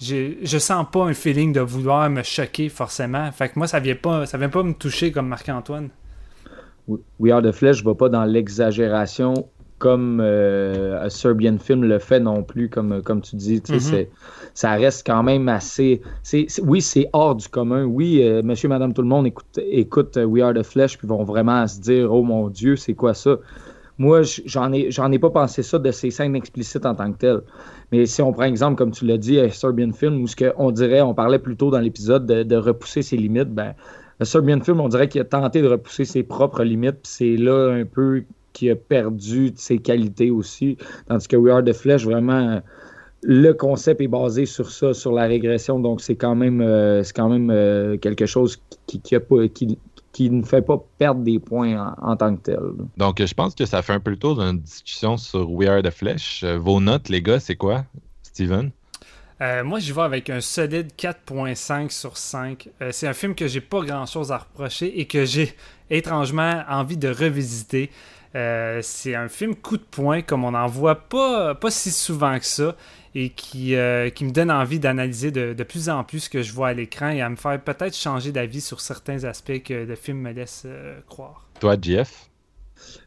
je 0.00 0.58
sens 0.58 0.86
pas 0.92 1.02
un 1.02 1.12
feeling 1.12 1.52
de 1.52 1.60
vouloir 1.60 2.08
me 2.08 2.22
choquer 2.22 2.68
forcément. 2.68 3.32
Fait 3.32 3.48
que 3.48 3.58
moi, 3.58 3.66
ça 3.66 3.80
vient 3.80 3.96
pas, 3.96 4.24
ça 4.26 4.38
vient 4.38 4.50
pas 4.50 4.62
me 4.62 4.72
toucher 4.72 5.10
comme 5.10 5.26
Marc-Antoine. 5.26 5.88
We 7.18 7.32
Are 7.32 7.42
the 7.42 7.50
Flesh, 7.50 7.78
je 7.78 7.84
vais 7.84 7.96
pas 7.96 8.08
dans 8.08 8.24
l'exagération 8.24 9.48
comme 9.78 10.20
euh, 10.22 11.04
un 11.04 11.10
Serbian 11.10 11.58
film 11.58 11.84
le 11.84 11.98
fait 11.98 12.20
non 12.20 12.42
plus, 12.42 12.68
comme, 12.68 13.02
comme 13.02 13.20
tu 13.20 13.36
dis. 13.36 13.58
Mm-hmm. 13.58 14.06
Ça 14.54 14.72
reste 14.72 15.06
quand 15.06 15.22
même 15.22 15.48
assez. 15.48 16.00
oui, 16.62 16.80
c'est 16.80 17.08
hors 17.12 17.34
du 17.34 17.48
commun. 17.48 17.84
Oui, 17.84 18.22
euh, 18.22 18.42
monsieur, 18.42 18.68
madame, 18.68 18.94
tout 18.94 19.02
le 19.02 19.08
monde 19.08 19.26
écoute, 19.26 19.58
écoute 19.58 20.16
euh, 20.16 20.24
We 20.24 20.42
Are 20.42 20.54
the 20.54 20.62
Flesh, 20.62 20.96
puis 20.96 21.06
vont 21.06 21.24
vraiment 21.24 21.66
se 21.66 21.80
dire 21.80 22.12
Oh 22.12 22.22
mon 22.22 22.48
Dieu, 22.48 22.76
c'est 22.76 22.94
quoi 22.94 23.12
ça? 23.12 23.36
Moi, 23.98 24.22
j'en 24.44 24.72
ai, 24.72 24.90
j'en 24.90 25.10
ai 25.10 25.18
pas 25.18 25.30
pensé 25.30 25.62
ça 25.62 25.78
de 25.78 25.90
ces 25.90 26.10
scènes 26.10 26.36
explicites 26.36 26.84
en 26.84 26.94
tant 26.94 27.10
que 27.12 27.18
telles. 27.18 27.40
Mais 27.92 28.04
si 28.06 28.20
on 28.20 28.32
prend 28.32 28.44
exemple, 28.44 28.76
comme 28.76 28.90
tu 28.90 29.06
l'as 29.06 29.16
dit, 29.16 29.40
un 29.40 29.48
Serbian 29.48 29.92
film, 29.92 30.22
où 30.22 30.26
ce 30.26 30.36
qu'on 30.36 30.70
dirait, 30.70 31.00
on 31.00 31.14
parlait 31.14 31.38
plus 31.38 31.56
tôt 31.56 31.70
dans 31.70 31.78
l'épisode 31.78 32.26
de, 32.26 32.56
repousser 32.56 33.02
ses 33.02 33.16
limites, 33.16 33.54
ben, 33.54 33.74
le 34.20 34.26
Serbian 34.26 34.60
film, 34.60 34.80
on 34.80 34.88
dirait 34.88 35.08
qu'il 35.08 35.20
a 35.20 35.24
tenté 35.24 35.62
de 35.62 35.68
repousser 35.68 36.04
ses 36.04 36.22
propres 36.22 36.62
limites, 36.62 36.96
puis 37.02 37.12
c'est 37.12 37.36
là 37.36 37.70
un 37.72 37.84
peu 37.84 38.24
qui 38.56 38.70
a 38.70 38.74
perdu 38.74 39.52
ses 39.56 39.76
qualités 39.76 40.30
aussi. 40.30 40.78
Tandis 41.08 41.28
que 41.28 41.36
We 41.36 41.52
Are 41.52 41.62
the 41.62 41.74
Flesh, 41.74 42.04
vraiment, 42.06 42.62
le 43.22 43.52
concept 43.52 44.00
est 44.00 44.08
basé 44.08 44.46
sur 44.46 44.70
ça, 44.70 44.94
sur 44.94 45.12
la 45.12 45.26
régression. 45.26 45.78
Donc, 45.78 46.00
c'est 46.00 46.16
quand 46.16 46.34
même, 46.34 46.62
euh, 46.62 47.02
c'est 47.02 47.14
quand 47.14 47.28
même 47.28 47.50
euh, 47.50 47.98
quelque 47.98 48.24
chose 48.24 48.58
qui, 48.86 49.02
qui, 49.02 50.30
ne 50.30 50.42
fait 50.42 50.62
pas 50.62 50.82
perdre 50.96 51.20
des 51.20 51.38
points 51.38 51.94
en, 52.00 52.16
tant 52.16 52.34
que 52.34 52.40
tel. 52.40 52.60
Donc, 52.96 53.22
je 53.22 53.34
pense 53.34 53.54
que 53.54 53.66
ça 53.66 53.82
fait 53.82 53.92
un 53.92 54.00
peu 54.00 54.10
le 54.10 54.16
tour 54.16 54.36
d'une 54.36 54.58
discussion 54.58 55.18
sur 55.18 55.50
We 55.50 55.68
Are 55.68 55.82
the 55.82 55.90
Flesh. 55.90 56.42
Euh, 56.42 56.56
vos 56.56 56.80
notes, 56.80 57.10
les 57.10 57.20
gars, 57.20 57.40
c'est 57.40 57.56
quoi, 57.56 57.84
Steven? 58.22 58.70
moi, 59.64 59.80
j'y 59.80 59.92
vais 59.92 60.00
avec 60.00 60.30
un 60.30 60.40
solide 60.40 60.92
4.5 60.96 61.90
sur 61.90 62.16
5. 62.16 62.70
c'est 62.90 63.06
un 63.06 63.12
film 63.12 63.34
que 63.34 63.46
j'ai 63.46 63.60
pas 63.60 63.82
grand 63.82 64.06
chose 64.06 64.32
à 64.32 64.38
reprocher 64.38 64.98
et 64.98 65.04
que 65.04 65.26
j'ai 65.26 65.54
étrangement 65.90 66.62
envie 66.70 66.96
de 66.96 67.08
revisiter. 67.08 67.90
Euh, 68.36 68.80
c'est 68.82 69.14
un 69.14 69.28
film 69.28 69.54
coup 69.54 69.78
de 69.78 69.82
poing 69.82 70.20
comme 70.20 70.44
on 70.44 70.50
n'en 70.50 70.66
voit 70.66 71.08
pas, 71.08 71.54
pas 71.54 71.70
si 71.70 71.90
souvent 71.90 72.38
que 72.38 72.44
ça 72.44 72.76
et 73.14 73.30
qui, 73.30 73.74
euh, 73.74 74.10
qui 74.10 74.26
me 74.26 74.30
donne 74.30 74.50
envie 74.50 74.78
d'analyser 74.78 75.30
de, 75.30 75.62
plus 75.62 75.88
en 75.88 76.04
plus 76.04 76.20
ce 76.20 76.30
que 76.30 76.42
je 76.42 76.52
vois 76.52 76.68
à 76.68 76.72
l'écran 76.74 77.08
et 77.08 77.22
à 77.22 77.30
me 77.30 77.36
faire 77.36 77.58
peut-être 77.62 77.96
changer 77.96 78.32
d'avis 78.32 78.60
sur 78.60 78.80
certains 78.80 79.24
aspects 79.24 79.62
que 79.62 79.72
le 79.72 79.94
film 79.94 80.18
me 80.18 80.32
laisse 80.32 80.64
euh, 80.66 81.00
croire. 81.08 81.48
Toi, 81.60 81.76
Jeff? 81.80 82.28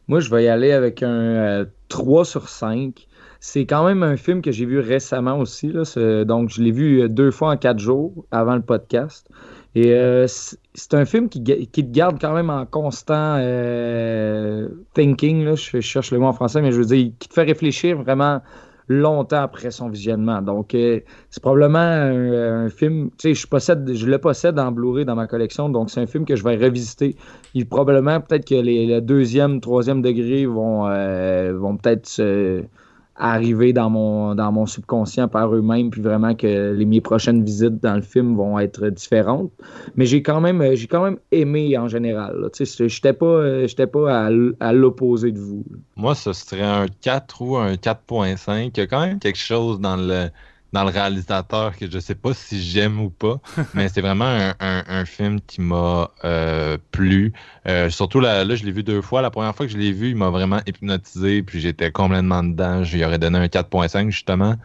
Moi, 0.08 0.18
je 0.18 0.30
vais 0.30 0.44
y 0.44 0.48
aller 0.48 0.72
avec 0.72 1.04
un 1.04 1.64
3 1.88 2.24
sur 2.24 2.48
5. 2.48 3.06
C'est 3.38 3.66
quand 3.66 3.86
même 3.86 4.02
un 4.02 4.16
film 4.16 4.42
que 4.42 4.50
j'ai 4.50 4.66
vu 4.66 4.80
récemment 4.80 5.38
aussi. 5.38 5.72
Là. 5.72 6.24
Donc, 6.24 6.50
je 6.50 6.60
l'ai 6.60 6.72
vu 6.72 7.08
deux 7.08 7.30
fois 7.30 7.52
en 7.52 7.56
quatre 7.56 7.78
jours 7.78 8.26
avant 8.32 8.56
le 8.56 8.62
podcast. 8.62 9.30
Et 9.74 9.92
euh, 9.92 10.26
c'est 10.26 10.94
un 10.94 11.04
film 11.04 11.28
qui, 11.28 11.42
te 11.42 11.80
garde 11.80 12.20
quand 12.20 12.34
même 12.34 12.50
en 12.50 12.66
constant 12.66 13.36
euh, 13.38 14.68
thinking. 14.94 15.44
Là. 15.44 15.54
Je, 15.54 15.80
cherche 15.80 16.10
le 16.10 16.18
mot 16.18 16.26
en 16.26 16.32
français, 16.32 16.60
mais 16.60 16.72
je 16.72 16.78
veux 16.78 16.86
dire, 16.86 17.12
qui 17.18 17.28
te 17.28 17.34
fait 17.34 17.44
réfléchir 17.44 18.02
vraiment 18.02 18.40
longtemps 18.88 19.42
après 19.42 19.70
son 19.70 19.88
visionnement. 19.88 20.42
Donc, 20.42 20.74
euh, 20.74 21.00
c'est 21.30 21.40
probablement 21.40 21.78
un, 21.78 22.68
film, 22.68 23.10
tu 23.16 23.28
sais, 23.28 23.34
je, 23.34 23.46
possède, 23.46 23.94
je 23.94 24.06
le 24.06 24.18
possède 24.18 24.58
en 24.58 24.72
Blu-ray 24.72 25.04
dans 25.04 25.14
ma 25.14 25.28
collection, 25.28 25.68
donc 25.68 25.90
c'est 25.90 26.00
un 26.00 26.08
film 26.08 26.24
que 26.24 26.34
je 26.34 26.42
vais 26.42 26.56
revisiter. 26.56 27.14
Il, 27.54 27.68
probablement, 27.68 28.20
peut-être 28.20 28.48
que 28.48 28.56
les, 28.56 28.86
le 28.86 29.00
deuxième, 29.00 29.60
troisième 29.60 30.02
degré 30.02 30.46
vont, 30.46 30.88
vont 31.52 31.76
peut-être 31.76 32.06
se 32.06 32.64
arriver 33.20 33.72
dans 33.72 33.90
mon, 33.90 34.34
dans 34.34 34.50
mon 34.50 34.66
subconscient 34.66 35.28
par 35.28 35.54
eux-mêmes, 35.54 35.90
puis 35.90 36.00
vraiment 36.00 36.34
que 36.34 36.72
les, 36.72 36.86
mes 36.86 37.00
prochaines 37.00 37.44
visites 37.44 37.80
dans 37.82 37.94
le 37.94 38.02
film 38.02 38.34
vont 38.34 38.58
être 38.58 38.88
différentes. 38.88 39.52
Mais 39.94 40.06
j'ai 40.06 40.22
quand 40.22 40.40
même 40.40 40.74
j'ai 40.74 40.86
quand 40.86 41.04
même 41.04 41.18
aimé 41.30 41.76
en 41.76 41.86
général. 41.86 42.48
Je 42.58 42.82
n'étais 42.82 43.12
pas, 43.12 43.66
j'étais 43.66 43.86
pas 43.86 44.26
à, 44.26 44.30
à 44.60 44.72
l'opposé 44.72 45.32
de 45.32 45.38
vous. 45.38 45.64
Moi, 45.96 46.14
ce 46.14 46.32
serait 46.32 46.62
un 46.62 46.86
4 47.02 47.42
ou 47.42 47.56
un 47.56 47.74
4.5. 47.74 48.70
Il 48.74 48.80
y 48.80 48.80
a 48.80 48.86
quand 48.86 49.06
même 49.06 49.18
quelque 49.18 49.38
chose 49.38 49.80
dans 49.80 49.96
le 49.96 50.28
dans 50.72 50.84
le 50.84 50.90
réalisateur 50.90 51.76
que 51.76 51.90
je 51.90 51.98
sais 51.98 52.14
pas 52.14 52.32
si 52.34 52.62
j'aime 52.62 53.00
ou 53.00 53.10
pas, 53.10 53.40
mais 53.74 53.88
c'est 53.88 54.00
vraiment 54.00 54.52
un, 54.60 55.04
film 55.04 55.40
qui 55.40 55.60
m'a 55.60 56.10
euh, 56.24 56.78
plu. 56.92 57.32
Euh, 57.66 57.90
surtout 57.90 58.20
là, 58.20 58.44
là 58.44 58.54
je 58.54 58.64
l'ai 58.64 58.72
vu 58.72 58.82
deux 58.82 59.02
fois. 59.02 59.22
La 59.22 59.30
première 59.30 59.54
fois 59.54 59.66
que 59.66 59.72
je 59.72 59.78
l'ai 59.78 59.92
vu, 59.92 60.10
il 60.10 60.16
m'a 60.16 60.30
vraiment 60.30 60.60
hypnotisé, 60.66 61.42
puis 61.42 61.60
j'étais 61.60 61.90
complètement 61.90 62.42
dedans. 62.42 62.84
Je 62.84 62.96
lui 62.96 63.04
aurais 63.04 63.18
donné 63.18 63.38
un 63.38 63.46
4.5 63.46 64.10
justement. 64.10 64.56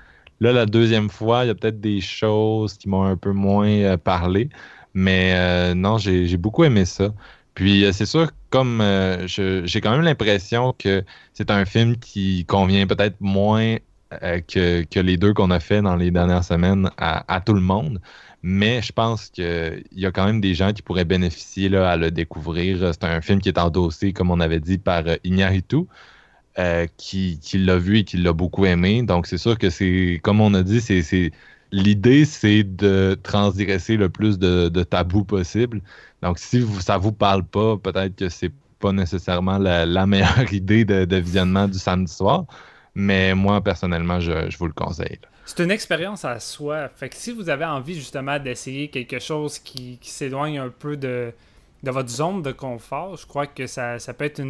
Là, 0.41 0.51
la 0.51 0.65
deuxième 0.65 1.09
fois, 1.09 1.45
il 1.45 1.47
y 1.47 1.49
a 1.49 1.55
peut-être 1.55 1.79
des 1.79 2.01
choses 2.01 2.77
qui 2.77 2.89
m'ont 2.89 3.03
un 3.03 3.15
peu 3.15 3.31
moins 3.31 3.69
euh, 3.69 3.97
parlé, 3.97 4.49
mais 4.93 5.73
non, 5.75 5.97
j'ai 5.97 6.37
beaucoup 6.37 6.63
aimé 6.63 6.85
ça. 6.85 7.13
Puis 7.55 7.85
c'est 7.93 8.05
sûr, 8.05 8.31
comme 8.49 8.83
j'ai 9.25 9.81
quand 9.81 9.91
même 9.91 10.01
l'impression 10.01 10.73
que 10.77 11.03
c'est 11.33 11.51
un 11.51 11.65
film 11.65 11.97
qui 11.97 12.45
convient 12.45 12.85
peut-être 12.85 13.15
moins 13.21 13.77
euh, 14.23 14.41
que, 14.41 14.99
les 14.99 15.17
deux 15.17 15.33
qu'on 15.33 15.51
a 15.51 15.59
fait 15.59 15.81
dans 15.81 15.95
les 15.95 16.11
dernières 16.11 16.43
semaines 16.43 16.89
à, 16.97 17.41
tout 17.45 17.53
le 17.53 17.61
monde. 17.61 18.01
Mais 18.43 18.81
je 18.81 18.91
pense 18.91 19.29
qu'il 19.29 19.83
y 19.93 20.05
a 20.05 20.11
quand 20.11 20.25
même 20.25 20.41
des 20.41 20.53
gens 20.53 20.71
qui 20.71 20.81
pourraient 20.81 21.05
bénéficier 21.05 21.75
à 21.75 21.97
le 21.97 22.11
découvrir. 22.11 22.93
C'est 22.93 23.03
un 23.03 23.21
film 23.21 23.41
qui 23.41 23.49
est 23.49 23.57
endossé, 23.57 24.13
comme 24.13 24.31
on 24.31 24.39
avait 24.39 24.59
dit, 24.59 24.77
par 24.77 25.03
euh, 25.07 25.15
Iñárritu, 25.23 25.85
euh, 26.59 26.85
qui, 26.97 27.39
l'a 27.55 27.77
vu 27.77 27.99
et 27.99 28.03
qui 28.03 28.17
l'a 28.17 28.33
beaucoup 28.33 28.65
aimé. 28.65 29.03
Donc 29.03 29.27
c'est 29.27 29.37
sûr 29.37 29.57
que 29.57 29.69
c'est, 29.69 30.19
comme 30.23 30.41
on 30.41 30.53
a 30.53 30.63
dit, 30.63 30.81
c'est, 30.81 31.31
l'idée, 31.71 32.25
c'est 32.25 32.63
de 32.63 33.17
transgresser 33.23 33.97
le 33.97 34.09
plus 34.09 34.37
de, 34.39 34.83
tabous 34.83 35.25
possible. 35.25 35.81
Donc 36.21 36.39
si 36.39 36.59
vous, 36.59 36.81
ça 36.81 36.97
vous 36.97 37.11
parle 37.11 37.43
pas, 37.43 37.77
peut-être 37.77 38.15
que 38.15 38.29
c'est 38.29 38.51
pas 38.79 38.91
nécessairement 38.91 39.57
la, 39.57 40.05
meilleure 40.05 40.53
idée 40.53 40.85
de 40.85 41.15
visionnement 41.17 41.67
du 41.67 41.79
samedi 41.79 42.13
soir. 42.13 42.45
Mais 42.95 43.35
moi, 43.35 43.61
personnellement, 43.61 44.21
je, 44.21 44.57
vous 44.57 44.67
le 44.67 44.73
conseille. 44.73 45.19
C'est 45.45 45.61
une 45.61 45.71
expérience 45.71 46.23
à 46.23 46.39
soi. 46.39 46.89
Fait 46.95 47.13
si 47.13 47.31
vous 47.33 47.49
avez 47.49 47.65
envie 47.65 47.93
justement 47.93 48.39
d'essayer 48.39 48.87
quelque 48.87 49.19
chose 49.19 49.59
qui, 49.59 49.99
s'éloigne 50.01 50.57
un 50.59 50.69
peu 50.69 50.95
de, 50.95 51.33
votre 51.83 52.09
zone 52.09 52.41
de 52.41 52.53
confort, 52.53 53.17
je 53.17 53.27
crois 53.27 53.47
que 53.47 53.67
ça, 53.67 53.97
peut 54.17 54.25
être 54.25 54.41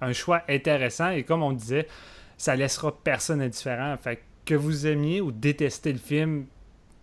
un 0.00 0.12
choix 0.12 0.42
intéressant. 0.48 1.10
Et 1.10 1.24
comme 1.24 1.42
on 1.42 1.52
disait, 1.52 1.88
ça 2.36 2.54
laissera 2.54 2.94
personne 3.02 3.40
indifférent. 3.40 3.96
Fait 3.96 4.16
que, 4.16 4.20
que 4.44 4.54
vous 4.54 4.86
aimiez 4.86 5.22
ou 5.22 5.32
détestez 5.32 5.92
le 5.92 5.98
film, 5.98 6.44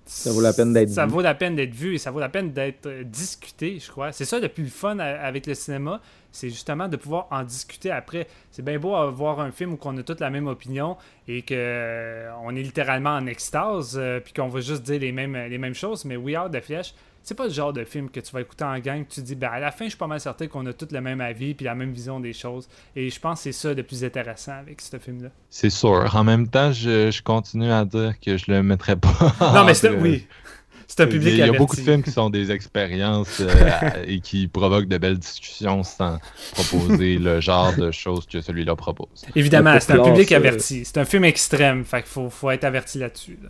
Ça 0.08 0.32
vaut 0.32 0.42
la 0.42 0.54
peine 0.54 0.74
d'être 0.74 0.90
Ça 0.90 1.06
vu. 1.06 1.12
vaut 1.12 1.22
la 1.22 1.36
peine 1.36 1.56
d'être 1.56 1.74
vu 1.76 1.96
et 1.96 1.98
ça 1.98 2.12
vaut 2.12 2.20
la 2.20 2.30
peine 2.30 2.54
d'être 2.54 2.86
euh, 2.88 3.04
discuté, 3.04 3.78
je 3.80 3.92
crois. 3.92 4.12
C'est 4.12 4.26
ça 4.26 4.40
le 4.40 4.48
plus 4.48 4.68
fun 4.70 4.98
avec 5.00 5.46
le 5.46 5.54
cinéma, 5.54 6.02
c'est 6.32 6.50
justement 6.50 6.88
de 6.88 6.96
pouvoir 6.96 7.28
en 7.30 7.44
discuter 7.44 7.92
après. 7.92 8.28
C'est 8.50 8.64
bien 8.64 8.80
beau 8.80 8.96
avoir 8.96 9.40
un 9.42 9.52
film 9.52 9.74
où 9.74 9.80
on 9.84 9.98
a 9.98 10.04
toute 10.04 10.22
la 10.22 10.30
même 10.30 10.48
opinion 10.48 10.96
et 11.28 11.42
que 11.42 11.54
euh, 11.56 12.32
on 12.44 12.56
est 12.56 12.62
littéralement 12.64 13.12
en 13.16 13.28
extase, 13.28 13.98
euh, 14.00 14.20
puis 14.22 14.34
qu'on 14.34 14.48
va 14.48 14.62
juste 14.62 14.84
dire 14.84 15.00
les 15.00 15.12
mêmes, 15.12 15.36
les 15.36 15.58
mêmes 15.58 15.76
choses, 15.76 16.06
mais 16.06 16.16
We 16.16 16.36
Are 16.36 16.50
the 16.50 16.62
Flesh, 16.62 16.94
c'est 17.28 17.36
pas 17.36 17.48
le 17.48 17.52
genre 17.52 17.74
de 17.74 17.84
film 17.84 18.10
que 18.10 18.22
tu 18.22 18.32
vas 18.32 18.40
écouter 18.40 18.64
en 18.64 18.80
gang, 18.80 19.04
que 19.06 19.14
tu 19.14 19.20
te 19.20 19.26
dis, 19.26 19.36
ben, 19.36 19.50
à 19.50 19.60
la 19.60 19.72
fin, 19.72 19.84
je 19.84 19.90
suis 19.90 19.98
pas 19.98 20.08
mal 20.08 20.22
certain 20.22 20.48
qu'on 20.48 20.66
a 20.66 20.72
tous 20.72 20.88
le 20.94 21.02
même 21.02 21.20
avis 21.20 21.54
puis 21.56 21.66
la 21.66 21.76
même 21.76 21.92
vision 21.92 22.22
des 22.22 22.32
choses. 22.32 22.70
Et 22.96 23.10
je 23.10 23.20
pense 23.20 23.40
que 23.40 23.44
c'est 23.44 23.52
ça 23.52 23.74
le 23.74 23.84
plus 23.84 24.06
intéressant 24.06 24.54
avec 24.54 24.80
ce 24.80 24.98
film-là. 24.98 25.28
C'est 25.50 25.70
sûr. 25.70 26.10
En 26.16 26.24
même 26.24 26.48
temps, 26.48 26.72
je, 26.72 27.12
je 27.12 27.22
continue 27.22 27.70
à 27.70 27.84
dire 27.84 28.14
que 28.22 28.38
je 28.38 28.46
le 28.50 28.64
mettrais 28.64 28.96
pas. 28.96 29.36
Non, 29.54 29.66
mais 29.66 29.74
c'est 29.74 29.90
oui. 29.90 30.26
C'est 30.90 31.02
un 31.02 31.08
public 31.08 31.34
Il 31.34 31.38
y 31.40 31.42
a 31.42 31.44
averti. 31.44 31.58
beaucoup 31.60 31.76
de 31.76 31.82
films 31.82 32.02
qui 32.02 32.12
sont 32.12 32.30
des 32.30 32.50
expériences 32.50 33.42
euh, 33.42 33.90
et 34.08 34.22
qui 34.22 34.48
provoquent 34.48 34.88
de 34.88 34.98
belles 34.98 35.20
discussions 35.20 35.84
sans 35.84 36.18
proposer 36.54 37.18
le 37.18 37.42
genre 37.42 37.76
de 37.76 37.92
choses 37.92 38.26
que 38.26 38.40
celui-là 38.40 38.78
propose. 38.78 39.26
Évidemment, 39.36 39.78
c'est 39.82 39.92
un 39.92 40.02
public 40.02 40.30
ça, 40.30 40.38
averti. 40.38 40.86
C'est 40.86 40.98
un 40.98 41.04
film 41.04 41.26
extrême, 41.26 41.84
fait 41.84 42.04
qu'il 42.04 42.10
faut, 42.10 42.30
faut 42.30 42.50
être 42.52 42.64
averti 42.64 43.00
là-dessus. 43.00 43.38
là. 43.44 43.50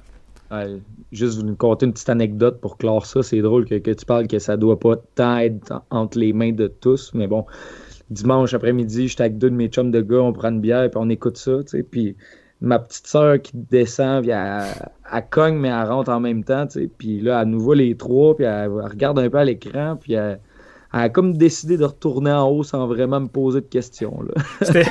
Juste 1.11 1.41
vous 1.41 1.55
conter 1.55 1.85
une 1.85 1.93
petite 1.93 2.09
anecdote 2.09 2.59
pour 2.61 2.77
clore 2.77 3.05
ça. 3.05 3.23
C'est 3.23 3.41
drôle 3.41 3.65
que, 3.65 3.75
que 3.75 3.91
tu 3.91 4.05
parles 4.05 4.27
que 4.27 4.39
ça 4.39 4.57
doit 4.57 4.79
pas 4.79 4.95
tant 5.15 5.37
être 5.37 5.71
en- 5.71 5.83
entre 5.89 6.17
les 6.19 6.33
mains 6.33 6.51
de 6.51 6.67
tous, 6.67 7.11
mais 7.13 7.27
bon, 7.27 7.45
dimanche 8.09 8.53
après-midi, 8.53 9.07
j'étais 9.07 9.23
avec 9.23 9.37
deux 9.37 9.49
de 9.49 9.55
mes 9.55 9.67
chums 9.67 9.91
de 9.91 10.01
gars, 10.01 10.21
on 10.21 10.33
prend 10.33 10.49
une 10.49 10.61
bière 10.61 10.89
puis 10.89 10.99
on 11.01 11.09
écoute 11.09 11.37
ça, 11.37 11.63
tu 11.63 11.69
sais, 11.69 11.83
puis 11.83 12.15
ma 12.61 12.79
petite 12.79 13.07
sœur 13.07 13.41
qui 13.41 13.51
descend, 13.55 14.23
puis 14.23 14.31
elle, 14.31 15.23
cogne, 15.29 15.55
mais 15.57 15.67
elle 15.67 15.87
rentre 15.87 16.11
en 16.11 16.19
même 16.19 16.43
temps, 16.43 16.65
tu 16.65 16.81
sais, 16.81 16.87
puis 16.97 17.19
là, 17.21 17.43
nous 17.45 17.59
voit 17.59 17.75
les 17.75 17.95
trois, 17.95 18.35
puis 18.35 18.45
elle, 18.45 18.71
elle 18.71 18.89
regarde 18.89 19.19
un 19.19 19.29
peu 19.29 19.37
à 19.37 19.45
l'écran, 19.45 19.97
puis 19.99 20.13
elle, 20.13 20.39
elle 20.93 20.99
a 21.01 21.09
comme 21.09 21.35
décidé 21.37 21.77
de 21.77 21.85
retourner 21.85 22.31
en 22.31 22.49
haut 22.49 22.63
sans 22.63 22.87
vraiment 22.87 23.19
me 23.19 23.27
poser 23.27 23.61
de 23.61 23.65
questions, 23.65 24.21
là. 24.21 24.61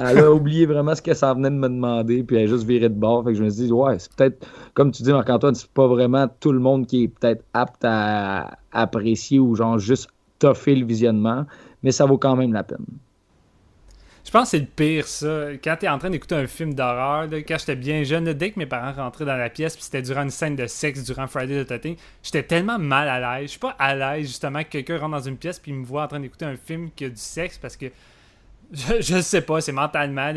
Elle 0.00 0.18
a 0.18 0.32
oublié 0.32 0.66
vraiment 0.66 0.94
ce 0.94 1.02
que 1.02 1.14
ça 1.14 1.32
venait 1.32 1.50
de 1.50 1.54
me 1.54 1.68
demander, 1.68 2.24
puis 2.24 2.36
elle 2.36 2.44
a 2.44 2.46
juste 2.46 2.64
viré 2.64 2.88
de 2.88 2.94
bord. 2.94 3.22
Fait 3.22 3.30
que 3.30 3.38
je 3.38 3.44
me 3.44 3.48
suis 3.48 3.66
dit, 3.66 3.72
ouais, 3.72 3.98
c'est 3.98 4.12
peut-être, 4.14 4.44
comme 4.74 4.90
tu 4.90 5.04
dis, 5.04 5.12
Marc-Antoine, 5.12 5.54
c'est 5.54 5.70
pas 5.70 5.86
vraiment 5.86 6.26
tout 6.40 6.50
le 6.50 6.58
monde 6.58 6.86
qui 6.86 7.04
est 7.04 7.08
peut-être 7.08 7.44
apte 7.54 7.84
à 7.84 8.58
apprécier 8.72 9.38
ou 9.38 9.54
genre 9.54 9.78
juste 9.78 10.08
toffer 10.40 10.74
le 10.74 10.84
visionnement, 10.84 11.46
mais 11.82 11.92
ça 11.92 12.06
vaut 12.06 12.18
quand 12.18 12.34
même 12.34 12.52
la 12.52 12.64
peine. 12.64 12.84
Je 14.24 14.30
pense 14.30 14.44
que 14.44 14.50
c'est 14.52 14.60
le 14.60 14.66
pire, 14.66 15.06
ça. 15.06 15.50
Quand 15.62 15.76
t'es 15.78 15.88
en 15.88 15.98
train 15.98 16.08
d'écouter 16.08 16.34
un 16.34 16.46
film 16.46 16.72
d'horreur, 16.72 17.28
quand 17.46 17.58
j'étais 17.58 17.76
bien 17.76 18.04
jeune, 18.04 18.32
dès 18.32 18.52
que 18.52 18.58
mes 18.58 18.66
parents 18.66 18.92
rentraient 18.92 19.26
dans 19.26 19.36
la 19.36 19.50
pièce, 19.50 19.74
puis 19.74 19.84
c'était 19.84 20.00
durant 20.00 20.22
une 20.22 20.30
scène 20.30 20.56
de 20.56 20.66
sexe 20.66 21.04
durant 21.04 21.26
Friday 21.26 21.62
the 21.62 21.66
13 21.66 21.96
j'étais 22.22 22.42
tellement 22.42 22.78
mal 22.78 23.08
à 23.08 23.20
l'aise. 23.38 23.46
Je 23.46 23.50
suis 23.50 23.60
pas 23.60 23.76
à 23.78 23.94
l'aise, 23.94 24.26
justement, 24.26 24.62
que 24.64 24.68
quelqu'un 24.68 24.98
rentre 24.98 25.12
dans 25.12 25.20
une 25.20 25.36
pièce, 25.36 25.58
puis 25.58 25.72
me 25.72 25.84
voit 25.84 26.04
en 26.04 26.08
train 26.08 26.20
d'écouter 26.20 26.46
un 26.46 26.56
film 26.56 26.90
qui 26.96 27.04
a 27.04 27.10
du 27.10 27.16
sexe, 27.16 27.58
parce 27.58 27.76
que 27.76 27.86
je, 28.72 29.00
je 29.00 29.20
sais 29.20 29.42
pas, 29.42 29.60
c'est 29.60 29.72
mentalement, 29.72 30.32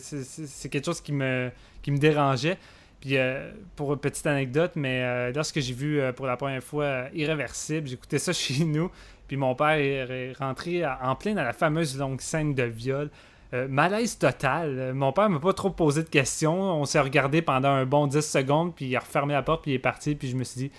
c'est 0.00 0.68
quelque 0.68 0.84
chose 0.84 1.00
qui 1.00 1.12
me, 1.12 1.50
qui 1.80 1.92
me 1.92 1.98
dérangeait. 1.98 2.58
Puis, 3.02 3.16
euh, 3.16 3.50
pour 3.74 3.92
une 3.92 3.98
petite 3.98 4.24
anecdote, 4.28 4.72
mais 4.76 5.02
euh, 5.02 5.32
lorsque 5.34 5.58
j'ai 5.58 5.74
vu 5.74 6.00
euh, 6.00 6.12
pour 6.12 6.24
la 6.24 6.36
première 6.36 6.62
fois 6.62 6.84
euh, 6.84 7.08
Irréversible, 7.14 7.88
j'écoutais 7.88 8.20
ça 8.20 8.32
chez 8.32 8.64
nous, 8.64 8.92
puis 9.32 9.38
mon 9.38 9.54
père 9.54 9.78
est 10.10 10.34
rentré 10.38 10.84
en 10.84 11.14
plein 11.16 11.32
dans 11.32 11.42
la 11.42 11.54
fameuse 11.54 11.96
longue 11.98 12.20
scène 12.20 12.54
de 12.54 12.64
viol. 12.64 13.08
Euh, 13.54 13.66
malaise 13.66 14.18
total. 14.18 14.76
Euh, 14.78 14.92
Mon 14.92 15.10
père 15.14 15.30
m'a 15.30 15.38
pas 15.40 15.54
trop 15.54 15.70
posé 15.70 16.02
de 16.02 16.08
questions. 16.10 16.52
On 16.54 16.84
s'est 16.84 17.00
regardé 17.00 17.40
pendant 17.40 17.70
un 17.70 17.86
bon 17.86 18.06
10 18.06 18.20
secondes, 18.20 18.74
puis 18.74 18.84
il 18.88 18.94
a 18.96 19.00
refermé 19.00 19.32
la 19.32 19.40
porte, 19.40 19.62
puis 19.62 19.70
il 19.70 19.74
est 19.76 19.78
parti, 19.78 20.14
puis 20.16 20.28
je 20.28 20.36
me 20.36 20.44
suis 20.44 20.58
dit, 20.68 20.70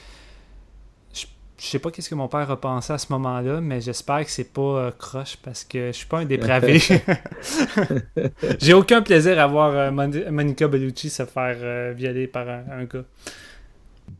je, 1.16 1.26
je 1.58 1.66
sais 1.66 1.80
pas 1.80 1.89
qu'est-ce 1.89 2.12
que 2.12 2.14
mon 2.14 2.28
père 2.28 2.51
a 2.51 2.62
pensé 2.62 2.93
à 2.93 2.99
ce 2.99 3.12
moment-là, 3.14 3.60
mais 3.60 3.82
j'espère 3.82 4.24
que 4.24 4.30
c'est 4.30 4.54
pas 4.54 4.62
euh, 4.62 4.91
croche 4.91 5.38
parce 5.38 5.64
que 5.64 5.88
je 5.88 5.93
suis 5.93 6.06
pas 6.06 6.20
un 6.20 6.26
dépravé. 6.26 6.78
J'ai 8.60 8.74
aucun 8.76 9.01
plaisir 9.01 9.39
à 9.39 9.47
voir 9.47 9.72
euh, 9.72 9.89
Mon- 9.89 10.32
Monica 10.32 10.68
Bellucci 10.68 11.10
se 11.10 11.26
faire 11.26 11.93
violer 11.95 12.28
par 12.28 12.47
un, 12.47 12.64
un 12.72 12.84
gars. 12.84 13.04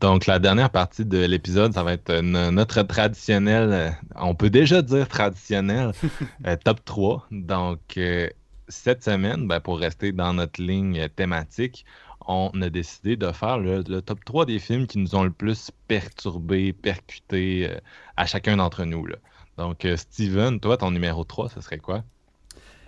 Donc, 0.00 0.26
la 0.26 0.38
dernière 0.38 0.70
partie 0.70 1.04
de 1.04 1.18
l'épisode, 1.24 1.72
ça 1.74 1.82
va 1.82 1.92
être 1.92 2.10
euh, 2.10 2.22
no- 2.22 2.50
notre 2.50 2.82
traditionnel, 2.82 3.72
euh, 3.72 3.90
on 4.16 4.34
peut 4.34 4.50
déjà 4.50 4.82
dire 4.82 5.08
traditionnel, 5.08 5.92
euh, 6.46 6.56
top 6.62 6.84
3. 6.84 7.26
Donc, 7.30 7.80
euh, 7.96 8.28
cette 8.68 9.04
semaine, 9.04 9.46
ben, 9.46 9.60
pour 9.60 9.78
rester 9.78 10.12
dans 10.12 10.32
notre 10.34 10.60
ligne 10.62 11.08
thématique, 11.10 11.84
on 12.26 12.50
a 12.62 12.70
décidé 12.70 13.16
de 13.16 13.30
faire 13.32 13.58
le, 13.58 13.82
le 13.86 14.00
top 14.02 14.24
3 14.24 14.46
des 14.46 14.58
films 14.58 14.86
qui 14.86 14.98
nous 14.98 15.14
ont 15.14 15.24
le 15.24 15.30
plus 15.32 15.70
perturbé, 15.88 16.72
percuté 16.72 17.68
euh, 17.70 17.78
à 18.16 18.26
chacun 18.26 18.56
d'entre 18.56 18.84
nous. 18.84 19.06
là. 19.06 19.16
Donc, 19.58 19.86
Steven, 19.96 20.58
toi, 20.60 20.76
ton 20.76 20.90
numéro 20.90 21.24
3, 21.24 21.48
ce 21.50 21.60
serait 21.60 21.78
quoi? 21.78 22.02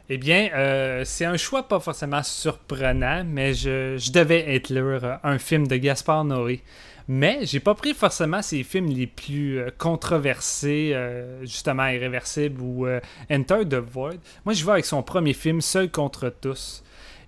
Eh 0.09 0.18
bien, 0.18 0.50
euh, 0.54 1.02
c'est 1.04 1.24
un 1.24 1.36
choix 1.36 1.66
pas 1.66 1.80
forcément 1.80 2.22
surprenant, 2.22 3.24
mais 3.26 3.54
je, 3.54 3.96
je 3.98 4.12
devais 4.12 4.54
être 4.54 4.70
là, 4.70 5.20
un 5.24 5.38
film 5.38 5.66
de 5.66 5.76
Gaspard 5.76 6.24
Noé. 6.24 6.62
Mais 7.09 7.40
j'ai 7.42 7.61
pas 7.61 7.74
pris 7.74 7.94
forcément 7.94 8.42
ces 8.42 8.62
films 8.64 8.88
les 8.88 9.07
plus 9.07 9.59
euh, 9.61 9.70
controversés, 9.78 10.90
euh, 10.92 11.40
justement 11.42 11.86
Irréversible 11.86 12.61
ou 12.61 12.86
euh, 12.86 13.00
Enter 13.30 13.61
the 13.68 13.74
Void. 13.76 14.16
Moi, 14.44 14.54
je 14.54 14.64
vais 14.64 14.72
avec 14.72 14.84
son 14.86 15.02
premier 15.02 15.32
film, 15.32 15.61
Seul 15.61 15.90
contre 15.90 16.30
tous. 16.40 16.82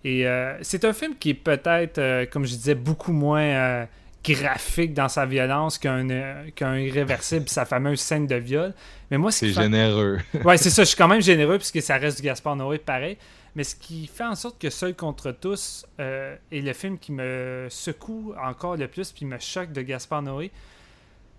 Et 0.05 0.27
euh, 0.27 0.57
c'est 0.63 0.85
un 0.85 0.93
film 0.93 1.15
qui 1.19 1.31
est 1.31 1.35
peut-être, 1.35 2.25
comme 2.31 2.45
je 2.45 2.55
disais, 2.55 2.75
beaucoup 2.75 3.13
moins 3.13 3.87
graphique 4.25 4.95
dans 4.95 5.09
sa 5.09 5.25
violence 5.27 5.79
qu'un 5.79 6.07
qu'un 6.55 6.77
Irréversible, 6.79 7.49
sa 7.49 7.65
fameuse 7.65 8.01
scène 8.01 8.27
de 8.27 8.35
viol. 8.37 8.75
Mais 9.11 9.17
moi, 9.19 9.31
ce 9.31 9.47
C'est 9.47 9.53
fait- 9.53 9.63
généreux. 9.63 10.19
Ouais, 10.45 10.57
c'est 10.57 10.71
ça. 10.71 10.83
Je 10.83 10.89
suis 10.89 10.97
quand 10.97 11.09
même 11.09 11.23
généreux 11.23 11.57
puisque 11.59 11.81
ça 11.83 11.97
reste 11.97 12.19
du 12.19 12.25
Gaspard 12.25 12.57
Noé 12.57 12.79
pareil. 12.79 13.17
Mais 13.55 13.65
ce 13.65 13.75
qui 13.75 14.07
fait 14.07 14.25
en 14.25 14.35
sorte 14.35 14.61
que 14.61 14.71
Seul 14.71 14.95
contre 14.95 15.33
tous 15.33 15.87
euh, 16.01 16.37
est 16.53 16.61
le 16.61 16.73
film 16.73 16.99
qui 16.99 17.13
me 17.13 17.67
secoue 17.71 18.35
encore 18.41 18.77
le 18.77 18.89
plus 18.89 19.13
puis 19.13 19.25
me 19.25 19.39
choque 19.39 19.73
de 19.73 19.83
Gaspard 19.83 20.23
Noé, 20.23 20.51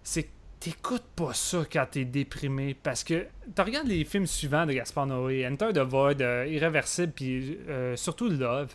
c'est 0.03 0.23
que 0.23 0.29
t'écoutes 0.59 1.05
pas 1.15 1.33
ça 1.33 1.63
quand 1.71 1.85
t'es 1.91 2.05
déprimé. 2.05 2.75
Parce 2.81 3.03
que 3.03 3.25
tu 3.55 3.61
regardes 3.61 3.87
les 3.87 4.03
films 4.03 4.27
suivants 4.27 4.65
de 4.65 4.73
Gaspard 4.73 5.07
Noé, 5.07 5.47
Enter 5.47 5.69
the 5.73 5.79
Void, 5.79 6.21
euh, 6.21 6.47
Irréversible, 6.47 7.13
puis 7.15 7.57
euh, 7.69 7.95
surtout 7.95 8.29
Love. 8.29 8.73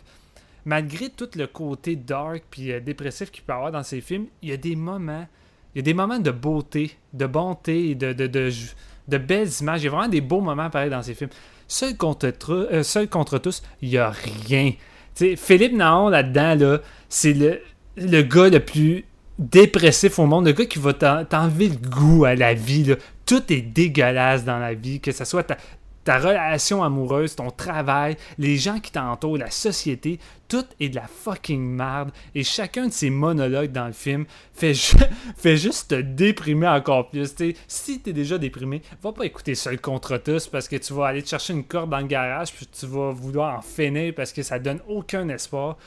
Malgré 0.65 1.09
tout 1.09 1.29
le 1.35 1.45
côté 1.45 1.95
dark 1.95 2.43
puis 2.49 2.81
dépressif 2.81 3.29
qu'il 3.29 3.43
peut 3.43 3.53
avoir 3.53 3.71
dans 3.71 3.83
ces 3.83 4.01
films, 4.01 4.25
il 4.41 4.49
y 4.49 4.51
a 4.51 4.57
des 4.57 4.75
moments, 4.75 5.27
il 5.75 5.77
y 5.77 5.79
a 5.79 5.83
des 5.83 5.93
moments 5.93 6.17
de 6.17 6.31
beauté, 6.31 6.97
de 7.13 7.27
bonté, 7.27 7.93
de, 7.93 8.13
de, 8.13 8.25
de, 8.25 9.17
belles 9.19 9.51
images. 9.61 9.83
Il 9.83 9.85
y 9.85 9.87
a 9.87 9.91
vraiment 9.91 10.07
des 10.07 10.21
beaux 10.21 10.41
moments 10.41 10.71
pareils 10.71 10.89
dans 10.89 11.03
ces 11.03 11.13
films. 11.13 11.29
Seul 11.67 11.97
contre, 11.97 12.31
euh, 12.49 12.83
seul 12.83 13.07
contre 13.09 13.37
tous, 13.37 13.61
il 13.81 13.89
n'y 13.89 13.97
a 13.97 14.11
rien. 14.11 14.71
Tu 14.71 14.77
sais, 15.15 15.35
Philippe 15.35 15.73
Naon 15.73 16.09
là-dedans, 16.09 16.55
là, 16.55 16.77
c'est 17.09 17.33
le, 17.33 17.61
le 17.97 18.21
gars 18.21 18.49
le 18.49 18.59
plus 18.59 19.05
dépressif 19.39 20.19
au 20.19 20.25
monde, 20.25 20.45
le 20.45 20.51
gars 20.53 20.65
qui 20.65 20.79
va 20.79 20.93
t'en- 20.93 21.25
t'enlever 21.25 21.69
le 21.69 21.75
goût 21.89 22.25
à 22.25 22.35
la 22.35 22.53
vie. 22.53 22.93
Tout 23.25 23.41
est 23.51 23.61
dégueulasse 23.61 24.43
dans 24.45 24.59
la 24.59 24.73
vie, 24.73 24.99
que 24.99 25.11
ce 25.11 25.25
soit 25.25 25.43
ta, 25.43 25.57
ta 26.05 26.19
relation 26.19 26.83
amoureuse, 26.83 27.35
ton 27.35 27.49
travail, 27.49 28.15
les 28.37 28.55
gens 28.55 28.79
qui 28.79 28.91
t'entourent, 28.91 29.37
la 29.37 29.51
société, 29.51 30.19
tout 30.47 30.63
est 30.79 30.89
de 30.89 30.95
la 30.95 31.07
fucking 31.07 31.59
merde. 31.61 32.11
Et 32.35 32.43
chacun 32.43 32.87
de 32.87 32.93
ces 32.93 33.09
monologues 33.09 33.71
dans 33.71 33.87
le 33.87 33.93
film 33.93 34.25
fait, 34.53 34.73
ju- 34.73 34.95
fait 35.35 35.57
juste 35.57 35.89
te 35.89 35.95
déprimer 36.01 36.67
encore 36.67 37.09
plus. 37.09 37.35
T'sais, 37.35 37.55
si 37.67 37.99
t'es 37.99 38.13
déjà 38.13 38.37
déprimé, 38.37 38.81
va 39.01 39.11
pas 39.11 39.25
écouter 39.25 39.55
Seul 39.55 39.81
contre 39.81 40.17
tous 40.17 40.47
parce 40.47 40.67
que 40.67 40.75
tu 40.77 40.93
vas 40.93 41.07
aller 41.07 41.23
te 41.23 41.29
chercher 41.29 41.53
une 41.53 41.63
corde 41.65 41.89
dans 41.89 41.99
le 41.99 42.07
garage 42.07 42.53
puis 42.53 42.67
tu 42.67 42.85
vas 42.85 43.11
vouloir 43.11 43.57
en 43.57 43.61
finir 43.61 44.13
parce 44.15 44.31
que 44.31 44.43
ça 44.43 44.59
donne 44.59 44.79
aucun 44.87 45.27
espoir. 45.29 45.77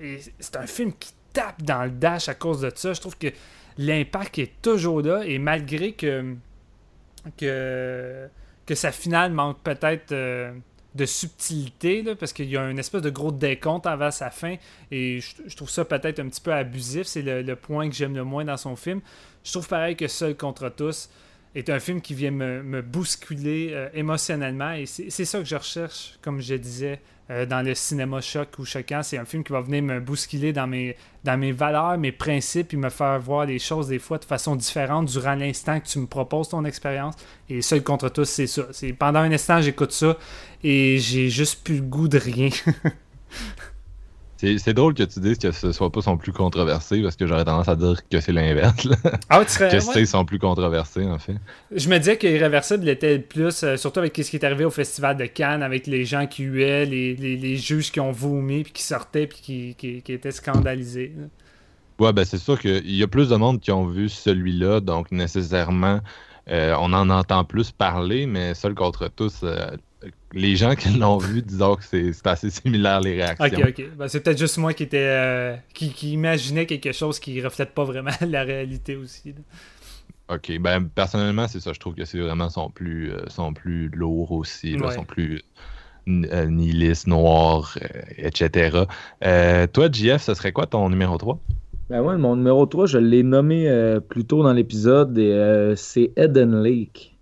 Et 0.00 0.20
c'est 0.38 0.56
un 0.56 0.66
film 0.66 0.92
qui 0.92 1.12
tape 1.32 1.62
dans 1.62 1.82
le 1.82 1.90
dash 1.90 2.28
à 2.28 2.34
cause 2.34 2.60
de 2.60 2.70
ça. 2.74 2.92
Je 2.92 3.00
trouve 3.00 3.18
que 3.18 3.28
l'impact 3.76 4.38
est 4.38 4.52
toujours 4.62 5.02
là 5.02 5.24
et 5.26 5.38
malgré 5.38 5.92
que 5.92 6.36
que, 7.36 8.28
que 8.66 8.74
sa 8.74 8.92
finale 8.92 9.32
manque 9.32 9.58
peut-être 9.62 10.12
euh, 10.12 10.52
de 10.94 11.06
subtilité, 11.06 12.02
parce 12.14 12.32
qu'il 12.32 12.48
y 12.48 12.56
a 12.56 12.70
une 12.70 12.78
espèce 12.78 13.02
de 13.02 13.10
gros 13.10 13.32
décompte 13.32 13.86
avant 13.86 14.10
sa 14.10 14.30
fin, 14.30 14.56
et 14.90 15.20
je, 15.20 15.56
trouve 15.56 15.70
ça 15.70 15.84
peut-être 15.84 16.20
un 16.20 16.28
petit 16.28 16.40
peu 16.40 16.52
abusif, 16.52 17.06
c'est 17.06 17.22
le 17.22 17.56
point 17.56 17.88
que 17.88 17.94
j'aime 17.94 18.14
le 18.14 18.24
moins 18.24 18.44
dans 18.44 18.56
son 18.56 18.76
film. 18.76 19.00
Je 19.42 19.52
trouve 19.52 19.68
pareil 19.68 19.96
que 19.96 20.08
Seul 20.08 20.36
contre 20.36 20.68
tous 20.68 21.10
est 21.54 21.70
un 21.70 21.78
film 21.78 22.00
qui 22.00 22.14
vient 22.14 22.30
me, 22.30 22.62
me 22.62 22.82
bousculer 22.82 23.70
euh, 23.72 23.88
émotionnellement, 23.94 24.72
et 24.72 24.86
c'est 24.86 25.24
ça 25.24 25.38
que 25.38 25.44
je 25.44 25.56
recherche, 25.56 26.18
comme 26.22 26.40
je 26.40 26.54
disais, 26.54 27.00
euh, 27.30 27.46
dans 27.46 27.62
le 27.62 27.74
cinéma 27.74 28.20
choc 28.20 28.58
ou 28.58 28.66
choquant. 28.66 29.02
C'est 29.02 29.16
un 29.16 29.24
film 29.24 29.44
qui 29.44 29.52
va 29.52 29.62
venir 29.62 29.82
me 29.82 29.98
bousculer 29.98 30.52
dans 30.52 30.66
mes, 30.66 30.94
dans 31.24 31.38
mes 31.38 31.52
valeurs, 31.52 31.96
mes 31.96 32.12
principes, 32.12 32.74
et 32.74 32.76
me 32.76 32.90
faire 32.90 33.18
voir 33.18 33.46
les 33.46 33.58
choses 33.58 33.88
des 33.88 33.98
fois 33.98 34.18
de 34.18 34.26
façon 34.26 34.56
différente 34.56 35.06
durant 35.06 35.34
l'instant 35.34 35.80
que 35.80 35.86
tu 35.86 35.98
me 36.00 36.06
proposes 36.06 36.50
ton 36.50 36.66
expérience. 36.66 37.14
Et 37.48 37.62
seul 37.62 37.82
contre 37.82 38.10
tous, 38.10 38.26
c'est 38.26 38.46
ça. 38.46 38.64
Pendant 38.98 39.20
un 39.20 39.32
instant, 39.32 39.62
j'écoute 39.62 39.92
ça 39.92 40.18
et 40.62 40.98
j'ai 40.98 41.30
juste 41.30 41.64
plus 41.64 41.76
le 41.76 41.82
goût 41.82 42.08
de 42.08 42.18
rien. 42.18 42.50
C'est 44.36 44.74
drôle 44.74 44.94
que 44.94 45.04
tu 45.04 45.20
dises 45.20 45.38
que 45.38 45.52
ce 45.52 45.72
soit 45.72 45.90
pas 45.90 46.02
son 46.02 46.16
plus 46.18 46.32
controversé 46.32 47.00
parce 47.02 47.16
que 47.16 47.26
j'aurais 47.26 47.44
tendance 47.44 47.68
à 47.68 47.76
dire 47.76 47.96
que 48.10 48.20
c'est 48.20 48.32
l'inverse. 48.32 48.88
Ah, 49.30 49.42
tu 49.44 49.52
serais- 49.52 49.68
que 49.70 49.74
ouais. 49.76 49.80
c'est 49.80 50.06
son 50.06 50.24
plus 50.24 50.38
controversé 50.38 51.06
en 51.06 51.18
fait. 51.18 51.36
Je 51.74 51.88
me 51.88 51.96
disais 51.98 52.18
que 52.18 52.26
Irréversible 52.26 52.88
était 52.88 53.18
plus, 53.18 53.62
euh, 53.62 53.76
surtout 53.76 54.00
avec 54.00 54.14
ce 54.16 54.28
qui 54.28 54.36
est 54.36 54.44
arrivé 54.44 54.64
au 54.64 54.70
Festival 54.70 55.16
de 55.16 55.24
Cannes, 55.26 55.62
avec 55.62 55.86
les 55.86 56.04
gens 56.04 56.26
qui 56.26 56.42
huaient, 56.42 56.84
les, 56.84 57.14
les, 57.14 57.36
les 57.36 57.56
juges 57.56 57.90
qui 57.90 58.00
ont 58.00 58.12
vomi, 58.12 58.64
puis 58.64 58.72
qui 58.72 58.82
sortaient, 58.82 59.26
puis 59.26 59.38
qui, 59.40 59.74
qui, 59.76 60.02
qui 60.02 60.12
étaient 60.12 60.32
scandalisés. 60.32 61.12
là. 61.16 61.24
Ouais, 62.04 62.12
ben 62.12 62.24
c'est 62.24 62.38
sûr 62.38 62.58
qu'il 62.58 62.90
y 62.90 63.02
a 63.04 63.06
plus 63.06 63.28
de 63.28 63.36
monde 63.36 63.60
qui 63.60 63.70
ont 63.70 63.86
vu 63.86 64.08
celui-là, 64.08 64.80
donc 64.80 65.12
nécessairement, 65.12 66.00
euh, 66.50 66.74
on 66.80 66.92
en 66.92 67.08
entend 67.08 67.44
plus 67.44 67.70
parler, 67.70 68.26
mais 68.26 68.52
seul 68.54 68.74
contre 68.74 69.08
tous, 69.08 69.40
euh, 69.44 69.68
les 70.32 70.56
gens 70.56 70.74
qui 70.74 70.88
l'ont 70.90 71.18
vu, 71.18 71.42
disons 71.42 71.76
que 71.76 71.84
c'est 71.84 72.26
assez 72.26 72.50
similaire 72.50 73.00
les 73.00 73.14
réactions. 73.22 73.58
Ok, 73.58 73.64
ok. 73.78 73.84
Ben, 73.96 74.08
c'est 74.08 74.20
peut-être 74.20 74.38
juste 74.38 74.58
moi 74.58 74.72
qui 74.74 74.82
était 74.84 74.98
euh, 74.98 75.56
qui, 75.72 75.90
qui 75.90 76.12
imaginait 76.12 76.66
quelque 76.66 76.92
chose 76.92 77.18
qui 77.18 77.40
reflète 77.42 77.70
pas 77.74 77.84
vraiment 77.84 78.10
la 78.26 78.42
réalité 78.44 78.96
aussi. 78.96 79.30
là. 79.32 80.36
Ok, 80.36 80.58
ben 80.58 80.88
personnellement, 80.88 81.46
c'est 81.48 81.60
ça, 81.60 81.72
je 81.74 81.78
trouve 81.78 81.94
que 81.94 82.06
c'est 82.06 82.18
vraiment 82.18 82.48
son 82.48 82.70
plus, 82.70 83.12
euh, 83.12 83.18
son 83.28 83.52
plus 83.52 83.88
lourd 83.90 84.32
aussi, 84.32 84.72
là, 84.76 84.86
Ouais. 84.88 84.94
son 84.94 85.04
plus 85.04 85.42
euh, 86.08 86.46
nihiliste, 86.46 87.06
noir, 87.06 87.76
euh, 87.82 88.00
etc. 88.16 88.84
Euh, 89.22 89.66
toi, 89.66 89.88
JF, 89.92 90.22
ce 90.22 90.32
serait 90.34 90.52
quoi 90.52 90.66
ton 90.66 90.88
numéro 90.88 91.18
3? 91.18 91.38
Ben 91.90 92.00
ouais, 92.00 92.16
mon 92.16 92.36
numéro 92.36 92.64
3, 92.64 92.86
je 92.86 92.96
l'ai 92.96 93.22
nommé 93.22 93.68
euh, 93.68 94.00
plus 94.00 94.24
tôt 94.24 94.42
dans 94.42 94.54
l'épisode, 94.54 95.18
et 95.18 95.30
euh, 95.32 95.76
c'est 95.76 96.12
Eden 96.16 96.62
Lake. 96.62 97.13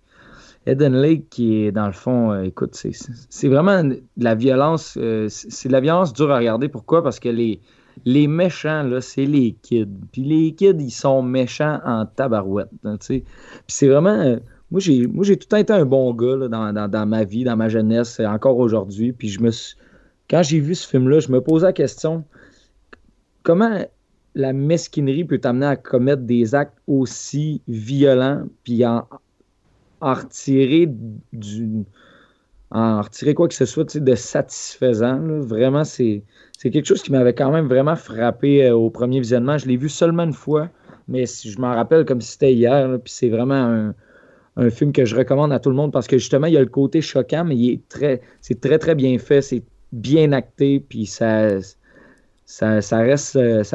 Eden 0.65 0.93
Lake 0.93 1.29
qui 1.29 1.63
est 1.63 1.71
dans 1.71 1.87
le 1.87 1.93
fond, 1.93 2.31
euh, 2.31 2.43
écoute, 2.43 2.75
c'est- 2.75 3.47
vraiment 3.47 3.83
de 3.83 4.01
la 4.17 4.35
violence, 4.35 4.97
euh, 4.97 5.27
c'est 5.29 5.67
de 5.67 5.73
la 5.73 5.81
violence 5.81 6.13
dure 6.13 6.31
à 6.31 6.37
regarder. 6.37 6.69
Pourquoi? 6.69 7.03
Parce 7.03 7.19
que 7.19 7.29
les, 7.29 7.59
les 8.05 8.27
méchants, 8.27 8.83
là, 8.83 9.01
c'est 9.01 9.25
les 9.25 9.55
kids. 9.61 9.87
Puis 10.11 10.21
les 10.23 10.53
kids, 10.53 10.77
ils 10.79 10.91
sont 10.91 11.21
méchants 11.21 11.79
en 11.85 12.05
tabarouette. 12.05 12.69
Puis 12.99 13.23
c'est 13.67 13.87
vraiment... 13.87 14.17
euh, 14.19 14.37
moi, 14.71 14.79
j'ai 14.79 15.03
tout 15.07 15.17
le 15.19 15.35
temps 15.37 15.57
été 15.57 15.73
un 15.73 15.85
bon 15.85 16.13
gars 16.15 16.47
dans, 16.47 17.05
ma 17.07 17.23
vie, 17.23 17.43
dans 17.43 17.55
ma 17.55 17.69
jeunesse, 17.69 18.19
encore 18.21 18.57
aujourd'hui. 18.57 19.13
Puis 19.13 19.29
je 19.29 19.39
me 19.41 19.51
suis... 19.51 19.75
Quand 20.29 20.41
j'ai 20.41 20.59
vu 20.59 20.73
ce 20.73 20.87
film-là, 20.87 21.19
je 21.19 21.31
me 21.31 21.41
posais 21.41 21.67
la 21.67 21.73
question, 21.73 22.23
comment 23.43 23.85
la 24.33 24.51
mesquinerie 24.51 25.25
peut 25.25 25.37
t'amener 25.37 25.67
à 25.67 25.75
commettre 25.75 26.23
des 26.23 26.55
actes 26.55 26.77
aussi 26.87 27.61
violents, 27.67 28.45
puis 28.63 28.83
en, 28.83 29.05
en 32.73 33.01
retirer 33.01 33.35
quoi 33.35 33.47
que 33.47 33.53
ce 33.53 33.65
soit 33.65 33.95
de 33.95 34.15
satisfaisant. 34.15 35.19
Vraiment, 35.41 35.83
c'est 35.83 36.23
quelque 36.63 36.85
chose 36.85 37.03
qui 37.03 37.11
m'avait 37.11 37.33
quand 37.33 37.51
même 37.51 37.67
vraiment 37.67 37.95
frappé 37.95 38.65
euh, 38.65 38.75
au 38.75 38.89
premier 38.89 39.19
visionnement. 39.19 39.57
Je 39.57 39.67
l'ai 39.67 39.77
vu 39.77 39.89
seulement 39.89 40.23
une 40.23 40.33
fois, 40.33 40.69
mais 41.07 41.25
si- 41.25 41.51
je 41.51 41.59
m'en 41.59 41.73
rappelle 41.75 42.05
comme 42.05 42.21
si 42.21 42.31
c'était 42.31 42.53
hier. 42.53 42.97
c'est 43.05 43.29
vraiment 43.29 43.93
un, 44.57 44.69
film 44.69 44.91
que 44.91 45.05
je 45.05 45.15
recommande 45.15 45.51
à 45.51 45.59
tout 45.59 45.69
le 45.69 45.75
monde 45.75 45.91
parce 45.91 46.07
que 46.07 46.17
justement, 46.17 46.47
il 46.47 46.53
y 46.53 46.57
a 46.57 46.61
le 46.61 46.67
côté 46.67 47.01
choquant, 47.01 47.43
mais 47.43 47.79
c'est 48.41 48.59
très, 48.61 48.79
très 48.79 48.95
bien 48.95 49.17
fait. 49.19 49.41
C'est 49.41 49.63
bien 49.91 50.31
acté, 50.31 50.79
puis 50.79 51.05
ça, 51.05 51.41
euh, 51.41 51.61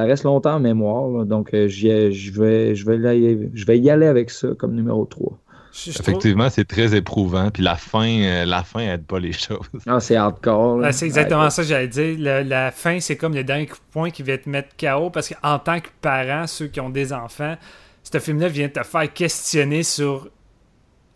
reste 0.05 0.25
longtemps 0.25 0.55
en 0.57 0.61
mémoire. 0.61 1.25
Donc, 1.27 1.55
euh, 1.55 1.69
je 1.69 2.33
vais, 2.41 2.75
vais 2.85 3.51
je 3.55 3.67
vais 3.67 3.79
y 3.79 3.91
aller 3.91 4.07
avec 4.07 4.31
ça 4.31 4.49
comme 4.57 4.75
numéro 4.75 5.05
3. 5.05 5.39
Effectivement, 5.87 6.51
c'est 6.51 6.65
très 6.67 6.95
éprouvant, 6.97 7.51
puis 7.51 7.63
la 7.63 7.77
fin, 7.77 8.09
euh, 8.09 8.45
la 8.45 8.63
fin 8.65 8.81
aide 8.81 9.05
pas 9.07 9.19
les 9.19 9.33
choses. 9.47 9.69
Ah, 9.87 10.01
c'est 10.01 10.17
hardcore. 10.17 10.83
c'est 10.93 11.07
exactement 11.07 11.45
Ouais, 11.45 11.51
ça 11.51 11.63
que 11.63 11.69
j'allais 11.69 11.89
dire. 11.89 12.17
Le- 12.19 12.43
la 12.43 12.71
fin, 12.71 13.01
c'est 13.01 13.17
comme 13.17 13.35
le 13.35 13.45
dernier 13.45 13.67
coup 13.67 13.77
de 13.77 13.93
poing 13.93 14.11
qui 14.11 14.23
va 14.23 14.37
te 14.39 14.49
mettre 14.49 14.77
KO 14.77 15.11
parce 15.11 15.29
qu'en 15.29 15.59
tant 15.59 15.81
que 15.81 15.89
parent, 16.01 16.47
ceux 16.47 16.67
qui 16.69 16.81
ont 16.81 16.91
des 16.91 17.13
enfants, 17.13 17.57
ce 18.03 18.19
film-là 18.19 18.49
vient 18.49 18.69
te 18.69 18.83
faire 18.83 19.13
questionner 19.13 19.83
sur 19.83 20.29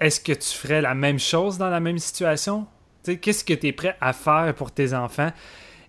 est-ce 0.01 0.21
que 0.21 0.33
tu 0.33 0.49
ferais 0.57 0.81
la 0.83 0.95
même 0.95 1.19
chose 1.19 1.59
dans 1.59 1.71
la 1.71 1.81
même 1.81 1.99
situation? 1.99 2.67
Tu 3.05 3.13
sais, 3.13 3.19
Qu'est-ce 3.19 3.45
que 3.45 3.55
tu 3.55 3.69
es 3.69 3.73
prêt 3.73 3.97
à 4.01 4.13
faire 4.13 4.53
pour 4.55 4.71
tes 4.73 4.95
enfants? 4.95 5.31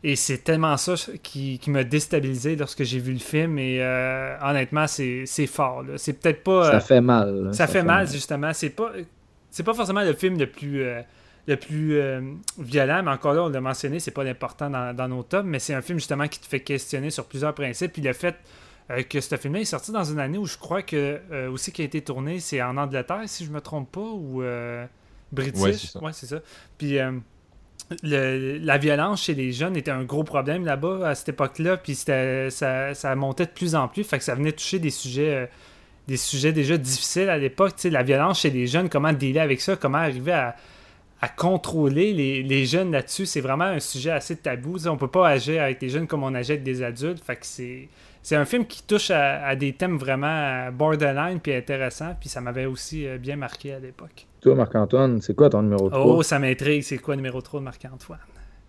Et 0.06 0.16
c'est 0.18 0.40
tellement 0.40 0.76
ça 0.76 0.96
qui, 1.22 1.60
qui 1.60 1.72
m'a 1.72 1.84
déstabilisé 1.86 2.56
lorsque 2.58 2.84
j'ai 2.84 3.00
vu 3.00 3.14
le 3.14 3.20
film. 3.20 3.58
Et 3.58 3.82
euh, 3.82 4.36
honnêtement, 4.42 4.86
c'est 4.88 5.24
c'est 5.26 5.48
fort. 5.48 5.84
là. 5.84 5.94
C'est 5.98 6.14
peut-être 6.14 6.44
pas. 6.44 6.72
Ça 6.72 6.76
euh, 6.76 6.80
fait 6.82 7.02
mal. 7.02 7.44
là. 7.46 7.54
ça, 7.54 7.68
fait, 7.68 7.84
mal, 7.84 8.10
justement. 8.10 8.52
C'est 8.54 8.72
pas, 8.72 8.92
c'est 9.50 9.64
pas 9.64 9.74
forcément 9.74 10.04
le 10.04 10.14
film 10.14 10.38
le 10.38 10.48
plus, 10.48 10.84
euh, 10.84 11.02
le 11.48 11.56
plus 11.56 11.96
euh, 11.96 12.22
violent, 12.58 13.02
mais 13.04 13.12
encore 13.12 13.34
là, 13.34 13.44
on 13.44 13.50
l'a 13.50 13.62
mentionné, 13.62 14.00
c'est 14.00 14.12
pas 14.12 14.24
l'important 14.24 14.70
dans, 14.70 14.96
dans 14.96 15.08
nos 15.08 15.24
tops, 15.24 15.46
mais 15.46 15.60
c'est 15.60 15.74
un 15.74 15.82
film 15.82 16.00
justement 16.00 16.28
qui 16.28 16.40
te 16.40 16.48
fait 16.48 16.60
questionner 16.60 17.10
sur 17.10 17.26
plusieurs 17.26 17.54
principes. 17.54 17.94
Puis 17.94 18.02
le 18.02 18.14
fait 18.14 18.36
euh, 18.92 19.04
que 19.04 19.22
ce 19.22 19.38
film-là 19.38 19.62
est 19.62 19.66
sorti 19.66 19.92
dans 19.92 20.04
une 20.04 20.20
année 20.20 20.38
où 20.38 20.46
je 20.46 20.58
crois 20.58 20.82
que 20.82 21.20
euh, 21.32 21.50
aussi 21.50 21.72
qui 21.72 21.82
a 21.82 21.86
été 21.86 22.02
tourné, 22.02 22.40
c'est 22.40 22.62
en 22.62 22.76
Angleterre, 22.76 23.22
si 23.28 23.46
je 23.46 23.52
me 23.52 23.62
trompe 23.62 23.92
pas, 23.92 24.02
ou 24.02 24.42
euh, 24.42 24.86
british. 25.32 25.62
Ouais, 25.62 25.74
c'est 25.74 25.88
ça. 25.88 26.00
Ouais, 26.02 26.14
c'est 26.14 26.26
ça. 26.26 26.40
Puis 26.78 27.00
euh, 27.00 27.14
la 28.02 28.78
violence 28.78 29.24
chez 29.24 29.34
les 29.34 29.52
jeunes 29.52 29.76
était 29.76 29.92
un 29.92 30.04
gros 30.04 30.24
problème 30.24 30.66
là-bas 30.66 31.08
à 31.08 31.16
cette 31.16 31.30
époque-là, 31.30 31.78
puis 31.78 31.96
ça, 31.96 33.16
montait 33.16 33.46
de 33.46 33.52
plus 33.52 33.76
en 33.76 33.88
plus, 33.88 34.04
fait 34.04 34.18
que 34.18 34.24
ça 34.24 34.36
venait 34.36 34.52
toucher 34.52 34.80
des 34.80 34.90
sujets, 34.90 35.36
euh, 35.36 35.46
des 36.08 36.18
sujets 36.18 36.52
déjà 36.52 36.78
difficiles 36.78 37.30
à 37.30 37.38
l'époque. 37.38 37.74
La 37.86 38.04
violence 38.04 38.42
chez 38.42 38.50
les 38.50 38.68
jeunes, 38.68 38.90
comment 38.90 39.14
dealer 39.14 39.42
avec 39.42 39.62
ça, 39.62 39.76
comment 39.76 40.00
arriver 40.00 40.34
à, 40.34 40.56
contrôler 41.38 42.12
les, 42.44 42.66
jeunes 42.66 42.92
là-dessus, 42.92 43.26
c'est 43.26 43.40
vraiment 43.40 43.64
un 43.64 43.80
sujet 43.80 44.12
assez 44.12 44.36
tabou. 44.36 44.76
On 44.88 44.98
peut 44.98 45.08
pas 45.08 45.30
agir 45.30 45.64
avec 45.64 45.82
les 45.82 45.88
jeunes 45.88 46.06
comme 46.06 46.22
on 46.22 46.36
agit 46.36 46.52
avec 46.52 46.64
des 46.64 46.84
adultes, 46.84 47.24
fait 47.24 47.38
que 47.38 47.46
c'est 47.46 47.88
c'est 48.24 48.36
un 48.36 48.46
film 48.46 48.66
qui 48.66 48.82
touche 48.84 49.12
à, 49.12 49.46
à 49.46 49.56
des 49.56 49.74
thèmes 49.74 49.98
vraiment 49.98 50.28
euh, 50.28 50.72
borderline 50.72 51.40
puis 51.40 51.54
intéressants, 51.54 52.16
puis 52.20 52.30
ça 52.30 52.42
m'avait 52.42 52.66
aussi 52.66 53.06
euh, 53.08 53.18
bien 53.18 53.36
marqué 53.36 53.74
à 53.74 53.80
l'époque. 53.80 54.28
Toi, 54.42 54.56
Marc-Antoine, 54.56 55.22
c'est 55.22 55.36
quoi 55.36 55.50
ton 55.50 55.62
numéro 55.62 55.90
3? 55.90 56.06
Oh, 56.06 56.24
ça 56.24 56.40
m'intrigue, 56.40 56.84
c'est 56.84 56.98
quoi 56.98 57.16
numéro 57.16 57.42
3 57.42 57.60
de 57.60 57.66
Marc-Antoine? 57.66 58.20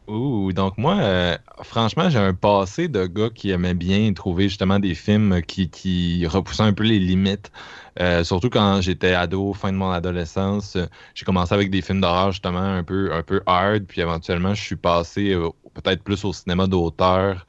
Ouh, 0.07 0.53
donc 0.53 0.77
moi, 0.77 0.97
euh, 1.01 1.39
franchement, 1.63 2.11
j'ai 2.11 2.19
un 2.19 2.35
passé 2.35 2.89
de 2.89 3.07
gars 3.07 3.31
qui 3.31 3.51
aimait 3.51 3.73
bien 3.73 4.13
trouver 4.13 4.51
justement 4.51 4.79
des 4.79 4.95
films 4.95 5.41
qui, 5.41 5.71
qui 5.71 6.27
repoussaient 6.27 6.63
un 6.63 6.75
peu 6.75 6.83
les 6.85 6.99
limites. 6.99 7.51
Euh, 8.01 8.23
surtout 8.23 8.51
quand 8.51 8.83
j'étais 8.83 9.15
ado, 9.15 9.55
fin 9.55 9.73
de 9.73 9.79
mon 9.79 9.91
adolescence, 9.91 10.77
j'ai 11.15 11.25
commencé 11.25 11.55
avec 11.55 11.71
des 11.71 11.81
films 11.81 12.03
d'horreur 12.03 12.33
justement 12.33 12.59
un 12.61 12.83
peu, 12.83 13.15
un 13.15 13.23
peu 13.23 13.41
hard, 13.47 13.85
puis 13.87 14.03
éventuellement 14.03 14.53
je 14.53 14.63
suis 14.63 14.77
passé 14.77 15.33
euh, 15.33 15.49
peut-être 15.73 16.03
plus 16.03 16.23
au 16.27 16.33
cinéma 16.35 16.67
d'auteur 16.67 17.47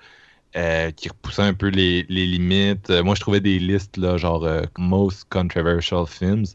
euh, 0.56 0.91
qui 0.91 1.10
repoussait 1.10 1.41
un 1.41 1.53
peu 1.53 1.68
les, 1.68 2.06
les 2.10 2.26
limites. 2.26 2.89
Euh, 2.89 3.03
moi, 3.03 3.16
je 3.16 3.22
trouvais 3.22 3.41
des 3.41 3.60
listes 3.60 3.97
là, 3.97 4.18
genre 4.18 4.45
euh, 4.45 4.64
Most 4.78 5.26
Controversial 5.30 6.06
Films. 6.08 6.45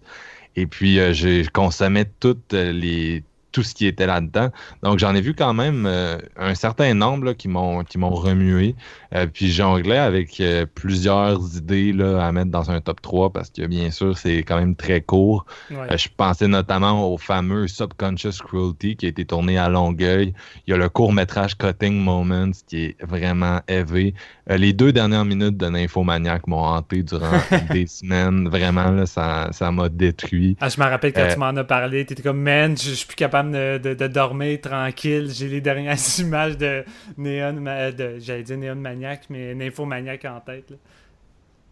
Et 0.57 0.67
puis, 0.67 0.99
euh, 0.99 1.13
j'ai 1.13 1.47
consommé 1.47 2.05
toutes 2.21 2.55
euh, 2.55 2.73
les, 2.73 3.25
tout 3.53 3.63
ce 3.63 3.75
qui 3.75 3.87
était 3.87 4.07
là-dedans. 4.07 4.51
Donc, 4.83 4.99
j'en 4.99 5.15
ai 5.15 5.21
vu 5.21 5.35
quand 5.35 5.55
même 5.55 5.87
euh, 5.87 6.19
un 6.37 6.55
certain 6.55 6.95
nombre 6.95 7.25
là, 7.25 7.35
qui 7.35 7.49
m'ont 7.49 7.83
remué. 8.11 8.75
Euh, 9.15 9.27
puis, 9.27 9.51
jonglais 9.51 9.99
avec 9.99 10.41
euh, 10.41 10.67
plusieurs 10.73 11.57
idées 11.57 11.93
là, 11.93 12.25
à 12.25 12.33
mettre 12.33 12.51
dans 12.51 12.71
un 12.71 12.81
top 12.81 13.01
3 13.01 13.33
parce 13.33 13.51
que, 13.51 13.67
bien 13.67 13.91
sûr, 13.91 14.17
c'est 14.17 14.39
quand 14.39 14.59
même 14.59 14.77
très 14.77 15.01
court. 15.01 15.47
Ouais. 15.71 15.97
Je 15.97 16.09
pensais 16.15 16.49
notamment 16.49 17.13
au 17.13 17.19
fameux 17.19 17.67
Subconscious 17.67 18.43
Cruelty 18.45 18.97
qui 18.97 19.07
a 19.07 19.09
été 19.09 19.25
tourné 19.25 19.59
à 19.59 19.69
Longueuil. 19.69 20.35
Il 20.67 20.71
y 20.71 20.75
a 20.75 20.77
le 20.77 20.89
court-métrage 20.89 21.57
Cutting 21.57 21.95
Moments 21.95 22.51
qui 22.67 22.85
est 22.85 22.97
vraiment 23.03 23.61
élevé. 23.69 24.15
Les 24.47 24.73
deux 24.73 24.93
dernières 24.93 25.25
minutes 25.25 25.57
de 25.57 25.67
Nymphomaniac 25.69 26.47
m'ont 26.47 26.65
hanté 26.65 27.03
durant 27.03 27.41
des 27.71 27.87
semaines. 27.87 28.49
Vraiment, 28.49 28.91
là, 28.91 29.07
ça 29.07 29.49
ça 29.53 29.71
m'a 29.71 29.89
détruit. 29.89 30.57
Ah, 30.61 30.69
je 30.69 30.81
me 30.81 30.87
rappelle 30.87 31.13
quand 31.13 31.29
tu 31.33 31.39
m'en 31.39 31.57
as 31.57 31.65
parlé, 31.65 32.05
t'étais 32.05 32.23
comme, 32.23 32.41
man, 32.41 32.77
je 32.77 32.91
je 32.91 32.97
suis 32.97 33.07
plus 33.07 33.17
capable 33.17 33.40
de, 33.45 34.07
dormir 34.09 34.61
tranquille. 34.61 35.29
J'ai 35.31 35.49
les 35.49 35.61
dernières 35.61 35.99
images 36.19 36.57
de 36.59 36.85
Néon, 37.17 37.55
Ma- 37.61 37.93
de, 37.93 38.19
j'allais 38.19 38.43
dire 38.43 38.59
Néon 38.59 38.77
Maniac, 38.77 39.27
mais 39.31 39.55
Nymphomaniac 39.55 40.25
en 40.25 40.41
tête. 40.41 40.71
là. 40.71 40.77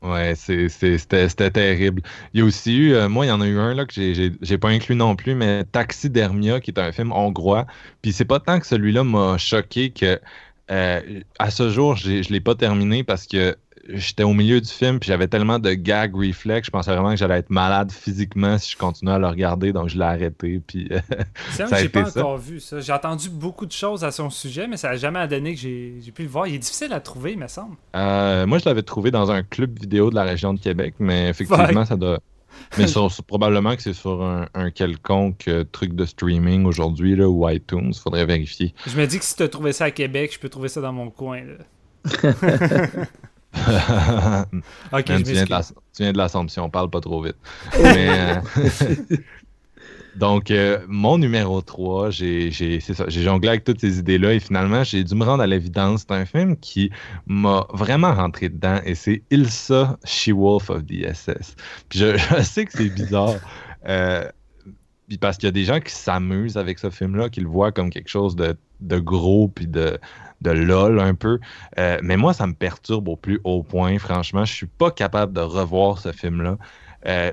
Ouais, 0.00 0.36
c'était 0.36 1.50
terrible. 1.50 2.02
Il 2.32 2.38
y 2.40 2.42
a 2.42 2.46
aussi 2.46 2.76
eu, 2.76 2.94
euh, 2.94 3.08
moi, 3.08 3.26
il 3.26 3.28
y 3.30 3.32
en 3.32 3.40
a 3.40 3.46
eu 3.48 3.58
un 3.58 3.74
là 3.74 3.84
que 3.84 3.92
j'ai- 3.92 4.58
pas 4.58 4.68
inclus 4.68 4.94
non 4.94 5.16
plus, 5.16 5.34
mais 5.34 5.64
Taxidermia, 5.64 6.60
qui 6.60 6.70
est 6.70 6.78
un 6.78 6.92
film 6.92 7.10
hongrois. 7.10 7.66
Puis 8.00 8.12
c'est 8.12 8.24
pas 8.24 8.38
tant 8.38 8.60
que 8.60 8.66
celui-là 8.66 9.02
m'a 9.02 9.38
choqué 9.38 9.90
que 9.92 10.20
euh, 10.70 11.20
à 11.38 11.50
ce 11.50 11.70
jour, 11.70 11.96
je 11.96 12.32
l'ai 12.32 12.40
pas 12.40 12.54
terminé 12.54 13.02
parce 13.02 13.26
que 13.26 13.56
j'étais 13.88 14.22
au 14.22 14.32
milieu 14.34 14.60
du 14.60 14.68
film 14.68 14.98
puis 15.00 15.08
j'avais 15.08 15.28
tellement 15.28 15.58
de 15.58 15.72
gag 15.72 16.14
reflex, 16.14 16.66
je 16.66 16.70
pensais 16.70 16.90
vraiment 16.92 17.10
que 17.10 17.16
j'allais 17.16 17.38
être 17.38 17.50
malade 17.50 17.90
physiquement 17.90 18.58
si 18.58 18.72
je 18.72 18.76
continuais 18.76 19.14
à 19.14 19.18
le 19.18 19.26
regarder, 19.26 19.72
donc 19.72 19.88
je 19.88 19.96
l'ai 19.96 20.04
arrêté. 20.04 20.60
Puis 20.66 20.88
euh, 20.92 21.00
C'est 21.52 21.64
que 21.68 21.76
j'ai 21.76 21.88
pas 21.88 22.04
ça. 22.06 22.20
encore 22.20 22.38
vu, 22.38 22.60
ça. 22.60 22.80
J'ai 22.80 22.92
entendu 22.92 23.30
beaucoup 23.30 23.66
de 23.66 23.72
choses 23.72 24.04
à 24.04 24.10
son 24.10 24.30
sujet, 24.30 24.66
mais 24.66 24.76
ça 24.76 24.90
a 24.90 24.96
jamais 24.96 25.26
donné 25.26 25.54
que 25.54 25.60
j'ai 25.60 25.94
j'ai 26.00 26.12
pu 26.12 26.22
le 26.22 26.28
voir. 26.28 26.46
Il 26.46 26.54
est 26.54 26.58
difficile 26.58 26.92
à 26.92 27.00
trouver, 27.00 27.32
il 27.32 27.38
me 27.38 27.48
semble. 27.48 27.76
euh, 27.96 28.46
moi, 28.46 28.58
je 28.58 28.64
l'avais 28.66 28.82
trouvé 28.82 29.10
dans 29.10 29.30
un 29.30 29.42
club 29.42 29.78
vidéo 29.78 30.10
de 30.10 30.14
la 30.14 30.24
région 30.24 30.54
de 30.54 30.60
Québec, 30.60 30.94
mais 30.98 31.28
effectivement, 31.30 31.84
ça 31.84 31.96
doit. 31.96 32.18
Mais 32.76 32.86
sur- 32.88 33.10
sur- 33.10 33.24
probablement 33.24 33.76
que 33.76 33.82
c'est 33.82 33.92
sur 33.94 34.22
un, 34.22 34.46
un 34.54 34.70
quelconque 34.70 35.46
euh, 35.48 35.64
truc 35.70 35.94
de 35.94 36.04
streaming 36.04 36.64
aujourd'hui 36.66 37.14
là, 37.16 37.28
ou 37.28 37.48
iTunes, 37.48 37.94
faudrait 37.94 38.26
vérifier. 38.26 38.74
Je 38.86 38.96
me 38.98 39.06
dis 39.06 39.18
que 39.18 39.24
si 39.24 39.36
tu 39.36 39.42
as 39.44 39.48
trouvé 39.48 39.72
ça 39.72 39.84
à 39.86 39.90
Québec, 39.92 40.32
je 40.34 40.38
peux 40.38 40.48
trouver 40.48 40.68
ça 40.68 40.80
dans 40.80 40.92
mon 40.92 41.08
coin. 41.10 41.40
Là. 41.42 41.54
Ok, 44.92 45.08
Man, 45.08 45.18
je 45.18 45.24
tu, 45.24 45.32
viens 45.32 45.44
de 45.44 45.50
la- 45.50 45.62
tu 45.62 46.02
viens 46.02 46.12
de 46.12 46.18
l'Assomption, 46.18 46.68
parle 46.70 46.90
pas 46.90 47.00
trop 47.00 47.22
vite. 47.22 47.36
Mais, 47.82 48.08
euh, 48.10 48.40
Donc, 50.16 50.50
euh, 50.50 50.80
mon 50.88 51.16
numéro 51.16 51.60
3, 51.60 52.10
j'ai 52.10 52.50
jonglé 52.50 53.48
avec 53.50 53.62
toutes 53.62 53.80
ces 53.80 53.98
idées-là 54.00 54.34
et 54.34 54.40
finalement, 54.40 54.82
j'ai 54.82 55.04
dû 55.04 55.14
me 55.14 55.24
rendre 55.24 55.42
à 55.44 55.46
l'évidence. 55.46 56.00
C'est 56.08 56.14
un 56.14 56.24
film 56.24 56.56
qui 56.56 56.90
m'a 57.26 57.66
vraiment 57.72 58.12
rentré 58.12 58.48
dedans 58.48 58.80
et 58.84 58.96
c'est 58.96 59.22
Ilsa, 59.30 59.96
She-Wolf 60.04 60.70
of 60.70 60.86
the 60.86 61.04
SS. 61.14 61.54
Puis 61.88 62.00
je, 62.00 62.16
je 62.16 62.42
sais 62.42 62.64
que 62.64 62.72
c'est 62.72 62.90
bizarre. 62.90 63.36
euh, 63.88 64.24
parce 65.20 65.36
qu'il 65.38 65.46
y 65.46 65.48
a 65.48 65.52
des 65.52 65.64
gens 65.64 65.80
qui 65.80 65.94
s'amusent 65.94 66.56
avec 66.58 66.78
ce 66.80 66.90
film-là, 66.90 67.28
qui 67.30 67.40
le 67.40 67.48
voient 67.48 67.70
comme 67.72 67.88
quelque 67.90 68.10
chose 68.10 68.34
de, 68.34 68.56
de 68.80 68.98
gros 68.98 69.48
puis 69.48 69.66
de, 69.68 69.98
de 70.40 70.50
lol 70.50 71.00
un 71.00 71.14
peu. 71.14 71.38
Euh, 71.78 71.98
mais 72.02 72.16
moi, 72.16 72.32
ça 72.32 72.46
me 72.46 72.54
perturbe 72.54 73.08
au 73.08 73.16
plus 73.16 73.40
haut 73.44 73.62
point. 73.62 73.98
Franchement, 73.98 74.44
je 74.44 74.52
suis 74.54 74.66
pas 74.66 74.90
capable 74.90 75.32
de 75.32 75.40
revoir 75.40 75.98
ce 75.98 76.12
film-là. 76.12 76.58
Euh, 77.06 77.32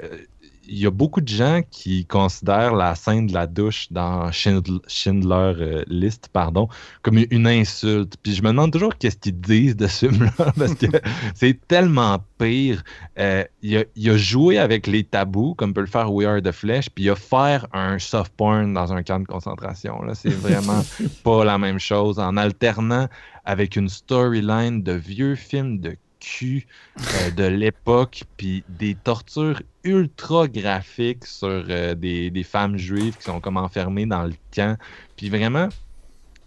Il 0.67 0.79
y 0.79 0.85
a 0.85 0.91
beaucoup 0.91 1.21
de 1.21 1.27
gens 1.27 1.61
qui 1.69 2.05
considèrent 2.05 2.75
la 2.75 2.95
scène 2.95 3.27
de 3.27 3.33
la 3.33 3.47
douche 3.47 3.87
dans 3.91 4.31
Schindler, 4.31 4.79
Schindler, 4.87 5.53
euh, 5.59 5.83
List 5.87 6.29
pardon, 6.31 6.67
comme 7.01 7.19
une 7.29 7.47
insulte. 7.47 8.15
Puis 8.21 8.35
je 8.35 8.41
me 8.41 8.49
demande 8.49 8.71
toujours 8.71 8.97
qu'est-ce 8.97 9.17
qu'ils 9.17 9.39
disent 9.39 9.75
de 9.75 9.87
ce 9.87 10.09
film-là 10.09 10.51
parce 10.57 10.75
que 10.75 10.87
c'est 11.35 11.59
tellement 11.67 12.23
pire. 12.37 12.83
Euh, 13.19 13.43
il, 13.61 13.77
a, 13.77 13.83
il 13.95 14.09
a 14.09 14.17
joué 14.17 14.57
avec 14.57 14.87
les 14.87 15.03
tabous, 15.03 15.55
comme 15.55 15.73
peut 15.73 15.81
le 15.81 15.87
faire 15.87 16.11
We 16.11 16.27
Are 16.27 16.41
the 16.41 16.51
Flesh, 16.51 16.89
puis 16.89 17.05
il 17.05 17.09
a 17.09 17.15
faire 17.15 17.67
un 17.73 17.99
soft 17.99 18.33
porn 18.35 18.73
dans 18.73 18.93
un 18.93 19.03
camp 19.03 19.19
de 19.19 19.27
concentration. 19.27 20.01
Là, 20.01 20.15
c'est 20.15 20.29
vraiment 20.29 20.83
pas 21.23 21.45
la 21.45 21.57
même 21.57 21.79
chose. 21.79 22.19
En 22.19 22.37
alternant 22.37 23.07
avec 23.45 23.75
une 23.75 23.89
storyline 23.89 24.81
de 24.81 24.93
vieux 24.93 25.35
films 25.35 25.79
de 25.79 25.95
euh, 26.41 27.31
de 27.31 27.43
l'époque, 27.43 28.23
puis 28.37 28.63
des 28.69 28.95
tortures 28.95 29.61
ultra 29.83 30.47
graphiques 30.47 31.25
sur 31.25 31.47
euh, 31.49 31.95
des, 31.95 32.29
des 32.29 32.43
femmes 32.43 32.77
juives 32.77 33.17
qui 33.17 33.23
sont 33.23 33.39
comme 33.39 33.57
enfermées 33.57 34.05
dans 34.05 34.23
le 34.23 34.33
camp. 34.53 34.77
Puis 35.17 35.29
vraiment, 35.29 35.69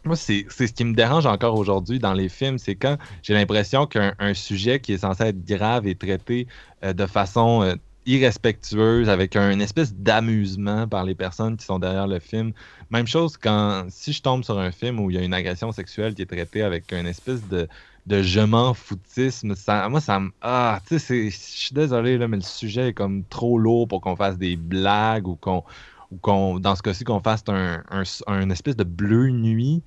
moi, 0.04 0.16
c'est 0.16 0.46
ce 0.48 0.72
qui 0.72 0.84
me 0.84 0.94
dérange 0.94 1.26
encore 1.26 1.56
aujourd'hui 1.58 1.98
dans 1.98 2.14
les 2.14 2.28
films, 2.28 2.58
c'est 2.58 2.74
quand 2.74 2.96
j'ai 3.22 3.34
l'impression 3.34 3.86
qu'un 3.86 4.14
un 4.18 4.34
sujet 4.34 4.80
qui 4.80 4.92
est 4.92 4.98
censé 4.98 5.24
être 5.24 5.44
grave 5.44 5.86
est 5.86 5.98
traité 5.98 6.46
euh, 6.84 6.92
de 6.92 7.06
façon 7.06 7.76
irrespectueuse, 8.08 9.08
avec 9.10 9.36
un, 9.36 9.60
espèce 9.60 9.94
d'amusement 9.94 10.88
par 10.88 11.04
les 11.04 11.14
personnes 11.14 11.56
qui 11.58 11.66
sont 11.66 11.78
derrière 11.78 12.06
le 12.06 12.18
film. 12.18 12.52
Même 12.90 13.06
chose 13.06 13.36
quand, 13.36 13.84
si 13.90 14.14
je 14.14 14.22
tombe 14.22 14.44
sur 14.44 14.58
un 14.58 14.70
film 14.70 14.98
où 14.98 15.10
il 15.10 15.16
y 15.16 15.18
a 15.18 15.22
une 15.22 15.34
agression 15.34 15.72
sexuelle 15.72 16.14
qui 16.14 16.22
est 16.22 16.26
traitée 16.26 16.62
avec 16.62 16.90
une 16.90 17.06
espèce 17.06 17.46
de, 17.48 17.68
de 18.08 18.22
je 18.22 18.40
m'en 18.40 18.74
foutisme, 18.74 19.54
ça, 19.54 19.88
moi, 19.88 20.00
ça 20.00 20.18
me. 20.18 20.30
Ah, 20.40 20.80
tu 20.88 20.98
sais, 20.98 21.30
je 21.30 21.36
suis 21.36 21.74
désolé, 21.74 22.18
là, 22.18 22.26
mais 22.26 22.38
le 22.38 22.42
sujet 22.42 22.88
est 22.88 22.94
comme 22.94 23.24
trop 23.24 23.58
lourd 23.58 23.86
pour 23.86 24.00
qu'on 24.00 24.16
fasse 24.16 24.38
des 24.38 24.56
blagues 24.56 25.28
ou 25.28 25.36
qu'on, 25.36 25.62
ou 26.10 26.16
qu'on 26.16 26.58
dans 26.58 26.74
ce 26.74 26.82
cas-ci, 26.82 27.04
qu'on 27.04 27.20
fasse 27.20 27.44
un, 27.48 27.82
un, 28.26 28.50
espèce 28.50 28.76
de 28.76 28.84
bleu 28.84 29.28
nuit 29.28 29.82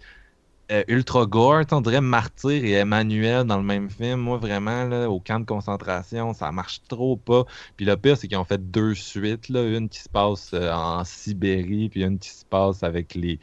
euh, 0.71 0.83
ultra 0.87 1.25
gore. 1.25 1.63
On 1.71 1.81
dirait 1.81 2.01
Martyr 2.01 2.63
et 2.63 2.73
Emmanuel 2.73 3.45
dans 3.45 3.57
le 3.57 3.63
même 3.63 3.89
film. 3.89 4.19
Moi, 4.21 4.37
vraiment, 4.37 4.85
là, 4.85 5.09
au 5.09 5.19
camp 5.19 5.39
de 5.39 5.45
concentration, 5.45 6.33
ça 6.33 6.51
marche 6.51 6.81
trop 6.87 7.17
pas. 7.17 7.45
Puis 7.75 7.85
le 7.85 7.97
pire, 7.97 8.17
c'est 8.17 8.27
qu'ils 8.27 8.37
ont 8.37 8.45
fait 8.45 8.71
deux 8.71 8.93
suites. 8.95 9.49
Là, 9.49 9.63
une 9.63 9.89
qui 9.89 9.99
se 9.99 10.09
passe 10.09 10.51
euh, 10.53 10.71
en 10.71 11.03
Sibérie, 11.05 11.89
puis 11.89 12.03
une 12.03 12.19
qui 12.19 12.29
se 12.29 12.45
passe 12.45 12.83
avec 12.83 13.15
les. 13.15 13.39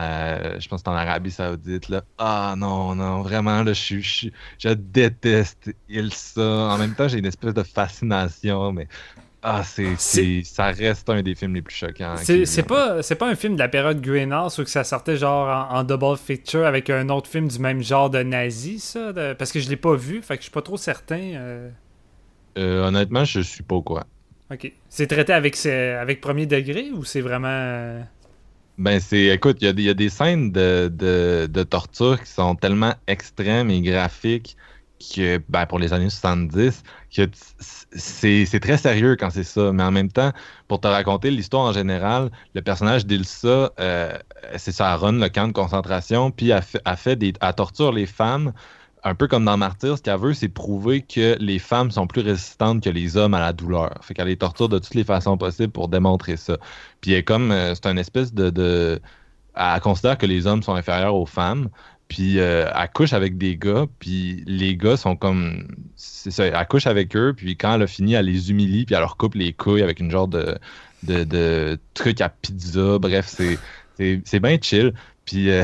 Euh, 0.00 0.58
je 0.58 0.68
pense 0.68 0.82
que 0.82 0.84
c'est 0.84 0.90
en 0.90 0.96
Arabie 0.96 1.30
Saoudite. 1.30 1.88
Là. 1.88 2.02
Ah 2.18 2.54
non, 2.56 2.94
non, 2.94 3.22
vraiment, 3.22 3.62
là, 3.62 3.72
je, 3.72 3.98
je, 4.00 4.68
déteste 4.70 5.74
Ilsa. 5.88 6.40
En 6.42 6.78
même 6.78 6.94
temps, 6.94 7.08
j'ai 7.08 7.18
une 7.18 7.26
espèce 7.26 7.54
de 7.54 7.62
fascination, 7.62 8.72
mais. 8.72 8.88
Ah, 9.42 9.62
c'est, 9.64 9.94
c'est, 9.96 10.42
ça 10.44 10.66
reste 10.66 11.08
un 11.08 11.22
des 11.22 11.34
films 11.34 11.54
les 11.54 11.62
plus 11.62 11.74
choquants. 11.74 12.16
C'est 12.18 12.62
pas, 12.66 13.02
c'est 13.02 13.14
pas 13.14 13.26
un 13.26 13.34
film 13.34 13.54
de 13.54 13.58
la 13.58 13.68
période 13.68 14.00
Greenhouse 14.00 14.58
où 14.58 14.64
que 14.64 14.70
ça 14.70 14.84
sortait 14.84 15.16
genre 15.16 15.48
en, 15.48 15.78
en 15.78 15.84
double 15.84 16.18
feature 16.18 16.66
avec 16.66 16.90
un 16.90 17.08
autre 17.08 17.30
film 17.30 17.48
du 17.48 17.58
même 17.58 17.82
genre 17.82 18.10
de 18.10 18.22
nazi, 18.22 18.78
ça? 18.78 19.14
de- 19.14 19.32
parce 19.32 19.50
que 19.50 19.58
je 19.58 19.70
l'ai 19.70 19.76
pas 19.76 19.94
vu, 19.94 20.20
fait 20.20 20.34
que 20.34 20.40
je 20.40 20.44
suis 20.44 20.52
pas 20.52 20.60
trop 20.60 20.76
certain. 20.76 21.20
euh. 21.36 21.70
Euh, 22.58 22.86
honnêtement, 22.86 23.24
je 23.24 23.40
suis 23.40 23.62
pas 23.62 23.76
au 23.76 23.82
courant. 23.82 24.04
Ok. 24.52 24.70
C'est 24.90 25.06
traité 25.06 25.32
avec, 25.32 25.64
avec 25.64 26.20
premier 26.20 26.44
degré 26.44 26.90
ou 26.90 27.04
c'est 27.04 27.22
vraiment. 27.22 28.04
Ben, 28.80 28.98
c'est. 28.98 29.26
Écoute, 29.26 29.58
il 29.60 29.66
y, 29.66 29.68
a 29.68 29.72
y 29.82 29.90
a 29.90 29.94
des 29.94 30.08
scènes 30.08 30.52
de, 30.52 30.88
de, 30.92 31.46
de 31.50 31.62
torture 31.64 32.18
qui 32.22 32.30
sont 32.30 32.54
tellement 32.56 32.94
extrêmes 33.06 33.68
et 33.70 33.82
graphiques 33.82 34.56
que, 35.14 35.38
ben, 35.50 35.66
pour 35.66 35.78
les 35.78 35.92
années 35.92 36.08
70, 36.08 36.82
que 37.14 37.28
c'est 37.60 38.60
très 38.60 38.78
sérieux 38.78 39.16
quand 39.16 39.28
c'est 39.30 39.44
ça. 39.44 39.72
Mais 39.72 39.82
en 39.82 39.90
même 39.90 40.10
temps, 40.10 40.32
pour 40.66 40.80
te 40.80 40.88
raconter 40.88 41.30
l'histoire 41.30 41.66
en 41.66 41.72
général, 41.74 42.30
le 42.54 42.62
personnage 42.62 43.04
d'Ilsa, 43.06 43.70
euh, 43.80 44.18
c'est 44.56 44.72
ça, 44.72 44.96
run 44.96 45.12
le 45.12 45.28
camp 45.28 45.48
de 45.48 45.52
concentration, 45.52 46.30
puis 46.30 46.50
elle, 46.50 46.62
fait, 46.62 46.80
elle, 46.86 46.96
fait 46.96 47.16
des, 47.16 47.34
elle 47.40 47.54
torture 47.54 47.92
les 47.92 48.06
femmes. 48.06 48.52
Un 49.02 49.14
peu 49.14 49.28
comme 49.28 49.44
dans 49.44 49.56
Martyr, 49.56 49.96
ce 49.96 50.02
qu'elle 50.02 50.18
veut, 50.18 50.34
c'est 50.34 50.48
prouver 50.48 51.02
que 51.02 51.36
les 51.40 51.58
femmes 51.58 51.90
sont 51.90 52.06
plus 52.06 52.20
résistantes 52.20 52.82
que 52.82 52.90
les 52.90 53.16
hommes 53.16 53.34
à 53.34 53.40
la 53.40 53.52
douleur. 53.52 53.98
Fait 54.02 54.12
qu'elle 54.14 54.28
les 54.28 54.36
torture 54.36 54.68
de 54.68 54.78
toutes 54.78 54.94
les 54.94 55.04
façons 55.04 55.38
possibles 55.38 55.72
pour 55.72 55.88
démontrer 55.88 56.36
ça. 56.36 56.58
Puis 57.00 57.12
elle 57.12 57.18
est 57.18 57.24
comme, 57.24 57.50
euh, 57.50 57.74
c'est 57.74 57.86
une 57.86 57.98
espèce 57.98 58.34
de, 58.34 59.00
Elle 59.54 59.80
considère 59.80 60.18
que 60.18 60.26
les 60.26 60.46
hommes 60.46 60.62
sont 60.62 60.74
inférieurs 60.74 61.14
aux 61.14 61.26
femmes. 61.26 61.70
Puis 62.08 62.40
euh, 62.40 62.68
elle 62.74 62.90
couche 62.90 63.12
avec 63.12 63.38
des 63.38 63.56
gars, 63.56 63.86
puis 64.00 64.42
les 64.46 64.76
gars 64.76 64.96
sont 64.96 65.16
comme. 65.16 65.68
C'est 65.94 66.32
ça, 66.32 66.44
elle 66.46 66.66
couche 66.66 66.88
avec 66.88 67.14
eux, 67.16 67.32
puis 67.36 67.56
quand 67.56 67.74
elle 67.74 67.82
a 67.82 67.86
fini, 67.86 68.14
elle 68.14 68.26
les 68.26 68.50
humilie, 68.50 68.84
puis 68.84 68.96
elle 68.96 69.00
leur 69.00 69.16
coupe 69.16 69.36
les 69.36 69.52
couilles 69.52 69.82
avec 69.82 70.00
une 70.00 70.10
genre 70.10 70.26
de, 70.26 70.58
de, 71.04 71.22
de 71.22 71.78
truc 71.94 72.20
à 72.20 72.28
pizza. 72.28 72.98
Bref, 72.98 73.26
c'est, 73.28 73.58
c'est 74.24 74.40
bien 74.40 74.58
chill. 74.60 74.92
Puis 75.30 75.48
euh, 75.48 75.62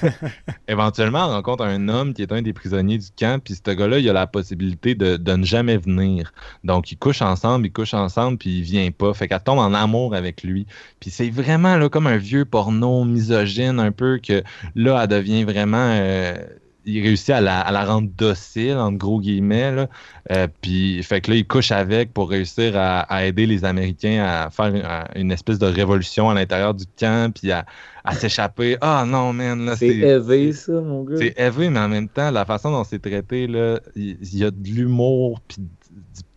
éventuellement, 0.68 1.26
elle 1.26 1.32
rencontre 1.32 1.62
un 1.62 1.88
homme 1.88 2.14
qui 2.14 2.22
est 2.22 2.32
un 2.32 2.40
des 2.40 2.54
prisonniers 2.54 2.96
du 2.96 3.08
camp, 3.14 3.38
puis 3.38 3.54
ce 3.54 3.70
gars-là, 3.70 3.98
il 3.98 4.08
a 4.08 4.14
la 4.14 4.26
possibilité 4.26 4.94
de, 4.94 5.18
ne 5.30 5.44
jamais 5.44 5.76
venir. 5.76 6.32
Donc, 6.64 6.90
ils 6.90 6.96
couchent 6.96 7.20
ensemble, 7.20 7.66
ils 7.66 7.70
couchent 7.70 7.92
ensemble, 7.92 8.38
puis 8.38 8.60
il 8.60 8.62
vient 8.62 8.90
pas. 8.92 9.12
Fait 9.12 9.28
qu'elle 9.28 9.42
tombe 9.42 9.58
en 9.58 9.74
amour 9.74 10.14
avec 10.14 10.42
lui. 10.42 10.66
Puis 11.00 11.10
c'est 11.10 11.28
vraiment 11.28 11.76
là, 11.76 11.90
comme 11.90 12.06
un 12.06 12.16
vieux 12.16 12.46
porno 12.46 13.04
misogyne, 13.04 13.78
un 13.78 13.92
peu, 13.92 14.18
que 14.26 14.42
là, 14.74 14.98
elle 15.02 15.08
devient 15.08 15.44
vraiment. 15.44 15.90
euh, 15.92 16.38
il 16.86 17.02
réussit 17.02 17.30
à 17.30 17.40
la, 17.40 17.60
à 17.60 17.72
la 17.72 17.84
rendre 17.84 18.08
docile, 18.16 18.76
entre 18.76 18.98
gros 18.98 19.20
guillemets. 19.20 19.72
Là. 19.72 19.88
Euh, 20.32 20.46
puis, 20.60 21.02
fait 21.02 21.20
que 21.20 21.30
là, 21.30 21.36
il 21.38 21.46
couche 21.46 21.72
avec 21.72 22.12
pour 22.12 22.30
réussir 22.30 22.76
à, 22.76 23.00
à 23.00 23.24
aider 23.24 23.46
les 23.46 23.64
Américains 23.64 24.22
à 24.24 24.50
faire 24.50 24.66
une, 24.74 24.82
à- 24.82 25.08
une 25.16 25.32
espèce 25.32 25.58
de 25.58 25.66
révolution 25.66 26.28
à 26.30 26.34
l'intérieur 26.34 26.74
du 26.74 26.84
camp, 26.98 27.32
puis 27.34 27.50
à, 27.52 27.64
à 28.04 28.14
s'échapper. 28.14 28.76
Ah 28.80 29.04
non, 29.06 29.32
man, 29.32 29.64
là, 29.64 29.76
C'est 29.76 29.88
c'est. 29.88 29.96
élevé, 29.96 30.52
ça, 30.52 30.72
mon 30.72 31.04
gars. 31.04 31.16
C'est 31.18 31.34
élevé, 31.38 31.70
mais 31.70 31.80
en 31.80 31.88
même 31.88 32.08
temps, 32.08 32.30
la 32.30 32.44
façon 32.44 32.70
dont 32.70 32.84
c'est 32.84 32.98
traité, 33.00 33.46
là, 33.46 33.80
il 33.96 34.18
il 34.20 34.38
y, 34.38 34.44
a 34.44 34.50
de 34.50 34.68
l'humour 34.68 35.40
puis 35.48 35.58
du 35.60 35.68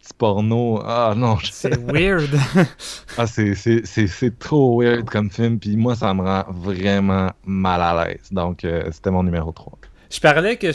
petit 0.01 0.13
porno. 0.17 0.79
Ah 0.85 1.13
non, 1.17 1.35
je- 1.37 1.49
C'est 1.51 1.77
weird. 1.91 2.29
ah, 3.17 3.27
c'est- 3.27 3.55
c'est 3.55 3.85
c'est- 3.85 4.07
c'est 4.07 4.39
trop 4.39 4.81
weird 4.81 5.09
comme 5.09 5.29
film, 5.29 5.59
puis 5.59 5.75
moi, 5.75 5.95
ça 5.95 6.13
me 6.13 6.21
rend 6.21 6.45
vraiment 6.49 7.31
mal 7.45 7.81
à 7.81 8.05
l'aise. 8.07 8.29
Donc, 8.31 8.63
euh, 8.63 8.83
c'était 8.91 9.11
mon 9.11 9.23
numéro 9.23 9.51
3. 9.51 9.77
Je 10.09 10.19
parlais 10.19 10.57
que 10.57 10.71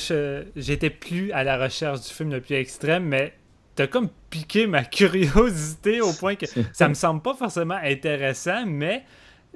j'étais 0.57 0.91
plus 0.91 1.33
à 1.33 1.45
la 1.45 1.57
recherche 1.57 2.01
du 2.03 2.09
film 2.13 2.31
le 2.33 2.41
plus 2.41 2.55
extrême, 2.57 3.05
mais 3.05 3.33
t'as 3.75 3.87
comme 3.87 4.09
piqué 4.31 4.67
ma 4.67 4.85
curiosité 5.33 6.01
au 6.01 6.13
point 6.13 6.35
que 6.37 6.47
ça 6.73 6.89
me 6.89 6.95
semble 6.95 7.23
pas 7.23 7.35
forcément 7.35 7.79
intéressant, 7.83 8.65
mais 8.67 9.05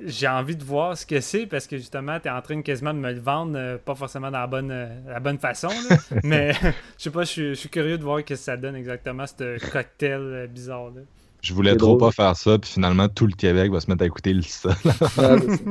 j'ai 0.04 0.28
envie 0.28 0.56
de 0.56 0.62
voir 0.64 0.96
ce 0.96 1.06
que 1.06 1.20
c'est 1.20 1.46
parce 1.46 1.66
que 1.66 1.78
justement, 1.78 2.20
t'es 2.20 2.28
en 2.28 2.42
train 2.42 2.60
quasiment 2.60 2.92
de 2.92 2.98
me 2.98 3.12
le 3.12 3.20
vendre, 3.20 3.54
euh, 3.56 3.78
pas 3.78 3.94
forcément 3.94 4.30
dans 4.30 4.40
la 4.40 4.46
bonne, 4.46 4.70
euh, 4.70 4.88
la 5.08 5.20
bonne 5.20 5.38
façon, 5.38 5.68
là. 5.88 5.96
mais 6.22 6.52
je 6.52 6.68
sais 7.04 7.10
pas, 7.10 7.22
je 7.22 7.30
suis- 7.30 7.48
je 7.50 7.54
suis 7.54 7.68
curieux 7.70 7.96
de 7.96 8.02
voir 8.02 8.18
ce 8.18 8.24
que 8.24 8.34
ça 8.36 8.56
donne 8.58 8.76
exactement, 8.76 9.24
ce 9.26 9.58
cocktail 9.70 10.20
euh, 10.20 10.46
bizarre. 10.46 10.90
Là. 10.94 11.00
Je 11.46 11.54
voulais 11.54 11.76
trop 11.76 11.96
drôle. 11.96 11.98
pas 11.98 12.10
faire 12.12 12.36
ça, 12.36 12.58
puis 12.58 12.70
finalement, 12.70 13.08
tout 13.08 13.26
le 13.26 13.32
Québec 13.34 13.70
va 13.72 13.80
se 13.80 13.90
mettre 13.90 14.02
à 14.02 14.06
écouter 14.06 14.32
le 14.32 14.42
ça. 14.42 14.70
Ah, 15.18 15.36
c'est- 15.38 15.64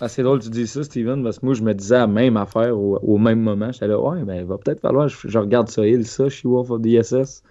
ah, 0.00 0.08
c'est 0.08 0.22
drôle 0.22 0.38
que 0.40 0.44
tu 0.44 0.50
dis 0.50 0.66
ça, 0.66 0.82
Steven, 0.82 1.22
parce 1.22 1.38
que 1.38 1.46
moi, 1.46 1.54
je 1.54 1.62
me 1.62 1.72
disais 1.72 1.98
la 1.98 2.06
même 2.06 2.36
affaire 2.36 2.76
au, 2.76 2.98
au 2.98 3.18
même 3.18 3.40
moment. 3.40 3.70
J'étais 3.70 3.86
là, 3.86 3.98
ouais, 4.00 4.22
ben, 4.24 4.34
il 4.40 4.44
va 4.44 4.58
peut-être 4.58 4.80
falloir, 4.80 5.08
je, 5.08 5.16
je 5.28 5.38
regarde 5.38 5.68
ça, 5.68 5.86
il, 5.86 6.04
ça, 6.06 6.28
She-Wolf 6.28 6.70
of 6.70 6.82
the 6.82 7.02
SS. 7.02 7.42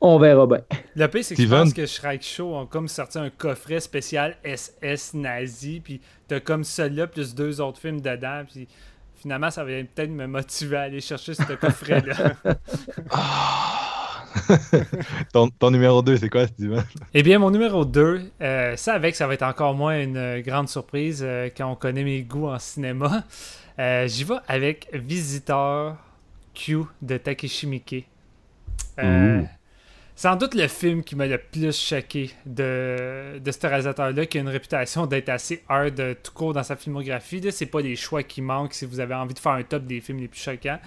On 0.00 0.18
verra 0.18 0.46
bien. 0.46 0.60
Le 0.94 1.06
pire, 1.08 1.24
c'est 1.24 1.34
que 1.34 1.42
je 1.42 1.46
Steven? 1.46 1.64
pense 1.64 1.72
que 1.74 1.86
Shrike 1.86 2.22
Show 2.22 2.54
ont 2.54 2.66
comme 2.66 2.86
sorti 2.88 3.18
un 3.18 3.30
coffret 3.30 3.80
spécial 3.80 4.36
SS 4.44 5.14
nazi, 5.14 5.80
puis 5.80 6.00
t'as 6.28 6.40
comme 6.40 6.64
celui-là 6.64 7.06
plus 7.06 7.34
deux 7.34 7.60
autres 7.60 7.80
films 7.80 8.00
dedans, 8.00 8.42
puis 8.50 8.68
finalement, 9.16 9.50
ça 9.50 9.64
va 9.64 9.70
peut-être 9.70 10.10
me 10.10 10.26
motiver 10.26 10.76
à 10.76 10.82
aller 10.82 11.00
chercher 11.00 11.34
ce 11.34 11.42
coffret-là. 11.54 12.34
ton, 15.32 15.48
ton 15.50 15.70
numéro 15.70 16.02
2, 16.02 16.16
c'est 16.16 16.28
quoi, 16.28 16.46
Steven? 16.46 16.84
Eh 17.14 17.22
bien, 17.22 17.38
mon 17.38 17.50
numéro 17.50 17.84
2, 17.84 18.30
ça 18.76 18.94
avec, 18.94 19.16
ça 19.16 19.26
va 19.26 19.34
être 19.34 19.42
encore 19.42 19.74
moins 19.74 20.00
une 20.00 20.16
euh, 20.16 20.40
grande 20.40 20.68
surprise 20.68 21.22
euh, 21.24 21.48
quand 21.56 21.70
on 21.70 21.74
connaît 21.76 22.04
mes 22.04 22.22
goûts 22.22 22.48
en 22.48 22.58
cinéma. 22.58 23.24
Euh, 23.78 24.06
J'y 24.08 24.24
vais 24.24 24.36
avec 24.48 24.88
Visiteur 24.92 25.96
Q 26.54 26.78
de 27.02 27.16
Takeshi 27.18 27.66
Miike. 27.66 28.06
Euh, 28.98 29.42
sans 30.14 30.36
doute 30.36 30.54
le 30.54 30.66
film 30.66 31.04
qui 31.04 31.14
m'a 31.14 31.26
le 31.26 31.36
plus 31.36 31.78
choqué 31.78 32.30
de, 32.46 33.38
de 33.38 33.50
ce 33.52 33.66
réalisateur-là, 33.66 34.24
qui 34.24 34.38
a 34.38 34.40
une 34.40 34.48
réputation 34.48 35.06
d'être 35.06 35.28
assez 35.28 35.62
hard 35.68 36.00
euh, 36.00 36.14
tout 36.22 36.32
court 36.32 36.54
dans 36.54 36.62
sa 36.62 36.76
filmographie. 36.76 37.40
Là, 37.40 37.50
c'est 37.50 37.66
pas 37.66 37.80
les 37.82 37.96
choix 37.96 38.22
qui 38.22 38.40
manquent 38.40 38.72
si 38.72 38.86
vous 38.86 39.00
avez 39.00 39.14
envie 39.14 39.34
de 39.34 39.38
faire 39.38 39.52
un 39.52 39.62
top 39.62 39.84
des 39.84 40.00
films 40.00 40.20
les 40.20 40.28
plus 40.28 40.40
choquants. 40.40 40.80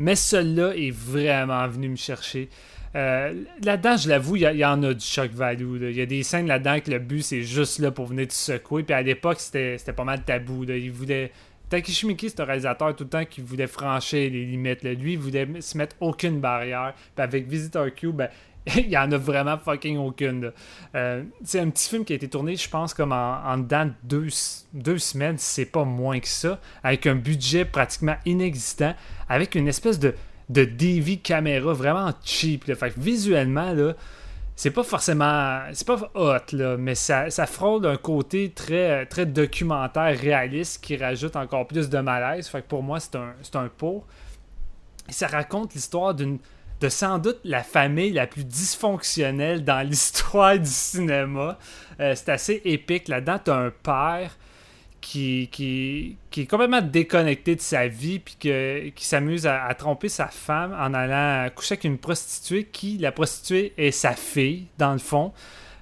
Mais 0.00 0.16
celui-là 0.16 0.72
est 0.74 0.90
vraiment 0.90 1.68
venu 1.68 1.90
me 1.90 1.96
chercher. 1.96 2.48
Euh, 2.96 3.34
là-dedans, 3.62 3.98
je 3.98 4.08
l'avoue, 4.08 4.36
il 4.36 4.42
y, 4.42 4.64
en 4.64 4.82
a 4.82 4.94
du 4.94 5.04
shock 5.04 5.30
value. 5.32 5.90
Il 5.90 5.96
y 5.96 6.00
a 6.00 6.06
des 6.06 6.22
scènes 6.22 6.46
là-dedans 6.46 6.80
que 6.80 6.90
le 6.90 6.98
but, 6.98 7.20
c'est 7.20 7.42
juste 7.42 7.80
là 7.80 7.90
pour 7.90 8.06
venir 8.06 8.26
te 8.26 8.32
secouer. 8.32 8.82
Puis 8.82 8.94
à 8.94 9.02
l'époque, 9.02 9.38
c'était 9.38 9.76
pas 9.94 10.04
mal 10.04 10.24
tabou. 10.24 10.64
Là. 10.64 10.74
Il 10.74 10.90
voulait... 10.90 11.30
Takeshi 11.68 12.06
Miike, 12.06 12.30
c'est 12.30 12.40
un 12.40 12.46
réalisateur 12.46 12.96
tout 12.96 13.04
le 13.04 13.10
temps 13.10 13.24
qui 13.26 13.42
voulait 13.42 13.66
franchir 13.66 14.30
les 14.30 14.46
limites. 14.46 14.82
Lui, 14.84 15.12
il 15.12 15.18
voulait 15.18 15.46
se 15.60 15.76
mettre 15.76 15.94
aucune 16.00 16.40
barrière. 16.40 16.94
Puis 17.14 17.22
avec 17.22 17.46
Visitor 17.46 17.94
Q, 17.94 18.12
ben, 18.12 18.30
il 18.76 18.88
y 18.88 18.96
en 18.96 19.10
a 19.12 19.16
vraiment 19.16 19.56
fucking 19.58 19.96
aucune. 19.96 20.42
là. 20.42 20.50
Euh, 20.94 21.24
c'est 21.44 21.60
un 21.60 21.70
petit 21.70 21.88
film 21.88 22.04
qui 22.04 22.12
a 22.12 22.16
été 22.16 22.28
tourné, 22.28 22.56
je 22.56 22.68
pense, 22.68 22.94
comme 22.94 23.12
en, 23.12 23.42
en 23.44 23.58
dedans 23.58 23.86
de 23.86 23.92
deux, 24.02 24.28
deux 24.74 24.98
semaines, 24.98 25.38
c'est 25.38 25.64
pas 25.64 25.84
moins 25.84 26.20
que 26.20 26.28
ça, 26.28 26.60
avec 26.82 27.06
un 27.06 27.14
budget 27.14 27.64
pratiquement 27.64 28.16
inexistant, 28.26 28.94
avec 29.28 29.54
une 29.54 29.68
espèce 29.68 29.98
de, 29.98 30.14
de 30.48 30.64
DV 30.64 31.18
caméra 31.18 31.72
vraiment 31.72 32.12
cheap. 32.22 32.64
Fait 32.74 32.90
que 32.90 33.00
visuellement, 33.00 33.74
c'est 34.56 34.72
pas 34.72 34.82
forcément. 34.82 35.60
C'est 35.72 35.86
pas 35.86 36.10
hot, 36.14 36.52
là, 36.52 36.76
mais 36.76 36.94
ça, 36.94 37.30
ça 37.30 37.46
frôle 37.46 37.86
un 37.86 37.96
côté 37.96 38.50
très, 38.50 39.06
très 39.06 39.24
documentaire 39.24 40.18
réaliste 40.18 40.84
qui 40.84 40.96
rajoute 40.96 41.36
encore 41.36 41.66
plus 41.66 41.88
de 41.88 41.98
malaise. 41.98 42.48
Fait 42.48 42.60
que 42.60 42.66
pour 42.66 42.82
moi, 42.82 43.00
c'est 43.00 43.16
un, 43.16 43.32
c'est 43.42 43.56
un 43.56 43.68
pour. 43.68 44.06
Et 45.08 45.12
ça 45.12 45.28
raconte 45.28 45.74
l'histoire 45.74 46.14
d'une 46.14 46.38
de 46.80 46.88
sans 46.88 47.18
doute 47.18 47.38
la 47.44 47.62
famille 47.62 48.12
la 48.12 48.26
plus 48.26 48.44
dysfonctionnelle 48.44 49.64
dans 49.64 49.80
l'histoire 49.86 50.58
du 50.58 50.70
cinéma. 50.70 51.58
Euh, 52.00 52.14
c'est 52.16 52.30
assez 52.30 52.62
épique. 52.64 53.08
Là-dedans, 53.08 53.38
t'as 53.42 53.56
un 53.56 53.70
père 53.70 54.36
qui, 55.00 55.48
qui, 55.50 56.16
qui 56.30 56.42
est 56.42 56.46
complètement 56.46 56.82
déconnecté 56.82 57.56
de 57.56 57.60
sa 57.60 57.88
vie 57.88 58.18
puis 58.18 58.36
qui 58.94 59.04
s'amuse 59.04 59.46
à, 59.46 59.72
tromper 59.74 60.08
sa 60.08 60.26
femme 60.26 60.76
en 60.78 60.92
allant 60.92 61.48
coucher 61.54 61.74
avec 61.74 61.84
une 61.84 61.98
prostituée 61.98 62.64
qui, 62.64 62.98
la 62.98 63.12
prostituée, 63.12 63.72
est 63.78 63.92
sa 63.92 64.12
fille, 64.12 64.66
dans 64.78 64.92
le 64.92 64.98
fond. 64.98 65.32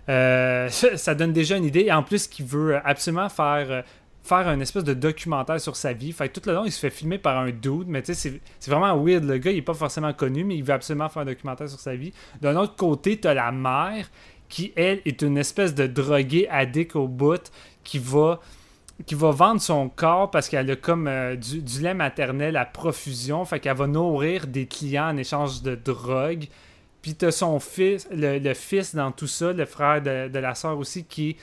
Euh, 0.08 0.68
ça, 0.68 0.96
ça 0.96 1.14
donne 1.14 1.32
déjà 1.32 1.56
une 1.56 1.64
idée. 1.64 1.80
Et 1.80 1.92
en 1.92 2.02
plus, 2.02 2.26
qui 2.26 2.42
veut 2.42 2.80
absolument 2.84 3.28
faire, 3.28 3.66
euh, 3.70 3.82
faire 4.28 4.48
un 4.48 4.60
espèce 4.60 4.84
de 4.84 4.94
documentaire 4.94 5.60
sur 5.60 5.74
sa 5.76 5.92
vie. 5.92 6.12
Fait 6.12 6.28
tout 6.28 6.42
le 6.46 6.55
long, 6.55 6.64
il 6.64 6.72
se 6.72 6.78
fait 6.78 6.90
filmer 6.90 7.18
par 7.18 7.38
un 7.38 7.50
dude, 7.50 7.88
mais 7.88 8.02
tu 8.02 8.14
sais, 8.14 8.40
c'est- 8.60 8.70
vraiment 8.70 8.96
weird. 9.02 9.24
Le 9.24 9.38
gars, 9.38 9.50
il 9.50 9.59
est 9.59 9.62
pas 9.62 9.74
forcément 9.74 10.12
connu, 10.12 10.44
mais 10.44 10.56
il 10.56 10.62
veut 10.62 10.74
absolument 10.74 11.09
faire 11.09 11.22
un 11.22 11.26
documentaire 11.26 11.68
sur 11.68 11.80
sa 11.80 11.96
vie. 11.96 12.12
D'un 12.40 12.56
autre 12.56 12.76
côté, 12.76 13.18
t'as 13.18 13.34
la 13.34 13.50
mère 13.50 14.10
qui, 14.48 14.72
elle, 14.76 15.00
est 15.05 15.22
une 15.22 15.38
espèce 15.38 15.74
de 15.74 15.86
droguée 15.86 16.46
addict 16.48 16.96
au 16.96 17.09
bout 17.09 17.50
qui 17.84 17.98
va 17.98 18.40
qui 19.06 19.14
va 19.14 19.30
vendre 19.30 19.60
son 19.60 19.88
corps 19.88 20.30
parce 20.30 20.48
qu'elle 20.48 20.68
a 20.70 20.76
comme 20.76 21.06
euh, 21.06 21.36
du, 21.36 21.60
lait 21.80 21.94
maternel 21.94 22.56
à 22.56 22.64
profusion. 22.64 23.44
Fait 23.44 23.60
qu'elle 23.60 23.76
va 23.76 23.86
nourrir 23.86 24.46
des 24.48 24.66
clients 24.66 25.10
en 25.10 25.16
échange 25.16 25.62
de 25.62 25.76
drogue. 25.76 26.46
Puis 27.00 27.14
t'as 27.14 27.30
son 27.30 27.60
fils, 27.60 28.09
le, 28.10 28.38
le 28.38 28.55
fils 28.55 28.94
dans 28.94 29.12
tout 29.12 29.28
ça, 29.28 29.52
le 29.52 29.64
frère 29.66 30.02
de, 30.02 30.38
la 30.38 30.55
sœur 30.55 30.76
aussi, 30.78 31.05
qui 31.05 31.36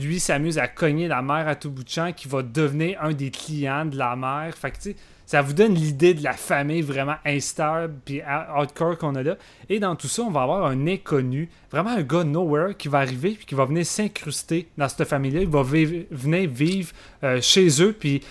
lui 0.00 0.20
s'amuse 0.20 0.58
à 0.58 0.68
cogner 0.68 1.08
la 1.08 1.22
mère 1.22 1.48
à 1.48 1.54
tout 1.54 1.70
bout 1.70 1.84
de 1.84 1.88
champ, 1.88 2.12
qui 2.12 2.28
va 2.28 2.42
devenir 2.42 3.02
un 3.02 3.12
des 3.12 3.30
clients 3.30 3.84
de 3.84 3.96
la 3.96 4.16
mère. 4.16 4.56
Fait 4.56 4.70
tu 4.72 4.78
sais, 4.80 4.96
ça 5.26 5.40
vous 5.40 5.52
donne 5.52 5.74
l'idée 5.74 6.14
de 6.14 6.22
la 6.22 6.32
famille 6.32 6.82
vraiment 6.82 7.16
instable 7.24 7.94
puis 8.04 8.20
ha- 8.20 8.48
hardcore 8.50 8.98
qu'on 8.98 9.14
a 9.14 9.22
là. 9.22 9.36
Et 9.68 9.78
dans 9.78 9.96
tout 9.96 10.08
ça, 10.08 10.22
on 10.22 10.30
va 10.30 10.42
avoir 10.42 10.66
un 10.66 10.86
inconnu, 10.86 11.48
vraiment 11.70 11.90
un 11.90 12.02
gars 12.02 12.24
nowhere 12.24 12.74
qui 12.76 12.88
va 12.88 12.98
arriver 12.98 13.30
puis 13.30 13.46
qui 13.46 13.54
va 13.54 13.64
venir 13.64 13.86
s'incruster 13.86 14.68
dans 14.76 14.88
cette 14.88 15.08
famille-là. 15.08 15.40
Il 15.42 15.48
va 15.48 15.62
venir 15.62 16.50
vivre 16.50 16.92
euh, 17.24 17.40
chez 17.40 17.82
eux 17.82 17.94
puis 17.98 18.22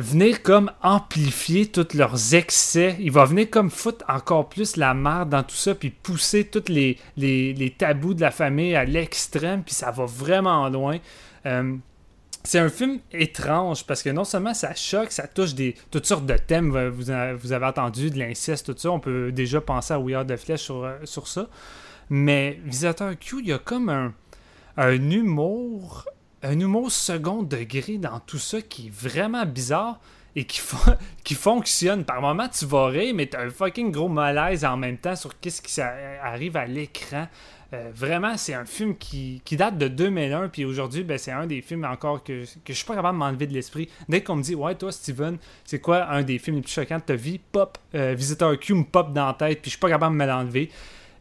venir 0.00 0.42
comme 0.42 0.70
amplifier 0.82 1.66
tous 1.66 1.94
leurs 1.94 2.34
excès. 2.34 2.96
Il 3.00 3.12
va 3.12 3.24
venir 3.24 3.48
comme 3.50 3.70
foutre 3.70 4.04
encore 4.08 4.48
plus 4.48 4.76
la 4.76 4.94
merde 4.94 5.30
dans 5.30 5.42
tout 5.42 5.56
ça, 5.56 5.74
puis 5.74 5.90
pousser 5.90 6.44
tous 6.44 6.68
les, 6.68 6.98
les, 7.16 7.52
les 7.54 7.70
tabous 7.70 8.14
de 8.14 8.20
la 8.20 8.30
famille 8.30 8.74
à 8.74 8.84
l'extrême, 8.84 9.62
puis 9.62 9.74
ça 9.74 9.90
va 9.90 10.06
vraiment 10.06 10.68
loin. 10.68 10.98
Euh, 11.46 11.76
c'est 12.42 12.58
un 12.58 12.70
film 12.70 13.00
étrange 13.12 13.84
parce 13.84 14.02
que 14.02 14.10
non 14.10 14.24
seulement 14.24 14.54
ça 14.54 14.74
choque, 14.74 15.12
ça 15.12 15.26
touche 15.26 15.54
des, 15.54 15.74
toutes 15.90 16.06
sortes 16.06 16.24
de 16.26 16.36
thèmes. 16.36 16.70
vous 16.88 17.10
avez 17.52 17.66
entendu 17.66 18.10
de 18.10 18.18
l'inceste, 18.18 18.66
tout 18.66 18.78
ça. 18.78 18.90
On 18.90 19.00
peut 19.00 19.30
déjà 19.30 19.60
penser 19.60 19.92
à 19.92 19.98
We 19.98 20.16
Are 20.16 20.26
the 20.26 20.36
Flesh 20.36 20.62
sur, 20.62 20.84
euh, 20.84 20.96
sur 21.04 21.28
ça. 21.28 21.48
Mais 22.08 22.58
Visiteur 22.64 23.18
Q, 23.18 23.40
il 23.40 23.48
y 23.48 23.52
a 23.52 23.58
comme 23.58 23.88
un, 23.88 24.14
un 24.76 25.10
humour, 25.10 26.06
un 26.42 26.58
humour 26.58 26.90
second 26.90 27.42
degré 27.42 27.98
dans 27.98 28.20
tout 28.20 28.38
ça 28.38 28.62
qui 28.62 28.86
est 28.86 28.90
vraiment 28.90 29.44
bizarre 29.44 30.00
et 30.36 30.44
qui, 30.44 30.60
qui 31.24 31.34
fonctionne. 31.34 32.04
Par 32.04 32.20
moments, 32.20 32.48
tu 32.48 32.64
vas 32.66 32.86
rire, 32.86 33.14
mais 33.14 33.26
t'as 33.26 33.44
un 33.44 33.50
fucking 33.50 33.90
gros 33.90 34.08
malaise 34.08 34.64
en 34.64 34.76
même 34.76 34.98
temps 34.98 35.16
sur 35.16 35.38
qu'est-ce 35.40 35.62
qui 35.62 35.80
arrive 35.80 36.56
à 36.56 36.66
l'écran. 36.66 37.26
Euh, 37.72 37.90
vraiment, 37.94 38.36
c'est 38.36 38.54
un 38.54 38.64
film 38.64 38.96
qui, 38.96 39.42
qui 39.44 39.56
date 39.56 39.78
de 39.78 39.86
2001, 39.86 40.48
puis 40.48 40.64
aujourd'hui, 40.64 41.04
ben, 41.04 41.18
c'est 41.18 41.30
un 41.30 41.46
des 41.46 41.62
films 41.62 41.84
encore 41.84 42.24
que, 42.24 42.42
que 42.42 42.72
je 42.72 42.72
suis 42.72 42.84
pas 42.84 42.96
capable 42.96 43.16
de 43.16 43.20
m'enlever 43.20 43.46
de 43.46 43.52
l'esprit. 43.52 43.88
Dès 44.08 44.22
qu'on 44.22 44.36
me 44.36 44.42
dit, 44.42 44.56
ouais, 44.56 44.74
toi, 44.74 44.90
Steven, 44.90 45.38
c'est 45.64 45.78
quoi 45.78 46.10
un 46.10 46.22
des 46.22 46.38
films 46.38 46.56
les 46.56 46.62
plus 46.62 46.72
choquants 46.72 46.98
de 46.98 47.02
ta 47.02 47.14
vie 47.14 47.38
Pop, 47.38 47.78
euh, 47.94 48.14
Visiteur 48.14 48.58
Q 48.58 48.74
me 48.74 48.84
pop 48.84 49.12
dans 49.12 49.26
la 49.26 49.34
tête, 49.34 49.62
puis 49.62 49.70
je 49.70 49.76
suis 49.76 49.80
pas 49.80 49.88
capable 49.88 50.16
de 50.16 50.20
me 50.20 50.26
l'enlever. 50.26 50.68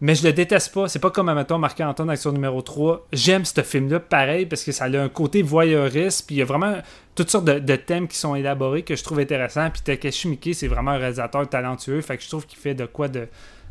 Mais 0.01 0.15
je 0.15 0.25
le 0.25 0.31
déteste 0.31 0.73
pas. 0.73 0.87
C'est 0.87 0.99
pas 0.99 1.11
comme, 1.11 1.33
mettons, 1.33 1.57
Marc-Antoine 1.57 2.15
son 2.15 2.31
numéro 2.31 2.61
3. 2.61 3.07
J'aime 3.11 3.43
ce 3.43 3.61
film-là 3.61 3.99
pareil 3.99 4.45
parce 4.45 4.63
que 4.63 4.71
ça 4.71 4.85
a 4.85 4.97
un 4.97 5.09
côté 5.09 5.41
voyeuriste. 5.41 6.25
Puis 6.25 6.35
il 6.35 6.39
y 6.39 6.41
a 6.41 6.45
vraiment 6.45 6.77
toutes 7.15 7.29
sortes 7.29 7.45
de, 7.45 7.59
de 7.59 7.75
thèmes 7.75 8.07
qui 8.07 8.17
sont 8.17 8.35
élaborés 8.35 8.83
que 8.83 8.95
je 8.95 9.03
trouve 9.03 9.19
intéressants. 9.19 9.69
Puis 9.71 9.81
Takeshi 9.81 10.29
Miike, 10.29 10.55
c'est 10.55 10.67
vraiment 10.67 10.91
un 10.91 10.97
réalisateur 10.97 11.47
talentueux. 11.49 11.99
Fait 12.01 12.15
que 12.17 12.23
je 12.23 12.29
trouve 12.29 12.45
qu'il 12.45 12.59
fait 12.59 12.73
de 12.75 12.85
quoi 12.85 13.09
de, 13.09 13.27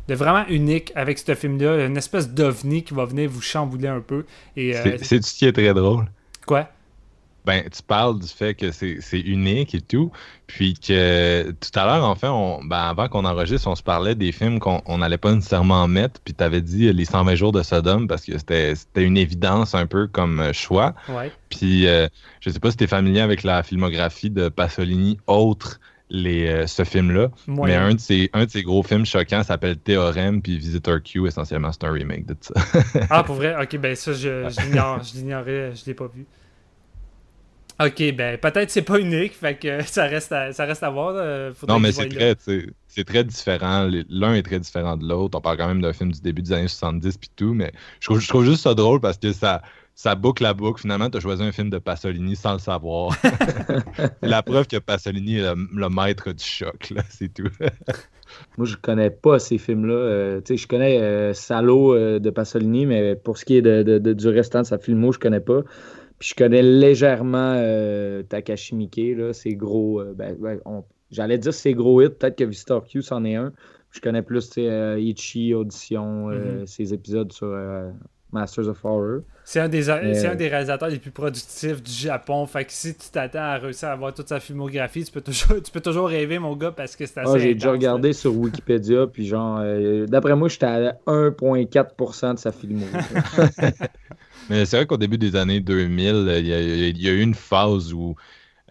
de 0.07 0.13
vraiment 0.13 0.45
unique 0.49 0.91
avec 0.95 1.17
ce 1.17 1.33
film-là. 1.33 1.85
Une 1.87 1.97
espèce 1.97 2.29
d'ovni 2.29 2.83
qui 2.83 2.93
va 2.93 3.05
venir 3.05 3.29
vous 3.29 3.41
chambouler 3.41 3.87
un 3.87 4.01
peu. 4.01 4.25
Et 4.55 4.77
euh, 4.77 4.83
C'est 4.83 5.03
c'est 5.03 5.23
ce 5.23 5.33
qui 5.33 5.45
est 5.45 5.51
très 5.53 5.73
drôle. 5.73 6.05
quoi? 6.45 6.69
Ben, 7.45 7.63
tu 7.69 7.81
parles 7.81 8.19
du 8.19 8.27
fait 8.27 8.53
que 8.53 8.71
c'est 8.71 9.19
unique 9.19 9.73
et 9.73 9.81
tout, 9.81 10.11
puis 10.47 10.73
que 10.73 11.51
tout 11.51 11.79
à 11.79 11.85
l'heure, 11.85 12.03
en 12.03 12.15
fait, 12.15 12.27
on, 12.27 12.63
ben, 12.63 12.77
avant 12.77 13.07
qu'on 13.07 13.25
enregistre, 13.25 13.67
on 13.67 13.75
se 13.75 13.83
parlait 13.83 14.15
des 14.15 14.31
films 14.31 14.59
qu'on 14.59 14.81
on 14.85 14.99
n'allait 14.99 15.17
pas 15.17 15.33
nécessairement 15.33 15.87
mettre, 15.87 16.19
puis 16.21 16.33
tu 16.33 16.43
avais 16.43 16.61
dit 16.61 16.91
les 16.91 17.05
120 17.05 17.35
jours 17.35 17.51
de 17.51 17.63
Sodome 17.63 18.07
parce 18.07 18.25
que 18.25 18.37
c'était 18.37 18.75
une 18.97 19.17
évidence 19.17 19.73
un 19.73 19.85
peu 19.85 20.07
comme 20.07 20.39
euh, 20.39 20.53
choix. 20.53 20.93
Ouais. 21.07 21.31
Puis 21.49 21.87
euh, 21.87 22.07
je 22.41 22.49
sais 22.49 22.59
pas 22.59 22.71
si 22.71 22.77
tu 22.77 22.83
es 22.83 22.87
familier 22.87 23.21
avec 23.21 23.43
la 23.43 23.63
filmographie 23.63 24.29
de 24.29 24.49
Pasolini, 24.49 25.17
autre 25.27 25.79
les, 26.09 26.47
euh, 26.47 26.67
ce 26.67 26.83
film-là, 26.83 27.29
mais 27.47 27.75
un 27.75 27.93
de, 27.93 27.99
ses, 27.99 28.29
un 28.33 28.45
de 28.45 28.49
ses 28.49 28.63
gros 28.63 28.83
films 28.83 29.05
choquants 29.05 29.43
s'appelle 29.43 29.77
Théorème, 29.77 30.41
puis 30.41 30.57
Visitor 30.57 31.01
Q, 31.03 31.27
essentiellement, 31.27 31.71
c'est 31.71 31.83
un 31.83 31.91
remake 31.91 32.25
de 32.25 32.35
ça. 32.39 32.53
Ah, 33.09 33.23
pour 33.23 33.35
vrai? 33.35 33.55
Ok, 33.61 33.77
ben 33.77 33.95
ça, 33.95 34.13
je, 34.13 34.47
l'ignore. 34.61 35.03
Je 35.03 35.13
l'ignorais, 35.17 35.75
je 35.75 35.85
l'ai 35.85 35.93
pas 35.93 36.07
vu. 36.07 36.25
Ok, 37.81 38.13
ben 38.13 38.37
peut-être 38.37 38.69
c'est 38.69 38.81
pas 38.81 38.99
unique, 38.99 39.33
fait 39.33 39.55
que 39.55 39.81
ça 39.85 40.03
reste 40.05 40.31
à, 40.33 40.51
ça 40.51 40.65
reste 40.65 40.83
à 40.83 40.89
voir. 40.89 41.13
là. 41.13 41.51
Faudrait 41.53 41.75
Non, 41.75 41.79
mais 41.79 41.91
c'est 41.91 42.09
très, 42.09 42.35
c'est 42.87 43.03
très 43.05 43.23
différent. 43.23 43.89
L'un 44.09 44.33
est 44.33 44.43
très 44.43 44.59
différent 44.59 44.97
de 44.97 45.07
l'autre. 45.07 45.37
On 45.37 45.41
parle 45.41 45.57
quand 45.57 45.67
même 45.67 45.81
d'un 45.81 45.93
film 45.93 46.11
du 46.11 46.19
début 46.21 46.41
des 46.41 46.51
années 46.51 46.67
70 46.67 47.17
puis 47.17 47.29
tout, 47.35 47.53
mais 47.53 47.71
je 48.01 48.07
trouve, 48.07 48.19
je 48.19 48.27
trouve 48.27 48.43
juste 48.45 48.63
ça 48.63 48.73
drôle 48.73 48.99
parce 48.99 49.17
que 49.17 49.31
ça, 49.31 49.61
ça 49.95 50.15
boucle 50.15 50.43
la 50.43 50.53
boucle. 50.53 50.81
Finalement, 50.81 51.09
tu 51.09 51.17
as 51.17 51.21
choisi 51.21 51.41
un 51.43 51.51
film 51.53 51.69
de 51.69 51.77
Pasolini 51.77 52.35
sans 52.35 52.53
le 52.53 52.59
savoir. 52.59 53.15
La 54.21 54.43
preuve 54.43 54.67
que 54.67 54.77
Pasolini 54.77 55.37
est 55.37 55.41
le, 55.55 55.67
le 55.73 55.89
maître 55.89 56.31
du 56.33 56.43
choc, 56.43 56.89
là, 56.89 57.01
c'est 57.09 57.33
tout. 57.33 57.49
Moi, 58.57 58.67
je 58.67 58.75
connais 58.75 59.09
pas 59.09 59.39
ces 59.39 59.57
films-là. 59.57 59.93
Euh, 59.93 60.41
tu 60.41 60.53
sais, 60.55 60.57
je 60.63 60.67
connais 60.67 60.99
euh, 60.99 61.33
Salo 61.33 61.93
euh, 61.95 62.19
de 62.19 62.29
Pasolini, 62.29 62.85
mais 62.85 63.15
pour 63.15 63.37
ce 63.37 63.45
qui 63.45 63.55
est 63.55 63.61
de, 63.61 63.83
de- 63.83 63.97
de- 63.99 64.13
du 64.13 64.27
restant 64.27 64.61
de 64.61 64.65
sa 64.67 64.77
filmo, 64.77 65.11
je 65.11 65.19
connais 65.19 65.39
pas. 65.39 65.61
Puis 66.19 66.29
je 66.29 66.35
connais 66.35 66.61
légèrement 66.61 67.53
euh, 67.55 68.23
Takashi 68.23 68.75
Miike, 68.75 69.15
là, 69.17 69.33
ses 69.33 69.55
gros. 69.55 70.01
euh, 70.01 70.13
ben, 70.15 70.35
ben, 70.39 70.59
on- 70.65 70.83
J'allais 71.11 71.37
dire 71.39 71.53
ses 71.53 71.73
gros 71.73 72.01
hits, 72.03 72.09
peut-être 72.09 72.37
que 72.37 72.43
Visitor 72.43 72.83
Q 72.85 73.01
c'en 73.01 73.23
est 73.25 73.33
un. 73.35 73.51
Je 73.91 73.99
connais 73.99 74.21
plus 74.21 74.47
euh, 74.59 74.99
Ichi, 74.99 75.55
Audition, 75.55 76.29
euh, 76.29 76.65
ses 76.67 76.93
épisodes 76.93 77.31
sur 77.31 77.47
Masters 78.31 78.67
of 78.67 78.85
Horror. 78.85 79.21
C'est 79.43 79.59
un, 79.59 79.67
des, 79.69 79.81
c'est 79.81 80.27
un 80.27 80.35
des 80.35 80.47
réalisateurs 80.47 80.89
les 80.89 80.99
plus 80.99 81.09
productifs 81.09 81.81
du 81.81 81.91
Japon. 81.91 82.45
Fait 82.45 82.63
que 82.65 82.71
si 82.71 82.95
tu 82.95 83.09
t'attends 83.09 83.39
à 83.39 83.57
réussir 83.57 83.89
à 83.89 83.93
avoir 83.93 84.13
toute 84.13 84.29
sa 84.29 84.39
filmographie, 84.39 85.03
tu 85.03 85.11
peux 85.11 85.21
toujours, 85.21 85.59
tu 85.63 85.71
peux 85.71 85.81
toujours 85.81 86.07
rêver, 86.09 86.37
mon 86.37 86.55
gars, 86.55 86.71
parce 86.71 86.95
que 86.95 87.07
c'est 87.07 87.17
assez. 87.21 87.31
Ah, 87.33 87.39
j'ai 87.39 87.55
déjà 87.55 87.71
regardé 87.71 88.13
sur 88.13 88.35
Wikipédia, 88.35 89.07
puis 89.07 89.25
genre, 89.25 89.63
d'après 90.07 90.35
moi, 90.35 90.47
j'étais 90.49 90.67
à 90.67 90.95
1,4% 91.07 92.35
de 92.35 92.39
sa 92.39 92.51
filmo. 92.51 92.85
Mais 94.49 94.65
c'est 94.65 94.77
vrai 94.77 94.85
qu'au 94.85 94.97
début 94.97 95.17
des 95.17 95.35
années 95.35 95.59
2000, 95.59 96.07
euh, 96.15 96.39
il 96.39 96.47
y, 96.47 96.53
a, 96.53 96.61
il 96.61 97.01
y 97.01 97.07
a 97.09 97.11
eu 97.11 97.21
une 97.21 97.35
phase 97.35 97.93
où 97.93 98.15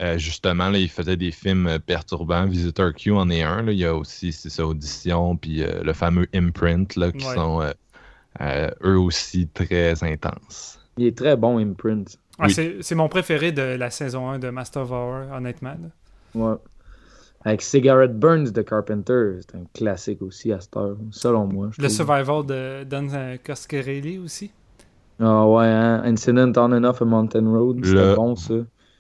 Euh, 0.00 0.16
justement, 0.16 0.68
là, 0.68 0.78
il 0.78 0.88
faisait 0.88 1.16
des 1.16 1.32
films 1.32 1.66
euh, 1.66 1.80
perturbants. 1.80 2.46
Visitor 2.46 2.94
Q 2.94 3.10
en 3.10 3.28
est 3.30 3.42
un. 3.42 3.62
là. 3.62 3.72
Il 3.72 3.78
y 3.78 3.84
a 3.84 3.96
aussi, 3.96 4.30
c'est 4.30 4.48
ça, 4.48 4.64
Audition, 4.64 5.36
puis 5.36 5.60
euh, 5.64 5.82
le 5.82 5.92
fameux 5.92 6.28
Imprint, 6.32 6.94
là, 6.94 7.10
qui 7.10 7.26
Ouais. 7.26 7.34
sont 7.34 7.60
euh, 7.62 7.72
euh, 8.40 8.70
eux 8.84 8.96
aussi 9.00 9.48
très 9.48 10.00
intenses. 10.05 10.78
Il 10.98 11.06
est 11.06 11.18
très 11.18 11.36
bon, 11.36 11.59
Imprint. 11.59 12.16
Ah, 12.38 12.44
Oui. 12.46 12.52
c'est, 12.52 12.76
c'est 12.80 12.94
mon 12.94 13.09
préféré 13.09 13.50
de 13.50 13.60
la 13.76 13.90
saison 13.90 14.30
1 14.30 14.38
de 14.38 14.50
Master 14.50 14.82
of 14.82 14.92
Horror, 14.92 15.32
honnêtement. 15.36 15.74
Ouais. 16.36 16.55
Avec 17.44 17.60
Cigarette 17.62 18.16
Burns 18.16 18.52
de 18.52 18.62
Carpenter. 18.62 19.40
C'est 19.40 19.56
un 19.56 19.64
classique 19.74 20.22
aussi 20.22 20.52
à 20.52 20.60
cette 20.60 20.76
heure, 20.76 20.96
selon 21.10 21.48
moi. 21.48 21.70
Le 21.76 21.88
trouve. 21.88 21.88
Survival 21.88 22.46
de 22.46 22.84
Don 22.84 23.09
Coscarelli 23.44 24.18
aussi. 24.18 24.52
Ah 25.20 25.47
ouais, 25.47 25.66
hein? 25.66 26.03
Incident 26.05 26.53
on 26.57 26.73
and 26.73 26.85
off 26.85 27.03
a 27.03 27.05
Mountain 27.05 27.49
Road. 27.51 27.85
Le- 27.85 28.15
bon, 28.15 28.36
ça. 28.36 28.55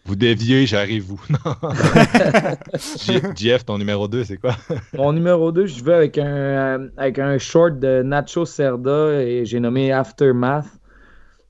Vous 0.04 0.16
déviez, 0.16 0.64
j'arrive 0.64 1.04
vous. 1.04 1.20
Jeff, 3.36 3.66
ton 3.66 3.76
numéro 3.76 4.08
2, 4.08 4.24
c'est 4.24 4.38
quoi? 4.38 4.52
Mon 4.96 5.12
numéro 5.12 5.52
2, 5.52 5.66
je 5.66 5.84
vais 5.84 5.92
avec 5.92 6.16
un, 6.16 6.26
euh, 6.26 6.88
avec 6.96 7.18
un 7.18 7.36
short 7.36 7.78
de 7.78 8.02
Nacho 8.02 8.46
Cerda 8.46 9.22
et 9.22 9.44
j'ai 9.44 9.60
nommé 9.60 9.92
Aftermath. 9.92 10.64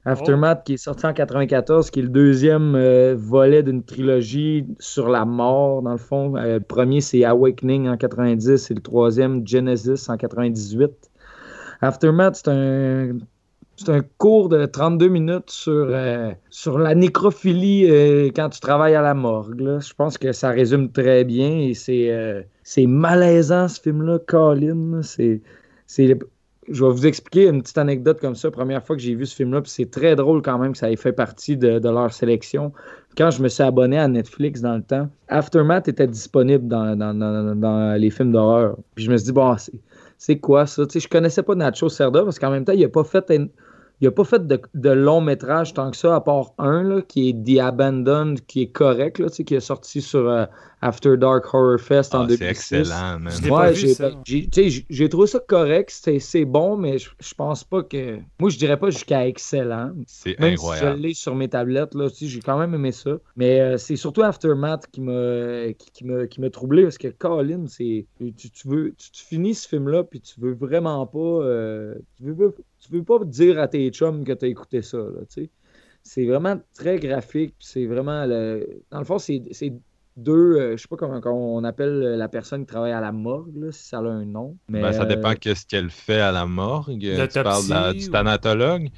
Aftermath 0.04 0.64
qui 0.64 0.74
est 0.74 0.78
sorti 0.78 1.06
en 1.06 1.12
94, 1.12 1.90
qui 1.90 2.00
est 2.00 2.02
le 2.02 2.08
deuxième 2.08 2.74
euh, 2.74 3.14
volet 3.16 3.62
d'une 3.62 3.84
trilogie 3.84 4.66
sur 4.80 5.08
la 5.08 5.24
mort, 5.24 5.82
dans 5.82 5.92
le 5.92 5.98
fond. 5.98 6.34
Euh, 6.36 6.54
le 6.54 6.60
premier, 6.60 7.00
c'est 7.00 7.24
Awakening 7.24 7.88
en 7.88 7.96
90 7.96 8.70
et 8.70 8.74
le 8.74 8.80
troisième, 8.80 9.46
Genesis 9.46 10.10
en 10.10 10.16
98. 10.16 10.90
Aftermath, 11.80 12.36
c'est 12.36 12.48
un, 12.48 13.18
c'est 13.78 13.90
un 13.90 14.02
cours 14.18 14.48
de 14.48 14.66
32 14.66 15.08
minutes 15.08 15.50
sur, 15.50 15.72
euh, 15.90 16.32
sur 16.50 16.78
la 16.78 16.94
nécrophilie 16.94 17.86
euh, 17.90 18.30
quand 18.34 18.48
tu 18.50 18.60
travailles 18.60 18.94
à 18.96 19.02
la 19.02 19.14
morgue. 19.14 19.78
Je 19.80 19.94
pense 19.94 20.18
que 20.18 20.32
ça 20.32 20.50
résume 20.50 20.90
très 20.92 21.24
bien 21.24 21.58
et 21.60 21.74
c'est 21.74 22.10
euh, 22.10 22.42
c'est 22.64 22.86
malaisant 22.86 23.68
ce 23.68 23.80
film-là, 23.80 24.18
Colin. 24.26 25.02
C'est, 25.02 25.42
c'est, 25.86 26.18
je 26.70 26.84
vais 26.84 26.90
vous 26.90 27.06
expliquer 27.06 27.48
une 27.48 27.62
petite 27.62 27.78
anecdote 27.78 28.20
comme 28.20 28.34
ça. 28.34 28.50
Première 28.50 28.84
fois 28.84 28.96
que 28.96 29.02
j'ai 29.02 29.14
vu 29.14 29.26
ce 29.26 29.34
film-là, 29.36 29.62
c'est 29.64 29.90
très 29.90 30.16
drôle 30.16 30.42
quand 30.42 30.58
même 30.58 30.72
que 30.72 30.78
ça 30.78 30.90
ait 30.90 30.96
fait 30.96 31.12
partie 31.12 31.56
de, 31.56 31.78
de 31.78 31.88
leur 31.88 32.12
sélection. 32.12 32.72
Quand 33.16 33.30
je 33.30 33.42
me 33.42 33.48
suis 33.48 33.62
abonné 33.62 33.98
à 33.98 34.08
Netflix 34.08 34.60
dans 34.60 34.76
le 34.76 34.82
temps, 34.82 35.08
Aftermath 35.28 35.88
était 35.88 36.06
disponible 36.06 36.68
dans, 36.68 36.96
dans, 36.96 37.14
dans- 37.56 37.98
les 37.98 38.10
films 38.10 38.32
d'horreur. 38.32 38.76
Puis 38.94 39.04
je 39.04 39.10
me 39.10 39.16
suis 39.16 39.26
dit, 39.26 39.32
bon, 39.32 39.56
c'est, 39.56 39.72
c'est 40.18 40.38
quoi 40.38 40.66
ça? 40.66 40.84
Tu 40.86 40.94
sais, 40.94 41.00
je 41.00 41.08
connaissais 41.08 41.42
pas 41.42 41.54
Nacho 41.54 41.88
Cerda 41.88 42.22
parce 42.24 42.38
qu'en 42.38 42.50
même 42.50 42.64
temps, 42.64 42.72
il 42.72 42.84
a 42.84 42.88
pas 42.88 43.04
fait 43.04 43.30
il 44.00 44.04
n'a 44.04 44.12
pas 44.12 44.24
fait 44.24 44.46
de, 44.46 44.90
long 44.90 45.20
métrage 45.20 45.74
tant 45.74 45.90
que 45.90 45.96
ça, 45.96 46.14
à 46.14 46.20
part 46.20 46.52
un, 46.58 46.82
là, 46.82 47.02
qui 47.02 47.30
est 47.30 47.32
The 47.32 47.60
Abandoned, 47.60 48.44
qui 48.46 48.62
est 48.62 48.70
correct, 48.70 49.18
là, 49.18 49.28
qui 49.28 49.54
est 49.54 49.60
sorti 49.60 50.00
sur 50.00 50.28
euh, 50.28 50.46
After 50.80 51.16
Dark 51.16 51.44
Horror 51.52 51.80
Fest 51.80 52.14
en 52.14 52.22
Ah, 52.22 52.26
2006. 52.28 52.38
c'est 52.68 52.78
excellent, 52.78 53.18
man. 53.18 53.32
Ouais, 53.50 53.72
vu, 53.72 53.78
j'ai, 53.80 53.94
ça. 53.94 54.10
j'ai- 54.24 54.46
tu 54.48 54.62
sais, 54.62 54.70
j'ai- 54.70 54.86
j'ai 54.88 55.08
trouvé 55.08 55.26
ça 55.26 55.40
correct, 55.40 55.90
c'est, 55.92 56.20
c'est 56.20 56.44
bon, 56.44 56.76
mais 56.76 56.98
je, 56.98 57.10
je 57.20 57.34
pense 57.34 57.64
pas 57.64 57.82
que. 57.82 58.18
Moi, 58.38 58.50
je 58.50 58.58
dirais 58.58 58.78
pas 58.78 58.90
jusqu'à 58.90 59.26
excellent. 59.26 59.92
C'est 60.06 60.40
incroyable. 60.40 60.96
si 60.96 61.02
je 61.02 61.06
l'ai 61.08 61.14
sur 61.14 61.34
mes 61.34 61.48
tablettes, 61.48 61.94
là, 61.94 62.04
aussi, 62.04 62.28
j'ai 62.28 62.40
quand 62.40 62.58
même 62.58 62.74
aimé 62.74 62.92
ça. 62.92 63.18
Mais 63.36 63.60
euh, 63.60 63.76
c'est 63.76 63.96
surtout 63.96 64.22
Aftermath 64.22 64.86
qui 64.92 65.00
m'a 65.00 65.72
qui, 65.76 66.04
qui 66.30 66.40
m'a 66.40 66.50
troublé 66.50 66.84
parce 66.84 66.98
que 66.98 67.08
Colin, 67.08 67.66
c'est 67.66 68.06
tu, 68.20 68.32
tu 68.50 68.68
veux 68.68 68.94
tu, 68.96 69.10
tu 69.10 69.24
finis 69.24 69.54
ce 69.54 69.66
film-là 69.68 70.04
puis 70.04 70.20
tu 70.20 70.40
veux 70.40 70.52
vraiment 70.54 71.04
pas 71.06 71.18
euh, 71.18 71.94
tu 72.16 72.22
veux 72.24 72.34
pas 72.50 72.56
tu 72.78 72.92
veux 72.92 73.02
pas 73.02 73.18
dire 73.24 73.58
à 73.58 73.66
tes 73.66 73.90
chums 73.90 74.22
que 74.24 74.32
tu 74.32 74.44
as 74.44 74.48
écouté 74.48 74.82
ça, 74.82 74.98
là, 74.98 75.20
tu 75.28 75.42
sais. 75.42 75.50
C'est 76.04 76.24
vraiment 76.24 76.58
très 76.74 76.98
graphique, 77.00 77.54
puis 77.58 77.66
c'est 77.68 77.86
vraiment 77.86 78.24
le 78.24 78.80
dans 78.92 79.00
le 79.00 79.04
fond 79.04 79.18
c'est 79.18 79.42
c'est 79.50 79.72
deux 80.18 80.56
euh, 80.58 80.76
je 80.76 80.82
sais 80.82 80.88
pas 80.88 80.96
comment 80.96 81.20
on 81.24 81.64
appelle 81.64 82.00
la 82.16 82.28
personne 82.28 82.60
qui 82.62 82.66
travaille 82.66 82.92
à 82.92 83.00
la 83.00 83.12
morgue 83.12 83.56
là, 83.56 83.72
si 83.72 83.84
ça 83.88 83.98
a 83.98 84.02
un 84.02 84.24
nom. 84.24 84.56
Mais 84.68 84.82
Ben, 84.82 84.92
ça 84.92 85.02
euh, 85.02 85.06
dépend 85.06 85.34
qu'est-ce 85.34 85.66
qu'elle 85.66 85.90
fait 85.90 86.20
à 86.20 86.32
la 86.32 86.46
morgue. 86.46 86.98
Tu 87.00 87.42
parles 87.42 87.64
de 87.64 87.70
la- 87.70 87.92
du 87.94 88.08
ou- 88.08 88.10
thanatologue. 88.10 88.88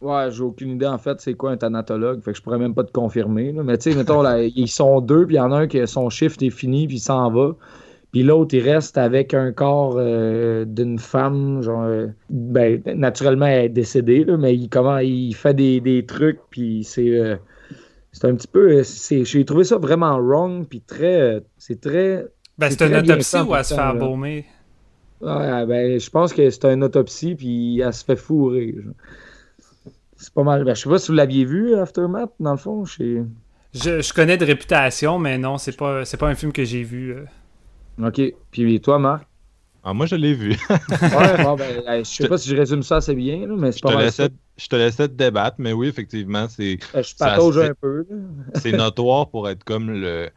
Ouais, 0.00 0.30
j'ai 0.30 0.42
aucune 0.42 0.70
idée 0.70 0.86
en 0.86 0.98
fait 0.98 1.20
c'est 1.20 1.34
quoi 1.34 1.50
un 1.50 1.56
thanatologue, 1.56 2.22
fait 2.22 2.30
que 2.32 2.36
je 2.38 2.42
pourrais 2.42 2.58
même 2.58 2.74
pas 2.74 2.84
te 2.84 2.92
confirmer. 2.92 3.52
là. 3.52 3.64
Mais 3.64 3.78
tu 3.78 3.90
sais, 3.90 3.96
mettons, 3.96 4.22
là, 4.22 4.40
ils 4.56 4.68
sont 4.68 5.00
deux, 5.00 5.26
puis 5.26 5.34
il 5.34 5.38
y 5.38 5.40
en 5.40 5.50
a 5.50 5.56
un 5.62 5.66
qui 5.66 5.84
son 5.88 6.08
shift 6.08 6.40
est 6.42 6.50
fini, 6.50 6.86
puis 6.86 6.96
il 6.96 7.00
s'en 7.00 7.30
va. 7.32 7.56
Puis 8.12 8.22
l'autre, 8.22 8.54
il 8.54 8.60
reste 8.62 8.96
avec 8.98 9.34
un 9.34 9.52
corps 9.52 9.96
euh, 9.98 10.64
d'une 10.64 10.98
femme, 10.98 11.62
genre, 11.62 11.82
euh, 11.84 12.06
ben, 12.30 12.80
naturellement, 12.96 13.46
elle 13.46 13.66
est 13.66 13.68
décédée, 13.70 14.24
là, 14.24 14.36
mais 14.38 14.54
il, 14.54 14.68
comment, 14.70 14.98
il 14.98 15.34
fait 15.34 15.54
des, 15.54 15.80
des 15.80 16.06
trucs, 16.06 16.40
puis 16.50 16.84
c'est 16.84 17.10
euh, 17.18 17.36
c'est 18.20 18.26
un 18.26 18.34
petit 18.34 18.48
peu. 18.48 18.70
euh, 18.78 18.82
J'ai 19.24 19.44
trouvé 19.44 19.64
ça 19.64 19.76
vraiment 19.78 20.16
wrong, 20.18 20.66
puis 20.66 20.80
très. 20.80 21.20
euh, 21.20 21.40
C'est 21.56 21.80
très. 21.80 22.26
Ben, 22.58 22.70
C'est 22.70 22.82
une 22.86 22.96
autopsie 22.96 23.36
fait 23.36 23.42
ou 23.42 23.54
à 23.54 23.62
se 23.62 23.74
pourtant, 23.74 23.82
faire 23.84 23.94
là. 23.94 24.00
baumer? 24.00 24.46
Ouais, 25.20 25.66
ben, 25.66 26.00
je 26.00 26.10
pense 26.10 26.32
que 26.32 26.48
c'est 26.50 26.64
une 26.64 26.82
autopsie, 26.84 27.34
puis 27.36 27.80
elle 27.80 27.92
se 27.92 28.04
fait 28.04 28.16
fourrer. 28.16 28.74
C'est 30.16 30.32
pas 30.34 30.42
mal. 30.42 30.64
Ben, 30.64 30.74
je 30.74 30.82
sais 30.82 30.88
pas 30.90 30.98
si 30.98 31.08
vous 31.08 31.14
l'aviez 31.14 31.44
vu, 31.44 31.74
Aftermath, 31.76 32.32
dans 32.40 32.52
le 32.52 32.56
fond. 32.58 32.84
Je 32.84 33.22
Je, 33.72 34.12
connais 34.12 34.36
de 34.36 34.44
réputation, 34.44 35.18
mais 35.18 35.38
non, 35.38 35.58
c'est 35.58 35.76
pas, 35.76 36.02
pas 36.18 36.28
un 36.28 36.34
film 36.34 36.52
que 36.52 36.64
j'ai 36.64 36.82
vu. 36.82 37.12
euh. 37.14 38.08
OK. 38.08 38.20
Puis 38.50 38.80
toi, 38.80 38.98
Marc? 38.98 39.27
Ah, 39.90 39.94
moi, 39.94 40.04
je 40.04 40.16
l'ai 40.16 40.34
vu. 40.34 40.50
Ouais, 40.68 41.42
bon, 41.42 41.54
ben, 41.56 41.82
euh, 41.88 41.98
je 42.00 42.10
sais 42.10 42.28
pas 42.28 42.36
si 42.36 42.50
je 42.50 42.56
résume 42.56 42.82
ça 42.82 42.96
assez 42.96 43.14
bien, 43.14 43.46
là, 43.46 43.54
mais 43.56 43.72
c'est 43.72 43.80
pas 43.80 43.88
te 43.88 43.94
mal 43.94 44.04
laissais, 44.04 44.28
je 44.58 44.66
te 44.68 44.76
laissais 44.76 45.08
te 45.08 45.14
débattre, 45.14 45.56
mais 45.58 45.72
oui, 45.72 45.88
effectivement, 45.88 46.46
c'est 46.48 46.78
Euh, 46.94 47.02
Je 47.02 47.14
patauge 47.16 47.56
un 47.58 47.72
peu. 47.80 48.06
c'est 48.56 48.72
notoire 48.72 49.30
pour 49.30 49.48
être 49.48 49.64
comme 49.64 49.90
le, 49.90 50.28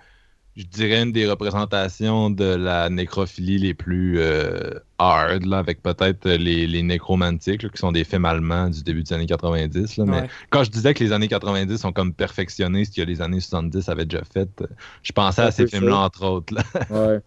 je 0.56 0.64
dirais, 0.64 1.04
une 1.04 1.12
des 1.12 1.28
représentations 1.30 2.30
de 2.30 2.46
la 2.46 2.90
nécrophilie 2.90 3.58
les 3.58 3.74
plus 3.74 4.20
euh, 4.20 4.72
hard, 5.00 5.46
là, 5.46 5.58
avec 5.58 5.82
peut-être 5.82 6.30
les, 6.30 6.66
les 6.66 6.84
nécromantiques, 6.84 7.64
là, 7.64 7.70
qui 7.70 7.78
sont 7.78 7.92
des 7.92 8.06
films 8.06 8.26
allemands 8.26 8.70
du 8.70 8.84
début 8.84 9.04
des 9.04 9.12
années 9.14 9.26
90. 9.26 9.98
Là, 9.98 10.06
mais 10.06 10.28
quand 10.50 10.64
je 10.64 10.72
disais 10.72 10.94
que 10.94 11.04
les 11.04 11.12
années 11.12 11.28
90 11.28 11.78
sont 11.78 11.92
comme 11.92 12.14
perfectionnés 12.14 12.86
ce 12.86 12.92
que 12.92 13.02
les 13.02 13.22
années 13.22 13.42
70 13.42 13.90
avaient 13.90 14.06
déjà 14.06 14.24
fait, 14.24 14.50
euh, 14.62 14.68
je 15.04 15.12
pensais 15.12 15.42
à 15.42 15.52
ces 15.52 15.68
films-là, 15.68 15.98
entre 15.98 16.26
autres. 16.26 16.54
là. 16.54 16.64
Ouais. 16.90 17.20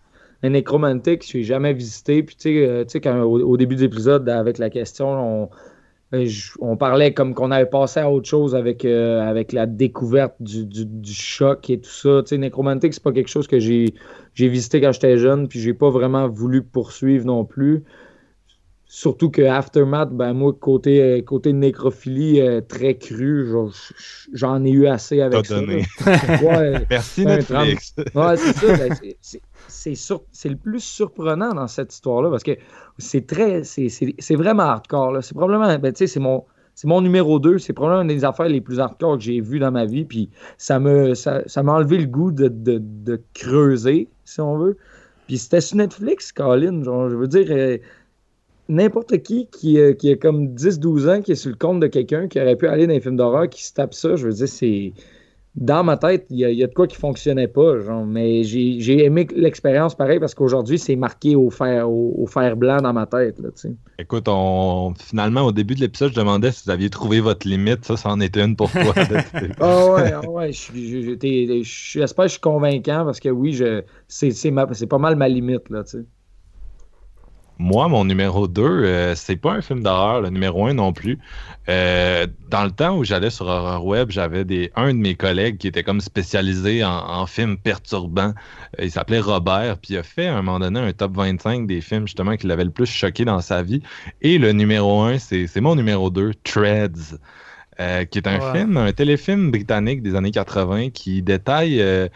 Un 0.45 0.51
nécromantique, 0.51 1.27
je 1.27 1.39
n'ai 1.39 1.43
jamais 1.43 1.73
visité. 1.73 2.23
Puis, 2.23 2.37
euh, 2.47 2.85
au, 3.25 3.57
début 3.57 3.77
de 3.77 3.81
l'épisode, 3.81 4.29
avec 4.29 4.59
la 4.59 4.69
question, 4.69 5.09
on, 5.09 5.49
euh, 6.13 6.29
on 6.61 6.77
parlait 6.77 7.15
comme 7.15 7.33
qu'on 7.33 7.51
avait 7.51 7.65
passé 7.65 8.01
à 8.01 8.11
autre 8.11 8.29
chose 8.29 8.55
avec, 8.55 8.85
euh, 8.85 9.43
la 9.53 9.65
découverte 9.65 10.35
du, 10.41 11.15
choc 11.15 11.71
et 11.71 11.81
tout 11.81 11.89
ça. 11.89 12.23
Tu 12.23 12.29
sais, 12.29 12.39
nécromantique, 12.39 12.93
c'est 12.93 13.03
pas 13.03 13.13
quelque 13.13 13.31
chose 13.31 13.47
que 13.47 13.59
j'ai 13.59 13.95
j'ai 14.35 14.49
visité 14.49 14.83
quand 14.83 14.93
j'étais 14.93 15.17
jeune, 15.17 15.49
puis 15.49 15.61
j'ai 15.61 15.73
pas 15.73 15.89
vraiment 15.89 16.29
voulu 16.29 16.63
poursuivre 16.63 17.25
non 17.25 17.47
plus. 17.47 17.83
Surtout 18.87 19.31
que 19.31 19.43
Aftermath, 19.43 20.11
ben 20.13 20.35
moi, 20.35 20.53
côté, 20.59 21.03
euh, 21.03 21.23
côté 21.23 21.53
nécrophilie 21.53 22.41
euh, 22.41 22.61
très 22.61 22.95
cru, 22.97 23.47
genre, 23.51 23.73
j'en 24.33 24.63
ai 24.65 24.71
eu 24.71 24.87
assez 24.87 25.21
avec 25.21 25.43
T'as 25.43 25.49
ça. 25.49 25.61
donné. 25.61 25.85
Ouais. 26.45 26.87
Merci 26.91 27.25
Netflix. 27.27 27.95
Ouais, 28.15 28.37
c'est 28.37 28.53
ça. 28.53 28.77
ben, 28.77 28.95
c'est- 29.69 29.95
sur- 29.97 30.23
le 30.45 30.57
plus 30.57 30.81
surprenant 30.85 31.53
dans 31.55 31.67
cette 31.67 31.93
histoire-là 31.93 32.31
parce 32.31 32.45
que 32.45 32.53
c'est 32.99 33.27
très. 33.27 33.65
c'est- 33.65 34.35
vraiment 34.37 34.63
hardcore. 34.65 35.13
là. 35.13 35.23
C'est 35.23 35.35
probablement. 35.35 35.77
Ben, 35.79 35.93
tu 35.93 35.99
sais, 35.99 36.07
c'est 36.07 36.21
mon. 36.21 36.45
C'est 36.77 36.89
mon 36.89 37.01
numéro 37.01 37.39
2. 37.39 37.59
C'est 37.59 37.73
probablement 37.73 38.03
une 38.03 38.09
des 38.17 38.25
affaires 38.25 38.49
les 38.49 38.61
plus 38.61 38.81
hardcore 38.81 39.17
que 39.17 39.23
j'ai 39.25 39.41
vues 39.41 39.61
dans 39.61 39.71
ma 39.71 39.87
vie. 39.87 40.05
Puis 40.05 40.29
ça 40.59 40.79
me 40.81 41.15
ça, 41.15 41.43
ça 41.47 41.63
m'a 41.63 41.73
enlevé 41.73 41.99
le 41.99 42.07
goût 42.07 42.33
de, 42.33 42.49
de- 42.49 42.81
de 42.83 43.21
creuser, 43.33 44.09
si 44.25 44.41
on 44.41 44.57
veut. 44.59 44.77
Puis 45.27 45.39
c'était 45.39 45.61
sur 45.61 45.77
Netflix, 45.79 46.33
Colin. 46.33 46.83
Genre, 46.85 47.09
je 47.11 47.15
veux 47.17 47.29
dire, 47.29 47.47
euh, 47.51 47.79
n'importe 48.69 49.23
qui 49.23 49.47
qui, 49.47 49.79
euh, 49.79 49.93
qui 49.93 50.11
a 50.11 50.17
comme 50.17 50.55
10-12 50.55 51.09
ans, 51.09 51.23
qui 51.23 51.33
est 51.33 51.37
sur 51.37 51.51
le 51.51 51.57
compte 51.57 51.81
de 51.81 51.87
quelqu'un 51.87 52.29
qui 52.29 52.41
aurait 52.41 52.57
pu 52.57 52.67
aller 52.67 52.87
dans 52.87 52.93
les 52.93 53.01
films 53.01 53.17
d'horreur, 53.17 53.49
qui 53.49 53.65
se 53.65 53.73
tape 53.73 53.95
ça, 53.95 54.17
je 54.17 54.27
veux 54.27 54.33
dire, 54.33 54.49
c'est. 54.49 54.93
Dans 55.57 55.85
ma 55.85 55.97
tête, 55.97 56.27
il 56.31 56.39
y, 56.39 56.53
y 56.53 56.65
a 56.65 56.67
de 56.67 56.75
quoi 56.75 56.89
qui 56.89 56.97
fonctionnait 56.97 57.47
pas, 57.47 57.79
genre, 57.79 58.05
mais 58.05 58.43
j'ai 58.43 59.05
aimé 59.05 59.25
l'expérience 59.37 59.95
pareil 59.95 60.19
parce 60.19 60.35
qu'aujourd'hui, 60.35 60.81
c'est 60.81 60.97
marqué 60.97 61.37
au 61.37 61.49
fer, 61.49 61.89
au, 61.89 62.13
au 62.19 62.27
fer 62.27 62.57
blanc 62.57 62.79
dans 62.79 62.93
ma 62.93 63.07
tête. 63.07 63.39
Là. 63.39 63.51
Écoute, 64.01 64.25
on... 64.27 64.95
finalement, 64.99 65.43
au 65.43 65.53
début 65.53 65.77
de 65.77 65.81
l'épisode, 65.81 66.11
je 66.11 66.17
demandais 66.17 66.51
si 66.51 66.65
vous 66.65 66.73
aviez 66.73 66.91
trouvé 66.91 67.21
votre 67.21 67.47
limite. 67.47 67.85
Ça, 67.85 67.97
ça 67.97 68.09
en 68.09 68.21
était 68.21 68.45
une 68.45 68.57
pour 68.57 68.69
toi. 68.73 68.83
Ah 69.61 69.93
ouais, 69.93 70.13
ah 70.13 70.29
ouais, 70.29 70.51
j'espère 70.51 72.25
que 72.25 72.29
je 72.29 72.33
suis 72.33 72.41
convaincant 72.41 73.05
parce 73.05 73.21
que 73.21 73.29
oui, 73.29 73.53
je, 73.53 73.83
c'est, 74.09 74.51
pas 74.51 74.99
mal 74.99 75.15
ma 75.15 75.29
limite. 75.29 75.71
Là, 75.71 75.85
tu 75.85 75.99
sais. 75.99 76.05
Moi, 77.59 77.89
mon 77.89 78.05
numéro 78.05 78.49
2, 78.49 79.15
c'est 79.15 79.37
pas 79.37 79.53
un 79.53 79.63
film 79.63 79.83
d'horreur, 79.83 80.21
le 80.21 80.31
numéro 80.31 80.67
1 80.67 80.75
non 80.75 80.93
plus. 80.93 81.21
Euh, 81.69 82.27
dans 82.51 82.65
le 82.65 82.73
temps 82.73 82.97
où 82.97 83.05
j'allais 83.05 83.31
sur 83.31 83.47
Horror 83.47 83.87
Web, 83.87 84.11
j'avais 84.11 84.45
des 84.45 84.73
un 84.75 84.89
de 84.93 84.99
mes 84.99 85.15
collègues 85.15 85.59
qui 85.59 85.69
était 85.69 85.85
comme 85.85 86.01
spécialisé 86.01 86.85
en, 86.85 86.91
en 86.91 87.27
films 87.27 87.57
perturbants. 87.57 88.35
Euh, 88.81 88.85
il 88.85 88.91
s'appelait 88.91 89.21
Robert, 89.21 89.79
puis 89.79 89.95
il 89.95 89.99
a 89.99 90.03
fait 90.03 90.27
à 90.27 90.37
un 90.37 90.43
moment 90.43 90.59
donné 90.59 90.81
un 90.81 90.93
top 90.93 91.17
25 91.17 91.67
des 91.69 91.81
films 91.81 92.07
justement 92.09 92.37
qui 92.37 92.47
l'avaient 92.49 92.65
le 92.65 92.71
plus 92.73 92.87
choqué 92.91 93.25
dans 93.25 93.41
sa 93.41 93.63
vie. 93.63 93.83
Et 94.21 94.39
le 94.39 94.53
numéro 94.53 95.03
1, 95.03 95.19
c'est 95.19 95.47
c'est 95.47 95.61
mon 95.61 95.77
numéro 95.77 96.11
2, 96.11 96.33
Treads. 96.43 97.19
euh, 97.81 98.05
qui 98.05 98.19
est 98.19 98.29
un 98.29 98.41
Ouais. 98.41 98.41
film, 98.41 98.77
un 98.77 98.93
téléfilm 98.93 99.51
britannique 99.51 100.03
des 100.03 100.15
années 100.15 100.31
80 100.31 100.91
qui 100.91 101.23
détaille 101.23 101.81
euh, 101.81 102.09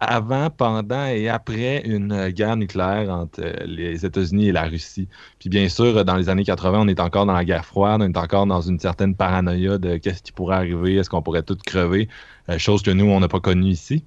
avant, 0.00 0.48
pendant 0.48 1.06
et 1.06 1.28
après 1.28 1.82
une 1.84 2.30
guerre 2.30 2.56
nucléaire 2.56 3.10
entre 3.10 3.40
euh, 3.42 3.52
les 3.66 4.06
États-Unis 4.06 4.48
et 4.48 4.52
la 4.52 4.64
Russie. 4.64 5.08
Puis 5.38 5.50
bien 5.50 5.68
sûr, 5.68 6.04
dans 6.04 6.16
les 6.16 6.30
années 6.30 6.44
80, 6.44 6.80
on 6.80 6.88
est 6.88 7.00
encore 7.00 7.26
dans 7.26 7.34
la 7.34 7.44
guerre 7.44 7.66
froide, 7.66 8.00
on 8.02 8.06
est 8.06 8.16
encore 8.16 8.46
dans 8.46 8.62
une 8.62 8.78
certaine 8.78 9.14
paranoïa 9.14 9.76
de 9.76 9.98
qu'est-ce 9.98 10.22
qui 10.22 10.32
pourrait 10.32 10.56
arriver, 10.56 10.96
est-ce 10.96 11.10
qu'on 11.10 11.22
pourrait 11.22 11.42
tout 11.42 11.56
crever, 11.66 12.08
euh, 12.48 12.58
chose 12.58 12.82
que 12.82 12.90
nous, 12.90 13.04
on 13.04 13.20
n'a 13.20 13.28
pas 13.28 13.40
connue 13.40 13.68
ici. 13.70 14.02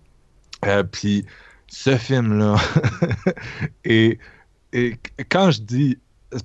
Euh, 0.65 0.83
puis 0.83 1.25
ce 1.67 1.95
film-là, 1.95 2.55
et, 3.85 4.17
et 4.73 4.97
quand 5.29 5.51
je 5.51 5.61
dis 5.61 5.97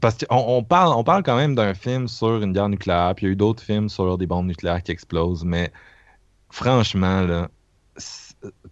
parce 0.02 0.18
qu'on 0.18 0.36
on 0.36 0.62
parle, 0.62 0.92
on 0.94 1.04
parle 1.04 1.22
quand 1.22 1.36
même 1.36 1.54
d'un 1.54 1.72
film 1.72 2.08
sur 2.08 2.42
une 2.42 2.52
guerre 2.52 2.68
nucléaire, 2.68 3.14
puis 3.16 3.24
il 3.24 3.28
y 3.28 3.30
a 3.30 3.32
eu 3.32 3.36
d'autres 3.36 3.62
films 3.62 3.88
sur 3.88 4.18
des 4.18 4.26
bombes 4.26 4.46
nucléaires 4.46 4.82
qui 4.82 4.92
explosent, 4.92 5.44
mais 5.44 5.72
franchement, 6.50 7.22
là, 7.22 7.48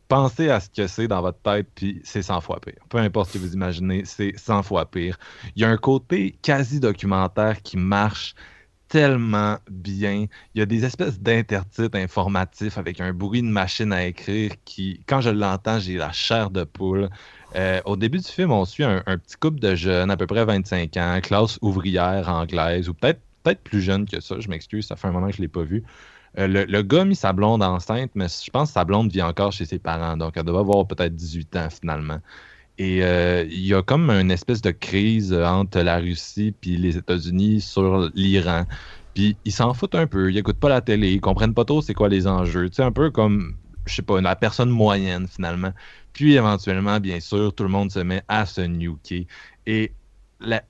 pensez 0.09 0.51
à 0.51 0.61
ce 0.61 0.69
que 0.71 0.87
c'est 0.87 1.09
dans 1.09 1.21
votre 1.21 1.41
tête, 1.41 1.67
puis 1.75 2.01
c'est 2.05 2.23
100 2.23 2.41
fois 2.41 2.61
pire. 2.61 2.75
Peu 2.89 2.99
importe 2.99 3.31
ce 3.31 3.35
que 3.35 3.39
vous 3.39 3.55
imaginez, 3.55 4.05
c'est 4.05 4.37
100 4.37 4.63
fois 4.63 4.91
pire. 4.91 5.19
Il 5.55 5.63
y 5.63 5.65
a 5.65 5.69
un 5.69 5.77
côté 5.77 6.39
quasi 6.43 6.81
documentaire 6.81 7.63
qui 7.63 7.77
marche 7.77 8.35
tellement 8.89 9.59
bien. 9.69 10.27
Il 10.55 10.59
y 10.59 10.63
a 10.63 10.67
des 10.67 10.85
espèces 10.85 11.21
d'intertitres 11.21 11.99
informatifs 11.99 12.79
avec 12.79 13.01
un 13.01 13.13
bruit 13.13 13.43
de 13.43 13.49
machine 13.49 13.93
à 13.93 14.07
écrire 14.07 14.53
qui, 14.65 15.01
quand 15.07 15.21
je 15.21 15.31
l'entends, 15.31 15.81
j'ai 15.81 15.97
la 15.97 16.13
chair 16.13 16.51
de 16.51 16.65
poule. 16.65 17.09
Euh, 17.57 17.81
au 17.85 17.97
début 17.97 18.19
du 18.19 18.29
film, 18.29 18.53
on 18.53 18.65
suit 18.65 18.85
un, 18.85 19.03
un 19.07 19.19
petit 19.19 19.37
couple 19.37 19.59
de 19.59 19.75
jeunes, 19.75 20.11
à 20.11 20.17
peu 20.17 20.27
près 20.27 20.45
25 20.45 20.97
ans, 20.99 21.19
classe 21.21 21.59
ouvrière 21.63 22.29
anglaise, 22.29 22.89
ou 22.89 22.95
peut-être 22.95 23.21
peut-être 23.47 23.63
plus 23.63 23.81
jeune 23.81 24.07
que 24.07 24.21
ça, 24.21 24.41
je 24.41 24.49
m'excuse, 24.49 24.87
ça 24.87 24.97
fait 24.97 25.07
un 25.07 25.13
moment 25.13 25.29
que 25.29 25.37
je 25.37 25.41
ne 25.41 25.43
l'ai 25.43 25.49
pas 25.49 25.63
vu. 25.63 25.85
Euh, 26.39 26.67
le, 26.69 26.83
gars 26.83 27.03
a 27.03 27.05
mis 27.05 27.17
sa 27.17 27.33
blonde 27.33 27.63
enceinte, 27.63 28.11
mais 28.15 28.27
je 28.29 28.51
pense 28.51 28.69
que 28.69 28.75
sa 28.75 28.85
blonde 28.85 29.11
vit 29.11 29.23
encore 29.23 29.53
chez 29.53 29.65
ses 29.65 29.79
parents, 29.79 30.17
donc 30.17 30.35
elle 30.37 30.45
doit 30.45 30.61
avoir 30.61 30.87
peut-être 30.87 31.15
18 31.15 31.57
ans 31.57 31.69
finalement. 31.71 32.19
Et 32.79 33.03
euh, 33.03 33.45
il 33.51 33.67
y 33.67 33.73
a 33.75 33.83
comme 33.83 34.11
une 34.11 34.31
espèce 34.31 34.61
de 34.61 34.71
crise 34.71 35.33
euh, 35.33 35.47
entre 35.47 35.81
la 35.81 35.97
Russie 35.97 36.55
et 36.67 36.77
les 36.77 36.99
États-Unis 36.99 37.63
sur 37.63 38.11
l'Iran. 38.15 38.65
Puis 39.15 39.37
ils 39.47 39.53
s'en 39.53 39.73
foutent 39.73 39.95
un 39.95 40.07
peu, 40.07 40.31
ils 40.31 40.35
n'écoutent 40.35 40.61
pas 40.61 40.69
la 40.69 40.83
télé, 40.83 41.13
ils 41.13 41.21
comprennent 41.23 41.55
pas 41.55 41.65
trop 41.65 41.81
c'est 41.81 41.95
quoi 41.95 42.11
les 42.11 42.27
enjeux. 42.27 42.69
Tu 42.69 42.77
sais, 42.77 42.83
un 42.83 42.93
peu 42.93 43.11
comme, 43.11 43.57
je 43.87 43.95
sais 43.95 44.03
pas, 44.03 44.21
la 44.21 44.37
personne 44.37 44.69
moyenne 44.69 45.27
finalement. 45.27 45.73
Puis 46.13 46.35
éventuellement, 46.35 47.01
bien 47.01 47.21
sûr, 47.21 47.55
tout 47.55 47.63
le 47.63 47.71
monde 47.71 47.91
se 47.91 48.01
met 48.01 48.23
à 48.29 48.45
se 48.45 48.61
nuker. 48.61 49.27
Et 49.67 49.93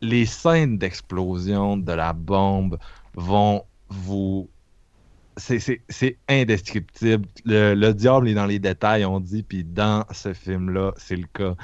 les 0.01 0.27
scènes 0.27 0.79
d'explosion 0.79 1.77
de 1.77 1.93
la 1.93 2.13
bombe 2.13 2.79
vont 3.15 3.65
vous. 3.89 4.49
C'est- 5.39 6.19
indescriptible. 6.29 7.27
Le, 7.45 7.75
le 7.75 7.93
diable 7.95 8.29
est 8.29 8.35
dans 8.35 8.47
les 8.47 8.59
détails, 8.59 9.05
on 9.05 9.21
dit, 9.21 9.43
puis 9.43 9.65
dans 9.65 10.05
ce 10.11 10.33
film-là, 10.33 10.93
c'est 10.97 11.17
le 11.17 11.27
cas. 11.27 11.55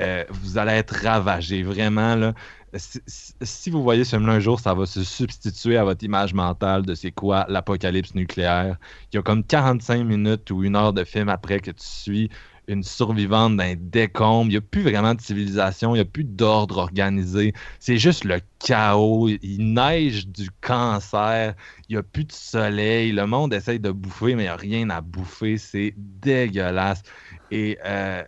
Euh, 0.00 0.24
vous 0.30 0.58
allez 0.58 0.72
être 0.72 0.94
ravagé, 1.04 1.62
vraiment. 1.62 2.32
Si- 2.76 3.00
si 3.42 3.70
vous 3.70 3.82
voyez 3.82 4.04
ce 4.04 4.16
film-là 4.16 4.34
un 4.34 4.40
jour, 4.40 4.60
ça 4.60 4.74
va 4.74 4.86
se 4.86 5.02
substituer 5.04 5.76
à 5.78 5.84
votre 5.84 6.04
image 6.04 6.34
mentale 6.34 6.84
de 6.86 6.94
c'est 6.94 7.12
quoi 7.12 7.46
l'apocalypse 7.48 8.14
nucléaire. 8.14 8.76
Il 9.12 9.16
y 9.16 9.18
a 9.18 9.22
comme 9.22 9.42
45 9.44 10.04
minutes 10.04 10.50
ou 10.50 10.62
une 10.64 10.76
heure 10.76 10.92
de 10.92 11.04
film 11.04 11.28
après 11.28 11.60
que 11.60 11.70
tu 11.70 11.86
suis 11.86 12.30
une 12.68 12.82
survivante 12.82 13.56
d'un 13.56 13.74
décombre. 13.76 14.46
Il 14.46 14.54
n'y 14.54 14.56
a 14.56 14.60
plus 14.60 14.82
vraiment 14.82 15.14
de 15.14 15.20
civilisation, 15.20 15.94
il 15.94 15.98
n'y 15.98 16.02
a 16.02 16.04
plus 16.04 16.24
d'ordre 16.24 16.78
organisé. 16.78 17.52
C'est 17.78 17.98
juste 17.98 18.24
le 18.24 18.40
chaos. 18.58 19.28
Il 19.28 19.74
neige 19.74 20.26
du 20.26 20.50
cancer, 20.60 21.54
il 21.88 21.96
n'y 21.96 21.98
a 21.98 22.02
plus 22.02 22.24
de 22.24 22.32
soleil. 22.32 23.12
Le 23.12 23.26
monde 23.26 23.54
essaye 23.54 23.80
de 23.80 23.90
bouffer, 23.90 24.34
mais 24.34 24.42
il 24.42 24.46
n'y 24.46 24.50
a 24.50 24.56
rien 24.56 24.90
à 24.90 25.00
bouffer. 25.00 25.58
C'est 25.58 25.94
dégueulasse. 25.96 27.02
Et 27.50 27.78
euh, 27.84 28.22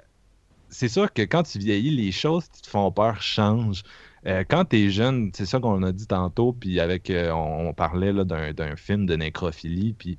c'est 0.68 0.88
sûr 0.88 1.12
que 1.12 1.22
quand 1.22 1.42
tu 1.42 1.58
vieillis, 1.58 1.90
les 1.90 2.12
choses 2.12 2.48
qui 2.48 2.62
te 2.62 2.68
font 2.68 2.90
peur 2.92 3.20
changent. 3.20 3.82
Euh, 4.26 4.44
quand 4.48 4.64
tu 4.64 4.76
es 4.76 4.90
jeune, 4.90 5.30
c'est 5.32 5.46
ça 5.46 5.60
qu'on 5.60 5.82
a 5.82 5.92
dit 5.92 6.06
tantôt, 6.06 6.52
puis 6.52 6.80
avec, 6.80 7.08
euh, 7.08 7.30
on, 7.32 7.72
parlait 7.72 8.12
d'un 8.12 8.76
film 8.76 9.06
de 9.06 9.14
nécrophilie, 9.14 9.94
puis 9.94 10.18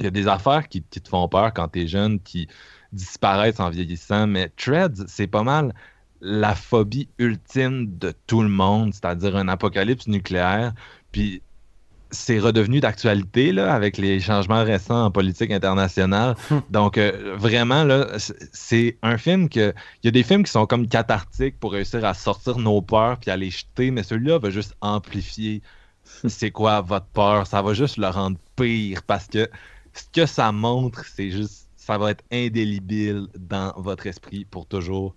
il 0.00 0.04
y 0.04 0.06
a 0.08 0.10
des 0.10 0.28
affaires 0.28 0.68
qui, 0.68 0.82
qui 0.82 1.00
te 1.00 1.08
font 1.08 1.28
peur 1.28 1.52
quand 1.52 1.68
tu 1.68 1.82
es 1.82 1.86
jeune 1.86 2.20
qui 2.20 2.48
disparaissent 2.92 3.60
en 3.60 3.70
vieillissant, 3.70 4.26
mais 4.26 4.50
Treads, 4.56 5.04
c'est 5.06 5.26
pas 5.26 5.42
mal 5.42 5.74
la 6.20 6.54
phobie 6.54 7.08
ultime 7.18 7.98
de 7.98 8.14
tout 8.26 8.42
le 8.42 8.48
monde, 8.48 8.94
c'est-à-dire 8.94 9.36
un 9.36 9.48
apocalypse 9.48 10.06
nucléaire, 10.06 10.72
puis 11.12 11.42
c'est 12.10 12.38
redevenu 12.38 12.80
d'actualité 12.80 13.52
là, 13.52 13.74
avec 13.74 13.98
les 13.98 14.20
changements 14.20 14.64
récents 14.64 15.06
en 15.06 15.10
politique 15.10 15.50
internationale. 15.50 16.34
Donc, 16.70 16.96
euh, 16.96 17.34
vraiment, 17.36 17.84
là, 17.84 18.06
c'est 18.52 18.96
un 19.02 19.18
film 19.18 19.48
que. 19.48 19.74
Il 20.02 20.06
y 20.06 20.08
a 20.08 20.12
des 20.12 20.22
films 20.22 20.44
qui 20.44 20.52
sont 20.52 20.66
comme 20.66 20.86
cathartiques 20.86 21.58
pour 21.58 21.72
réussir 21.72 22.04
à 22.04 22.14
sortir 22.14 22.58
nos 22.58 22.80
peurs 22.80 23.18
puis 23.18 23.30
à 23.30 23.36
les 23.36 23.50
jeter, 23.50 23.90
mais 23.90 24.02
celui-là 24.02 24.38
va 24.38 24.50
juste 24.50 24.74
amplifier 24.80 25.60
c'est 26.28 26.50
quoi 26.50 26.80
votre 26.80 27.06
peur. 27.06 27.46
Ça 27.46 27.60
va 27.62 27.74
juste 27.74 27.96
le 27.96 28.08
rendre 28.08 28.38
pire 28.56 29.02
parce 29.02 29.26
que 29.26 29.48
ce 29.94 30.04
que 30.12 30.26
ça 30.26 30.52
montre, 30.52 31.04
c'est 31.06 31.30
juste. 31.30 31.68
Ça 31.76 31.98
va 31.98 32.12
être 32.12 32.24
indélébile 32.32 33.26
dans 33.38 33.74
votre 33.76 34.06
esprit 34.06 34.46
pour 34.46 34.66
toujours. 34.66 35.14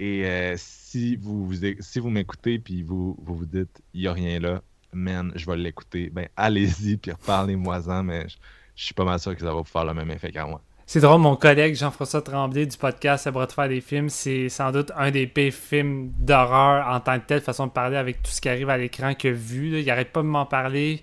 Et 0.00 0.26
euh, 0.26 0.54
si 0.56 1.14
vous, 1.16 1.52
si 1.80 2.00
vous 2.00 2.10
m'écoutez 2.10 2.58
puis 2.58 2.82
vous, 2.82 3.16
vous 3.22 3.36
vous 3.36 3.46
dites 3.46 3.82
il 3.94 4.00
n'y 4.00 4.06
a 4.08 4.12
rien 4.12 4.40
là, 4.40 4.62
man, 4.92 5.32
je 5.36 5.46
vais 5.46 5.56
l'écouter, 5.56 6.10
ben 6.10 6.28
allez-y 6.36 6.96
puis 6.96 7.12
reparlez-moi-en, 7.12 8.02
mais 8.02 8.28
je, 8.28 8.36
je 8.74 8.84
suis 8.84 8.94
pas 8.94 9.04
mal 9.04 9.20
sûr 9.20 9.34
que 9.34 9.40
ça 9.40 9.46
va 9.46 9.54
vous 9.54 9.64
faire 9.64 9.84
le 9.84 9.94
même 9.94 10.10
effet 10.10 10.32
qu'à 10.32 10.46
moi. 10.46 10.60
C'est 10.90 11.00
drôle, 11.00 11.20
mon 11.20 11.36
collègue 11.36 11.74
Jean-François 11.74 12.22
Tremblay 12.22 12.64
du 12.64 12.78
podcast 12.78 13.26
À 13.26 13.30
bras 13.30 13.44
de 13.44 13.52
faire 13.52 13.68
des 13.68 13.82
films, 13.82 14.08
c'est 14.08 14.48
sans 14.48 14.72
doute 14.72 14.90
un 14.96 15.10
des 15.10 15.26
pires 15.26 15.52
films 15.52 16.12
d'horreur 16.18 16.88
en 16.88 16.98
tant 17.00 17.20
que 17.20 17.26
tel, 17.26 17.42
façon 17.42 17.66
de 17.66 17.72
parler 17.72 17.98
avec 17.98 18.22
tout 18.22 18.30
ce 18.30 18.40
qui 18.40 18.48
arrive 18.48 18.70
à 18.70 18.78
l'écran 18.78 19.12
que 19.12 19.28
vu. 19.28 19.78
Il 19.80 19.90
arrête 19.90 20.12
pas 20.12 20.22
de 20.22 20.28
m'en 20.28 20.46
parler. 20.46 21.02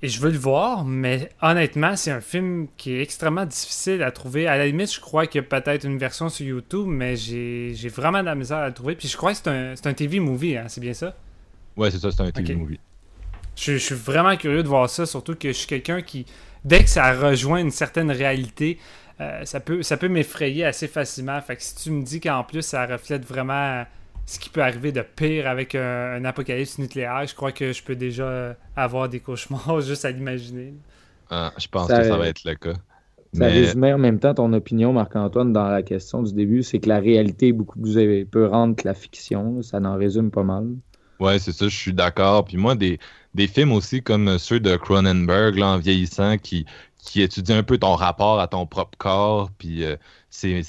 Et 0.00 0.08
je 0.08 0.20
veux 0.20 0.30
le 0.30 0.38
voir, 0.38 0.84
mais 0.84 1.28
honnêtement, 1.42 1.96
c'est 1.96 2.12
un 2.12 2.20
film 2.20 2.68
qui 2.76 2.92
est 2.92 3.02
extrêmement 3.02 3.44
difficile 3.44 4.02
à 4.04 4.12
trouver. 4.12 4.46
À 4.46 4.56
la 4.56 4.66
limite, 4.66 4.94
je 4.94 5.00
crois 5.00 5.26
qu'il 5.26 5.40
y 5.40 5.44
a 5.44 5.60
peut-être 5.60 5.84
une 5.84 5.98
version 5.98 6.28
sur 6.28 6.46
YouTube, 6.46 6.86
mais 6.86 7.16
j'ai 7.16 7.74
vraiment 7.88 8.20
de 8.20 8.26
la 8.26 8.36
misère 8.36 8.58
à 8.58 8.68
le 8.68 8.74
trouver. 8.74 8.94
Puis 8.94 9.08
je 9.08 9.16
crois 9.16 9.32
que 9.32 9.38
c'est 9.38 9.48
un, 9.48 9.74
un 9.84 9.94
TV 9.94 10.20
movie, 10.20 10.56
hein, 10.56 10.66
c'est 10.68 10.80
bien 10.80 10.94
ça? 10.94 11.16
Ouais, 11.76 11.90
c'est 11.90 11.98
ça, 11.98 12.12
c'est 12.12 12.22
un 12.22 12.30
TV 12.30 12.54
movie. 12.54 12.78
Je, 13.56 13.72
je 13.72 13.78
suis 13.78 13.94
vraiment 13.96 14.36
curieux 14.36 14.62
de 14.62 14.68
voir 14.68 14.88
ça, 14.88 15.04
surtout 15.04 15.34
que 15.34 15.48
je 15.48 15.56
suis 15.56 15.66
quelqu'un 15.66 16.00
qui, 16.00 16.26
dès 16.64 16.84
que 16.84 16.90
ça 16.90 17.12
rejoint 17.12 17.58
une 17.58 17.72
certaine 17.72 18.12
réalité, 18.12 18.78
euh, 19.20 19.44
ça 19.44 19.58
peut, 19.58 19.82
ça 19.82 19.96
peut 19.96 20.08
m'effrayer 20.08 20.64
assez 20.64 20.86
facilement. 20.86 21.40
Fait 21.40 21.56
que 21.56 21.62
si 21.62 21.74
tu 21.74 21.90
me 21.90 22.02
dis 22.02 22.20
qu'en 22.20 22.44
plus 22.44 22.62
ça 22.62 22.86
reflète 22.86 23.24
vraiment 23.24 23.84
ce 24.28 24.38
qui 24.38 24.50
peut 24.50 24.62
arriver 24.62 24.92
de 24.92 25.02
pire 25.02 25.48
avec 25.48 25.74
un, 25.74 26.12
un 26.14 26.24
apocalypse 26.24 26.78
nucléaire, 26.78 27.26
je 27.26 27.34
crois 27.34 27.52
que 27.52 27.72
je 27.72 27.82
peux 27.82 27.96
déjà 27.96 28.56
avoir 28.76 29.08
des 29.08 29.20
cauchemars 29.20 29.80
juste 29.82 30.04
à 30.04 30.10
l'imaginer. 30.12 30.74
Ah, 31.30 31.52
je 31.58 31.66
pense 31.68 31.88
Ça- 31.88 31.98
que 31.98 32.04
ça 32.04 32.16
va 32.18 32.28
être 32.28 32.44
le 32.44 32.54
cas. 32.54 32.74
Ça 33.32 33.46
Mais 33.46 33.48
résumait 33.50 33.92
en 33.92 33.98
même 33.98 34.18
temps 34.20 34.34
ton 34.34 34.52
opinion, 34.52 34.92
Marc-Antoine, 34.92 35.52
dans 35.52 35.68
la 35.68 35.82
question 35.82 36.22
du 36.22 36.32
début, 36.34 36.62
c'est 36.62 36.78
que 36.80 36.88
la 36.88 36.98
réalité 37.00 37.48
est 37.48 37.52
beaucoup 37.52 37.78
plus 37.80 37.96
épeurante 37.98 38.76
que 38.76 38.88
la 38.88 38.94
fiction. 38.94 39.62
Ça 39.62 39.78
en 39.78 39.96
résume 39.96 40.30
pas 40.30 40.42
mal. 40.44 40.66
ouais, 41.20 41.38
c'est 41.38 41.52
ça, 41.52 41.68
je 41.68 41.76
suis 41.76 41.92
d'accord. 41.94 42.44
Puis 42.44 42.56
moi, 42.56 42.74
des, 42.74 42.98
des 43.34 43.46
films 43.48 43.72
aussi 43.72 44.02
comme 44.02 44.38
ceux 44.38 44.60
de 44.60 44.76
Cronenberg, 44.76 45.56
là, 45.56 45.66
en 45.68 45.78
vieillissant, 45.78 46.38
qui, 46.38 46.64
qui 46.98 47.22
étudient 47.22 47.58
un 47.58 47.62
peu 47.62 47.78
ton 47.78 47.94
rapport 47.94 48.40
à 48.40 48.48
ton 48.48 48.66
propre 48.66 48.96
corps, 48.98 49.50
puis 49.58 49.84
euh, 49.84 49.96
c'est 50.30 50.62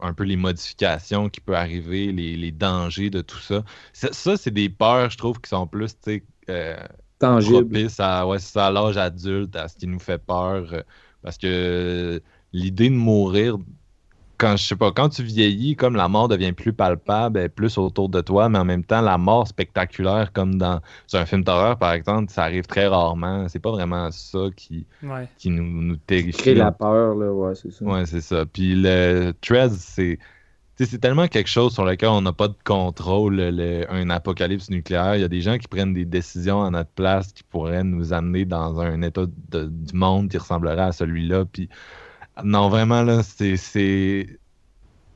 un 0.00 0.14
peu 0.14 0.24
les 0.24 0.36
modifications 0.36 1.28
qui 1.30 1.40
peuvent 1.40 1.54
arriver, 1.56 2.12
les, 2.12 2.36
les 2.36 2.52
dangers 2.52 3.10
de 3.10 3.20
tout 3.22 3.38
ça. 3.38 3.64
Ça, 3.92 4.12
ça, 4.12 4.36
c'est 4.36 4.50
des 4.50 4.68
peurs, 4.68 5.10
je 5.10 5.16
trouve, 5.18 5.40
qui 5.40 5.48
sont 5.50 5.66
plus, 5.66 5.94
tu 5.94 6.12
sais, 6.12 6.24
euh, 6.50 6.76
Tangible. 7.20 7.78
propice 7.78 8.00
à, 8.00 8.26
ouais, 8.26 8.38
c'est 8.38 8.52
ça, 8.52 8.66
à 8.68 8.70
l'âge 8.70 8.96
adulte, 8.96 9.54
à 9.56 9.68
ce 9.68 9.76
qui 9.76 9.86
nous 9.86 9.98
fait 10.00 10.18
peur. 10.18 10.72
euh, 10.72 10.82
Parce 11.22 11.38
que 11.38 12.22
l'idée 12.52 12.90
de 12.90 12.94
mourir, 12.94 13.56
quand 14.38 14.56
je 14.56 14.64
sais 14.66 14.76
pas, 14.76 14.92
quand 14.92 15.08
tu 15.08 15.22
vieillis, 15.22 15.74
comme 15.76 15.96
la 15.96 16.08
mort 16.08 16.28
devient 16.28 16.52
plus 16.52 16.72
palpable, 16.72 17.38
est 17.40 17.48
plus 17.48 17.76
autour 17.76 18.08
de 18.08 18.20
toi, 18.20 18.48
mais 18.48 18.58
en 18.58 18.64
même 18.64 18.84
temps, 18.84 19.00
la 19.00 19.18
mort 19.18 19.48
spectaculaire, 19.48 20.32
comme 20.32 20.56
dans 20.58 20.80
un 21.12 21.26
film 21.26 21.42
d'horreur, 21.44 21.76
par 21.78 21.92
exemple, 21.92 22.30
ça 22.32 22.44
arrive 22.44 22.66
très 22.66 22.86
rarement. 22.86 23.48
C'est 23.48 23.58
pas 23.58 23.72
vraiment 23.72 24.10
ça 24.12 24.46
qui, 24.56 24.86
Ouais. 25.02 25.28
qui 25.36 25.50
nous, 25.50 25.64
nous 25.82 25.96
terrifie. 25.96 26.38
Créer 26.38 26.54
la 26.54 26.72
peur, 26.72 27.14
là, 27.16 27.32
ouais, 27.32 27.54
c'est 27.54 27.72
ça. 27.72 27.84
Ouais, 27.84 28.06
c'est 28.06 28.20
ça. 28.20 28.46
Puis 28.46 28.74
le 28.74 29.32
Threads, 29.40 29.70
c'est. 29.74 30.18
tu 30.76 30.84
sais, 30.84 30.90
C'est 30.92 30.98
tellement 30.98 31.26
quelque 31.26 31.48
chose 31.50 31.74
sur 31.74 31.84
lequel 31.84 32.08
on 32.10 32.20
n'a 32.22 32.32
pas 32.32 32.46
de 32.48 32.56
contrôle, 32.64 33.34
le- 33.34 33.50
le- 33.50 33.92
un 33.92 34.08
apocalypse 34.10 34.70
nucléaire. 34.70 35.16
Il 35.16 35.20
y 35.22 35.24
a 35.24 35.28
des 35.28 35.40
gens 35.40 35.58
qui 35.58 35.66
prennent 35.66 35.92
des 35.94 36.04
décisions 36.04 36.62
à 36.62 36.70
notre 36.70 36.90
place 36.90 37.32
qui 37.32 37.42
pourraient 37.42 37.82
nous 37.82 38.12
amener 38.12 38.44
dans 38.44 38.78
un 38.80 39.02
état 39.02 39.26
de- 39.50 39.66
du 39.66 39.94
monde 39.96 40.28
qui 40.30 40.38
ressemblerait 40.38 40.82
à 40.82 40.92
celui-là. 40.92 41.44
Puis, 41.46 41.68
non, 42.44 42.68
vraiment, 42.68 43.02
là, 43.02 43.22
c'est- 43.22 43.56
c'est 43.56 44.26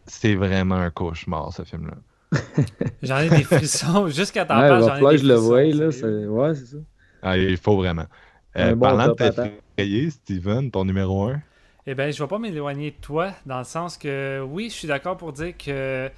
c'est 0.07 0.35
vraiment 0.35 0.77
un 0.77 0.91
cauchemar, 0.91 1.53
ce 1.53 1.65
film-là. 1.65 1.97
J'en 3.03 3.19
ai 3.19 3.29
des 3.31 3.45
frissons. 3.45 4.09
Jusqu'à 4.09 4.45
t'en 4.45 4.59
Ouais, 4.61 4.69
j'en 4.83 4.97
ai 4.97 5.01
des 5.09 5.19
je 5.19 5.27
le 5.27 5.35
voie, 5.35 5.63
là. 5.63 5.87
Ouais, 5.89 6.55
c'est 6.55 6.67
ça. 6.67 6.77
Ah, 7.23 7.37
il 7.39 7.57
faut 7.57 7.77
vraiment. 7.77 8.07
Euh, 8.57 8.75
bon 8.75 8.81
parlant 8.81 9.09
de 9.09 9.15
t'effrayer, 9.15 10.11
Steven, 10.11 10.71
ton 10.71 10.85
numéro 10.85 11.29
1. 11.29 11.41
Eh 11.87 11.95
bien, 11.95 12.11
je 12.11 12.23
vais 12.23 12.29
pas 12.29 12.39
m'éloigner 12.39 12.91
de 12.93 12.97
toi, 12.97 13.33
dans 13.47 13.59
le 13.59 13.65
sens 13.65 13.97
que, 13.99 14.41
oui, 14.49 14.71
je 14.71 14.75
suis 14.75 14.89
d'accord 14.89 15.17
pour 15.17 15.33
dire 15.33 15.57
que 15.57 16.11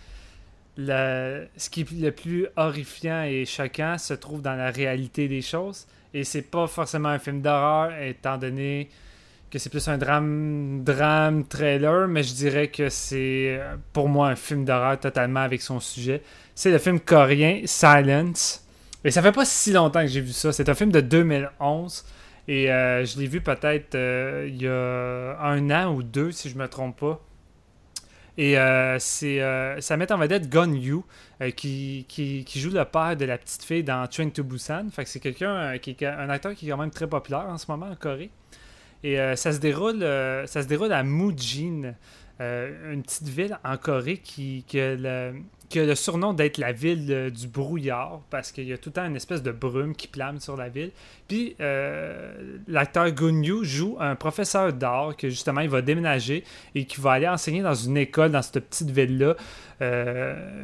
la- 0.77 1.43
ce 1.57 1.71
qui 1.71 1.83
est 1.83 1.93
le 1.93 2.13
plus 2.13 2.47
horrifiant 2.57 3.23
et 3.25 3.45
choquant 3.45 3.97
se 3.99 4.15
trouve 4.15 4.43
dans 4.43 4.55
la 4.57 4.71
réalité 4.71 5.29
des 5.29 5.43
choses. 5.43 5.87
Et 6.13 6.25
c'est 6.25 6.43
pas 6.43 6.67
forcément 6.67 7.09
un 7.11 7.19
film 7.19 7.43
d'horreur, 7.43 7.93
étant 8.01 8.39
donné 8.39 8.89
que 9.55 9.61
c'est 9.61 9.71
plus 9.71 9.87
un 9.87 9.99
drame, 9.99 10.83
drame 10.83 11.47
trailer, 11.47 12.09
mais 12.09 12.25
je 12.25 12.35
dirais 12.35 12.69
que 12.69 12.89
c'est 12.89 13.57
euh, 13.57 13.77
pour 13.93 14.09
moi 14.09 14.29
un 14.29 14.35
film 14.35 14.65
d'horreur 14.65 14.99
totalement 14.99 15.41
avec 15.41 15.63
son 15.63 15.79
sujet. 15.79 16.23
C'est 16.57 16.73
le 16.73 16.79
film 16.79 16.99
coréen 16.99 17.63
Silence. 17.65 18.67
Et 19.05 19.13
ça 19.13 19.23
fait 19.23 19.31
pas 19.31 19.45
si 19.45 19.73
longtemps 19.73 20.01
que 20.01 20.09
j'ai 20.09 20.23
vu 20.23 20.33
ça. 20.33 20.51
C'est 20.51 20.69
un 20.69 20.75
film 20.75 20.91
de 20.91 21.01
2011. 21.01 22.05
Et 22.49 22.71
euh, 22.71 23.05
je 23.05 23.19
l'ai 23.19 23.29
vu 23.29 23.41
peut-être 23.41 23.95
euh, 23.95 24.49
il 24.49 24.61
y 24.61 24.67
a 24.67 25.39
un 25.41 25.71
an 25.71 25.95
ou 25.95 26.03
deux, 26.03 26.33
si 26.33 26.51
je 26.51 26.59
me 26.59 26.67
trompe 26.67 26.99
pas. 26.99 27.21
Et 28.37 28.59
euh, 28.59 28.99
ça 28.99 29.97
met 29.97 30.11
en 30.11 30.19
vedette 30.19 30.49
Gun 30.49 30.73
Yu, 30.73 31.03
qui, 31.55 32.05
qui, 32.09 32.61
joue 32.61 32.71
le 32.71 32.85
père 32.85 33.17
de 33.17 33.25
la 33.25 33.39
petite 33.39 33.63
fille 33.63 33.85
dans 33.85 34.05
Train 34.09 34.31
to 34.31 34.43
Busan. 34.43 34.89
Fait 34.91 35.05
que 35.05 35.11
c'est 35.11 35.21
quelqu'un, 35.21 35.79
qui 35.79 35.91
est 35.93 36.05
un 36.05 36.29
acteur 36.29 36.55
qui 36.55 36.67
est 36.67 36.71
quand 36.73 36.79
même 36.79 36.91
très 36.91 37.07
populaire 37.07 37.47
en 37.49 37.57
ce 37.57 37.67
moment 37.71 37.87
en 37.87 37.95
Corée. 37.95 38.31
Et 39.05 39.21
euh, 39.21 39.37
ça, 39.37 39.53
se 39.53 39.59
déroule, 39.59 40.03
euh, 40.03 40.47
ça 40.47 40.63
se 40.63 40.91
à 40.91 41.03
Mujin, 41.03 41.93
euh, 42.41 42.93
une 42.93 43.03
petite 43.03 43.29
ville 43.29 43.59
en 43.63 43.77
Corée 43.77 44.17
qui, 44.17 44.65
a, 44.75 44.97
le, 44.97 45.95
surnom 45.95 46.33
d'être 46.33 46.57
la 46.57 46.73
ville 46.73 47.31
du 47.31 47.47
brouillard, 47.47 48.23
parce 48.31 48.51
qu'il 48.51 48.65
y 48.65 48.73
a 48.73 48.79
tout 48.79 48.89
le 48.89 48.93
temps 48.95 49.05
une 49.05 49.17
espèce 49.17 49.43
de 49.43 49.53
brume 49.53 49.95
qui 49.95 50.09
plane 50.09 50.41
sur 50.41 50.57
la 50.57 50.71
ville. 50.71 50.91
Puis 51.29 51.55
euh, 51.61 52.59
l'acteur 52.67 53.11
Gunyu 53.11 53.63
joue 53.63 53.99
un 54.01 54.15
professeur 54.15 54.73
d'art 54.73 55.15
que 55.19 55.29
justement 55.29 55.61
il 55.61 55.69
va 55.69 55.83
déménager 55.83 56.43
et 56.75 56.87
qui 56.87 56.99
va 56.99 57.13
aller 57.13 57.29
enseigner 57.29 57.61
dans 57.61 57.75
une 57.75 57.99
école 57.99 58.31
dans 58.31 58.41
cette 58.43 58.61
petite 58.61 58.91
ville-là. 58.91 59.37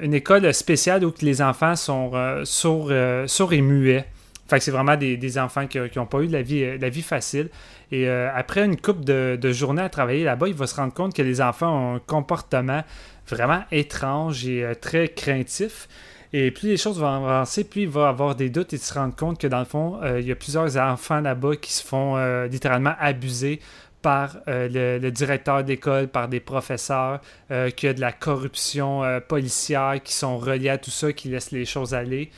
Une 0.00 0.14
école 0.14 0.54
spéciale 0.54 1.04
où 1.04 1.12
les 1.20 1.42
enfants 1.42 1.76
sont 1.76 2.12
sourds, 2.44 2.90
sourds 3.26 3.52
et 3.52 3.60
muets. 3.60 4.06
Fait 4.50 4.58
que 4.58 4.64
c'est 4.64 4.72
vraiment 4.72 4.96
des, 4.96 5.38
enfants 5.38 5.68
qui 5.68 5.78
n'ont 5.78 6.06
pas 6.06 6.22
eu 6.22 6.26
de 6.26 6.32
la 6.32 6.42
vie, 6.42 6.64
euh, 6.64 7.02
facile. 7.02 7.50
Et 7.92 8.08
euh, 8.08 8.28
après 8.34 8.64
une 8.64 8.76
couple 8.76 9.04
de, 9.04 9.52
journées 9.52 9.82
à 9.82 9.88
travailler 9.88 10.24
là-bas, 10.24 10.48
il 10.48 10.54
va 10.54 10.66
se 10.66 10.74
rendre 10.74 10.92
compte 10.92 11.14
que 11.14 11.22
les 11.22 11.40
enfants 11.40 11.72
ont 11.72 11.94
un 11.94 11.98
comportement 12.00 12.82
vraiment 13.28 13.62
étrange 13.70 14.44
et 14.48 14.64
euh, 14.64 14.74
très 14.74 15.06
craintif. 15.06 15.88
Et 16.32 16.50
plus 16.50 16.70
les 16.70 16.76
choses 16.76 16.98
vont 16.98 17.06
avancer, 17.06 17.62
plus 17.62 17.82
il 17.82 17.88
va 17.88 18.08
avoir 18.08 18.34
des 18.34 18.50
doutes 18.50 18.72
et 18.72 18.78
se 18.78 18.92
rendre 18.92 19.14
compte 19.14 19.38
que 19.38 19.46
dans 19.46 19.60
le 19.60 19.64
fond, 19.64 20.00
il 20.18 20.26
y 20.26 20.32
a 20.32 20.36
plusieurs 20.36 20.76
enfants 20.76 21.20
là-bas 21.20 21.56
qui 21.56 21.72
se 21.72 21.84
font 21.84 22.16
littéralement 22.46 22.94
abuser 23.00 23.58
par 24.00 24.36
le, 24.46 25.10
directeur 25.10 25.64
d'école, 25.64 26.06
par 26.06 26.28
des 26.28 26.38
professeurs, 26.38 27.20
qu'il 27.48 27.88
y 27.88 27.90
a 27.90 27.94
de 27.94 28.00
la 28.00 28.12
corruption 28.12 29.02
policière 29.26 29.96
qui 30.04 30.12
sont 30.12 30.38
reliés 30.38 30.68
à 30.68 30.78
tout 30.78 30.92
ça, 30.92 31.12
qui 31.12 31.30
laissent 31.30 31.50
les 31.50 31.64
choses 31.64 31.94
aller. 31.94 32.30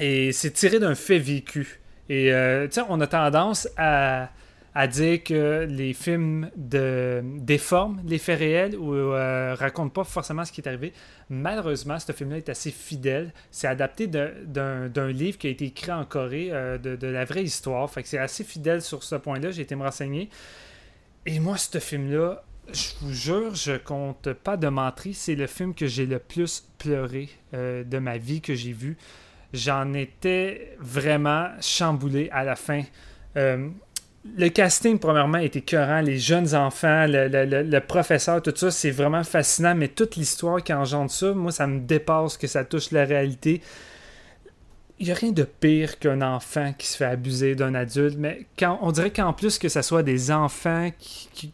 Et 0.00 0.32
c'est 0.32 0.52
tiré 0.52 0.78
d'un 0.78 0.94
fait 0.94 1.18
vécu. 1.18 1.80
Et 2.08 2.32
euh, 2.32 2.66
tu 2.66 2.74
sais, 2.74 2.82
on 2.88 3.00
a 3.00 3.06
tendance 3.06 3.68
à, 3.76 4.30
à 4.74 4.86
dire 4.88 5.22
que 5.22 5.66
les 5.68 5.94
films 5.94 6.50
déforment 6.56 8.02
les 8.04 8.18
faits 8.18 8.38
réels 8.38 8.76
ou 8.76 8.92
euh, 8.94 9.54
racontent 9.54 9.90
pas 9.90 10.04
forcément 10.04 10.44
ce 10.44 10.52
qui 10.52 10.60
est 10.60 10.68
arrivé. 10.68 10.92
Malheureusement, 11.30 11.98
ce 11.98 12.12
film-là 12.12 12.38
est 12.38 12.48
assez 12.48 12.72
fidèle. 12.72 13.32
C'est 13.50 13.68
adapté 13.68 14.06
d'un 14.08 15.08
livre 15.12 15.38
qui 15.38 15.46
a 15.46 15.50
été 15.50 15.66
écrit 15.66 15.92
en 15.92 16.04
Corée, 16.04 16.48
euh, 16.50 16.76
de, 16.76 16.96
de 16.96 17.06
la 17.06 17.24
vraie 17.24 17.44
histoire. 17.44 17.88
Fait 17.88 18.02
que 18.02 18.08
c'est 18.08 18.18
assez 18.18 18.42
fidèle 18.44 18.82
sur 18.82 19.02
ce 19.02 19.14
point-là. 19.14 19.52
J'ai 19.52 19.62
été 19.62 19.76
me 19.76 19.84
renseigner. 19.84 20.28
Et 21.24 21.38
moi, 21.38 21.56
ce 21.56 21.78
film-là, 21.78 22.42
je 22.72 22.88
vous 23.00 23.12
jure, 23.12 23.54
je 23.54 23.76
compte 23.76 24.32
pas 24.32 24.56
de 24.56 24.68
menterie. 24.68 25.14
C'est 25.14 25.36
le 25.36 25.46
film 25.46 25.74
que 25.74 25.86
j'ai 25.86 26.06
le 26.06 26.18
plus 26.18 26.66
pleuré 26.78 27.28
euh, 27.54 27.84
de 27.84 27.98
ma 27.98 28.18
vie 28.18 28.40
que 28.40 28.54
j'ai 28.54 28.72
vu. 28.72 28.96
J'en 29.54 29.94
étais 29.94 30.76
vraiment 30.80 31.48
chamboulé 31.60 32.28
à 32.32 32.42
la 32.42 32.56
fin. 32.56 32.82
Euh, 33.36 33.68
le 34.36 34.48
casting, 34.48 34.98
premièrement, 34.98 35.38
était 35.38 35.60
écœurant. 35.60 36.00
Les 36.00 36.18
jeunes 36.18 36.56
enfants, 36.56 37.06
le, 37.06 37.78
professeur, 37.78 38.42
tout 38.42 38.52
ça, 38.56 38.72
c'est 38.72 38.90
vraiment 38.90 39.22
fascinant. 39.22 39.76
Mais 39.76 39.86
toute 39.86 40.16
l'histoire 40.16 40.60
qui 40.62 40.72
engendre 40.72 41.10
ça, 41.10 41.32
moi, 41.34 41.52
ça 41.52 41.68
me 41.68 41.80
dépasse 41.80 42.36
que 42.36 42.48
ça 42.48 42.64
touche 42.64 42.90
la 42.90 43.04
réalité. 43.04 43.60
Il 44.98 45.06
n'y 45.06 45.12
a 45.12 45.14
rien 45.14 45.30
de 45.30 45.44
pire 45.44 46.00
qu'un 46.00 46.20
enfant 46.20 46.72
qui 46.76 46.88
se 46.88 46.96
fait 46.96 47.04
abuser 47.04 47.54
d'un 47.54 47.76
adulte. 47.76 48.16
Mais 48.18 48.46
quand, 48.58 48.78
on 48.82 48.90
dirait 48.90 49.12
qu'en 49.12 49.34
plus 49.34 49.58
que 49.58 49.68
ce 49.68 49.82
soit 49.82 50.02
des 50.02 50.32
enfants 50.32 50.90
qui, 50.98 51.52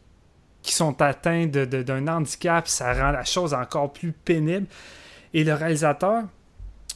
sont 0.62 1.02
atteints 1.02 1.48
d'un 1.48 2.08
handicap, 2.08 2.66
ça 2.66 2.94
rend 2.94 3.10
la 3.10 3.24
chose 3.24 3.52
encore 3.52 3.92
plus 3.92 4.12
pénible. 4.12 4.66
Et 5.34 5.44
le 5.44 5.52
réalisateur, 5.52 6.22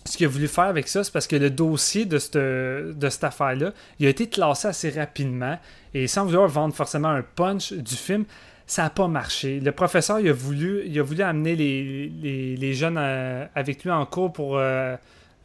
ce 0.04 0.16
qu'il 0.16 0.26
a 0.26 0.28
voulu 0.28 0.48
faire 0.48 0.64
avec 0.64 0.88
ça, 0.88 1.02
c'est 1.02 1.12
parce 1.12 1.26
que 1.26 1.36
le 1.36 1.50
dossier 1.50 2.04
de 2.04 2.18
cette, 2.18 2.36
de 2.36 3.24
affaire-là, 3.24 3.72
il 3.98 4.06
a 4.06 4.10
été 4.10 4.28
classé 4.28 4.68
assez 4.68 4.90
rapidement. 4.90 5.58
Et 5.94 6.06
sans 6.06 6.26
vouloir 6.26 6.46
vendre 6.48 6.74
forcément 6.74 7.08
un 7.08 7.22
punch 7.22 7.72
du 7.72 7.94
film, 7.94 8.24
ça 8.66 8.82
n'a 8.82 8.90
pas 8.90 9.08
marché. 9.08 9.60
Le 9.60 9.72
professeur, 9.72 10.20
il 10.20 10.28
a 10.28 10.32
voulu, 10.32 10.82
il 10.86 10.98
a 10.98 11.02
voulu 11.02 11.22
amener 11.22 11.56
les, 11.56 12.56
les, 12.56 12.74
jeunes 12.74 12.98
euh, 12.98 13.46
avec 13.54 13.84
lui 13.84 13.90
en 13.90 14.06
cours 14.06 14.32
pour 14.32 14.58
euh, 14.58 14.96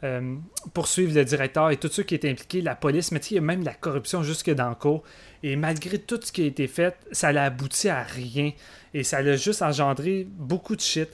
euh, 0.02 0.36
poursuivre 0.72 1.14
le 1.14 1.24
directeur 1.24 1.70
et 1.70 1.76
tous 1.76 1.88
ceux 1.88 2.02
qui 2.02 2.14
étaient 2.14 2.30
impliqués, 2.30 2.62
la 2.62 2.74
police, 2.74 3.12
mais 3.12 3.20
il 3.30 3.34
y 3.34 3.38
a 3.38 3.42
même 3.42 3.62
la 3.62 3.74
corruption 3.74 4.22
jusque 4.22 4.50
dans 4.50 4.70
le 4.70 4.74
cours. 4.74 5.02
Et 5.42 5.56
malgré 5.56 5.98
tout 5.98 6.18
ce 6.22 6.32
qui 6.32 6.42
a 6.42 6.46
été 6.46 6.66
fait, 6.66 6.96
ça 7.12 7.32
l'a 7.32 7.44
abouti 7.44 7.88
à 7.88 8.02
rien. 8.02 8.52
Et 8.94 9.04
ça 9.04 9.22
l'a 9.22 9.36
juste 9.36 9.62
engendré 9.62 10.26
beaucoup 10.28 10.76
de 10.76 10.80
shit. 10.80 11.08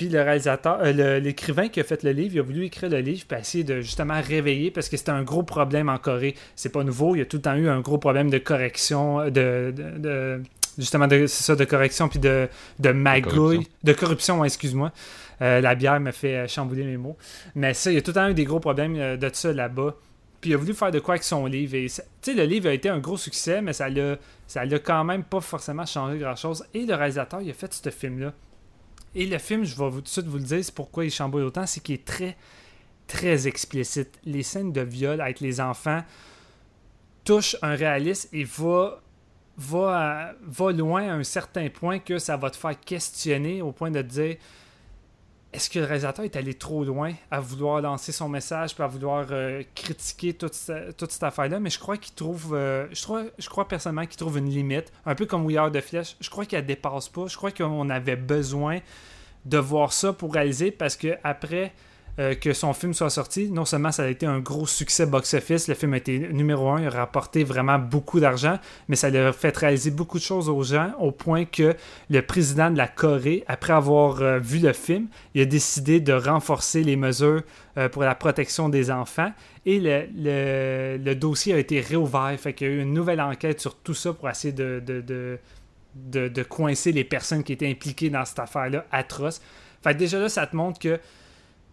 Puis 0.00 0.08
le 0.08 0.22
réalisateur, 0.22 0.78
euh, 0.82 1.18
l'écrivain 1.20 1.68
qui 1.68 1.78
a 1.78 1.84
fait 1.84 2.02
le 2.04 2.12
livre, 2.12 2.34
il 2.34 2.38
a 2.38 2.42
voulu 2.42 2.64
écrire 2.64 2.88
le 2.88 3.00
livre 3.00 3.22
puis 3.28 3.38
essayer 3.38 3.64
de 3.64 3.82
justement 3.82 4.18
réveiller 4.18 4.70
parce 4.70 4.88
que 4.88 4.96
c'était 4.96 5.10
un 5.10 5.22
gros 5.22 5.42
problème 5.42 5.90
en 5.90 5.98
Corée. 5.98 6.34
C'est 6.56 6.70
pas 6.70 6.82
nouveau, 6.84 7.14
il 7.14 7.18
y 7.18 7.20
a 7.20 7.26
tout 7.26 7.36
le 7.36 7.42
temps 7.42 7.54
eu 7.54 7.68
un 7.68 7.80
gros 7.80 7.98
problème 7.98 8.30
de 8.30 8.38
correction, 8.38 9.26
de, 9.26 9.74
de- 9.76 9.98
de- 9.98 10.42
justement 10.78 11.06
de, 11.06 11.26
c'est 11.26 11.44
ça, 11.44 11.54
de 11.54 11.64
correction 11.66 12.08
puis 12.08 12.18
de, 12.18 12.48
de 12.78 12.92
magouille, 12.92 13.32
corruption. 13.34 13.72
de 13.84 13.92
corruption, 13.92 14.42
excuse-moi. 14.46 14.90
Euh, 15.42 15.60
la 15.60 15.74
bière 15.74 16.00
me 16.00 16.12
fait 16.12 16.34
euh, 16.34 16.48
chambouler 16.48 16.84
mes 16.84 16.96
mots. 16.96 17.18
Mais 17.54 17.74
ça, 17.74 17.90
il 17.90 17.96
y 17.96 17.98
a 17.98 18.00
tout 18.00 18.12
le 18.12 18.14
temps 18.14 18.28
eu 18.30 18.32
des 18.34 18.44
gros 18.46 18.58
problèmes 18.58 18.96
euh, 18.96 19.18
de 19.18 19.28
ça 19.30 19.52
là-bas. 19.52 19.96
Puis 20.40 20.48
il 20.48 20.54
a 20.54 20.56
voulu 20.56 20.72
faire 20.72 20.90
de 20.92 20.98
quoi 21.00 21.16
avec 21.16 21.24
son 21.24 21.44
livre. 21.44 21.74
Et 21.74 21.88
tu 21.88 22.00
sais, 22.22 22.32
le 22.32 22.44
livre 22.44 22.70
a 22.70 22.72
été 22.72 22.88
un 22.88 23.00
gros 23.00 23.18
succès, 23.18 23.60
mais 23.60 23.74
ça 23.74 23.90
l'a, 23.90 24.16
ça 24.46 24.64
l'a 24.64 24.78
quand 24.78 25.04
même 25.04 25.24
pas 25.24 25.42
forcément 25.42 25.84
changé 25.84 26.16
grand-chose. 26.18 26.64
Et 26.72 26.86
le 26.86 26.94
réalisateur, 26.94 27.42
il 27.42 27.50
a 27.50 27.52
fait 27.52 27.74
ce 27.74 27.90
film-là. 27.90 28.32
Et 29.14 29.26
le 29.26 29.38
film, 29.38 29.64
je 29.64 29.76
vais 29.76 29.90
tout 29.90 30.00
de 30.00 30.08
suite 30.08 30.26
vous 30.26 30.38
le 30.38 30.44
dire, 30.44 30.64
c'est 30.64 30.74
pourquoi 30.74 31.04
il 31.04 31.10
chamboule 31.10 31.42
autant, 31.42 31.66
c'est 31.66 31.80
qu'il 31.80 31.96
est 31.96 32.04
très, 32.04 32.36
très 33.06 33.48
explicite. 33.48 34.18
Les 34.24 34.42
scènes 34.42 34.72
de 34.72 34.82
viol 34.82 35.20
avec 35.20 35.40
les 35.40 35.60
enfants 35.60 36.02
touchent 37.24 37.56
un 37.62 37.74
réalisme 37.74 38.28
et 38.32 38.44
va, 38.44 39.00
va, 39.56 40.32
va 40.42 40.72
loin 40.72 41.08
à 41.08 41.14
un 41.14 41.24
certain 41.24 41.68
point 41.68 41.98
que 41.98 42.18
ça 42.18 42.36
va 42.36 42.50
te 42.50 42.56
faire 42.56 42.78
questionner 42.78 43.62
au 43.62 43.72
point 43.72 43.90
de 43.90 44.00
te 44.00 44.06
dire 44.06 44.36
est-ce 45.52 45.68
que 45.68 45.78
le 45.80 45.84
réalisateur 45.84 46.24
est 46.24 46.36
allé 46.36 46.54
trop 46.54 46.84
loin 46.84 47.12
à 47.30 47.40
vouloir 47.40 47.80
lancer 47.80 48.12
son 48.12 48.28
message 48.28 48.74
puis 48.74 48.84
à 48.84 48.86
vouloir 48.86 49.26
euh, 49.32 49.62
critiquer 49.74 50.32
toute, 50.34 50.54
ce- 50.54 50.92
toute 50.92 51.10
cette 51.10 51.22
affaire-là? 51.24 51.58
Mais 51.58 51.70
je 51.70 51.78
crois 51.78 51.96
qu'il 51.96 52.14
trouve, 52.14 52.54
euh, 52.54 52.86
je, 52.92 53.02
crois, 53.02 53.24
je 53.38 53.48
crois 53.48 53.66
personnellement 53.66 54.06
qu'il 54.06 54.16
trouve 54.16 54.38
une 54.38 54.48
limite, 54.48 54.92
un 55.06 55.14
peu 55.16 55.26
comme 55.26 55.48
Are 55.56 55.70
de 55.70 55.80
Flèche. 55.80 56.16
Je 56.20 56.30
crois 56.30 56.44
qu'elle 56.46 56.66
dépasse 56.66 57.08
pas. 57.08 57.26
Je 57.26 57.36
crois 57.36 57.50
qu'on 57.50 57.90
avait 57.90 58.16
besoin 58.16 58.78
de 59.44 59.58
voir 59.58 59.92
ça 59.92 60.12
pour 60.12 60.34
réaliser 60.34 60.70
parce 60.70 60.96
que 60.96 61.16
après 61.24 61.72
euh, 62.18 62.34
que 62.34 62.52
son 62.52 62.72
film 62.72 62.92
soit 62.92 63.10
sorti, 63.10 63.50
non 63.50 63.64
seulement 63.64 63.92
ça 63.92 64.02
a 64.02 64.08
été 64.08 64.26
un 64.26 64.40
gros 64.40 64.66
succès 64.66 65.06
box-office, 65.06 65.68
le 65.68 65.74
film 65.74 65.94
a 65.94 65.98
été 65.98 66.18
numéro 66.32 66.68
un, 66.70 66.80
il 66.80 66.86
a 66.86 66.90
rapporté 66.90 67.44
vraiment 67.44 67.78
beaucoup 67.78 68.20
d'argent, 68.20 68.58
mais 68.88 68.96
ça 68.96 69.06
a 69.06 69.32
fait 69.32 69.56
réaliser 69.56 69.90
beaucoup 69.90 70.18
de 70.18 70.22
choses 70.22 70.48
aux 70.48 70.62
gens 70.62 70.92
au 70.98 71.12
point 71.12 71.44
que 71.44 71.74
le 72.10 72.22
président 72.22 72.70
de 72.70 72.76
la 72.76 72.88
Corée, 72.88 73.44
après 73.46 73.72
avoir 73.72 74.20
euh, 74.22 74.38
vu 74.38 74.58
le 74.58 74.72
film, 74.72 75.06
il 75.34 75.42
a 75.42 75.44
décidé 75.44 76.00
de 76.00 76.12
renforcer 76.12 76.82
les 76.82 76.96
mesures 76.96 77.42
euh, 77.78 77.88
pour 77.88 78.02
la 78.02 78.14
protection 78.14 78.68
des 78.68 78.90
enfants 78.90 79.32
et 79.64 79.78
le, 79.80 81.14
dossier 81.14 81.54
a 81.54 81.58
été 81.58 81.80
réouvert. 81.80 82.34
Fait 82.38 82.52
qu'il 82.52 82.66
y 82.66 82.70
a 82.70 82.74
eu 82.74 82.82
une 82.82 82.92
nouvelle 82.92 83.20
enquête 83.20 83.60
sur 83.60 83.76
tout 83.76 83.94
ça 83.94 84.12
pour 84.12 84.28
essayer 84.28 84.52
de, 84.52 85.38
coincer 86.48 86.92
les 86.92 87.04
personnes 87.04 87.44
qui 87.44 87.52
étaient 87.52 87.70
impliquées 87.70 88.10
dans 88.10 88.24
cette 88.24 88.38
affaire-là 88.38 88.86
atroce. 88.90 89.40
Fait 89.82 89.94
déjà 89.94 90.18
là, 90.18 90.28
ça 90.28 90.46
te 90.46 90.56
montre 90.56 90.78
que 90.78 90.98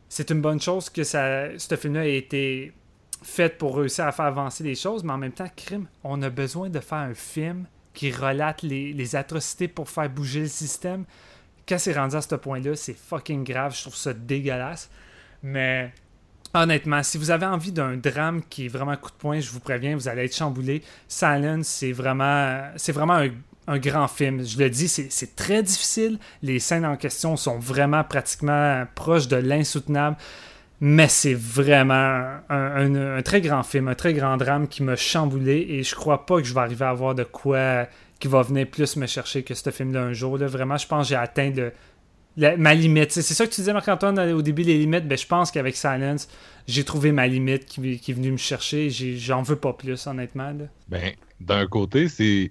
c'est 0.10 0.32
une 0.32 0.42
bonne 0.42 0.62
chose 0.62 0.90
que 0.90 1.04
ça, 1.04 1.58
ce 1.58 1.76
film-là 1.76 2.08
ait 2.08 2.18
été 2.18 2.74
fait 3.24 3.58
pour 3.58 3.78
réussir 3.78 4.06
à 4.06 4.12
faire 4.12 4.26
avancer 4.26 4.64
les 4.64 4.76
choses, 4.76 5.04
mais 5.04 5.14
en 5.14 5.18
même 5.18 5.32
temps, 5.32 5.50
crime, 5.56 5.88
on 6.04 6.22
a 6.22 6.30
besoin 6.30 6.70
de 6.70 6.80
faire 6.80 7.00
un 7.00 7.14
film 7.14 7.66
qui 7.94 8.12
relate 8.12 8.62
les, 8.62 9.16
atrocités 9.16 9.68
pour 9.68 9.90
faire 9.90 10.10
bouger 10.10 10.42
le 10.42 10.48
système. 10.48 11.04
Quand 11.68 11.80
c'est 11.80 11.98
rendu 11.98 12.16
à 12.16 12.22
ce 12.22 12.36
point-là, 12.36 12.76
c'est 12.76 12.96
fucking 12.96 13.44
grave. 13.44 13.76
Je 13.76 13.82
trouve 13.82 13.96
ça 13.96 14.14
dégueulasse. 14.14 14.90
Mais 15.42 15.92
Honnêtement, 16.54 17.04
si 17.04 17.18
vous 17.18 17.30
avez 17.30 17.46
envie 17.46 17.72
d'un 17.72 17.98
drame 17.98 18.42
qui 18.50 18.66
est 18.66 18.70
vraiment 18.70 18.96
coup 18.96 19.12
de 19.12 19.16
poing, 19.16 19.40
je 19.40 19.52
vous 19.52 19.60
préviens, 19.60 19.96
vous 19.96 20.08
allez 20.08 20.26
être 20.26 20.36
chamboulé. 20.36 20.82
Silence, 21.08 21.68
c'est 21.68 21.92
vraiment, 21.92 22.72
c'est 22.78 22.94
vraiment 22.94 23.16
un, 23.16 23.30
un 23.68 23.80
grand 23.80 24.08
film. 24.08 24.46
Je 24.46 24.58
le 24.58 24.70
dis, 24.70 24.88
c'est 24.88 25.36
très 25.36 25.62
difficile. 25.62 26.20
Les 26.42 26.60
scènes 26.60 26.86
en 26.86 26.96
question 26.96 27.36
sont 27.36 27.60
vraiment 27.60 28.04
pratiquement 28.04 28.86
proches 28.96 29.28
de 29.28 29.38
l'insoutenable. 29.38 30.18
Mais 30.80 31.08
c'est 31.08 31.34
vraiment 31.34 32.38
un, 32.50 33.22
très 33.24 33.42
grand 33.42 33.64
film, 33.64 33.88
un 33.88 33.96
très 33.96 34.14
grand 34.14 34.38
drame 34.38 34.68
qui 34.68 34.84
m'a 34.84 34.96
chamboulé 34.96 35.66
et 35.70 35.84
je 35.84 35.96
crois 35.96 36.28
pas 36.28 36.38
que 36.38 36.44
je 36.44 36.54
vais 36.54 36.60
arriver 36.60 36.86
à 36.86 36.90
avoir 36.90 37.16
de 37.16 37.24
quoi 37.24 37.88
qui 38.20 38.28
va 38.28 38.44
venir 38.44 38.68
plus 38.68 38.96
me 38.96 39.08
chercher 39.08 39.42
que 39.44 39.56
ce 39.56 39.72
film-là 39.72 40.04
un 40.04 40.14
jour. 40.14 40.38
Vraiment, 40.38 40.78
je 40.78 40.86
pense 40.86 41.08
que 41.08 41.10
j'ai 41.10 41.16
atteint 41.16 41.52
ma 42.38 42.74
limite. 42.74 43.12
C'est 43.12 43.22
ça 43.22 43.46
que 43.46 43.52
tu 43.52 43.62
disais, 43.62 43.74
Marc-Antoine, 43.74 44.20
au 44.32 44.42
début, 44.42 44.62
les 44.62 44.78
limites? 44.78 45.08
Ben, 45.08 45.18
je 45.18 45.26
pense 45.26 45.52
qu'avec 45.52 45.76
Silence, 45.76 46.30
j'ai 46.68 46.84
trouvé 46.84 47.12
ma 47.12 47.28
limite 47.28 47.66
qui, 47.66 47.94
est 47.94 48.14
venue 48.14 48.32
me 48.32 48.38
chercher. 48.38 48.90
J'en 48.90 49.42
veux 49.42 49.56
pas 49.56 49.74
plus, 49.74 50.06
honnêtement. 50.06 50.54
Ben, 50.88 51.14
d'un 51.40 51.66
côté, 51.68 52.08
c'est. 52.08 52.50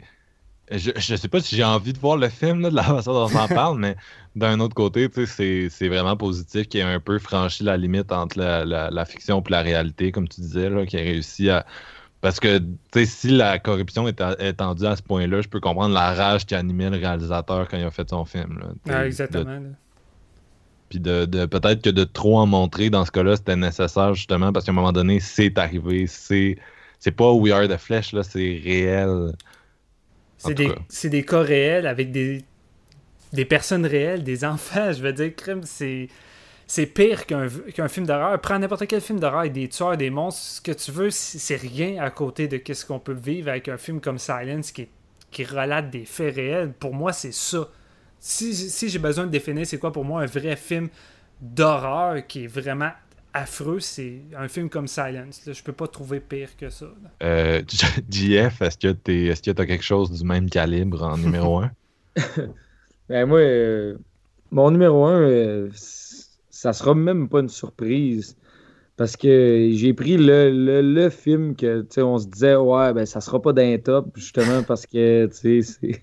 Je, 0.71 0.91
je 0.97 1.15
sais 1.17 1.29
pas 1.29 1.41
si 1.41 1.55
j'ai 1.55 1.63
envie 1.65 1.93
de 1.93 1.99
voir 1.99 2.17
le 2.17 2.29
film 2.29 2.61
là, 2.61 2.71
de 2.71 2.75
la 2.75 2.83
façon 2.83 3.13
dont 3.13 3.27
on 3.27 3.31
s'en 3.31 3.49
parle, 3.49 3.79
mais 3.79 3.97
d'un 4.35 4.59
autre 4.59 4.75
côté, 4.75 5.09
c'est 5.27 5.89
vraiment 5.89 6.17
positif 6.17 6.69
qu'il 6.69 6.81
ait 6.81 6.83
un 6.83 6.99
peu 7.01 7.19
franchi 7.21 7.63
la 7.63 7.77
limite 7.77 8.11
entre 8.11 8.39
la, 8.39 8.65
la- 8.65 8.91
la 8.91 9.05
fiction 9.05 9.41
et 9.41 9.51
la 9.51 9.63
réalité, 9.63 10.11
comme 10.11 10.27
tu 10.29 10.41
disais, 10.41 10.69
qu'il 10.87 10.99
ait 10.99 11.05
réussi 11.05 11.51
à. 11.51 11.65
Parce 12.21 12.41
que, 12.41 12.61
si 13.05 13.29
la 13.29 13.59
corruption 13.61 14.09
est 14.09 14.21
étendue 14.41 14.87
à 14.87 14.97
ce 14.97 15.03
point-là, 15.03 15.43
je 15.43 15.49
peux 15.49 15.61
comprendre 15.61 15.95
la 15.95 16.15
rage 16.15 16.47
qui 16.47 16.55
animait 16.57 16.91
le 16.91 16.97
réalisateur 16.99 17.69
quand 17.69 17.77
il 17.79 17.85
a 17.85 17.91
fait 17.93 18.09
son 18.11 18.25
film. 18.25 18.59
là. 18.59 18.67
Ah, 18.89 19.07
exactement. 19.07 19.61
Puis 20.89 21.01
de, 21.01 21.25
de- 21.25 21.47
peut-être 21.47 21.83
que 21.83 21.91
de 21.91 22.05
trop 22.05 22.39
en 22.39 22.47
montrer 22.47 22.91
dans 22.91 23.05
ce 23.05 23.11
cas-là, 23.11 23.37
c'était 23.37 23.57
nécessaire 23.57 24.15
justement 24.15 24.53
parce 24.53 24.65
qu'à 24.65 24.73
un 24.73 24.75
moment 24.75 24.93
donné, 24.93 25.19
c'est 25.21 25.59
arrivé. 25.59 26.07
C'est 26.07 26.57
c'est 27.01 27.13
pas 27.13 27.33
We 27.33 27.53
Are 27.53 27.69
the 27.69 27.77
Flesh, 27.77 28.13
là, 28.13 28.23
c'est 28.23 28.61
réel. 28.65 29.33
C'est 30.89 31.09
des, 31.09 31.19
des 31.21 31.25
cas 31.25 31.41
réels 31.41 31.87
avec 31.87 32.11
des, 32.11 32.45
des 33.33 33.45
personnes 33.45 33.87
réelles, 33.87 34.23
des 34.23 34.45
enfants. 34.45 34.93
Je 34.93 35.03
veux 35.03 35.13
dire, 35.13 35.35
crime, 35.35 35.63
c'est. 35.65 36.09
C'est 36.69 36.87
pire 36.87 37.27
qu'un 37.27 37.47
qu'un 37.73 37.87
film 37.87 38.07
d'horreur. 38.07 38.41
Prends 38.41 38.59
n'importe 38.59 38.89
quel 38.89 39.01
film 39.01 39.21
d'horreur 39.21 39.39
avec 39.39 39.53
des 39.53 39.69
tueurs, 39.69 39.97
des 39.97 40.11
monstres. 40.11 40.43
Ce 40.43 40.61
que 40.61 40.73
tu 40.73 40.91
veux, 40.91 41.11
c'est 41.11 41.55
rien 41.55 42.03
à 42.03 42.11
côté 42.11 42.49
de 42.49 42.61
ce 42.75 42.85
qu'on 42.85 42.99
peut 42.99 43.13
vivre 43.13 43.51
avec 43.51 43.69
un 43.69 43.77
film 43.77 44.01
comme 44.01 44.19
Silence 44.19 44.73
qui, 44.73 44.89
qui 45.31 45.45
relate 45.45 45.91
des 45.91 46.05
faits 46.05 46.35
réels. 46.35 46.73
Pour 46.73 46.93
moi, 46.93 47.13
c'est 47.13 47.33
ça. 47.33 47.69
Si, 48.19 48.53
si 48.53 48.89
j'ai 48.89 48.99
besoin 48.99 49.27
de 49.27 49.31
définir 49.31 49.65
c'est 49.65 49.79
quoi 49.79 49.93
pour 49.93 50.05
moi 50.05 50.23
un 50.23 50.27
vrai 50.27 50.57
film 50.57 50.89
d'horreur 51.41 52.27
qui 52.27 52.45
est 52.45 52.49
vraiment 52.49 52.91
affreux, 53.37 53.81
c'est 53.81 54.23
un 54.37 54.49
film 54.49 54.69
comme 54.69 54.87
Silence. 54.89 55.45
Là, 55.47 55.53
je 55.53 55.63
peux 55.63 55.73
pas 55.73 55.87
trouver 55.89 56.21
pire 56.21 56.57
que 56.57 56.71
ça. 56.71 56.87
là. 56.87 57.11
Euh, 57.23 57.63
JF, 58.11 58.63
est-ce 58.63 58.79
que 58.79 58.93
tu 58.93 59.33
que 59.43 59.51
t'as 59.51 59.67
quelque 59.67 59.85
chose 59.85 60.11
du 60.11 60.25
même 60.25 60.49
calibre 60.51 61.03
en 61.03 61.17
numéro 61.17 61.59
1? 61.59 61.71
Ben 63.09 63.25
moi, 63.27 63.39
euh, 63.39 63.97
mon 64.51 64.71
numéro 64.73 65.05
un, 65.05 65.21
euh, 65.21 65.71
c- 65.73 66.25
ça 66.51 66.73
sera 66.73 66.95
même 66.95 67.29
pas 67.29 67.41
une 67.41 67.49
surprise. 67.49 68.37
Parce 68.97 69.17
que 69.17 69.69
j'ai 69.75 69.93
pris 69.93 70.17
le, 70.17 70.51
le, 70.51 70.81
le 70.81 71.11
film 71.11 71.55
que, 71.55 71.83
tu 71.83 71.87
sais, 71.91 72.03
on 72.03 72.19
se 72.19 72.27
disait, 72.27 72.57
ouais, 72.57 72.95
ben 72.95 73.05
ça 73.07 73.21
sera 73.21 73.41
pas 73.43 73.53
d'un 73.53 73.77
top, 73.79 74.09
justement 74.17 74.63
parce 74.63 74.87
que, 74.87 75.27
tu 75.27 75.63
sais, 75.63 75.79
c'est- 75.83 76.03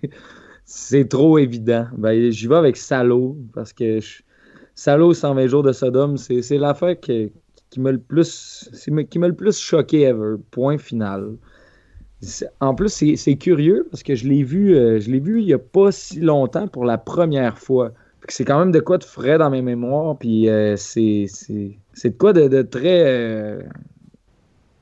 c'est 0.66 1.10
trop 1.10 1.38
évident. 1.40 1.88
Ben, 1.98 2.32
j'y 2.32 2.48
vais 2.48 2.56
avec 2.56 2.78
Salo, 2.78 3.36
parce 3.54 3.74
que 3.74 4.00
je- 4.00 4.22
Salo, 4.76 5.14
120 5.14 5.48
jours 5.48 5.64
de 5.64 5.72
Sodome, 5.72 6.18
c'est 6.18 6.58
l'affaire 6.58 7.00
que- 7.00 7.30
qui 7.70 7.80
m'a 7.80 7.92
le 7.92 8.00
plus, 8.00 8.70
qui 9.10 9.20
le 9.20 9.34
plus 9.34 9.60
choqué 9.60 10.02
ever. 10.02 10.36
Point 10.52 10.78
final. 10.78 11.38
En 12.62 12.74
plus, 12.74 12.90
c'est 13.18 13.36
curieux 13.36 13.88
parce 13.92 14.02
que 14.04 14.16
je 14.16 14.28
l'ai 14.28 14.44
vu, 14.44 14.76
euh, 14.76 15.00
je 15.00 15.12
l'ai 15.12 15.20
vu 15.20 15.42
il 15.42 15.48
y 15.48 15.54
a 15.54 15.60
pas 15.60 15.92
si 15.92 16.22
longtemps 16.22 16.68
pour 16.68 16.86
la 16.86 16.98
première 16.98 17.58
fois. 17.58 17.92
C'est 18.30 18.46
quand 18.46 18.60
même 18.60 18.72
de 18.72 18.80
quoi 18.80 18.98
de 18.98 19.04
frais 19.04 19.38
dans 19.38 19.50
mes 19.50 19.62
mémoires, 19.62 20.18
puis 20.18 20.48
euh, 20.50 20.78
c'est 20.78 21.26
de 22.06 22.10
quoi 22.18 22.32
de, 22.32 22.48
de 22.48 22.62
très, 22.62 23.04
euh, 23.06 23.62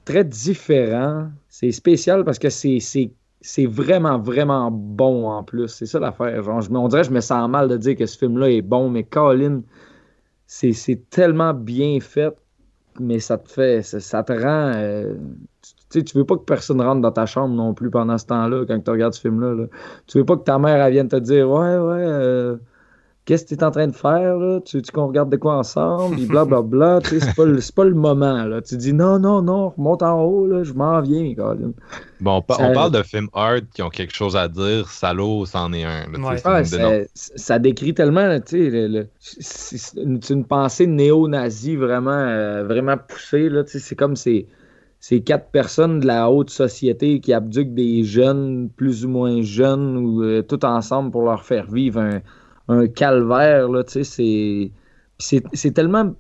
très 0.06 0.24
différent. 0.24 1.30
C'est 1.50 1.72
spécial 1.72 2.24
parce 2.24 2.40
que 2.40 2.50
c'est 2.50 3.12
c'est- 3.42 3.66
vraiment, 3.66 4.20
vraiment 4.20 4.72
bon 4.72 5.28
en 5.30 5.44
plus. 5.44 5.68
C'est 5.70 5.86
ça 5.86 6.00
l'affaire. 6.00 6.44
On 6.48 6.88
dirait 6.88 7.02
que 7.04 7.08
je 7.10 7.14
me 7.14 7.22
sens 7.22 7.50
mal 7.50 7.68
de 7.70 7.78
dire 7.78 7.96
que 7.96 8.06
ce 8.06 8.18
film-là 8.18 8.50
est 8.52 8.62
bon, 8.62 8.90
mais 8.90 9.04
Colin, 9.04 9.62
c'est 10.48 11.10
tellement 11.10 11.54
bien 11.54 12.00
fait, 12.02 12.36
mais 13.00 13.20
ça 13.20 13.38
te 13.38 13.50
fait, 13.52 13.84
ça, 13.84 14.24
te 14.24 14.34
rend. 14.34 14.74
euh, 14.76 15.16
tu 15.92 16.04
tu 16.04 16.18
veux 16.18 16.26
pas 16.26 16.38
que 16.38 16.44
personne 16.44 16.82
rentre 16.82 17.02
dans 17.02 17.12
ta 17.12 17.26
chambre 17.26 17.56
non 17.56 17.74
plus 17.74 17.90
pendant 17.92 18.18
ce 18.18 18.26
temps-là, 18.28 18.66
quand 18.68 18.80
tu 18.82 18.92
regardes 18.92 19.14
ce 19.14 19.22
film-là. 19.22 19.54
là. 19.56 19.66
Tu 20.08 20.18
veux 20.20 20.26
pas 20.26 20.38
que 20.38 20.44
ta 20.44 20.60
mère 20.60 20.90
vienne 20.90 21.08
te 21.10 21.16
dire 21.18 21.50
Ouais, 21.50 21.78
ouais, 21.78 22.04
euh, 22.06 22.58
qu'est-ce 23.32 23.46
que 23.46 23.50
tu 23.50 23.56
es 23.56 23.64
en 23.64 23.72
train 23.72 23.88
de 23.88 23.96
faire? 23.96 24.36
Là? 24.38 24.60
Tu 24.60 24.76
veux 24.78 24.84
qu'on 24.94 25.08
regarde 25.08 25.30
de 25.30 25.38
quoi 25.38 25.56
ensemble? 25.56 26.16
Puis 26.18 26.26
blablabla. 26.26 27.00
tu 27.02 27.12
sais, 27.12 27.20
c'est 27.22 27.36
pas, 27.36 27.46
le- 27.46 27.62
c'est 27.62 27.74
pas 27.74 27.86
le 27.86 27.94
moment. 27.94 28.44
Là. 28.44 28.62
Tu 28.62 28.76
dis 28.76 28.92
Non, 28.92 29.20
non, 29.20 29.42
non, 29.42 29.70
remonte 29.70 30.04
en 30.04 30.22
haut, 30.22 30.46
là, 30.48 30.64
je 30.64 30.74
m'en 30.74 31.00
viens, 31.00 31.34
Colin. 31.34 31.72
Bon, 32.20 32.36
on, 32.36 32.42
pa- 32.42 32.56
Ça- 32.56 32.68
on 32.70 32.74
parle 32.74 32.92
de 32.92 33.02
films 33.04 33.30
hard 33.34 33.64
qui 33.74 33.82
ont 33.82 33.90
quelque 33.90 34.14
chose 34.14 34.36
à 34.36 34.50
dire. 34.50 34.90
Salaud, 34.90 35.46
c'en 35.46 35.72
est 35.72 35.86
un. 35.86 36.02
là, 36.12 36.20
Ouais. 36.20 36.46
Ouais, 36.46 36.64
ça, 36.66 36.78
ça 37.14 37.58
décrit 37.60 37.94
tellement, 37.94 38.38
tu 38.42 38.58
sais, 38.58 38.70
le- 38.70 38.88
le- 38.88 39.08
c'est 39.20 40.02
une, 40.30 40.44
pensée 40.46 40.86
néo-nazie 40.88 41.78
vraiment, 41.78 42.12
euh, 42.12 42.64
vraiment 42.66 42.98
poussée. 42.98 43.48
Là, 43.48 43.64
tu 43.64 43.72
sais, 43.72 43.80
c'est 43.80 43.96
comme 43.96 44.18
ces, 44.18 44.46
ces 45.00 45.22
quatre 45.22 45.50
personnes 45.52 46.00
de 46.02 46.06
la 46.08 46.30
haute 46.30 46.50
société 46.50 47.22
qui 47.22 47.34
abduquent 47.34 47.74
des 47.74 48.04
jeunes, 48.04 48.70
plus 48.76 49.06
ou 49.06 49.10
moins 49.10 49.42
jeunes, 49.42 49.96
ou 49.98 50.22
euh, 50.24 50.42
tout 50.42 50.64
ensemble 50.66 51.12
pour 51.12 51.24
leur 51.24 51.44
faire 51.44 51.66
vivre 51.72 52.00
un, 52.02 52.20
un 52.72 52.88
calvaire. 52.88 53.68
Tu 53.88 54.04
sais, 54.04 54.72
c'est, 55.20 55.42
c'est, 55.54 55.72
tellement 55.72 56.16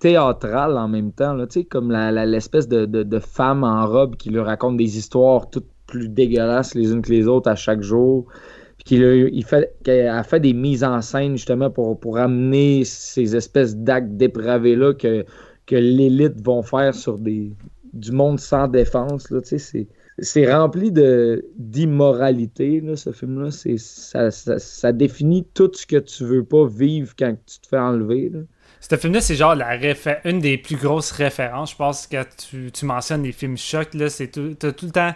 théâtral 0.00 0.76
en 0.76 0.88
même 0.88 1.12
temps, 1.12 1.34
là, 1.34 1.46
tu 1.46 1.60
sais, 1.60 1.64
comme 1.64 1.92
l'espèce 1.92 2.68
de, 2.68 3.18
femme 3.18 3.64
en 3.64 3.86
robe 3.86 4.16
qui 4.16 4.30
leur 4.30 4.46
raconte 4.46 4.76
des 4.76 4.98
histoires 4.98 5.50
toutes 5.50 5.68
plus 5.86 6.08
dégueulasses 6.08 6.74
les 6.74 6.92
unes 6.92 7.02
que 7.02 7.10
les 7.10 7.26
autres 7.26 7.50
à 7.50 7.56
chaque 7.56 7.82
jour. 7.82 8.26
Puis 8.84 9.04
a, 9.04 10.22
fait, 10.22 10.40
des 10.40 10.54
mises 10.54 10.84
en 10.84 11.02
scène 11.02 11.36
justement 11.36 11.70
pour, 11.70 12.18
amener 12.18 12.84
ces 12.84 13.36
espèces 13.36 13.76
d'actes 13.76 14.16
dépravés-là 14.16 14.94
que, 14.94 15.24
que 15.66 15.76
l'élite 15.76 16.40
vont 16.42 16.62
faire 16.62 16.94
sur 16.94 17.18
des, 17.18 17.52
du 17.92 18.12
monde 18.12 18.40
sans 18.40 18.68
défense. 18.68 19.30
Là, 19.30 19.40
tu 19.42 19.48
sais, 19.48 19.58
c'est, 19.58 19.88
c'est 20.20 20.52
rempli 20.52 20.92
de, 20.92 21.44
d'immoralité, 21.56 22.82
ce 22.96 23.12
film-là. 23.12 23.50
C'est, 23.50 23.78
ça, 23.78 24.30
ça, 24.30 24.58
ça 24.58 24.92
définit 24.92 25.46
tout 25.54 25.70
ce 25.74 25.86
que 25.86 25.96
tu 25.96 26.24
veux 26.24 26.44
pas 26.44 26.66
vivre 26.66 27.14
quand 27.18 27.34
tu 27.46 27.60
te 27.60 27.66
fais 27.66 27.78
enlever. 27.78 28.30
Là. 28.32 28.40
Ce 28.80 28.96
film-là, 28.96 29.20
c'est 29.20 29.34
genre 29.34 29.54
la 29.54 29.76
une 30.24 30.40
des 30.40 30.56
plus 30.56 30.76
grosses 30.76 31.10
références. 31.10 31.72
Je 31.72 31.76
pense 31.76 32.06
que 32.06 32.16
quand 32.16 32.24
tu, 32.36 32.70
tu 32.72 32.84
mentionnes 32.86 33.22
les 33.22 33.32
films 33.32 33.56
chocs, 33.56 33.94
là, 33.94 34.08
c'est 34.08 34.28
tout, 34.28 34.54
t'as 34.58 34.72
tout 34.72 34.86
le 34.86 34.92
temps. 34.92 35.14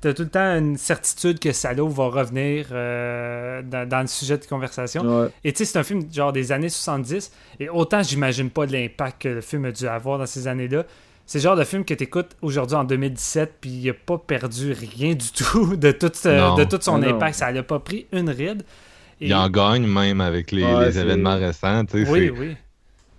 T'as 0.00 0.14
tout 0.14 0.22
le 0.22 0.30
temps 0.30 0.58
une 0.58 0.76
certitude 0.76 1.38
que 1.38 1.52
Salo 1.52 1.86
va 1.86 2.08
revenir 2.08 2.66
euh, 2.72 3.62
dans, 3.62 3.88
dans 3.88 4.00
le 4.00 4.08
sujet 4.08 4.36
de 4.36 4.44
conversation. 4.44 5.04
Ouais. 5.04 5.28
Et 5.44 5.52
tu 5.52 5.58
sais, 5.58 5.64
c'est 5.72 5.78
un 5.78 5.84
film 5.84 6.12
genre 6.12 6.32
des 6.32 6.50
années 6.50 6.70
70. 6.70 7.30
Et 7.60 7.68
autant 7.68 8.02
j'imagine 8.02 8.50
pas 8.50 8.66
de 8.66 8.72
l'impact 8.72 9.22
que 9.22 9.28
le 9.28 9.40
film 9.40 9.64
a 9.66 9.70
dû 9.70 9.86
avoir 9.86 10.18
dans 10.18 10.26
ces 10.26 10.48
années-là. 10.48 10.84
C'est 11.26 11.38
le 11.38 11.42
genre 11.44 11.56
de 11.56 11.64
film 11.64 11.84
que 11.84 11.94
tu 11.94 12.04
écoutes 12.04 12.36
aujourd'hui 12.42 12.76
en 12.76 12.84
2017, 12.84 13.54
puis 13.60 13.70
il 13.70 13.90
a 13.90 13.94
pas 13.94 14.18
perdu 14.18 14.72
rien 14.72 15.14
du 15.14 15.30
tout 15.32 15.76
de 15.76 15.92
tout, 15.92 16.10
Non. 16.26 16.54
de 16.56 16.64
tout 16.64 16.78
son 16.80 16.96
Ah 17.02 17.06
non. 17.08 17.14
impact. 17.16 17.34
Ça 17.36 17.50
l'a 17.50 17.62
pas 17.62 17.78
pris 17.78 18.06
une 18.12 18.28
ride. 18.28 18.62
Et- 19.20 19.28
Il 19.28 19.34
en 19.34 19.48
gagne 19.48 19.86
même 19.86 20.20
avec 20.20 20.50
les, 20.52 20.64
Ouais, 20.64 20.86
les 20.86 20.92
c'est- 20.92 21.00
événements 21.00 21.36
récents. 21.36 21.84
Oui, 21.94 22.04
c'est- 22.04 22.30
oui. 22.30 22.56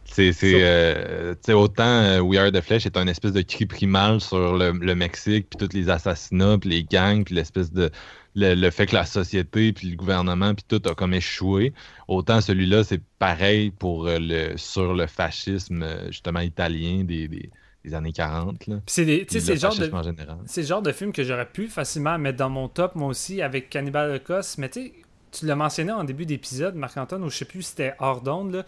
C'est, 0.06 0.34
euh, 0.44 1.34
autant 1.56 1.84
euh, 1.88 2.20
We 2.20 2.38
Are 2.40 2.52
the 2.52 2.62
Flesh 2.62 2.86
est 2.86 2.98
un 2.98 3.08
espèce 3.08 3.32
de 3.32 3.42
cri 3.42 3.66
primal 3.66 4.22
sur 4.22 4.56
le, 4.58 4.72
le 4.72 4.94
Mexique, 4.96 5.48
puis 5.50 5.66
tous 5.68 5.76
les 5.76 5.90
assassinats, 5.90 6.58
puis 6.60 6.70
les 6.70 6.84
gangs, 6.84 7.24
puis 7.24 7.34
l'espèce 7.36 7.72
de. 7.72 7.90
Le, 8.36 8.54
le 8.56 8.70
fait 8.72 8.86
que 8.88 8.96
la 8.96 9.06
société, 9.06 9.74
puis 9.74 9.90
le 9.90 9.96
gouvernement, 9.96 10.54
puis 10.56 10.66
tout 10.68 10.82
a 10.90 10.94
comme 10.96 11.14
échoué. 11.16 11.72
Autant 12.08 12.42
celui-là, 12.42 12.84
c'est 12.84 13.02
pareil 13.18 13.72
pour 13.72 14.08
euh, 14.08 14.18
le, 14.20 14.58
sur 14.58 14.94
le 14.94 15.08
fascisme, 15.08 15.86
justement, 16.10 16.40
italien 16.42 17.04
des, 17.04 17.28
des, 17.28 17.50
des 17.84 17.94
années 17.94 18.12
40. 18.14 18.68
Là. 18.68 18.76
Puis 18.86 18.94
c'est 18.96 19.04
le 19.06 19.56
genre 19.56 19.72
de. 19.72 19.78
fascisme 19.78 19.96
en 19.96 20.04
général. 20.04 20.38
C'est 20.46 20.62
le 20.62 20.68
genre 20.68 20.82
de 20.82 20.92
film 20.92 21.12
que 21.12 21.24
j'aurais 21.24 21.46
pu 21.48 21.68
facilement 21.68 22.18
mettre 22.18 22.38
dans 22.38 22.50
mon 22.50 22.68
top, 22.70 22.96
moi 22.96 23.10
aussi, 23.10 23.42
avec 23.42 23.70
Cannibal 23.70 24.10
Holocaust. 24.10 24.58
Mais 24.58 24.70
tu 24.70 24.82
sais, 24.86 24.94
tu 25.32 25.46
l'as 25.46 25.56
mentionné 25.56 25.92
en 25.92 26.04
début 26.04 26.26
d'épisode, 26.26 26.76
Marc-Antoine, 26.76 27.24
ou 27.24 27.30
je 27.30 27.38
sais 27.38 27.46
plus 27.46 27.62
si 27.64 27.70
c'était 27.72 27.94
hors 28.00 28.22
d'onde, 28.22 28.54
là. 28.56 28.66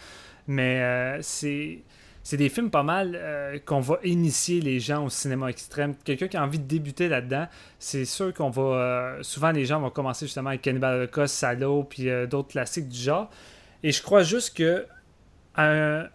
Mais 0.48 0.82
euh, 0.82 1.20
c'est. 1.22 1.80
C'est 2.28 2.38
des 2.38 2.50
films 2.50 2.72
pas 2.72 2.82
mal 2.82 3.12
euh, 3.16 3.60
qu'on 3.64 3.82
va 3.82 4.00
initier 4.04 4.60
les 4.60 4.80
gens 4.80 5.06
au 5.06 5.10
cinéma 5.10 5.48
extrême. 5.48 5.94
Quelqu'un 6.04 6.28
qui 6.28 6.38
a 6.38 6.44
envie 6.44 6.58
de 6.58 6.64
débuter 6.66 7.08
là-dedans, 7.08 7.48
c'est 7.78 8.04
sûr 8.06 8.34
qu'on 8.34 8.50
va. 8.50 8.62
euh, 8.64 9.20
souvent, 9.22 9.52
les 9.52 9.66
gens 9.66 9.80
vont 9.80 9.92
commencer 9.92 10.26
justement 10.26 10.50
avec 10.50 10.64
Cannibal 10.64 10.96
Holocaust, 10.96 11.36
Salo, 11.36 11.84
puis 11.84 12.08
d'autres 12.28 12.48
classiques 12.50 12.90
du 12.90 12.98
genre. 13.00 13.30
Et 13.84 13.92
je 13.92 14.02
crois 14.02 14.24
juste 14.24 14.58
que. 14.58 14.88
un- 15.56 16.08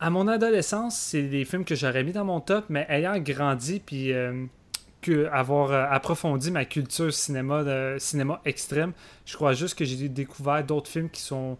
à 0.00 0.08
mon 0.10 0.28
adolescence, 0.28 0.96
c'est 0.96 1.22
des 1.22 1.44
films 1.44 1.64
que 1.64 1.74
j'aurais 1.74 2.02
mis 2.02 2.12
dans 2.12 2.24
mon 2.24 2.40
top, 2.40 2.64
mais 2.70 2.86
ayant 2.88 3.18
grandi 3.18 3.80
puis 3.84 4.12
euh, 4.12 4.46
que 5.02 5.26
avoir 5.26 5.72
euh, 5.72 5.84
approfondi 5.90 6.50
ma 6.50 6.64
culture 6.64 7.12
cinéma, 7.12 7.62
de, 7.62 7.96
cinéma 7.98 8.40
extrême, 8.46 8.92
je 9.26 9.34
crois 9.36 9.52
juste 9.52 9.78
que 9.78 9.84
j'ai 9.84 10.08
découvert 10.08 10.64
d'autres 10.64 10.90
films 10.90 11.10
qui 11.10 11.22
sont 11.22 11.58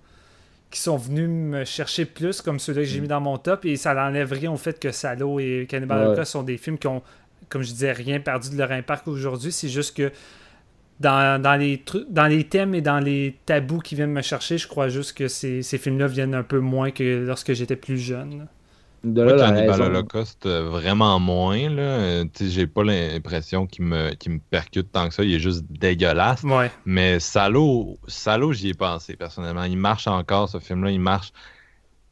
qui 0.70 0.78
sont 0.78 0.96
venus 0.96 1.28
me 1.28 1.64
chercher 1.64 2.04
plus 2.04 2.40
comme 2.40 2.60
ceux-là 2.60 2.82
que 2.82 2.86
j'ai 2.86 3.00
mis 3.00 3.08
dans 3.08 3.20
mon 3.20 3.38
top 3.38 3.64
et 3.64 3.76
ça 3.76 3.92
n'enlève 3.92 4.32
rien 4.32 4.52
au 4.52 4.56
fait 4.56 4.78
que 4.78 4.92
Salo 4.92 5.40
et 5.40 5.66
Cannibal 5.68 6.16
Ouais. 6.16 6.24
Sont 6.24 6.44
des 6.44 6.58
films 6.58 6.78
qui 6.78 6.86
ont, 6.86 7.02
comme 7.48 7.62
je 7.62 7.72
disais, 7.72 7.90
rien 7.90 8.20
perdu 8.20 8.50
de 8.50 8.56
leur 8.56 8.70
impact 8.70 9.08
aujourd'hui. 9.08 9.50
C'est 9.50 9.68
juste 9.68 9.96
que 9.96 10.12
dans, 11.00 11.40
dans 11.42 11.56
les 11.56 11.82
dans 12.10 12.26
les 12.26 12.44
thèmes 12.44 12.74
et 12.74 12.80
dans 12.82 13.00
les 13.00 13.36
tabous 13.46 13.78
qui 13.80 13.94
viennent 13.94 14.12
me 14.12 14.22
chercher, 14.22 14.58
je 14.58 14.68
crois 14.68 14.88
juste 14.88 15.16
que 15.16 15.28
ces, 15.28 15.62
ces 15.62 15.78
films-là 15.78 16.06
viennent 16.06 16.34
un 16.34 16.42
peu 16.42 16.60
moins 16.60 16.90
que 16.90 17.24
lorsque 17.26 17.52
j'étais 17.54 17.76
plus 17.76 17.98
jeune. 17.98 18.46
De 19.02 19.22
là, 19.22 19.34
la 19.34 19.50
raison. 19.52 19.84
Holocaust, 19.84 20.44
euh, 20.44 20.68
vraiment 20.68 21.18
moins. 21.18 21.70
Là. 21.70 21.80
Euh, 21.82 22.24
J'ai 22.38 22.66
pas 22.66 22.84
l'impression 22.84 23.66
qu'il 23.66 23.86
me, 23.86 24.10
me 24.10 24.38
percute 24.50 24.92
tant 24.92 25.08
que 25.08 25.14
ça. 25.14 25.24
Il 25.24 25.32
est 25.32 25.38
juste 25.38 25.64
dégueulasse. 25.70 26.42
Ouais. 26.42 26.70
Mais 26.84 27.18
Salo, 27.18 27.98
Salo 28.06 28.52
j'y 28.52 28.68
ai 28.68 28.74
pensé 28.74 29.16
personnellement. 29.16 29.64
Il 29.64 29.78
marche 29.78 30.06
encore, 30.06 30.50
ce 30.50 30.58
film-là. 30.58 30.90
Il 30.90 31.00
marche 31.00 31.32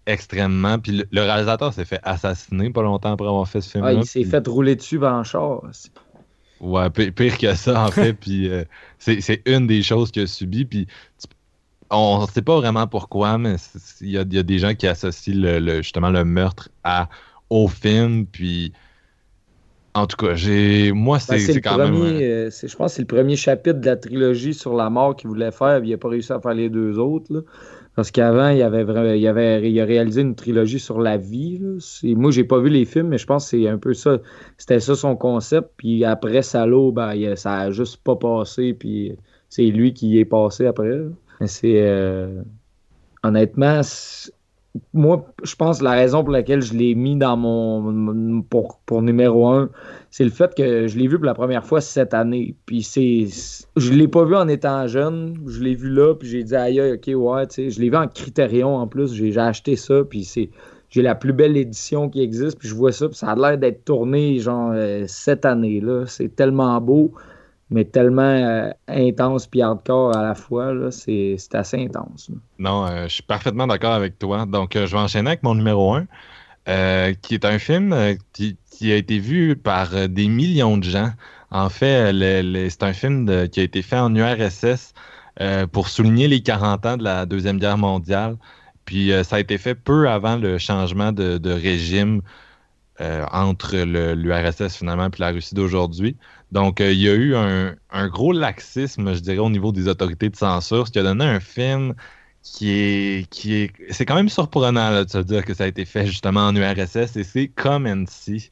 extrêmement. 0.06 0.78
Puis 0.78 0.92
le, 0.92 1.04
le 1.10 1.20
réalisateur 1.20 1.74
s'est 1.74 1.84
fait 1.84 2.00
assassiner 2.04 2.70
pas 2.70 2.80
longtemps 2.82 3.12
après 3.12 3.26
avoir 3.28 3.46
fait 3.46 3.60
ce 3.60 3.68
Ah, 3.68 3.72
film-là. 3.72 3.92
il 3.92 4.06
s'est 4.06 4.20
Puis- 4.22 4.30
fait 4.30 4.46
rouler 4.48 4.74
dessus 4.74 4.98
par 4.98 5.14
un 5.14 5.24
char. 5.24 5.60
Ouais, 6.60 6.90
pi- 6.90 7.12
pire 7.12 7.38
que 7.38 7.54
ça, 7.54 7.84
en 7.86 7.92
fait. 7.92 8.12
Puis 8.14 8.48
euh, 8.48 8.64
c'est 8.98 9.42
une 9.46 9.66
des 9.66 9.82
choses 9.82 10.10
qu'il 10.10 10.22
a 10.22 10.26
subi. 10.26 10.64
Puis 10.64 10.86
on 11.90 12.22
ne 12.22 12.26
sait 12.26 12.42
pas 12.42 12.56
vraiment 12.56 12.86
pourquoi, 12.86 13.38
mais 13.38 13.56
il 14.00 14.08
y 14.08 14.12
y 14.12 14.18
a 14.18 14.24
des 14.42 14.58
gens 14.58 14.74
qui 14.74 14.86
associent 14.86 15.34
le, 15.36 15.58
le- 15.60 15.82
justement 15.82 16.10
le 16.10 16.24
meurtre 16.24 16.68
à, 16.84 17.08
au 17.50 17.68
film. 17.68 18.26
Puis 18.26 18.72
en 19.94 20.06
tout 20.06 20.16
cas, 20.16 20.34
j'ai 20.34 20.92
moi, 20.92 21.18
Ben, 21.28 21.38
c'est 21.38 21.60
quand 21.60 21.76
premier, 21.76 22.22
même. 22.22 22.22
euh, 22.46 22.50
je 22.50 22.74
pense 22.76 22.92
que 22.92 22.96
c'est 22.96 23.02
le 23.02 23.06
premier 23.06 23.36
chapitre 23.36 23.80
de 23.80 23.86
la 23.86 23.96
trilogie 23.96 24.54
sur 24.54 24.74
la 24.74 24.88
mort 24.88 25.14
qu'il 25.14 25.28
voulait 25.28 25.50
faire. 25.52 25.84
Il 25.84 25.90
n'a 25.90 25.98
pas 25.98 26.08
réussi 26.08 26.32
à 26.32 26.40
faire 26.40 26.54
les 26.54 26.70
deux 26.70 26.98
autres. 26.98 27.32
là. 27.32 27.40
Parce 27.98 28.12
qu'avant, 28.12 28.50
il 28.50 28.62
avait, 28.62 29.18
il 29.18 29.26
avait 29.26 29.70
il 29.72 29.80
a 29.80 29.84
réalisé 29.84 30.20
une 30.22 30.36
trilogie 30.36 30.78
sur 30.78 31.00
la 31.00 31.16
vie. 31.16 31.58
là. 31.58 31.78
Moi, 32.16 32.30
j'ai 32.30 32.44
pas 32.44 32.60
vu 32.60 32.68
les 32.70 32.84
films, 32.84 33.08
mais 33.08 33.18
je 33.18 33.26
pense 33.26 33.44
que 33.50 33.50
c'est 33.58 33.68
un 33.68 33.78
peu 33.78 33.92
ça. 33.92 34.18
C'était 34.56 34.78
ça 34.80 34.94
son 34.94 35.16
concept. 35.16 35.72
Puis 35.76 36.04
après 36.04 36.42
Salo, 36.42 36.92
ben, 36.92 37.14
il 37.14 37.36
ça 37.36 37.54
a 37.58 37.70
juste 37.72 38.02
pas 38.04 38.14
passé. 38.16 38.72
Puis 38.74 39.16
c'est 39.48 39.64
lui 39.66 39.94
qui 39.94 40.18
est 40.20 40.24
passé 40.24 40.66
après. 40.66 41.00
c'est. 41.46 41.82
euh, 41.82 42.42
Honnêtement, 43.24 43.82
moi, 44.92 45.26
je 45.42 45.54
pense 45.54 45.78
que 45.78 45.84
la 45.84 45.92
raison 45.92 46.22
pour 46.22 46.32
laquelle 46.32 46.62
je 46.62 46.74
l'ai 46.74 46.94
mis 46.94 47.16
dans 47.16 47.36
mon. 47.36 48.42
pour, 48.42 48.80
pour 48.86 49.02
numéro 49.02 49.46
un, 49.48 49.70
c'est 50.10 50.24
le 50.24 50.30
fait 50.30 50.54
que 50.54 50.86
je 50.86 50.98
l'ai 50.98 51.06
vu 51.06 51.16
pour 51.16 51.26
la 51.26 51.34
première 51.34 51.64
fois 51.64 51.80
cette 51.80 52.14
année. 52.14 52.54
Puis 52.66 52.82
c'est. 52.82 53.26
Je 53.76 53.92
l'ai 53.92 54.08
pas 54.08 54.24
vu 54.24 54.36
en 54.36 54.48
étant 54.48 54.86
jeune. 54.86 55.38
Je 55.46 55.60
l'ai 55.60 55.74
vu 55.74 55.88
là, 55.90 56.14
puis 56.14 56.28
j'ai 56.28 56.44
dit 56.44 56.56
aïe, 56.56 56.80
ok, 56.80 57.10
ouais, 57.14 57.46
tu 57.46 57.54
sais. 57.54 57.70
Je 57.70 57.80
l'ai 57.80 57.90
vu 57.90 57.96
en 57.96 58.08
Criterion 58.08 58.76
en 58.76 58.86
plus. 58.86 59.14
J'ai 59.14 59.32
j'ai 59.32 59.40
acheté 59.40 59.76
ça, 59.76 60.04
puis 60.04 60.24
c'est. 60.24 60.50
J'ai 60.90 61.02
la 61.02 61.14
plus 61.14 61.34
belle 61.34 61.56
édition 61.58 62.08
qui 62.08 62.22
existe, 62.22 62.58
puis 62.58 62.66
je 62.66 62.74
vois 62.74 62.92
ça, 62.92 63.08
puis 63.08 63.16
ça 63.16 63.28
a 63.28 63.36
l'air 63.36 63.58
d'être 63.58 63.84
tourné, 63.84 64.38
genre, 64.38 64.72
euh, 64.74 65.04
cette 65.06 65.44
année-là. 65.44 66.04
C'est 66.06 66.34
tellement 66.34 66.80
beau, 66.80 67.12
mais 67.70 67.84
tellement 67.84 68.22
euh, 68.22 68.70
intense 68.88 69.46
puis 69.46 69.62
hardcore 69.62 70.16
à 70.16 70.22
la 70.22 70.34
fois. 70.34 70.72
C'est 70.90 71.36
assez 71.52 71.82
intense. 71.84 72.30
Non, 72.58 72.86
euh, 72.86 73.04
je 73.04 73.14
suis 73.14 73.22
parfaitement 73.22 73.66
d'accord 73.66 73.92
avec 73.92 74.18
toi. 74.18 74.46
Donc, 74.46 74.76
euh, 74.76 74.86
je 74.86 74.92
vais 74.92 75.02
enchaîner 75.02 75.30
avec 75.30 75.42
mon 75.42 75.54
numéro 75.54 75.94
1, 75.94 77.14
qui 77.22 77.34
est 77.34 77.44
un 77.44 77.58
film 77.58 77.94
qui, 78.32 78.56
a 78.92 78.96
été 78.96 79.18
vu 79.18 79.56
par 79.56 80.08
des 80.08 80.28
millions 80.28 80.76
de 80.76 80.84
gens. 80.84 81.10
En 81.50 81.70
fait, 81.70 82.12
c'est 82.70 82.82
un 82.82 82.92
film 82.92 83.48
qui 83.48 83.60
a 83.60 83.62
été 83.62 83.82
fait 83.82 83.98
en 83.98 84.14
URSS 84.14 84.92
pour 85.72 85.88
souligner 85.88 86.28
les 86.28 86.42
40 86.42 86.86
ans 86.86 86.96
de 86.96 87.04
la 87.04 87.26
Deuxième 87.26 87.58
Guerre 87.58 87.78
mondiale. 87.78 88.36
Puis, 88.84 89.12
ça 89.24 89.36
a 89.36 89.40
été 89.40 89.56
fait 89.56 89.74
peu 89.74 90.08
avant 90.10 90.36
le 90.36 90.58
changement 90.58 91.10
de, 91.10 91.38
de 91.38 91.50
régime 91.50 92.20
entre 93.00 93.76
l'URSS 93.76 94.76
finalement 94.76 95.08
puis 95.08 95.22
la 95.22 95.30
Russie 95.30 95.54
d'aujourd'hui. 95.54 96.16
Donc, 96.52 96.80
euh, 96.80 96.92
il 96.92 97.00
y 97.00 97.08
a 97.08 97.14
eu 97.14 97.34
un, 97.36 98.08
gros 98.08 98.32
laxisme, 98.32 99.14
je 99.14 99.20
dirais, 99.20 99.38
au 99.38 99.50
niveau 99.50 99.72
des 99.72 99.88
autorités 99.88 100.30
de 100.30 100.36
censure, 100.36 100.86
ce 100.86 100.92
qui 100.92 100.98
a 100.98 101.02
donné 101.02 101.24
un 101.24 101.40
film 101.40 101.94
qui 102.42 102.70
est. 102.70 103.28
qui 103.30 103.54
est 103.56 103.72
C'est 103.90 104.06
quand 104.06 104.14
même 104.14 104.28
surprenant 104.28 105.04
de 105.04 105.08
se 105.08 105.18
dire 105.18 105.44
que 105.44 105.54
ça 105.54 105.64
a 105.64 105.66
été 105.66 105.84
fait 105.84 106.06
justement 106.06 106.48
en 106.48 106.56
URSS, 106.56 107.16
et 107.16 107.24
c'est 107.24 107.48
Come 107.48 107.86
and 107.86 108.04
See, 108.08 108.50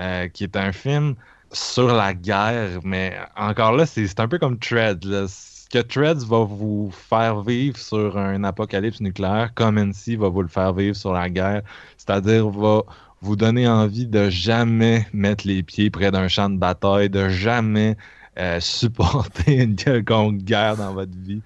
euh, 0.00 0.28
qui 0.28 0.44
est 0.44 0.56
un 0.56 0.72
film 0.72 1.14
sur 1.52 1.92
la 1.94 2.14
guerre, 2.14 2.80
mais 2.82 3.16
encore 3.36 3.72
là, 3.72 3.86
c'est 3.86 4.20
un 4.20 4.28
peu 4.28 4.38
comme 4.38 4.58
Tread. 4.58 5.04
Ce 5.04 5.68
que 5.70 5.78
Treads 5.78 6.26
va 6.26 6.44
vous 6.44 6.90
faire 6.92 7.42
vivre 7.42 7.76
sur 7.76 8.18
un 8.18 8.44
apocalypse 8.44 9.00
nucléaire, 9.00 9.52
Come 9.54 9.78
and 9.78 9.92
See 9.92 10.16
va 10.16 10.28
vous 10.28 10.42
le 10.42 10.48
faire 10.48 10.72
vivre 10.72 10.96
sur 10.96 11.12
la 11.12 11.28
guerre, 11.30 11.62
c'est-à-dire 11.96 12.48
va 12.48 12.82
vous 13.24 13.36
donner 13.36 13.66
envie 13.66 14.06
de 14.06 14.28
jamais 14.28 15.06
mettre 15.14 15.46
les 15.46 15.62
pieds 15.62 15.90
près 15.90 16.10
d'un 16.10 16.28
champ 16.28 16.50
de 16.50 16.58
bataille, 16.58 17.08
de 17.08 17.30
jamais 17.30 17.96
euh, 18.38 18.60
supporter 18.60 19.62
une 19.62 19.76
quelconque 19.76 20.42
guerre 20.42 20.76
dans 20.76 20.92
votre 20.92 21.16
vie. 21.16 21.40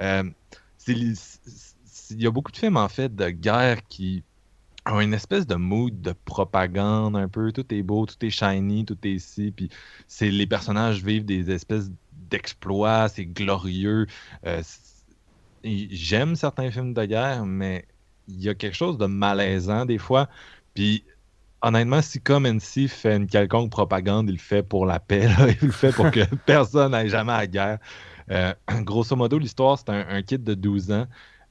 Euh, 0.00 0.24
il 0.86 2.22
y 2.22 2.26
a 2.26 2.30
beaucoup 2.30 2.52
de 2.52 2.56
films 2.58 2.76
en 2.76 2.88
fait 2.88 3.14
de 3.14 3.30
guerre 3.30 3.86
qui 3.88 4.22
ont 4.86 5.00
une 5.00 5.14
espèce 5.14 5.46
de 5.46 5.54
mood 5.54 6.02
de 6.02 6.12
propagande 6.12 7.16
un 7.16 7.28
peu. 7.28 7.50
Tout 7.50 7.72
est 7.72 7.82
beau, 7.82 8.04
tout 8.04 8.22
est 8.26 8.30
shiny, 8.30 8.84
tout 8.84 8.98
est 9.04 9.12
ici. 9.12 9.52
Puis 9.56 9.70
les 10.20 10.46
personnages 10.46 11.02
vivent 11.02 11.24
des 11.24 11.50
espèces 11.50 11.90
d'exploits, 12.30 13.08
c'est 13.08 13.26
glorieux. 13.26 14.06
Euh, 14.46 14.62
J'aime 15.64 16.34
certains 16.34 16.70
films 16.70 16.92
de 16.92 17.04
guerre, 17.06 17.46
mais 17.46 17.86
il 18.28 18.42
y 18.42 18.48
a 18.48 18.54
quelque 18.54 18.76
chose 18.76 18.98
de 18.98 19.06
malaisant 19.06 19.86
des 19.86 19.98
fois. 19.98 20.28
Puis 20.74 21.04
honnêtement, 21.62 22.02
si 22.02 22.20
Come 22.20 22.46
and 22.46 22.58
See 22.60 22.88
fait 22.88 23.16
une 23.16 23.26
quelconque 23.26 23.70
propagande, 23.70 24.28
il 24.28 24.34
le 24.34 24.38
fait 24.38 24.62
pour 24.62 24.86
la 24.86 25.00
paix. 25.00 25.28
là. 25.28 25.48
Il 25.60 25.66
le 25.66 25.72
fait 25.72 25.92
pour 25.92 26.10
que 26.10 26.22
personne 26.46 26.92
n'aille 26.92 27.08
jamais 27.08 27.32
à 27.32 27.38
la 27.38 27.46
guerre. 27.46 27.78
Euh, 28.30 28.52
grosso 28.82 29.16
modo, 29.16 29.38
l'histoire, 29.38 29.78
c'est 29.78 29.90
un, 29.90 30.06
un 30.08 30.22
kid 30.22 30.42
de 30.44 30.54
12 30.54 30.92
ans 30.92 31.06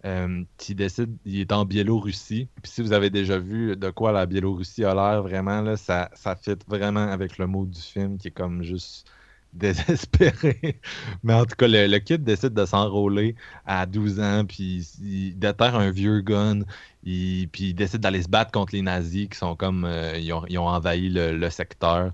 euh, 0.05 0.43
qui 0.57 0.73
décide, 0.75 1.15
il 1.25 1.39
est 1.39 1.51
en 1.51 1.65
Biélorussie. 1.65 2.47
Puis 2.61 2.71
si 2.71 2.81
vous 2.81 2.93
avez 2.93 3.09
déjà 3.09 3.37
vu 3.37 3.75
de 3.75 3.89
quoi 3.89 4.11
la 4.11 4.25
Biélorussie 4.25 4.83
a 4.83 4.93
l'air, 4.93 5.21
vraiment, 5.21 5.61
là, 5.61 5.77
ça, 5.77 6.09
ça 6.13 6.35
fit 6.35 6.57
vraiment 6.67 7.07
avec 7.07 7.37
le 7.37 7.47
mot 7.47 7.65
du 7.65 7.79
film 7.79 8.17
qui 8.17 8.29
est 8.29 8.31
comme 8.31 8.63
juste 8.63 9.07
désespéré. 9.53 10.79
Mais 11.23 11.33
en 11.33 11.45
tout 11.45 11.55
cas, 11.55 11.67
le, 11.67 11.87
le 11.87 11.99
kid 11.99 12.23
décide 12.23 12.53
de 12.53 12.65
s'enrôler 12.65 13.35
à 13.65 13.85
12 13.85 14.19
ans, 14.19 14.45
puis 14.45 14.87
il 15.01 15.37
déterre 15.37 15.75
un 15.75 15.91
vieux 15.91 16.21
gun, 16.21 16.59
il- 17.03 17.47
puis 17.51 17.69
il 17.69 17.73
décide 17.73 18.01
d'aller 18.01 18.21
se 18.23 18.29
battre 18.29 18.51
contre 18.51 18.73
les 18.75 18.81
nazis 18.81 19.27
qui 19.29 19.37
sont 19.37 19.55
comme, 19.55 19.85
euh, 19.85 20.17
ils, 20.17 20.31
ont, 20.33 20.67
envahi 20.67 21.09
le, 21.09 21.49
secteur. 21.49 22.11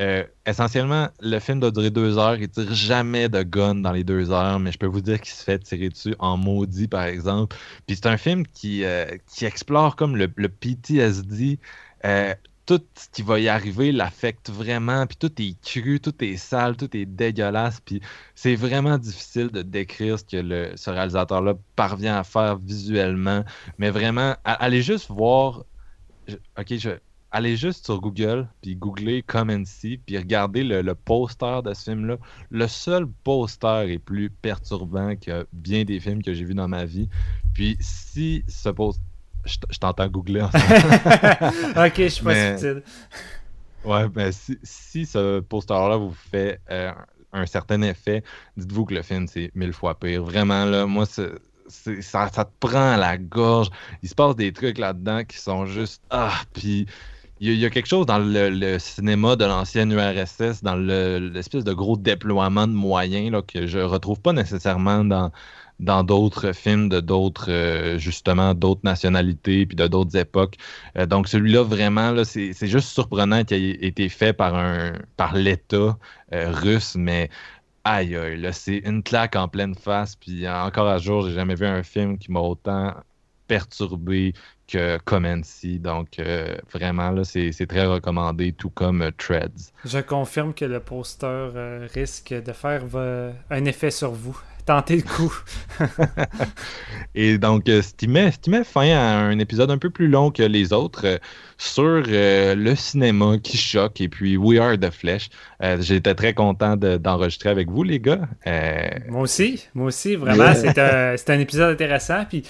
Euh, 0.00 0.24
essentiellement, 0.46 1.08
le 1.20 1.38
film 1.40 1.60
doit 1.60 1.70
durer 1.70 1.90
deux 1.90 2.18
heures, 2.18 2.36
il 2.36 2.48
tire 2.48 2.72
jamais 2.72 3.28
de 3.28 3.42
gun 3.42 3.76
dans 3.76 3.92
les 3.92 4.04
deux 4.04 4.30
heures, 4.30 4.58
mais 4.60 4.72
je 4.72 4.78
peux 4.78 4.86
vous 4.86 5.00
dire 5.00 5.20
qu'il 5.20 5.32
se 5.34 5.44
fait 5.44 5.58
tirer 5.58 5.88
dessus 5.90 6.14
en 6.18 6.36
maudit, 6.36 6.88
par 6.88 7.04
exemple. 7.04 7.56
Puis 7.86 7.96
c'est 7.96 8.06
un 8.06 8.16
film 8.16 8.46
qui, 8.46 8.84
euh, 8.84 9.06
explore 9.42 9.96
comme 9.96 10.16
le, 10.16 10.28
le 10.36 10.48
PTSD. 10.48 11.58
Tout 12.68 12.82
ce 12.96 13.08
qui 13.08 13.22
va 13.22 13.40
y 13.40 13.48
arriver 13.48 13.92
l'affecte 13.92 14.50
vraiment, 14.50 15.06
puis 15.06 15.16
tout 15.16 15.32
est 15.40 15.58
cru, 15.62 16.00
tout 16.00 16.12
est 16.22 16.36
sale, 16.36 16.76
tout 16.76 16.94
est 16.94 17.06
dégueulasse, 17.06 17.80
puis 17.80 18.02
c'est 18.34 18.56
vraiment 18.56 18.98
difficile 18.98 19.48
de 19.48 19.62
décrire 19.62 20.18
ce 20.18 20.24
que 20.24 20.76
ce 20.76 20.90
réalisateur-là 20.90 21.54
parvient 21.76 22.18
à 22.18 22.24
faire 22.24 22.58
visuellement, 22.58 23.42
mais 23.78 23.88
vraiment, 23.88 24.36
allez 24.44 24.82
juste 24.82 25.10
voir, 25.10 25.64
ok, 26.58 26.74
allez 27.30 27.56
juste 27.56 27.86
sur 27.86 28.02
Google, 28.02 28.46
puis 28.60 28.76
googlez 28.76 29.22
Come 29.22 29.48
and 29.48 29.64
See, 29.64 29.96
puis 29.96 30.18
regardez 30.18 30.62
le 30.62 30.94
poster 30.94 31.62
de 31.62 31.72
ce 31.72 31.84
film-là. 31.84 32.18
Le 32.50 32.68
seul 32.68 33.06
poster 33.24 33.84
est 33.88 33.98
plus 33.98 34.28
perturbant 34.28 35.16
que 35.16 35.46
bien 35.54 35.84
des 35.84 36.00
films 36.00 36.22
que 36.22 36.34
j'ai 36.34 36.44
vus 36.44 36.54
dans 36.54 36.68
ma 36.68 36.84
vie. 36.84 37.08
Puis 37.54 37.78
si 37.80 38.44
ce 38.46 38.68
poster... 38.68 39.02
Je 39.70 39.78
t'entends 39.78 40.06
googler 40.08 40.42
en 40.42 40.50
ce 40.50 40.56
moment. 40.58 41.86
ok, 41.86 41.94
je 41.96 42.08
suis 42.08 42.24
pas 42.24 42.30
Mais- 42.32 42.58
subtil. 42.58 42.82
Ouais, 43.84 44.08
ben 44.08 44.32
si, 44.32 44.58
si 44.62 45.06
ce 45.06 45.40
poster-là 45.40 45.96
vous 45.96 46.12
fait 46.30 46.60
euh, 46.70 46.90
un 47.32 47.46
certain 47.46 47.80
effet, 47.82 48.22
dites-vous 48.56 48.84
que 48.86 48.94
le 48.94 49.02
film, 49.02 49.26
c'est 49.28 49.50
mille 49.54 49.72
fois 49.72 49.98
pire. 49.98 50.22
Vraiment, 50.24 50.64
là, 50.64 50.84
moi, 50.86 51.06
ça, 51.06 51.22
ça 52.00 52.28
te 52.44 52.50
prend 52.66 52.92
à 52.92 52.96
la 52.96 53.16
gorge. 53.16 53.68
Il 54.02 54.08
se 54.08 54.14
passe 54.14 54.34
des 54.36 54.52
trucs 54.52 54.78
là-dedans 54.78 55.24
qui 55.24 55.38
sont 55.38 55.66
juste... 55.66 56.02
Ah, 56.10 56.32
puis... 56.52 56.86
Il 57.40 57.46
y, 57.46 57.50
a- 57.50 57.54
il 57.54 57.60
y 57.60 57.64
a 57.66 57.70
quelque 57.70 57.86
chose 57.86 58.04
dans 58.04 58.18
le, 58.18 58.50
le 58.50 58.80
cinéma 58.80 59.36
de 59.36 59.44
l'ancienne 59.44 59.92
URSS, 59.92 60.64
dans 60.64 60.74
le- 60.74 61.18
l'espèce 61.32 61.62
de 61.62 61.72
gros 61.72 61.96
déploiement 61.96 62.66
de 62.66 62.72
moyens 62.72 63.30
là, 63.30 63.42
que 63.42 63.68
je 63.68 63.78
retrouve 63.78 64.20
pas 64.20 64.32
nécessairement 64.32 65.04
dans, 65.04 65.30
dans 65.80 66.02
d'autres 66.02 66.52
films 66.52 66.88
de 66.88 67.00
d'autres, 67.00 67.50
euh, 67.50 67.98
justement, 67.98 68.54
d'autres 68.54 68.80
nationalités 68.84 69.66
puis 69.66 69.76
de 69.76 69.86
d'autres 69.86 70.16
époques. 70.16 70.56
Euh, 70.96 71.06
donc 71.06 71.28
celui-là, 71.28 71.62
vraiment, 71.62 72.10
là, 72.10 72.24
c'est, 72.24 72.52
juste 72.66 72.88
surprenant 72.88 73.44
qu'il 73.44 73.64
ait 73.64 73.86
été 73.86 74.08
fait 74.08 74.32
par, 74.32 74.54
un, 74.54 74.94
par 75.16 75.34
l'État 75.34 75.96
euh, 76.34 76.50
russe, 76.50 76.96
mais 76.96 77.30
aïe, 77.84 78.16
aïe, 78.16 78.40
là, 78.40 78.52
c'est 78.52 78.78
une 78.78 79.02
claque 79.02 79.36
en 79.36 79.48
pleine 79.48 79.74
face. 79.74 80.16
Puis 80.16 80.48
encore 80.48 80.88
à 80.88 80.98
jour, 80.98 81.26
j'ai 81.28 81.34
jamais 81.34 81.54
vu 81.54 81.66
un 81.66 81.82
film 81.82 82.18
qui 82.18 82.32
m'a 82.32 82.40
autant 82.40 82.94
perturbé 83.46 84.34
que 84.66 84.98
Comency. 84.98 85.78
Donc, 85.78 86.20
vraiment, 86.70 87.10
là, 87.10 87.24
c'est, 87.24 87.52
c'est 87.52 87.66
très 87.66 87.86
recommandé, 87.86 88.52
tout 88.52 88.68
comme 88.68 89.00
euh, 89.00 89.10
Treads. 89.16 89.72
Je 89.86 90.00
confirme 90.00 90.52
que 90.52 90.66
le 90.66 90.80
poster 90.80 91.48
risque 91.94 92.34
de 92.34 92.52
faire 92.52 92.82
un 93.48 93.64
effet 93.64 93.90
sur 93.90 94.10
vous. 94.10 94.38
Tentez 94.68 94.96
le 94.96 95.02
coup. 95.02 95.34
Et 97.14 97.38
donc, 97.38 97.68
euh, 97.70 97.80
ce 97.80 97.94
qui 97.94 98.06
met, 98.06 98.30
ce 98.32 98.38
qui 98.38 98.50
met 98.50 98.64
fin 98.64 98.90
à 98.90 99.00
un 99.00 99.38
épisode 99.38 99.70
un 99.70 99.78
peu 99.78 99.88
plus 99.88 100.08
long 100.08 100.30
que 100.30 100.42
les 100.42 100.74
autres 100.74 101.06
euh, 101.06 101.16
sur 101.56 102.02
euh, 102.06 102.54
le 102.54 102.74
cinéma 102.76 103.38
qui 103.42 103.56
choque 103.56 103.98
et 104.02 104.08
puis 104.10 104.36
We 104.36 104.60
Are 104.60 104.76
the 104.78 104.90
Flesh. 104.90 105.30
Euh, 105.62 105.78
J'étais 105.80 106.14
très 106.14 106.34
content 106.34 106.76
de- 106.76 106.98
d'enregistrer 106.98 107.48
avec 107.48 107.70
vous, 107.70 107.82
les 107.82 107.98
gars. 107.98 108.28
Euh, 108.46 108.88
Moi 109.08 109.22
aussi, 109.22 109.64
moi 109.74 109.86
aussi, 109.86 110.16
vraiment, 110.16 110.52
c'est 110.54 110.78
un, 110.78 111.14
un 111.28 111.38
épisode 111.40 111.72
intéressant. 111.72 112.26
Puis 112.28 112.42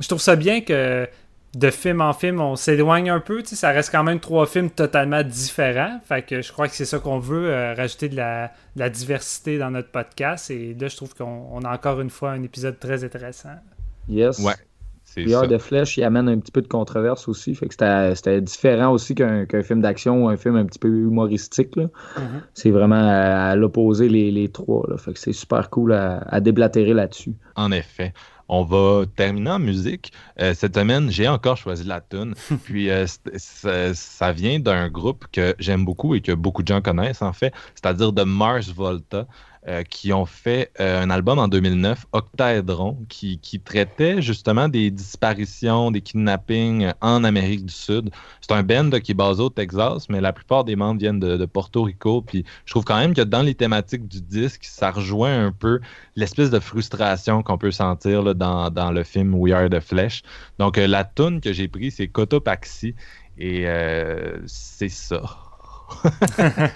je 0.00 0.08
trouve 0.08 0.20
ça 0.20 0.36
bien 0.36 0.62
que 0.62 1.06
de 1.54 1.70
film 1.70 2.00
en 2.00 2.12
film, 2.12 2.40
on 2.40 2.54
s'éloigne 2.54 3.10
un 3.10 3.20
peu. 3.20 3.42
tu 3.42 3.48
sais, 3.50 3.56
Ça 3.56 3.70
reste 3.70 3.90
quand 3.90 4.04
même 4.04 4.20
trois 4.20 4.46
films 4.46 4.70
totalement 4.70 5.22
différents. 5.22 5.98
Fait 6.04 6.22
que 6.22 6.42
je 6.42 6.52
crois 6.52 6.68
que 6.68 6.74
c'est 6.74 6.84
ça 6.84 6.98
qu'on 6.98 7.18
veut, 7.18 7.50
euh, 7.50 7.74
rajouter 7.74 8.08
de 8.08 8.16
la, 8.16 8.48
de 8.76 8.80
la 8.80 8.90
diversité 8.90 9.58
dans 9.58 9.70
notre 9.70 9.90
podcast. 9.90 10.50
Et 10.50 10.76
là, 10.80 10.88
je 10.88 10.96
trouve 10.96 11.14
qu'on 11.14 11.48
on 11.52 11.62
a 11.62 11.72
encore 11.72 12.00
une 12.00 12.10
fois 12.10 12.30
un 12.30 12.42
épisode 12.42 12.78
très 12.78 13.02
intéressant. 13.04 13.56
Yes. 14.08 14.38
Ouais. 14.38 14.54
Heure 15.28 15.48
de 15.48 15.58
Flèche, 15.58 15.96
il 15.96 16.04
amène 16.04 16.28
un 16.28 16.38
petit 16.38 16.52
peu 16.52 16.62
de 16.62 16.68
controverse 16.68 17.26
aussi. 17.26 17.52
Fait 17.56 17.66
que 17.66 17.74
c'était 18.14 18.40
différent 18.40 18.92
aussi 18.92 19.16
qu'un 19.16 19.44
film 19.64 19.80
d'action 19.80 20.24
ou 20.24 20.28
un 20.28 20.36
film 20.36 20.54
un 20.54 20.64
petit 20.64 20.78
peu 20.78 20.86
humoristique. 20.88 21.76
Mhm. 21.76 22.42
C'est 22.54 22.70
vraiment 22.70 22.94
à, 22.94 23.50
à 23.50 23.56
l'opposé 23.56 24.08
les, 24.08 24.30
les 24.30 24.48
trois. 24.50 24.86
Là. 24.88 24.96
Fait 24.98 25.12
que 25.12 25.18
c'est 25.18 25.32
super 25.32 25.68
cool 25.68 25.94
à, 25.94 26.18
à 26.28 26.40
déblatérer 26.40 26.94
là-dessus. 26.94 27.34
En 27.56 27.72
effet. 27.72 28.12
On 28.52 28.64
va 28.64 29.04
terminer 29.14 29.50
en 29.50 29.58
musique. 29.60 30.12
Euh, 30.40 30.54
cette 30.54 30.74
semaine, 30.74 31.08
j'ai 31.08 31.28
encore 31.28 31.56
choisi 31.56 31.84
la 31.84 32.00
tune. 32.00 32.34
Puis 32.64 32.90
euh, 32.90 33.06
ça 33.94 34.32
vient 34.32 34.58
d'un 34.58 34.88
groupe 34.88 35.26
que 35.30 35.54
j'aime 35.60 35.84
beaucoup 35.84 36.16
et 36.16 36.20
que 36.20 36.32
beaucoup 36.32 36.64
de 36.64 36.66
gens 36.66 36.80
connaissent 36.82 37.22
en 37.22 37.32
fait, 37.32 37.54
c'est-à-dire 37.76 38.12
de 38.12 38.24
Mars 38.24 38.70
Volta, 38.70 39.28
euh, 39.68 39.82
qui 39.82 40.10
ont 40.14 40.24
fait 40.24 40.70
euh, 40.80 41.02
un 41.02 41.10
album 41.10 41.38
en 41.38 41.46
2009, 41.46 42.06
Octaédron, 42.12 42.96
qui, 43.10 43.38
qui 43.40 43.60
traitait 43.60 44.22
justement 44.22 44.70
des 44.70 44.90
disparitions, 44.90 45.90
des 45.90 46.00
kidnappings 46.00 46.84
euh, 46.84 46.92
en 47.02 47.24
Amérique 47.24 47.66
du 47.66 47.74
Sud. 47.74 48.08
C'est 48.40 48.54
un 48.54 48.62
band 48.62 48.88
qui 49.00 49.12
est 49.12 49.14
basé 49.14 49.42
au 49.42 49.50
Texas, 49.50 50.08
mais 50.08 50.22
la 50.22 50.32
plupart 50.32 50.64
des 50.64 50.76
membres 50.76 50.98
viennent 50.98 51.20
de, 51.20 51.44
Porto 51.44 51.82
Rico. 51.82 52.22
Puis 52.22 52.46
je 52.64 52.72
trouve 52.72 52.84
quand 52.84 52.98
même 52.98 53.12
que 53.12 53.20
dans 53.20 53.42
les 53.42 53.54
thématiques 53.54 54.08
du 54.08 54.22
disque, 54.22 54.64
ça 54.64 54.90
rejoint 54.90 55.44
un 55.44 55.52
peu 55.52 55.80
l'espèce 56.16 56.48
de 56.48 56.58
frustration 56.58 57.42
qu'on 57.42 57.58
peut 57.58 57.70
sentir 57.70 58.34
dans, 58.34 58.70
dans 58.70 58.90
le 58.90 59.04
film 59.04 59.34
We 59.34 59.52
Are 59.52 59.68
the 59.68 59.80
Flesh. 59.80 60.22
Donc, 60.58 60.78
la 60.78 61.04
tune 61.04 61.42
que 61.42 61.52
j'ai 61.52 61.68
prise, 61.68 61.96
c'est 61.96 62.08
Cotopaxi. 62.08 62.94
Et 63.36 63.66
c'est 64.46 64.88
ça. 64.88 65.20